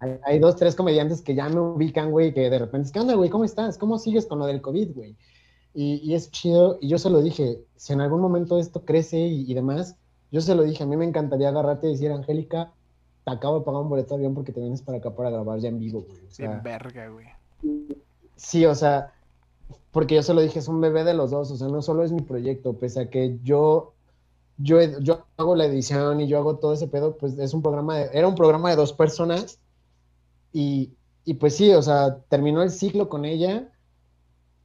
hay, 0.00 0.18
hay 0.24 0.38
dos, 0.38 0.56
tres 0.56 0.74
comediantes 0.74 1.20
que 1.22 1.34
ya 1.34 1.48
me 1.48 1.60
ubican, 1.60 2.10
güey, 2.10 2.32
que 2.32 2.48
de 2.48 2.58
repente, 2.58 2.90
¿qué 2.92 3.00
onda, 3.00 3.14
güey? 3.14 3.28
¿Cómo 3.30 3.44
estás? 3.44 3.76
¿Cómo 3.78 3.98
sigues 3.98 4.26
con 4.26 4.38
lo 4.38 4.46
del 4.46 4.62
COVID, 4.62 4.94
güey? 4.94 5.16
Y, 5.74 6.00
y 6.02 6.14
es 6.14 6.30
chido, 6.30 6.78
y 6.80 6.88
yo 6.88 6.98
se 6.98 7.10
lo 7.10 7.20
dije, 7.20 7.60
si 7.76 7.92
en 7.92 8.00
algún 8.00 8.20
momento 8.20 8.58
esto 8.58 8.84
crece 8.84 9.18
y, 9.18 9.50
y 9.50 9.54
demás, 9.54 9.96
yo 10.32 10.40
se 10.40 10.54
lo 10.54 10.62
dije, 10.62 10.82
a 10.82 10.86
mí 10.86 10.96
me 10.96 11.04
encantaría 11.04 11.50
agarrarte 11.50 11.88
y 11.88 11.92
decir, 11.92 12.10
Angélica, 12.10 12.72
te 13.24 13.32
acabo 13.32 13.58
de 13.58 13.64
pagar 13.64 13.82
un 13.82 13.88
boleto 13.90 14.14
de 14.14 14.20
avión 14.20 14.34
porque 14.34 14.52
te 14.52 14.60
vienes 14.60 14.80
para 14.82 14.98
acá 14.98 15.14
para 15.14 15.30
grabar 15.30 15.58
ya 15.58 15.68
en 15.68 15.78
vivo, 15.78 16.04
güey. 16.08 16.24
O 16.26 16.30
sea, 16.30 16.48
Bien 16.48 16.62
verga, 16.62 17.08
güey. 17.08 17.26
Sí, 18.36 18.64
o 18.66 18.74
sea, 18.74 19.12
porque 19.92 20.14
yo 20.16 20.22
se 20.22 20.34
lo 20.34 20.40
dije, 20.42 20.58
es 20.58 20.68
un 20.68 20.80
bebé 20.80 21.04
de 21.04 21.14
los 21.14 21.30
dos, 21.30 21.50
o 21.50 21.56
sea, 21.56 21.68
no 21.68 21.82
solo 21.82 22.04
es 22.04 22.12
mi 22.12 22.22
proyecto, 22.22 22.78
pese 22.78 23.00
a 23.02 23.10
que 23.10 23.38
yo, 23.42 23.94
yo, 24.58 24.78
yo 25.00 25.26
hago 25.38 25.56
la 25.56 25.66
edición 25.66 26.20
y 26.20 26.28
yo 26.28 26.38
hago 26.38 26.58
todo 26.58 26.74
ese 26.74 26.88
pedo, 26.88 27.18
pues 27.18 27.38
es 27.38 27.54
un 27.54 27.62
programa, 27.62 27.98
de- 27.98 28.10
era 28.18 28.28
un 28.28 28.34
programa 28.36 28.70
de 28.70 28.76
dos 28.76 28.92
personas 28.94 29.60
y, 30.52 30.96
y 31.24 31.34
pues 31.34 31.56
sí, 31.56 31.72
o 31.72 31.82
sea, 31.82 32.20
terminó 32.28 32.62
el 32.62 32.70
ciclo 32.70 33.08
con 33.08 33.24
ella, 33.24 33.72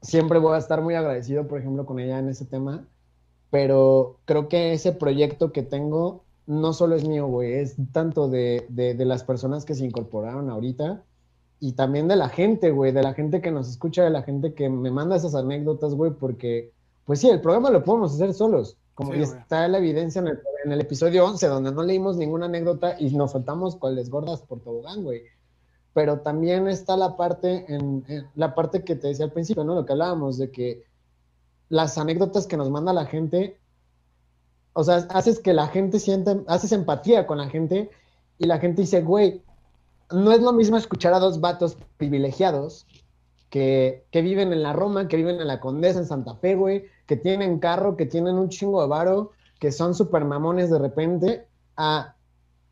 siempre 0.01 0.39
voy 0.39 0.56
a 0.56 0.58
estar 0.60 0.82
muy 0.82 0.95
agradecido, 0.95 1.47
por 1.47 1.60
ejemplo, 1.60 1.86
con 1.86 1.99
ella 1.99 2.20
en 2.20 2.30
ese 2.30 2.45
tema, 2.45 2.88
pero 3.51 4.22
creo 4.26 4.49
que 4.49 4.74
ese 4.74 4.93
proyecto 4.93 5.51
que 5.54 5.64
tengo 5.64 6.26
no 6.47 6.74
solo 6.74 6.95
es 6.95 7.08
mío, 7.08 7.28
güey, 7.28 7.54
es 7.56 7.76
tanto 7.93 8.30
de, 8.30 8.68
de, 8.70 8.95
de 8.95 9.06
las 9.06 9.24
personas 9.24 9.66
que 9.66 9.76
se 9.76 9.86
incorporaron 9.86 10.49
ahorita 10.49 11.06
y 11.64 11.72
también 11.72 12.09
de 12.09 12.18
la 12.18 12.28
gente, 12.28 12.72
güey, 12.72 12.91
de 12.91 13.01
la 13.01 13.14
gente 13.14 13.39
que 13.39 13.49
nos 13.49 13.70
escucha, 13.70 14.03
de 14.03 14.09
la 14.09 14.24
gente 14.24 14.53
que 14.53 14.68
me 14.68 14.91
manda 14.91 15.16
esas 15.16 15.34
anécdotas, 15.34 15.95
güey, 15.95 16.11
porque, 16.11 16.74
pues 17.05 17.22
sí, 17.22 17.30
el 17.30 17.39
programa 17.39 17.70
lo 17.70 17.86
podemos 17.86 18.14
hacer 18.14 18.34
solos, 18.34 18.76
como 18.93 19.14
Sí, 19.14 19.20
ya 19.20 19.28
güey. 19.28 19.39
está 19.39 19.70
la 19.70 19.78
evidencia 19.78 20.20
en 20.20 20.28
el, 20.28 20.41
en 20.66 20.74
el 20.74 20.82
episodio 20.82 21.24
11, 21.26 21.47
donde 21.47 21.72
no 21.72 21.82
leímos 21.84 22.18
ninguna 22.18 22.47
anécdota 22.47 22.97
y 22.99 23.16
nos 23.16 23.32
soltamos 23.32 23.78
cuales 23.78 24.09
gordas 24.09 24.41
por 24.41 24.59
tobogán, 24.59 25.03
güey. 25.03 25.22
Pero 25.93 26.20
también 26.20 26.68
está 26.68 26.97
la 26.97 27.16
parte, 27.16 27.74
en, 27.74 28.03
en 28.09 28.28
la 28.36 28.55
parte 28.55 28.84
que 28.84 28.97
te 28.97 29.07
decía 29.07 29.24
al 29.24 29.32
principio, 29.32 29.64
¿no? 29.64 29.74
Lo 29.74 29.86
que 29.86 29.93
hablábamos, 29.93 30.38
de 30.38 30.51
que 30.51 30.84
las 31.70 31.97
anécdotas 31.97 32.45
que 32.45 32.57
nos 32.57 32.72
manda 32.72 32.91
la 32.91 33.05
gente, 33.05 33.57
o 34.74 34.84
sea, 34.84 34.95
haces 35.11 35.39
que 35.39 35.53
la 35.53 35.68
gente 35.68 36.01
sienta, 36.01 36.41
haces 36.47 36.74
empatía 36.74 37.26
con 37.26 37.38
la 37.38 37.47
gente 37.47 37.89
y 38.38 38.47
la 38.47 38.59
gente 38.59 38.82
dice, 38.82 39.01
güey, 39.01 39.41
no 40.12 40.32
es 40.32 40.41
lo 40.41 40.54
mismo 40.54 40.78
escuchar 40.78 41.14
a 41.14 41.20
dos 41.20 41.39
vatos 41.39 41.78
privilegiados 41.97 42.86
que, 43.49 44.06
que 44.12 44.22
viven 44.22 44.51
en 44.51 44.64
la 44.64 44.74
Roma, 44.74 45.08
que 45.08 45.18
viven 45.18 45.39
en 45.39 45.47
la 45.47 45.60
Condesa, 45.60 45.99
en 45.99 46.06
Santa 46.06 46.36
Fe, 46.36 46.56
güey, 46.56 46.86
que 47.06 47.16
tienen 47.18 47.60
carro, 47.60 47.95
que 47.95 48.06
tienen 48.06 48.36
un 48.36 48.49
chingo 48.49 48.82
de 48.82 48.88
varo, 48.88 49.32
que 49.60 49.72
son 49.72 49.93
super 49.93 50.26
mamones 50.26 50.70
de 50.70 50.80
repente, 50.80 51.47
a, 51.78 52.16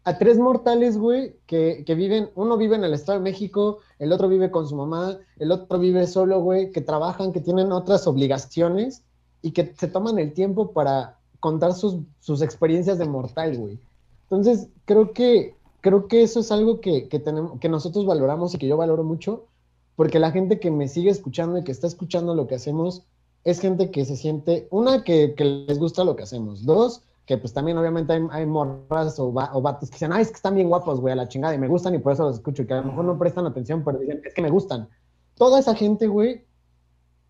a 0.04 0.18
tres 0.18 0.38
mortales, 0.38 0.98
güey, 0.98 1.36
que, 1.46 1.84
que 1.86 1.96
viven, 1.96 2.30
uno 2.36 2.58
vive 2.58 2.76
en 2.76 2.84
el 2.84 2.94
Estado 2.94 3.20
de 3.20 3.24
México, 3.24 3.80
el 4.00 4.12
otro 4.12 4.28
vive 4.28 4.50
con 4.50 4.68
su 4.68 4.76
mamá, 4.76 5.18
el 5.38 5.52
otro 5.52 5.80
vive 5.80 6.08
solo, 6.08 6.42
güey, 6.42 6.72
que 6.72 6.82
trabajan, 6.82 7.32
que 7.32 7.42
tienen 7.42 7.72
otras 7.72 8.08
obligaciones 8.08 9.04
y 9.42 9.52
que 9.52 9.74
se 9.78 9.88
toman 9.88 10.18
el 10.20 10.34
tiempo 10.34 10.72
para 10.72 11.18
contar 11.40 11.74
sus, 11.74 11.98
sus 12.20 12.42
experiencias 12.42 12.98
de 12.98 13.06
mortal, 13.06 13.58
güey. 13.58 13.80
Entonces, 14.24 14.70
creo 14.86 15.14
que, 15.14 15.56
creo 15.82 16.08
que 16.08 16.24
eso 16.24 16.40
es 16.40 16.52
algo 16.52 16.80
que, 16.80 17.10
que, 17.10 17.20
tenemos, 17.20 17.60
que 17.60 17.70
nosotros 17.70 18.06
valoramos 18.06 18.54
y 18.54 18.58
que 18.58 18.68
yo 18.68 18.78
valoro 18.78 19.04
mucho, 19.04 19.48
porque 19.96 20.20
la 20.20 20.32
gente 20.32 20.60
que 20.60 20.72
me 20.72 20.88
sigue 20.88 21.10
escuchando 21.10 21.58
y 21.58 21.64
que 21.64 21.72
está 21.72 21.88
escuchando 21.88 22.34
lo 22.34 22.48
que 22.48 22.56
hacemos 22.56 23.06
es 23.44 23.60
gente 23.60 23.92
que 23.92 24.06
se 24.06 24.16
siente, 24.16 24.68
una, 24.72 25.04
que, 25.04 25.34
que 25.36 25.44
les 25.44 25.80
gusta 25.80 26.04
lo 26.04 26.16
que 26.16 26.24
hacemos, 26.24 26.64
dos, 26.66 27.04
que 27.26 27.38
pues 27.38 27.54
también 27.54 27.78
obviamente 27.78 28.14
hay, 28.14 28.22
hay 28.32 28.46
morras 28.46 29.20
o, 29.20 29.34
va, 29.34 29.50
o 29.54 29.62
vatos 29.62 29.90
que 29.90 29.96
dicen, 29.96 30.14
ay, 30.14 30.22
es 30.22 30.30
que 30.30 30.36
están 30.36 30.56
bien 30.56 30.70
guapos, 30.70 31.00
güey, 31.00 31.14
a 31.14 31.16
la 31.16 31.28
chingada, 31.28 31.56
y 31.56 31.58
me 31.58 31.68
gustan 31.68 31.96
y 31.96 32.00
por 32.00 32.14
eso 32.14 32.24
los 32.24 32.36
escucho, 32.36 32.62
y 32.62 32.68
que 32.68 32.74
a 32.74 32.82
lo 32.82 32.88
mejor 32.88 33.06
no 33.06 33.18
prestan 33.18 33.46
atención, 33.46 33.84
pero 33.84 34.00
dicen, 34.00 34.22
es 34.24 34.34
que 34.34 34.42
me 34.42 34.50
gustan. 34.50 34.88
Toda 35.36 35.60
esa 35.60 35.74
gente, 35.74 36.08
güey, 36.08 36.46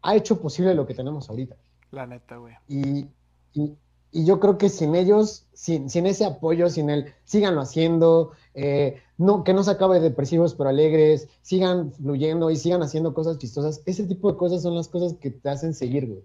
ha 0.01 0.15
hecho 0.15 0.41
posible 0.41 0.75
lo 0.75 0.85
que 0.85 0.93
tenemos 0.93 1.29
ahorita. 1.29 1.55
La 1.91 2.07
neta, 2.07 2.37
güey. 2.37 2.55
Y, 2.67 3.07
y, 3.53 3.77
y 4.11 4.25
yo 4.25 4.39
creo 4.39 4.57
que 4.57 4.69
sin 4.69 4.95
ellos, 4.95 5.45
sin, 5.53 5.89
sin 5.89 6.05
ese 6.05 6.25
apoyo, 6.25 6.69
sin 6.69 6.89
el 6.89 7.13
síganlo 7.23 7.61
haciendo, 7.61 8.31
eh, 8.53 8.97
no, 9.17 9.43
que 9.43 9.53
no 9.53 9.63
se 9.63 9.71
acabe 9.71 9.99
depresivos 9.99 10.53
pero 10.53 10.69
alegres, 10.69 11.29
sigan 11.41 11.93
fluyendo 11.93 12.51
y 12.51 12.57
sigan 12.57 12.83
haciendo 12.83 13.13
cosas 13.13 13.37
chistosas. 13.37 13.81
Ese 13.85 14.05
tipo 14.05 14.31
de 14.31 14.37
cosas 14.37 14.61
son 14.63 14.75
las 14.75 14.89
cosas 14.89 15.13
que 15.13 15.31
te 15.31 15.49
hacen 15.49 15.73
seguir, 15.73 16.07
güey. 16.07 16.23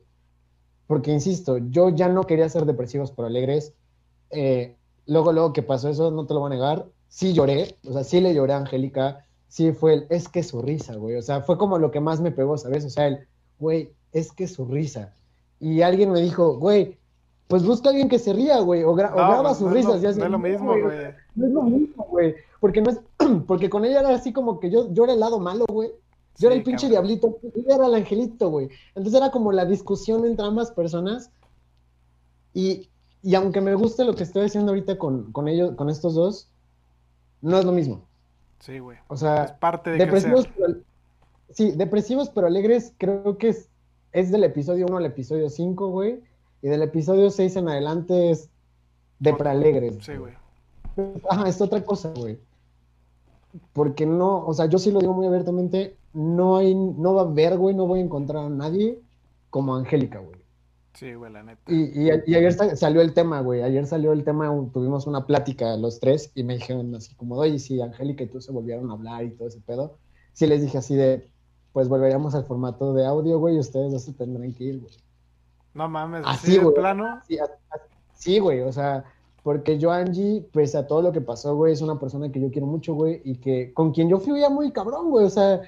Porque, 0.87 1.13
insisto, 1.13 1.59
yo 1.59 1.91
ya 1.91 2.09
no 2.09 2.25
quería 2.25 2.49
ser 2.49 2.65
depresivos 2.65 3.13
pero 3.13 3.29
alegres. 3.29 3.73
Eh, 4.31 4.77
luego, 5.07 5.33
luego 5.33 5.53
que 5.53 5.63
pasó 5.63 5.89
eso, 5.89 6.11
no 6.11 6.27
te 6.27 6.35
lo 6.35 6.41
voy 6.41 6.49
a 6.53 6.55
negar, 6.55 6.87
sí 7.09 7.33
lloré, 7.33 7.77
o 7.87 7.93
sea, 7.93 8.05
sí 8.05 8.21
le 8.21 8.35
lloré 8.35 8.53
a 8.53 8.59
Angélica, 8.59 9.27
sí 9.49 9.73
fue 9.73 9.95
el, 9.95 10.07
es 10.11 10.29
que 10.29 10.43
su 10.43 10.61
risa, 10.61 10.97
güey. 10.97 11.17
O 11.17 11.23
sea, 11.23 11.43
fue 11.43 11.57
como 11.57 11.79
lo 11.79 11.91
que 11.91 12.01
más 12.01 12.21
me 12.21 12.33
pegó, 12.33 12.59
¿sabes? 12.59 12.85
O 12.85 12.91
sea, 12.91 13.07
el, 13.07 13.27
güey, 13.59 13.93
es 14.13 14.33
que 14.33 14.49
su 14.49 14.65
risa. 14.65 15.15
Y 15.61 15.83
alguien 15.83 16.11
me 16.11 16.21
dijo, 16.21 16.59
güey, 16.59 16.99
pues 17.49 17.65
busca 17.65 17.89
a 17.89 17.91
alguien 17.91 18.09
que 18.09 18.19
se 18.19 18.33
ría, 18.33 18.59
güey, 18.61 18.83
o, 18.83 18.95
graba 18.95 19.55
sus 19.55 19.71
risas. 19.71 20.03
No, 20.03 20.09
es 20.09 20.17
lo 20.17 20.39
mismo, 20.39 20.73
güey. 20.73 20.83
No 21.35 21.47
es 21.47 21.53
lo 21.53 21.63
mismo, 21.63 22.07
güey. 22.11 22.35
Porque, 22.61 22.81
no 22.81 22.91
es, 22.91 23.01
porque 23.47 23.71
con 23.71 23.85
ella 23.85 24.01
era 24.01 24.15
así 24.15 24.33
como 24.33 24.59
que 24.59 24.71
yo, 24.71 24.93
yo 24.93 25.05
era 25.05 25.13
el 25.13 25.21
lado 25.21 25.39
malo, 25.39 25.65
güey. 25.69 25.91
Yo 26.39 26.49
era 26.49 26.57
el 26.57 26.63
pinche 26.63 26.91
diablito, 26.91 27.39
ella 27.55 27.77
era 27.77 27.87
el 27.87 27.95
angelito, 27.95 28.51
güey. 28.51 28.69
Entonces 28.95 29.15
era 29.15 29.31
como 29.31 29.53
la 29.53 29.65
discusión 29.65 30.27
entre 30.27 30.45
ambas 30.45 30.71
personas. 30.71 31.31
Y, 32.53 32.91
y 33.23 33.35
aunque 33.35 33.63
me 33.63 33.75
guste 33.75 34.05
lo 34.05 34.15
que 34.15 34.25
estoy 34.25 34.45
haciendo 34.45 34.73
ahorita 34.73 34.99
con, 34.99 35.33
con 35.33 35.49
ellos, 35.49 35.75
con 35.77 35.89
estos 35.89 36.15
dos, 36.15 36.51
no 37.41 37.59
es 37.59 37.65
lo 37.65 37.73
mismo. 37.73 38.03
Sí, 38.61 38.79
güey. 38.81 38.99
O 39.09 39.17
sea, 39.17 39.45
es 39.45 39.53
parte 39.53 39.91
de 39.91 39.99
depresivos, 39.99 40.49
pero, 40.57 40.75
sí, 41.51 41.73
depresivos 41.73 42.29
pero 42.31 42.47
alegres, 42.47 42.93
creo 42.99 43.39
que 43.39 43.49
es, 43.49 43.69
es 44.13 44.31
del 44.31 44.45
episodio 44.45 44.87
1 44.87 44.97
al 44.97 45.07
episodio 45.07 45.49
5, 45.49 45.89
güey. 45.89 46.21
Y 46.63 46.69
del 46.69 46.83
episodio 46.83 47.31
6 47.31 47.57
en 47.57 47.69
adelante 47.69 48.31
es 48.31 48.51
de 49.19 49.31
alegres. 49.31 49.99
Sí, 50.01 50.17
güey. 50.17 50.35
Ajá, 51.29 51.49
es 51.49 51.61
otra 51.61 51.85
cosa, 51.85 52.13
güey. 52.17 52.39
Porque 53.73 54.07
no, 54.07 54.45
o 54.47 54.55
sea, 54.55 54.67
yo 54.67 54.79
sí 54.79 54.91
lo 54.91 55.01
digo 55.01 55.15
muy 55.15 55.27
abiertamente, 55.27 55.97
no 56.13 56.57
hay, 56.57 56.75
no 56.75 57.15
va 57.15 57.23
a 57.23 57.25
haber, 57.25 57.57
güey, 57.57 57.75
no 57.75 57.87
voy 57.87 58.01
a 58.01 58.05
encontrar 58.05 58.45
a 58.45 58.51
nadie 58.51 59.01
como 59.51 59.75
Angélica, 59.77 60.19
güey. 60.19 60.37
Sí, 60.95 61.13
güey, 61.15 61.31
la 61.31 61.43
neta. 61.43 61.61
Y, 61.71 62.07
y, 62.07 62.11
ayer 62.11 62.53
salió 62.77 63.03
el 63.03 63.13
tema, 63.13 63.43
güey. 63.43 63.63
Ayer 63.63 63.87
salió 63.87 64.13
el 64.13 64.25
tema, 64.25 64.47
tuvimos 64.73 65.07
una 65.07 65.27
plática 65.27 65.77
los 65.77 66.01
tres 66.01 66.33
y 66.35 66.43
me 66.43 66.55
dijeron 66.55 66.95
así 66.95 67.15
como, 67.15 67.37
oye, 67.37 67.59
si 67.59 67.81
Angélica 67.83 68.25
y 68.25 68.29
tú 68.29 68.41
se 68.41 68.51
volvieron 68.51 68.91
a 68.91 68.95
hablar 68.95 69.25
y 69.25 69.31
todo 69.31 69.49
ese 69.49 69.61
pedo. 69.61 69.99
Sí 70.33 70.47
les 70.47 70.63
dije 70.63 70.79
así 70.79 70.95
de, 70.95 71.31
pues 71.73 71.89
volveríamos 71.89 72.35
al 72.35 72.45
formato 72.45 72.95
de 72.95 73.05
audio, 73.05 73.39
güey, 73.39 73.57
y 73.57 73.59
ustedes 73.59 73.93
dos 73.93 74.05
se 74.05 74.15
tendrán 74.15 74.55
que 74.55 74.65
ir, 74.65 74.81
güey. 74.81 74.95
No 75.77 75.91
mames, 75.91 76.23
así, 76.25 76.59
de 76.59 76.71
plano. 76.71 77.21
Sí, 78.15 78.39
güey, 78.39 78.63
o 78.63 78.73
sea, 78.73 79.05
porque 79.43 79.79
yo, 79.79 79.93
Angie, 79.93 80.49
pues 80.51 80.75
a 80.75 80.87
todo 80.87 81.03
lo 81.03 81.13
que 81.13 81.21
pasó, 81.21 81.55
güey, 81.55 81.75
es 81.75 81.83
una 81.83 82.01
persona 82.01 82.33
que 82.33 82.41
yo 82.41 82.51
quiero 82.51 82.67
mucho, 82.67 82.95
güey, 82.95 83.21
y 83.25 83.37
que 83.37 83.75
con 83.75 83.93
quien 83.93 84.09
yo 84.09 84.19
fluía 84.19 84.49
muy 84.49 84.73
cabrón, 84.73 85.11
güey, 85.11 85.27
o 85.27 85.31
sea. 85.31 85.61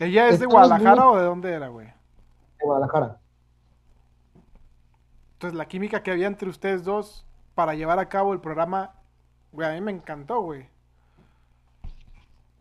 ¿Ella 0.00 0.28
es 0.28 0.40
de 0.40 0.46
Guadalajara 0.46 1.08
o 1.08 1.16
de 1.16 1.24
dónde 1.24 1.52
era, 1.52 1.68
güey? 1.68 1.86
De 1.86 2.64
Guadalajara. 2.64 3.20
Entonces, 5.34 5.56
la 5.56 5.68
química 5.68 6.02
que 6.02 6.10
había 6.10 6.26
entre 6.26 6.48
ustedes 6.48 6.82
dos 6.82 7.24
para 7.54 7.74
llevar 7.74 8.00
a 8.00 8.08
cabo 8.08 8.32
el 8.32 8.40
programa, 8.40 8.96
güey, 9.52 9.68
a 9.68 9.74
mí 9.74 9.80
me 9.80 9.92
encantó, 9.92 10.40
güey. 10.40 10.66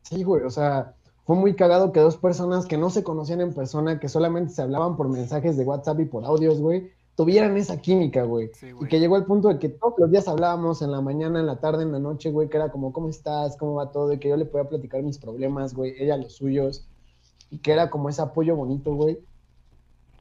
Sí, 0.04 0.22
güey, 0.22 0.44
o 0.44 0.52
sea, 0.52 0.94
fue 1.26 1.36
muy 1.38 1.56
cagado 1.56 1.92
que 1.92 2.02
dos 2.02 2.18
personas 2.18 2.66
que 2.66 2.78
no 2.78 2.90
se 2.90 3.04
conocían 3.04 3.42
en 3.42 3.54
persona, 3.54 4.00
que 4.00 4.10
solamente 4.10 4.54
se 4.54 4.62
hablaban 4.62 4.98
por 4.98 5.08
mensajes 5.08 5.56
de 5.56 5.64
WhatsApp 5.64 6.02
y 6.02 6.06
por 6.06 6.26
audios, 6.26 6.60
güey, 6.60 6.92
tuvieran 7.16 7.56
esa 7.56 7.80
química, 7.80 8.24
güey. 8.24 8.52
y 8.82 8.88
que 8.88 9.00
llegó 9.00 9.16
al 9.16 9.26
punto 9.26 9.48
de 9.48 9.58
que 9.58 9.70
todos 9.70 9.94
los 9.98 10.12
días 10.12 10.28
hablábamos 10.28 10.82
en 10.82 10.92
la 10.92 11.00
mañana, 11.00 11.40
en 11.40 11.46
la 11.46 11.60
tarde, 11.60 11.84
en 11.84 11.94
la 11.94 12.00
noche, 12.00 12.30
güey, 12.30 12.50
que 12.50 12.58
era 12.58 12.72
como, 12.72 12.92
¿cómo 12.92 13.10
estás? 13.10 13.56
¿Cómo 13.56 13.76
va 13.76 13.92
todo? 13.92 14.12
Y 14.12 14.20
que 14.20 14.30
yo 14.30 14.36
le 14.36 14.46
podía 14.46 14.68
platicar 14.68 15.02
mis 15.02 15.18
problemas, 15.18 15.74
güey, 15.74 15.94
ella 15.98 16.18
los 16.18 16.34
suyos. 16.34 16.86
Y 17.50 17.60
que 17.60 17.72
era 17.72 17.90
como 17.90 18.10
ese 18.10 18.22
apoyo 18.22 18.56
bonito, 18.56 18.94
güey. 18.94 19.20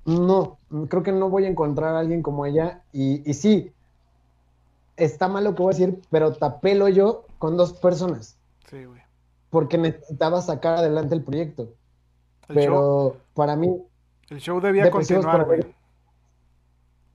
No, 0.05 0.59
creo 0.89 1.03
que 1.03 1.13
no 1.13 1.31
voy 1.31 1.47
a 1.47 1.49
encontrar 1.49 1.97
a 1.97 2.01
alguien 2.01 2.23
como 2.23 2.47
ella. 2.47 2.83
Y, 2.93 3.29
y 3.29 3.35
sí, 3.35 3.73
está 4.97 5.29
mal 5.29 5.45
lo 5.45 5.55
que 5.55 5.63
voy 5.63 5.75
a 5.75 5.77
decir, 5.79 6.01
pero 6.11 6.33
tapelo 6.35 6.89
yo 6.89 7.25
con 7.39 7.57
dos 7.57 7.73
personas. 7.73 8.37
Sí, 8.69 8.85
güey 8.85 9.03
porque 9.53 9.77
necesitaba 9.77 10.41
sacar 10.41 10.79
adelante 10.79 11.15
el 11.15 11.23
proyecto. 11.23 11.75
pero 12.49 13.19
para 13.35 13.55
mí... 13.55 13.71
El 14.31 14.41
show 14.41 14.59
debía 14.63 14.91
continuar, 14.91 15.45
güey. 15.45 15.61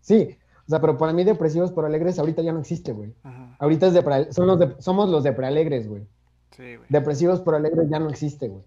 Sí, 0.02 0.38
o 0.68 0.70
sea, 0.70 0.80
pero 0.80 1.00
para 1.00 1.14
mí 1.14 1.24
Depresivos 1.24 1.72
por 1.72 1.84
Alegres 1.84 2.20
ahorita 2.20 2.44
ya 2.44 2.54
no 2.54 2.60
existe, 2.60 2.92
güey. 2.94 3.12
Ahorita 3.58 3.88
es 3.88 3.94
de, 3.96 4.32
son 4.32 4.46
los 4.46 4.60
de, 4.60 4.76
somos 4.78 5.10
los 5.10 5.24
de 5.24 5.34
Prealegres, 5.34 5.90
güey. 5.90 6.04
Sí, 6.52 6.76
güey. 6.76 6.88
Depresivos 6.90 7.42
por 7.42 7.56
Alegres 7.56 7.90
ya 7.90 8.00
no 8.00 8.08
existe, 8.08 8.50
güey. 8.50 8.64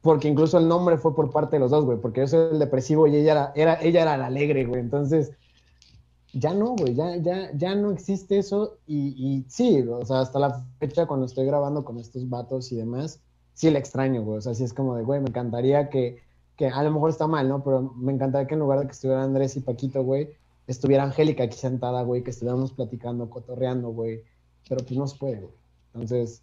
Porque 0.00 0.28
incluso 0.28 0.56
el 0.56 0.68
nombre 0.68 0.98
fue 0.98 1.16
por 1.16 1.32
parte 1.32 1.56
de 1.56 1.60
los 1.60 1.72
dos, 1.72 1.84
güey. 1.84 1.98
Porque 1.98 2.20
yo 2.20 2.28
soy 2.28 2.52
el 2.52 2.60
depresivo 2.60 3.08
y 3.08 3.16
ella 3.16 3.32
era, 3.32 3.52
era, 3.56 3.82
ella 3.82 4.02
era 4.02 4.16
la 4.16 4.26
alegre, 4.26 4.66
güey. 4.66 4.80
Entonces, 4.80 5.32
ya 6.32 6.54
no, 6.54 6.74
güey, 6.76 6.94
ya, 6.94 7.16
ya, 7.16 7.50
ya 7.54 7.74
no 7.74 7.90
existe 7.90 8.38
eso 8.38 8.78
y, 8.86 9.14
y, 9.16 9.44
sí, 9.48 9.82
o 9.82 10.04
sea, 10.04 10.20
hasta 10.20 10.38
la 10.38 10.64
fecha 10.78 11.06
cuando 11.06 11.26
estoy 11.26 11.46
grabando 11.46 11.84
con 11.84 11.98
estos 11.98 12.28
vatos 12.28 12.72
y 12.72 12.76
demás, 12.76 13.20
sí 13.52 13.70
le 13.70 13.78
extraño, 13.78 14.22
güey, 14.22 14.38
o 14.38 14.40
sea, 14.40 14.54
sí 14.54 14.64
es 14.64 14.72
como 14.72 14.96
de, 14.96 15.02
güey, 15.02 15.20
me 15.20 15.28
encantaría 15.28 15.90
que, 15.90 16.22
que 16.56 16.68
a 16.68 16.82
lo 16.82 16.90
mejor 16.90 17.10
está 17.10 17.26
mal, 17.26 17.48
¿no? 17.48 17.62
Pero 17.62 17.82
me 17.96 18.12
encantaría 18.12 18.46
que 18.46 18.54
en 18.54 18.60
lugar 18.60 18.80
de 18.80 18.86
que 18.86 18.92
estuviera 18.92 19.22
Andrés 19.22 19.56
y 19.56 19.60
Paquito, 19.60 20.02
güey, 20.02 20.30
estuviera 20.66 21.04
Angélica 21.04 21.44
aquí 21.44 21.58
sentada, 21.58 22.02
güey, 22.02 22.22
que 22.22 22.30
estuviéramos 22.30 22.72
platicando, 22.72 23.28
cotorreando, 23.28 23.90
güey, 23.90 24.22
pero 24.68 24.82
pues 24.84 24.98
no 24.98 25.06
se 25.06 25.18
puede, 25.18 25.40
güey. 25.40 25.54
Entonces, 25.92 26.42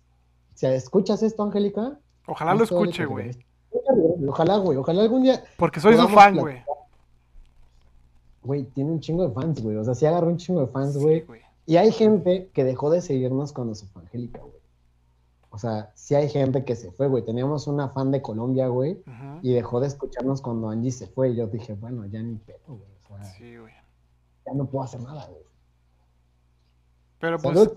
si 0.53 0.67
escuchas 0.67 1.23
esto, 1.23 1.41
Angélica. 1.41 1.97
Ojalá 2.27 2.53
lo 2.53 2.63
escuche, 2.63 3.05
güey. 3.05 3.31
Ojalá, 4.27 4.57
güey, 4.57 4.77
ojalá 4.77 5.01
algún 5.01 5.23
día. 5.23 5.43
Porque 5.57 5.79
soy 5.79 5.95
su 5.95 6.07
fan, 6.09 6.37
güey 6.37 6.61
güey, 8.41 8.63
tiene 8.63 8.91
un 8.91 8.99
chingo 8.99 9.27
de 9.27 9.33
fans, 9.33 9.61
güey. 9.61 9.77
O 9.77 9.83
sea, 9.83 9.95
sí 9.95 10.05
agarró 10.05 10.27
un 10.27 10.37
chingo 10.37 10.61
de 10.61 10.67
fans, 10.67 10.97
güey. 10.97 11.25
y 11.65 11.77
hay 11.77 11.91
gente 11.91 12.49
que 12.53 12.63
dejó 12.63 12.89
de 12.89 13.01
seguirnos 13.01 13.53
cuando 13.53 13.75
se 13.75 13.85
fue 13.87 14.01
Angélica, 14.03 14.39
güey. 14.39 14.59
O 15.51 15.57
sea, 15.57 15.91
sí 15.95 16.15
hay 16.15 16.29
gente 16.29 16.63
que 16.63 16.75
se 16.75 16.91
fue, 16.91 17.07
güey. 17.07 17.25
Teníamos 17.25 17.67
una 17.67 17.89
fan 17.89 18.11
de 18.11 18.21
Colombia, 18.21 18.67
güey, 18.67 19.01
y 19.41 19.53
dejó 19.53 19.79
de 19.79 19.87
escucharnos 19.87 20.41
cuando 20.41 20.69
Angie 20.69 20.91
se 20.91 21.07
fue. 21.07 21.29
Y 21.29 21.35
yo 21.35 21.47
dije, 21.47 21.73
bueno, 21.73 22.05
ya 22.05 22.21
ni 22.21 22.35
pedo, 22.35 22.59
güey. 22.67 22.89
O 23.09 23.17
sea, 23.17 23.25
sí, 23.25 23.57
güey. 23.57 23.73
Ya 24.45 24.53
no 24.53 24.65
puedo 24.67 24.83
hacer 24.83 25.01
nada, 25.01 25.27
güey. 25.27 25.43
Pero 27.19 27.37
pues 27.39 27.71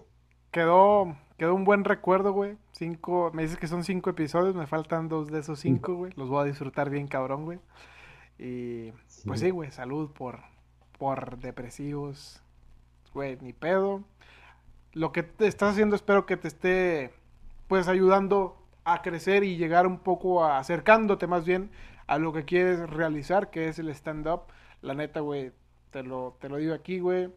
quedó, 0.50 1.16
quedó 1.36 1.54
un 1.54 1.64
buen 1.64 1.84
recuerdo, 1.84 2.32
güey. 2.32 2.56
Cinco, 2.72 3.30
me 3.32 3.42
dices 3.42 3.58
que 3.58 3.66
son 3.66 3.84
cinco 3.84 4.10
episodios, 4.10 4.54
me 4.54 4.66
faltan 4.66 5.08
dos 5.08 5.28
de 5.28 5.40
esos 5.40 5.58
cinco, 5.58 5.94
güey. 5.94 6.12
Los 6.16 6.28
voy 6.28 6.42
a 6.42 6.44
disfrutar 6.44 6.90
bien 6.90 7.08
cabrón, 7.08 7.44
güey. 7.47 7.59
Y 8.39 8.93
pues 9.26 9.40
sí, 9.40 9.51
güey, 9.51 9.70
salud 9.70 10.10
por, 10.12 10.40
por 11.02 11.38
depresivos, 11.38 12.40
güey, 13.12 13.36
ni 13.40 13.52
pedo. 13.52 14.04
Lo 14.92 15.10
que 15.10 15.24
te 15.24 15.48
estás 15.48 15.72
haciendo 15.72 15.96
espero 15.96 16.26
que 16.26 16.36
te 16.36 16.46
esté 16.46 17.12
pues 17.66 17.88
ayudando 17.88 18.56
a 18.84 19.02
crecer 19.02 19.42
y 19.42 19.56
llegar 19.56 19.88
un 19.88 19.98
poco 19.98 20.44
a 20.44 20.58
acercándote 20.60 21.26
más 21.26 21.44
bien 21.44 21.72
a 22.06 22.18
lo 22.18 22.32
que 22.32 22.44
quieres 22.44 22.88
realizar, 22.88 23.50
que 23.50 23.66
es 23.66 23.80
el 23.80 23.88
stand-up. 23.88 24.42
La 24.80 24.94
neta, 24.94 25.18
güey, 25.18 25.50
te 25.90 26.04
lo, 26.04 26.36
te 26.40 26.48
lo 26.48 26.58
digo 26.58 26.72
aquí, 26.72 27.00
güey. 27.00 27.30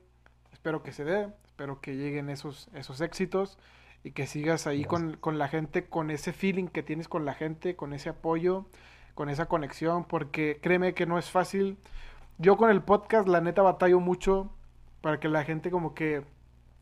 Espero 0.53 0.83
que 0.83 0.91
se 0.91 1.03
dé, 1.03 1.27
espero 1.45 1.81
que 1.81 1.95
lleguen 1.95 2.29
esos, 2.29 2.69
esos 2.75 3.01
éxitos 3.01 3.57
y 4.03 4.11
que 4.11 4.27
sigas 4.27 4.67
ahí 4.67 4.85
con, 4.85 5.17
con, 5.17 5.39
la 5.39 5.47
gente, 5.47 5.85
con 5.85 6.11
ese 6.11 6.33
feeling 6.33 6.67
que 6.67 6.83
tienes 6.83 7.07
con 7.07 7.25
la 7.25 7.33
gente, 7.33 7.75
con 7.75 7.93
ese 7.93 8.09
apoyo, 8.09 8.67
con 9.15 9.27
esa 9.27 9.47
conexión, 9.47 10.03
porque 10.03 10.59
créeme 10.61 10.93
que 10.93 11.07
no 11.07 11.17
es 11.17 11.31
fácil 11.31 11.79
yo 12.37 12.57
con 12.57 12.69
el 12.69 12.81
podcast, 12.81 13.27
la 13.27 13.41
neta, 13.41 13.61
batallo 13.61 13.99
mucho 13.99 14.49
para 15.01 15.19
que 15.19 15.29
la 15.29 15.43
gente 15.43 15.71
como 15.71 15.93
que 15.93 16.23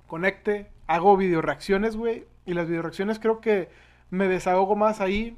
conecte. 0.07 0.69
Hago 0.87 1.17
video 1.17 1.41
reacciones, 1.41 1.95
güey. 1.95 2.25
Y 2.45 2.53
las 2.53 2.67
video 2.67 2.81
reacciones 2.81 3.19
creo 3.19 3.39
que 3.39 3.69
me 4.09 4.27
desahogo 4.27 4.75
más 4.75 5.01
ahí. 5.01 5.37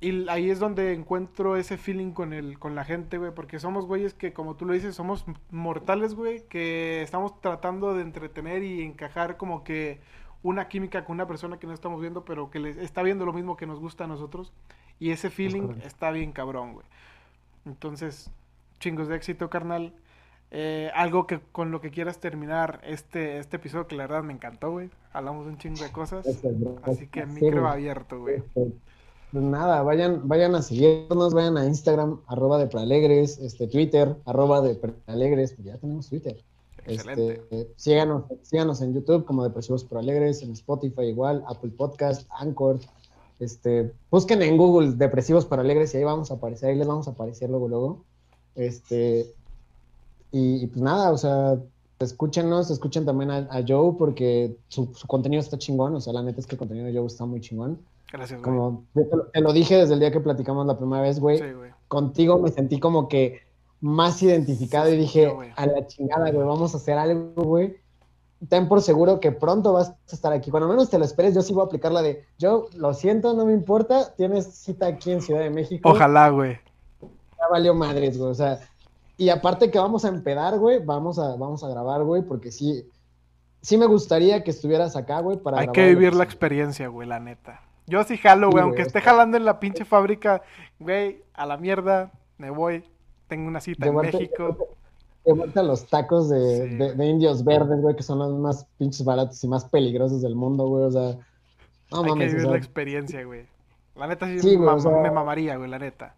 Y 0.00 0.28
ahí 0.28 0.50
es 0.50 0.58
donde 0.58 0.94
encuentro 0.94 1.56
ese 1.56 1.78
feeling 1.78 2.10
con, 2.10 2.32
el, 2.32 2.58
con 2.58 2.74
la 2.74 2.84
gente, 2.84 3.18
güey. 3.18 3.32
Porque 3.32 3.60
somos 3.60 3.86
güeyes 3.86 4.14
que, 4.14 4.32
como 4.32 4.56
tú 4.56 4.66
lo 4.66 4.72
dices, 4.72 4.96
somos 4.96 5.24
mortales, 5.50 6.14
güey. 6.14 6.42
Que 6.48 7.02
estamos 7.02 7.40
tratando 7.40 7.94
de 7.94 8.02
entretener 8.02 8.64
y 8.64 8.82
encajar 8.82 9.36
como 9.36 9.62
que 9.62 10.00
una 10.42 10.68
química 10.68 11.04
con 11.04 11.14
una 11.14 11.28
persona 11.28 11.58
que 11.58 11.68
no 11.68 11.72
estamos 11.72 12.00
viendo, 12.00 12.24
pero 12.24 12.50
que 12.50 12.58
está 12.80 13.02
viendo 13.02 13.24
lo 13.24 13.32
mismo 13.32 13.56
que 13.56 13.66
nos 13.66 13.78
gusta 13.78 14.04
a 14.04 14.08
nosotros. 14.08 14.52
Y 14.98 15.10
ese 15.10 15.30
feeling 15.30 15.80
está 15.84 16.10
bien 16.10 16.32
cabrón, 16.32 16.74
güey. 16.74 16.86
Entonces, 17.64 18.32
chingos 18.82 19.08
de 19.08 19.16
éxito, 19.16 19.48
carnal. 19.48 19.94
Eh, 20.50 20.90
algo 20.94 21.26
que 21.26 21.40
con 21.52 21.70
lo 21.70 21.80
que 21.80 21.90
quieras 21.90 22.18
terminar 22.18 22.82
este, 22.84 23.38
este 23.38 23.56
episodio 23.56 23.86
que 23.86 23.96
la 23.96 24.06
verdad 24.06 24.22
me 24.22 24.34
encantó, 24.34 24.70
güey. 24.70 24.90
Hablamos 25.14 25.46
un 25.46 25.56
chingo 25.56 25.82
de 25.82 25.90
cosas. 25.90 26.26
Así 26.82 27.06
que 27.06 27.24
micro 27.24 27.66
abierto, 27.66 28.20
güey. 28.20 28.42
Pues 28.52 29.44
nada, 29.44 29.82
vayan, 29.82 30.28
vayan 30.28 30.54
a 30.54 30.60
seguirnos, 30.60 31.32
vayan 31.32 31.56
a 31.56 31.64
Instagram, 31.64 32.20
arroba 32.26 32.58
de 32.58 32.66
Prealegres, 32.66 33.38
este, 33.38 33.66
Twitter, 33.66 34.14
arroba 34.26 34.60
de 34.60 34.74
Prealegres, 34.74 35.56
ya 35.56 35.78
tenemos 35.78 36.10
Twitter. 36.10 36.36
Este, 36.84 37.72
síganos, 37.76 38.24
síganos 38.42 38.82
en 38.82 38.92
YouTube 38.92 39.24
como 39.24 39.44
Depresivos 39.44 39.84
por 39.84 39.98
Alegres, 39.98 40.42
en 40.42 40.50
Spotify 40.50 41.04
igual, 41.04 41.44
Apple 41.46 41.70
Podcast, 41.70 42.28
Anchor. 42.30 42.78
Este, 43.38 43.92
busquen 44.10 44.42
en 44.42 44.58
Google 44.58 44.92
Depresivos 44.96 45.46
por 45.46 45.60
Alegres 45.60 45.94
y 45.94 45.98
ahí 45.98 46.04
vamos 46.04 46.30
a 46.30 46.34
aparecer, 46.34 46.70
ahí 46.70 46.76
les 46.76 46.86
vamos 46.86 47.08
a 47.08 47.12
aparecer 47.12 47.48
luego, 47.48 47.68
luego. 47.68 48.04
Este, 48.54 49.26
y, 50.30 50.66
pues 50.66 50.82
nada, 50.82 51.10
o 51.12 51.18
sea, 51.18 51.58
escúchenos, 51.98 52.70
escuchen 52.70 53.04
también 53.04 53.30
a, 53.30 53.64
Joe 53.66 53.94
porque 53.98 54.56
su, 54.68 54.90
contenido 55.06 55.40
está 55.40 55.58
chingón, 55.58 55.94
o 55.94 56.00
sea, 56.00 56.12
la 56.12 56.22
neta 56.22 56.40
es 56.40 56.46
que 56.46 56.54
el 56.54 56.58
contenido 56.58 56.86
de 56.86 56.94
Joe 56.94 57.06
está 57.06 57.24
muy 57.24 57.40
chingón. 57.40 57.78
Gracias, 58.12 58.40
güey. 58.42 58.54
Como 58.54 58.84
te 59.32 59.40
lo, 59.40 59.52
dije 59.52 59.76
desde 59.76 59.94
el 59.94 60.00
día 60.00 60.10
que 60.10 60.20
platicamos 60.20 60.66
la 60.66 60.76
primera 60.76 61.02
vez, 61.02 61.18
güey. 61.18 61.38
Sí, 61.38 61.52
güey. 61.52 61.70
Contigo 61.88 62.38
me 62.38 62.50
sentí 62.50 62.78
como 62.78 63.08
que 63.08 63.40
más 63.80 64.22
identificado 64.22 64.92
y 64.92 64.96
dije, 64.96 65.32
a 65.56 65.66
la 65.66 65.86
chingada, 65.86 66.30
güey, 66.30 66.46
vamos 66.46 66.74
a 66.74 66.76
hacer 66.76 66.98
algo, 66.98 67.42
güey. 67.42 67.76
Ten 68.48 68.68
por 68.68 68.82
seguro 68.82 69.20
que 69.20 69.32
pronto 69.32 69.72
vas 69.72 69.90
a 69.90 69.96
estar 70.12 70.32
aquí. 70.32 70.50
Cuando 70.50 70.68
menos 70.68 70.90
te 70.90 70.98
lo 70.98 71.04
esperes, 71.04 71.34
yo 71.34 71.42
sí 71.42 71.52
voy 71.54 71.62
a 71.62 71.66
aplicar 71.66 71.92
la 71.92 72.02
de, 72.02 72.24
yo 72.38 72.66
lo 72.74 72.92
siento, 72.92 73.34
no 73.34 73.46
me 73.46 73.52
importa, 73.52 74.14
tienes 74.16 74.46
cita 74.46 74.86
aquí 74.86 75.12
en 75.12 75.22
Ciudad 75.22 75.40
de 75.40 75.50
México. 75.50 75.88
Ojalá, 75.88 76.28
güey. 76.30 76.58
Ya 77.42 77.48
valió 77.50 77.74
madres, 77.74 78.16
güey, 78.16 78.30
o 78.30 78.34
sea, 78.34 78.60
y 79.16 79.28
aparte 79.28 79.70
que 79.70 79.78
vamos 79.78 80.04
a 80.04 80.08
empedar, 80.08 80.58
güey, 80.58 80.78
vamos 80.84 81.18
a, 81.18 81.36
vamos 81.36 81.62
a 81.64 81.68
grabar, 81.68 82.04
güey, 82.04 82.22
porque 82.22 82.50
sí, 82.50 82.88
sí 83.60 83.76
me 83.76 83.86
gustaría 83.86 84.42
que 84.44 84.50
estuvieras 84.50 84.96
acá, 84.96 85.20
güey, 85.20 85.38
para 85.38 85.58
Hay 85.58 85.68
que 85.68 85.88
vivir 85.88 86.14
la 86.14 86.24
experiencia, 86.24 86.88
güey, 86.88 87.08
la 87.08 87.20
neta. 87.20 87.60
Yo 87.86 88.04
sí 88.04 88.16
jalo, 88.16 88.50
güey, 88.50 88.62
aunque 88.62 88.82
esté 88.82 89.00
jalando 89.00 89.36
en 89.36 89.44
la 89.44 89.58
pinche 89.58 89.84
fábrica, 89.84 90.42
güey, 90.78 91.24
a 91.34 91.46
la 91.46 91.56
mierda, 91.56 92.12
me 92.38 92.50
voy, 92.50 92.84
tengo 93.28 93.48
una 93.48 93.60
cita 93.60 93.86
en 93.86 93.96
México. 93.96 94.56
Llevarte 95.24 95.60
a 95.60 95.62
los 95.62 95.86
tacos 95.86 96.28
de, 96.28 96.94
indios 96.98 97.44
verdes, 97.44 97.80
güey, 97.80 97.94
que 97.94 98.02
son 98.02 98.18
los 98.18 98.38
más 98.38 98.66
pinches 98.78 99.04
baratos 99.04 99.42
y 99.42 99.48
más 99.48 99.64
peligrosos 99.64 100.22
del 100.22 100.34
mundo, 100.34 100.66
güey, 100.66 100.84
o 100.84 100.90
sea... 100.90 101.16
No, 101.90 102.04
Hay 102.04 102.18
que 102.18 102.26
vivir 102.26 102.46
la 102.46 102.56
experiencia, 102.56 103.22
güey. 103.24 103.46
La 103.94 104.06
neta 104.06 104.26
sí, 104.38 104.56
me, 104.56 105.10
mamaría, 105.10 105.56
güey, 105.56 105.68
la 105.68 105.78
neta. 105.78 106.16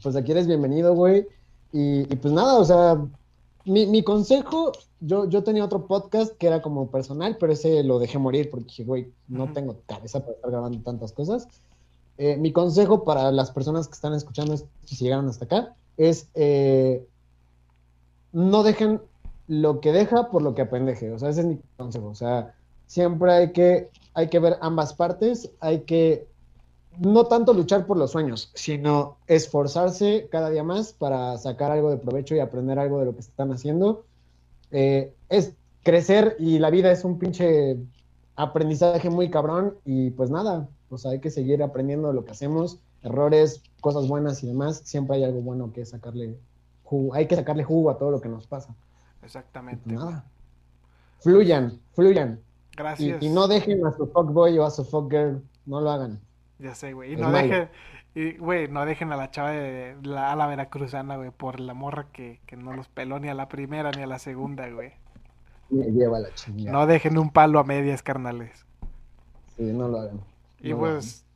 Pues 0.00 0.16
aquí 0.16 0.32
eres 0.32 0.46
bienvenido, 0.46 0.94
güey. 0.94 1.26
Y, 1.72 2.12
y, 2.12 2.16
pues 2.16 2.32
nada, 2.32 2.58
o 2.58 2.64
sea, 2.64 3.04
mi, 3.64 3.86
mi, 3.86 4.02
consejo, 4.02 4.72
yo, 5.00 5.28
yo 5.28 5.42
tenía 5.42 5.64
otro 5.64 5.86
podcast 5.86 6.36
que 6.36 6.46
era 6.46 6.62
como 6.62 6.90
personal, 6.90 7.36
pero 7.38 7.52
ese 7.52 7.82
lo 7.82 7.98
dejé 7.98 8.18
morir 8.18 8.50
porque 8.50 8.66
dije, 8.66 8.84
güey, 8.84 9.12
no 9.28 9.52
tengo 9.52 9.80
cabeza 9.86 10.20
para 10.20 10.32
estar 10.32 10.50
grabando 10.50 10.78
tantas 10.80 11.12
cosas. 11.12 11.48
Eh, 12.18 12.36
mi 12.36 12.52
consejo 12.52 13.04
para 13.04 13.32
las 13.32 13.50
personas 13.50 13.88
que 13.88 13.94
están 13.94 14.14
escuchando 14.14 14.56
si 14.84 14.96
llegaron 14.96 15.28
hasta 15.28 15.46
acá, 15.46 15.74
es 15.96 16.28
eh, 16.34 17.06
no 18.32 18.62
dejen 18.62 19.00
lo 19.48 19.80
que 19.80 19.92
deja 19.92 20.30
por 20.30 20.42
lo 20.42 20.54
que 20.54 20.62
apendeje. 20.62 21.10
O 21.12 21.18
sea, 21.18 21.30
ese 21.30 21.40
es 21.40 21.46
mi 21.46 21.60
consejo. 21.76 22.08
O 22.08 22.14
sea, 22.14 22.54
siempre 22.86 23.32
hay 23.32 23.52
que, 23.52 23.90
hay 24.14 24.28
que 24.28 24.38
ver 24.38 24.58
ambas 24.60 24.94
partes, 24.94 25.50
hay 25.60 25.80
que 25.80 26.26
no 26.98 27.24
tanto 27.26 27.54
luchar 27.54 27.86
por 27.86 27.96
los 27.96 28.10
sueños, 28.10 28.50
sino 28.54 29.16
esforzarse 29.26 30.28
cada 30.30 30.50
día 30.50 30.62
más 30.62 30.92
para 30.92 31.38
sacar 31.38 31.70
algo 31.70 31.90
de 31.90 31.96
provecho 31.96 32.34
y 32.34 32.40
aprender 32.40 32.78
algo 32.78 32.98
de 32.98 33.06
lo 33.06 33.14
que 33.14 33.20
están 33.20 33.52
haciendo. 33.52 34.04
Eh, 34.70 35.12
es 35.28 35.54
crecer 35.82 36.36
y 36.38 36.58
la 36.58 36.70
vida 36.70 36.90
es 36.92 37.04
un 37.04 37.18
pinche 37.18 37.76
aprendizaje 38.36 39.10
muy 39.10 39.30
cabrón 39.30 39.76
y 39.84 40.10
pues 40.10 40.30
nada, 40.30 40.68
pues 40.88 41.06
hay 41.06 41.20
que 41.20 41.30
seguir 41.30 41.62
aprendiendo 41.62 42.08
de 42.08 42.14
lo 42.14 42.24
que 42.24 42.32
hacemos, 42.32 42.78
errores, 43.02 43.62
cosas 43.80 44.08
buenas 44.08 44.42
y 44.42 44.46
demás, 44.46 44.82
siempre 44.84 45.16
hay 45.16 45.24
algo 45.24 45.40
bueno 45.40 45.72
que 45.72 45.84
sacarle 45.84 46.38
jugo, 46.84 47.14
hay 47.14 47.26
que 47.26 47.36
sacarle 47.36 47.64
jugo 47.64 47.90
a 47.90 47.98
todo 47.98 48.10
lo 48.10 48.20
que 48.20 48.28
nos 48.28 48.46
pasa. 48.46 48.74
Exactamente. 49.22 49.82
Pues 49.84 49.96
nada. 49.96 50.24
Fluyan, 51.20 51.78
fluyan. 51.94 52.40
Gracias. 52.76 53.22
Y, 53.22 53.28
no 53.28 53.48
dejen 53.48 53.86
a 53.86 53.92
su 53.92 54.06
fuckboy 54.06 54.58
o 54.58 54.64
a 54.64 54.70
su 54.70 54.84
fuckgirl, 54.84 55.42
no 55.66 55.80
lo 55.80 55.90
hagan. 55.90 56.20
Ya 56.62 56.76
sé, 56.76 56.92
güey. 56.92 57.14
Y 57.14 57.16
no 57.16 57.32
dejen, 57.32 57.68
y, 58.14 58.36
güey, 58.36 58.68
no 58.68 58.86
dejen 58.86 59.12
a 59.12 59.16
la 59.16 59.32
chava 59.32 59.50
de 59.50 59.96
la, 60.04 60.30
a 60.30 60.36
la 60.36 60.46
veracruzana, 60.46 61.16
güey, 61.16 61.30
por 61.30 61.58
la 61.58 61.74
morra 61.74 62.06
que, 62.12 62.40
que 62.46 62.56
no 62.56 62.72
los 62.72 62.88
peló 62.88 63.18
ni 63.18 63.28
a 63.28 63.34
la 63.34 63.48
primera 63.48 63.90
ni 63.90 64.02
a 64.02 64.06
la 64.06 64.20
segunda, 64.20 64.68
güey. 64.70 64.92
Me 65.70 65.86
lleva 65.86 66.20
la 66.20 66.32
chingada. 66.34 66.70
No 66.70 66.86
dejen 66.86 67.18
un 67.18 67.30
palo 67.30 67.58
a 67.58 67.64
medias, 67.64 68.02
carnales. 68.02 68.64
Sí, 69.56 69.64
no 69.64 69.88
lo 69.88 70.00
hagan. 70.00 70.20
Y 70.60 70.72
pues, 70.74 71.26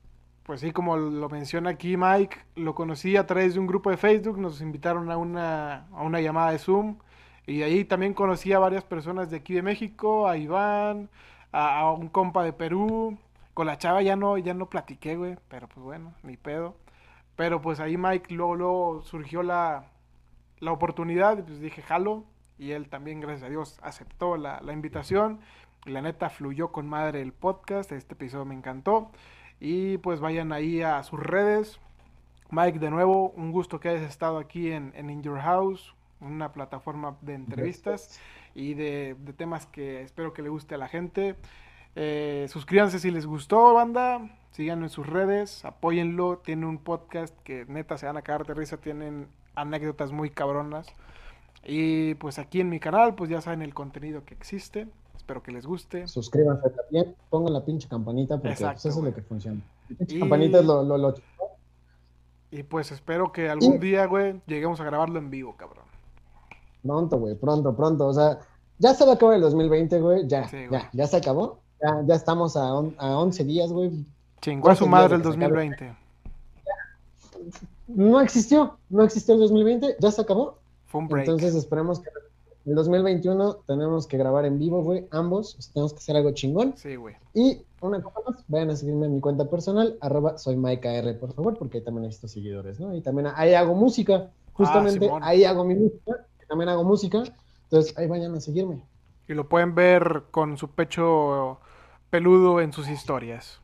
pues 0.44 0.60
sí, 0.60 0.70
como 0.70 0.96
lo 0.96 1.28
menciona 1.28 1.70
aquí 1.70 1.96
Mike, 1.96 2.36
lo 2.54 2.76
conocí 2.76 3.16
a 3.16 3.26
través 3.26 3.54
de 3.54 3.60
un 3.60 3.66
grupo 3.66 3.90
de 3.90 3.96
Facebook, 3.96 4.38
nos 4.38 4.60
invitaron 4.60 5.10
a 5.10 5.16
una, 5.16 5.88
a 5.88 6.02
una 6.02 6.20
llamada 6.20 6.52
de 6.52 6.58
Zoom. 6.60 6.98
Y 7.46 7.62
ahí 7.62 7.84
también 7.84 8.14
conocí 8.14 8.52
a 8.52 8.60
varias 8.60 8.84
personas 8.84 9.30
de 9.30 9.38
aquí 9.38 9.54
de 9.54 9.62
México, 9.62 10.28
a 10.28 10.36
Iván, 10.36 11.08
a, 11.50 11.80
a 11.80 11.92
un 11.92 12.08
compa 12.08 12.44
de 12.44 12.52
Perú, 12.52 13.18
con 13.56 13.66
la 13.66 13.78
chava 13.78 14.02
ya 14.02 14.16
no, 14.16 14.36
ya 14.36 14.52
no 14.52 14.68
platiqué, 14.68 15.16
güey, 15.16 15.38
pero 15.48 15.66
pues 15.66 15.82
bueno, 15.82 16.12
ni 16.22 16.36
pedo. 16.36 16.76
Pero 17.36 17.62
pues 17.62 17.80
ahí 17.80 17.96
Mike 17.96 18.34
luego, 18.34 18.54
luego 18.54 19.00
surgió 19.00 19.42
la, 19.42 19.86
la 20.58 20.72
oportunidad, 20.72 21.42
pues 21.42 21.58
dije, 21.58 21.80
jalo. 21.80 22.24
Y 22.58 22.72
él 22.72 22.90
también, 22.90 23.18
gracias 23.18 23.44
a 23.44 23.48
Dios, 23.48 23.78
aceptó 23.82 24.36
la, 24.36 24.60
la 24.60 24.74
invitación. 24.74 25.40
La 25.86 26.02
neta 26.02 26.28
fluyó 26.28 26.70
con 26.70 26.86
madre 26.86 27.22
el 27.22 27.32
podcast, 27.32 27.92
este 27.92 28.12
episodio 28.12 28.44
me 28.44 28.54
encantó. 28.54 29.10
Y 29.58 29.96
pues 29.98 30.20
vayan 30.20 30.52
ahí 30.52 30.82
a 30.82 31.02
sus 31.02 31.18
redes. 31.18 31.80
Mike, 32.50 32.78
de 32.78 32.90
nuevo, 32.90 33.30
un 33.30 33.52
gusto 33.52 33.80
que 33.80 33.88
hayas 33.88 34.02
estado 34.02 34.36
aquí 34.36 34.70
en, 34.70 34.92
en 34.94 35.08
In 35.08 35.22
Your 35.22 35.40
House, 35.40 35.94
una 36.20 36.52
plataforma 36.52 37.16
de 37.22 37.32
entrevistas 37.32 38.20
y 38.54 38.74
de, 38.74 39.16
de 39.18 39.32
temas 39.32 39.64
que 39.64 40.02
espero 40.02 40.34
que 40.34 40.42
le 40.42 40.50
guste 40.50 40.74
a 40.74 40.78
la 40.78 40.88
gente. 40.88 41.36
Eh, 41.98 42.46
suscríbanse 42.50 42.98
si 42.98 43.10
les 43.10 43.26
gustó, 43.26 43.72
banda. 43.72 44.30
Síganlo 44.52 44.84
en 44.84 44.90
sus 44.90 45.06
redes, 45.06 45.64
apóyenlo. 45.64 46.38
Tiene 46.44 46.66
un 46.66 46.78
podcast 46.78 47.34
que 47.42 47.64
neta 47.66 47.96
se 47.98 48.06
van 48.06 48.18
a 48.18 48.22
cagar 48.22 48.46
de 48.46 48.54
risa. 48.54 48.76
Tienen 48.76 49.28
anécdotas 49.54 50.12
muy 50.12 50.30
cabronas. 50.30 50.86
Y 51.64 52.14
pues 52.14 52.38
aquí 52.38 52.60
en 52.60 52.68
mi 52.68 52.78
canal, 52.78 53.14
pues 53.14 53.30
ya 53.30 53.40
saben 53.40 53.62
el 53.62 53.74
contenido 53.74 54.24
que 54.24 54.34
existe. 54.34 54.88
Espero 55.16 55.42
que 55.42 55.52
les 55.52 55.66
guste. 55.66 56.06
Suscríbanse 56.06 56.70
también, 56.70 57.16
pongan 57.30 57.54
la 57.54 57.64
pinche 57.64 57.88
campanita 57.88 58.36
porque 58.36 58.54
pues, 58.56 58.84
eso 58.84 58.88
es 58.88 59.04
lo 59.04 59.14
que 59.14 59.22
funciona. 59.22 59.60
La 59.88 59.96
pinche 59.96 60.20
campanita 60.20 60.60
es 60.60 60.64
lo, 60.64 60.84
lo, 60.84 60.98
lo, 60.98 61.14
Y 62.50 62.62
pues 62.62 62.92
espero 62.92 63.32
que 63.32 63.48
algún 63.48 63.80
día, 63.80 64.06
güey, 64.06 64.40
lleguemos 64.46 64.80
a 64.80 64.84
grabarlo 64.84 65.18
en 65.18 65.30
vivo, 65.30 65.56
cabrón. 65.56 65.86
Pronto, 66.82 67.18
güey, 67.18 67.34
pronto, 67.34 67.74
pronto. 67.74 68.06
O 68.06 68.12
sea, 68.12 68.38
ya 68.78 68.94
se 68.94 69.04
va 69.04 69.12
a 69.12 69.14
acabar 69.14 69.34
el 69.34 69.40
2020, 69.40 70.00
güey. 70.00 70.28
Ya, 70.28 70.48
ya, 70.70 70.90
ya 70.92 71.06
se 71.06 71.16
acabó. 71.16 71.65
Ya, 71.82 72.02
ya 72.06 72.14
estamos 72.14 72.56
a, 72.56 72.68
a 72.68 73.18
11 73.18 73.44
días, 73.44 73.72
güey. 73.72 73.90
Chingó 74.40 74.70
a 74.70 74.76
su 74.76 74.86
madre 74.86 75.16
el 75.16 75.22
2020. 75.22 75.94
No 77.88 78.20
existió, 78.20 78.78
no 78.90 79.04
existió 79.04 79.34
el 79.34 79.40
2020, 79.40 79.96
ya 80.00 80.10
se 80.10 80.22
acabó. 80.22 80.58
Fue 80.86 81.00
un 81.00 81.08
break. 81.08 81.28
Entonces 81.28 81.54
esperemos 81.54 82.00
que 82.00 82.08
el 82.66 82.74
2021 82.74 83.58
tenemos 83.66 84.06
que 84.08 84.18
grabar 84.18 84.44
en 84.44 84.58
vivo, 84.58 84.82
güey, 84.82 85.06
ambos, 85.12 85.56
tenemos 85.72 85.92
que 85.92 85.98
hacer 85.98 86.16
algo 86.16 86.32
chingón. 86.32 86.74
Sí, 86.76 86.96
güey. 86.96 87.14
Y 87.32 87.62
una 87.80 88.02
cosa 88.02 88.18
más, 88.28 88.44
vayan 88.48 88.70
a 88.70 88.76
seguirme 88.76 89.06
en 89.06 89.14
mi 89.14 89.20
cuenta 89.20 89.48
personal, 89.48 89.96
arroba 90.00 90.36
soy 90.36 90.56
MikeR, 90.56 91.18
por 91.18 91.32
favor, 91.32 91.56
porque 91.56 91.80
también 91.80 92.06
necesito 92.06 92.26
seguidores, 92.26 92.80
¿no? 92.80 92.94
Y 92.94 93.00
también 93.00 93.28
ahí 93.36 93.54
hago 93.54 93.74
música, 93.74 94.30
justamente 94.52 95.08
ah, 95.08 95.20
ahí 95.22 95.44
hago 95.44 95.64
mi 95.64 95.76
música, 95.76 96.26
también 96.48 96.68
hago 96.68 96.82
música, 96.82 97.22
entonces 97.64 97.96
ahí 97.96 98.08
vayan 98.08 98.34
a 98.34 98.40
seguirme. 98.40 98.82
Y 99.28 99.34
lo 99.34 99.48
pueden 99.48 99.76
ver 99.76 100.24
con 100.32 100.56
su 100.56 100.68
pecho 100.68 101.58
peludo 102.10 102.60
en 102.60 102.72
sus 102.72 102.88
historias. 102.88 103.60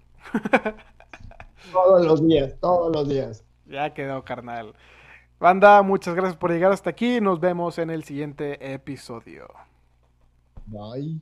todos 1.73 2.05
los 2.05 2.27
días, 2.27 2.55
todos 2.61 2.95
los 2.95 3.09
días. 3.09 3.45
Ya 3.67 3.93
quedó, 3.95 4.25
carnal. 4.25 4.75
Banda, 5.39 5.83
muchas 5.83 6.15
gracias 6.15 6.37
por 6.37 6.53
llegar 6.53 6.73
hasta 6.73 6.91
aquí. 6.91 7.21
Nos 7.21 7.41
vemos 7.41 7.79
en 7.79 7.91
el 7.91 8.05
siguiente 8.05 8.73
episodio. 8.75 9.49
Bye. 10.67 11.21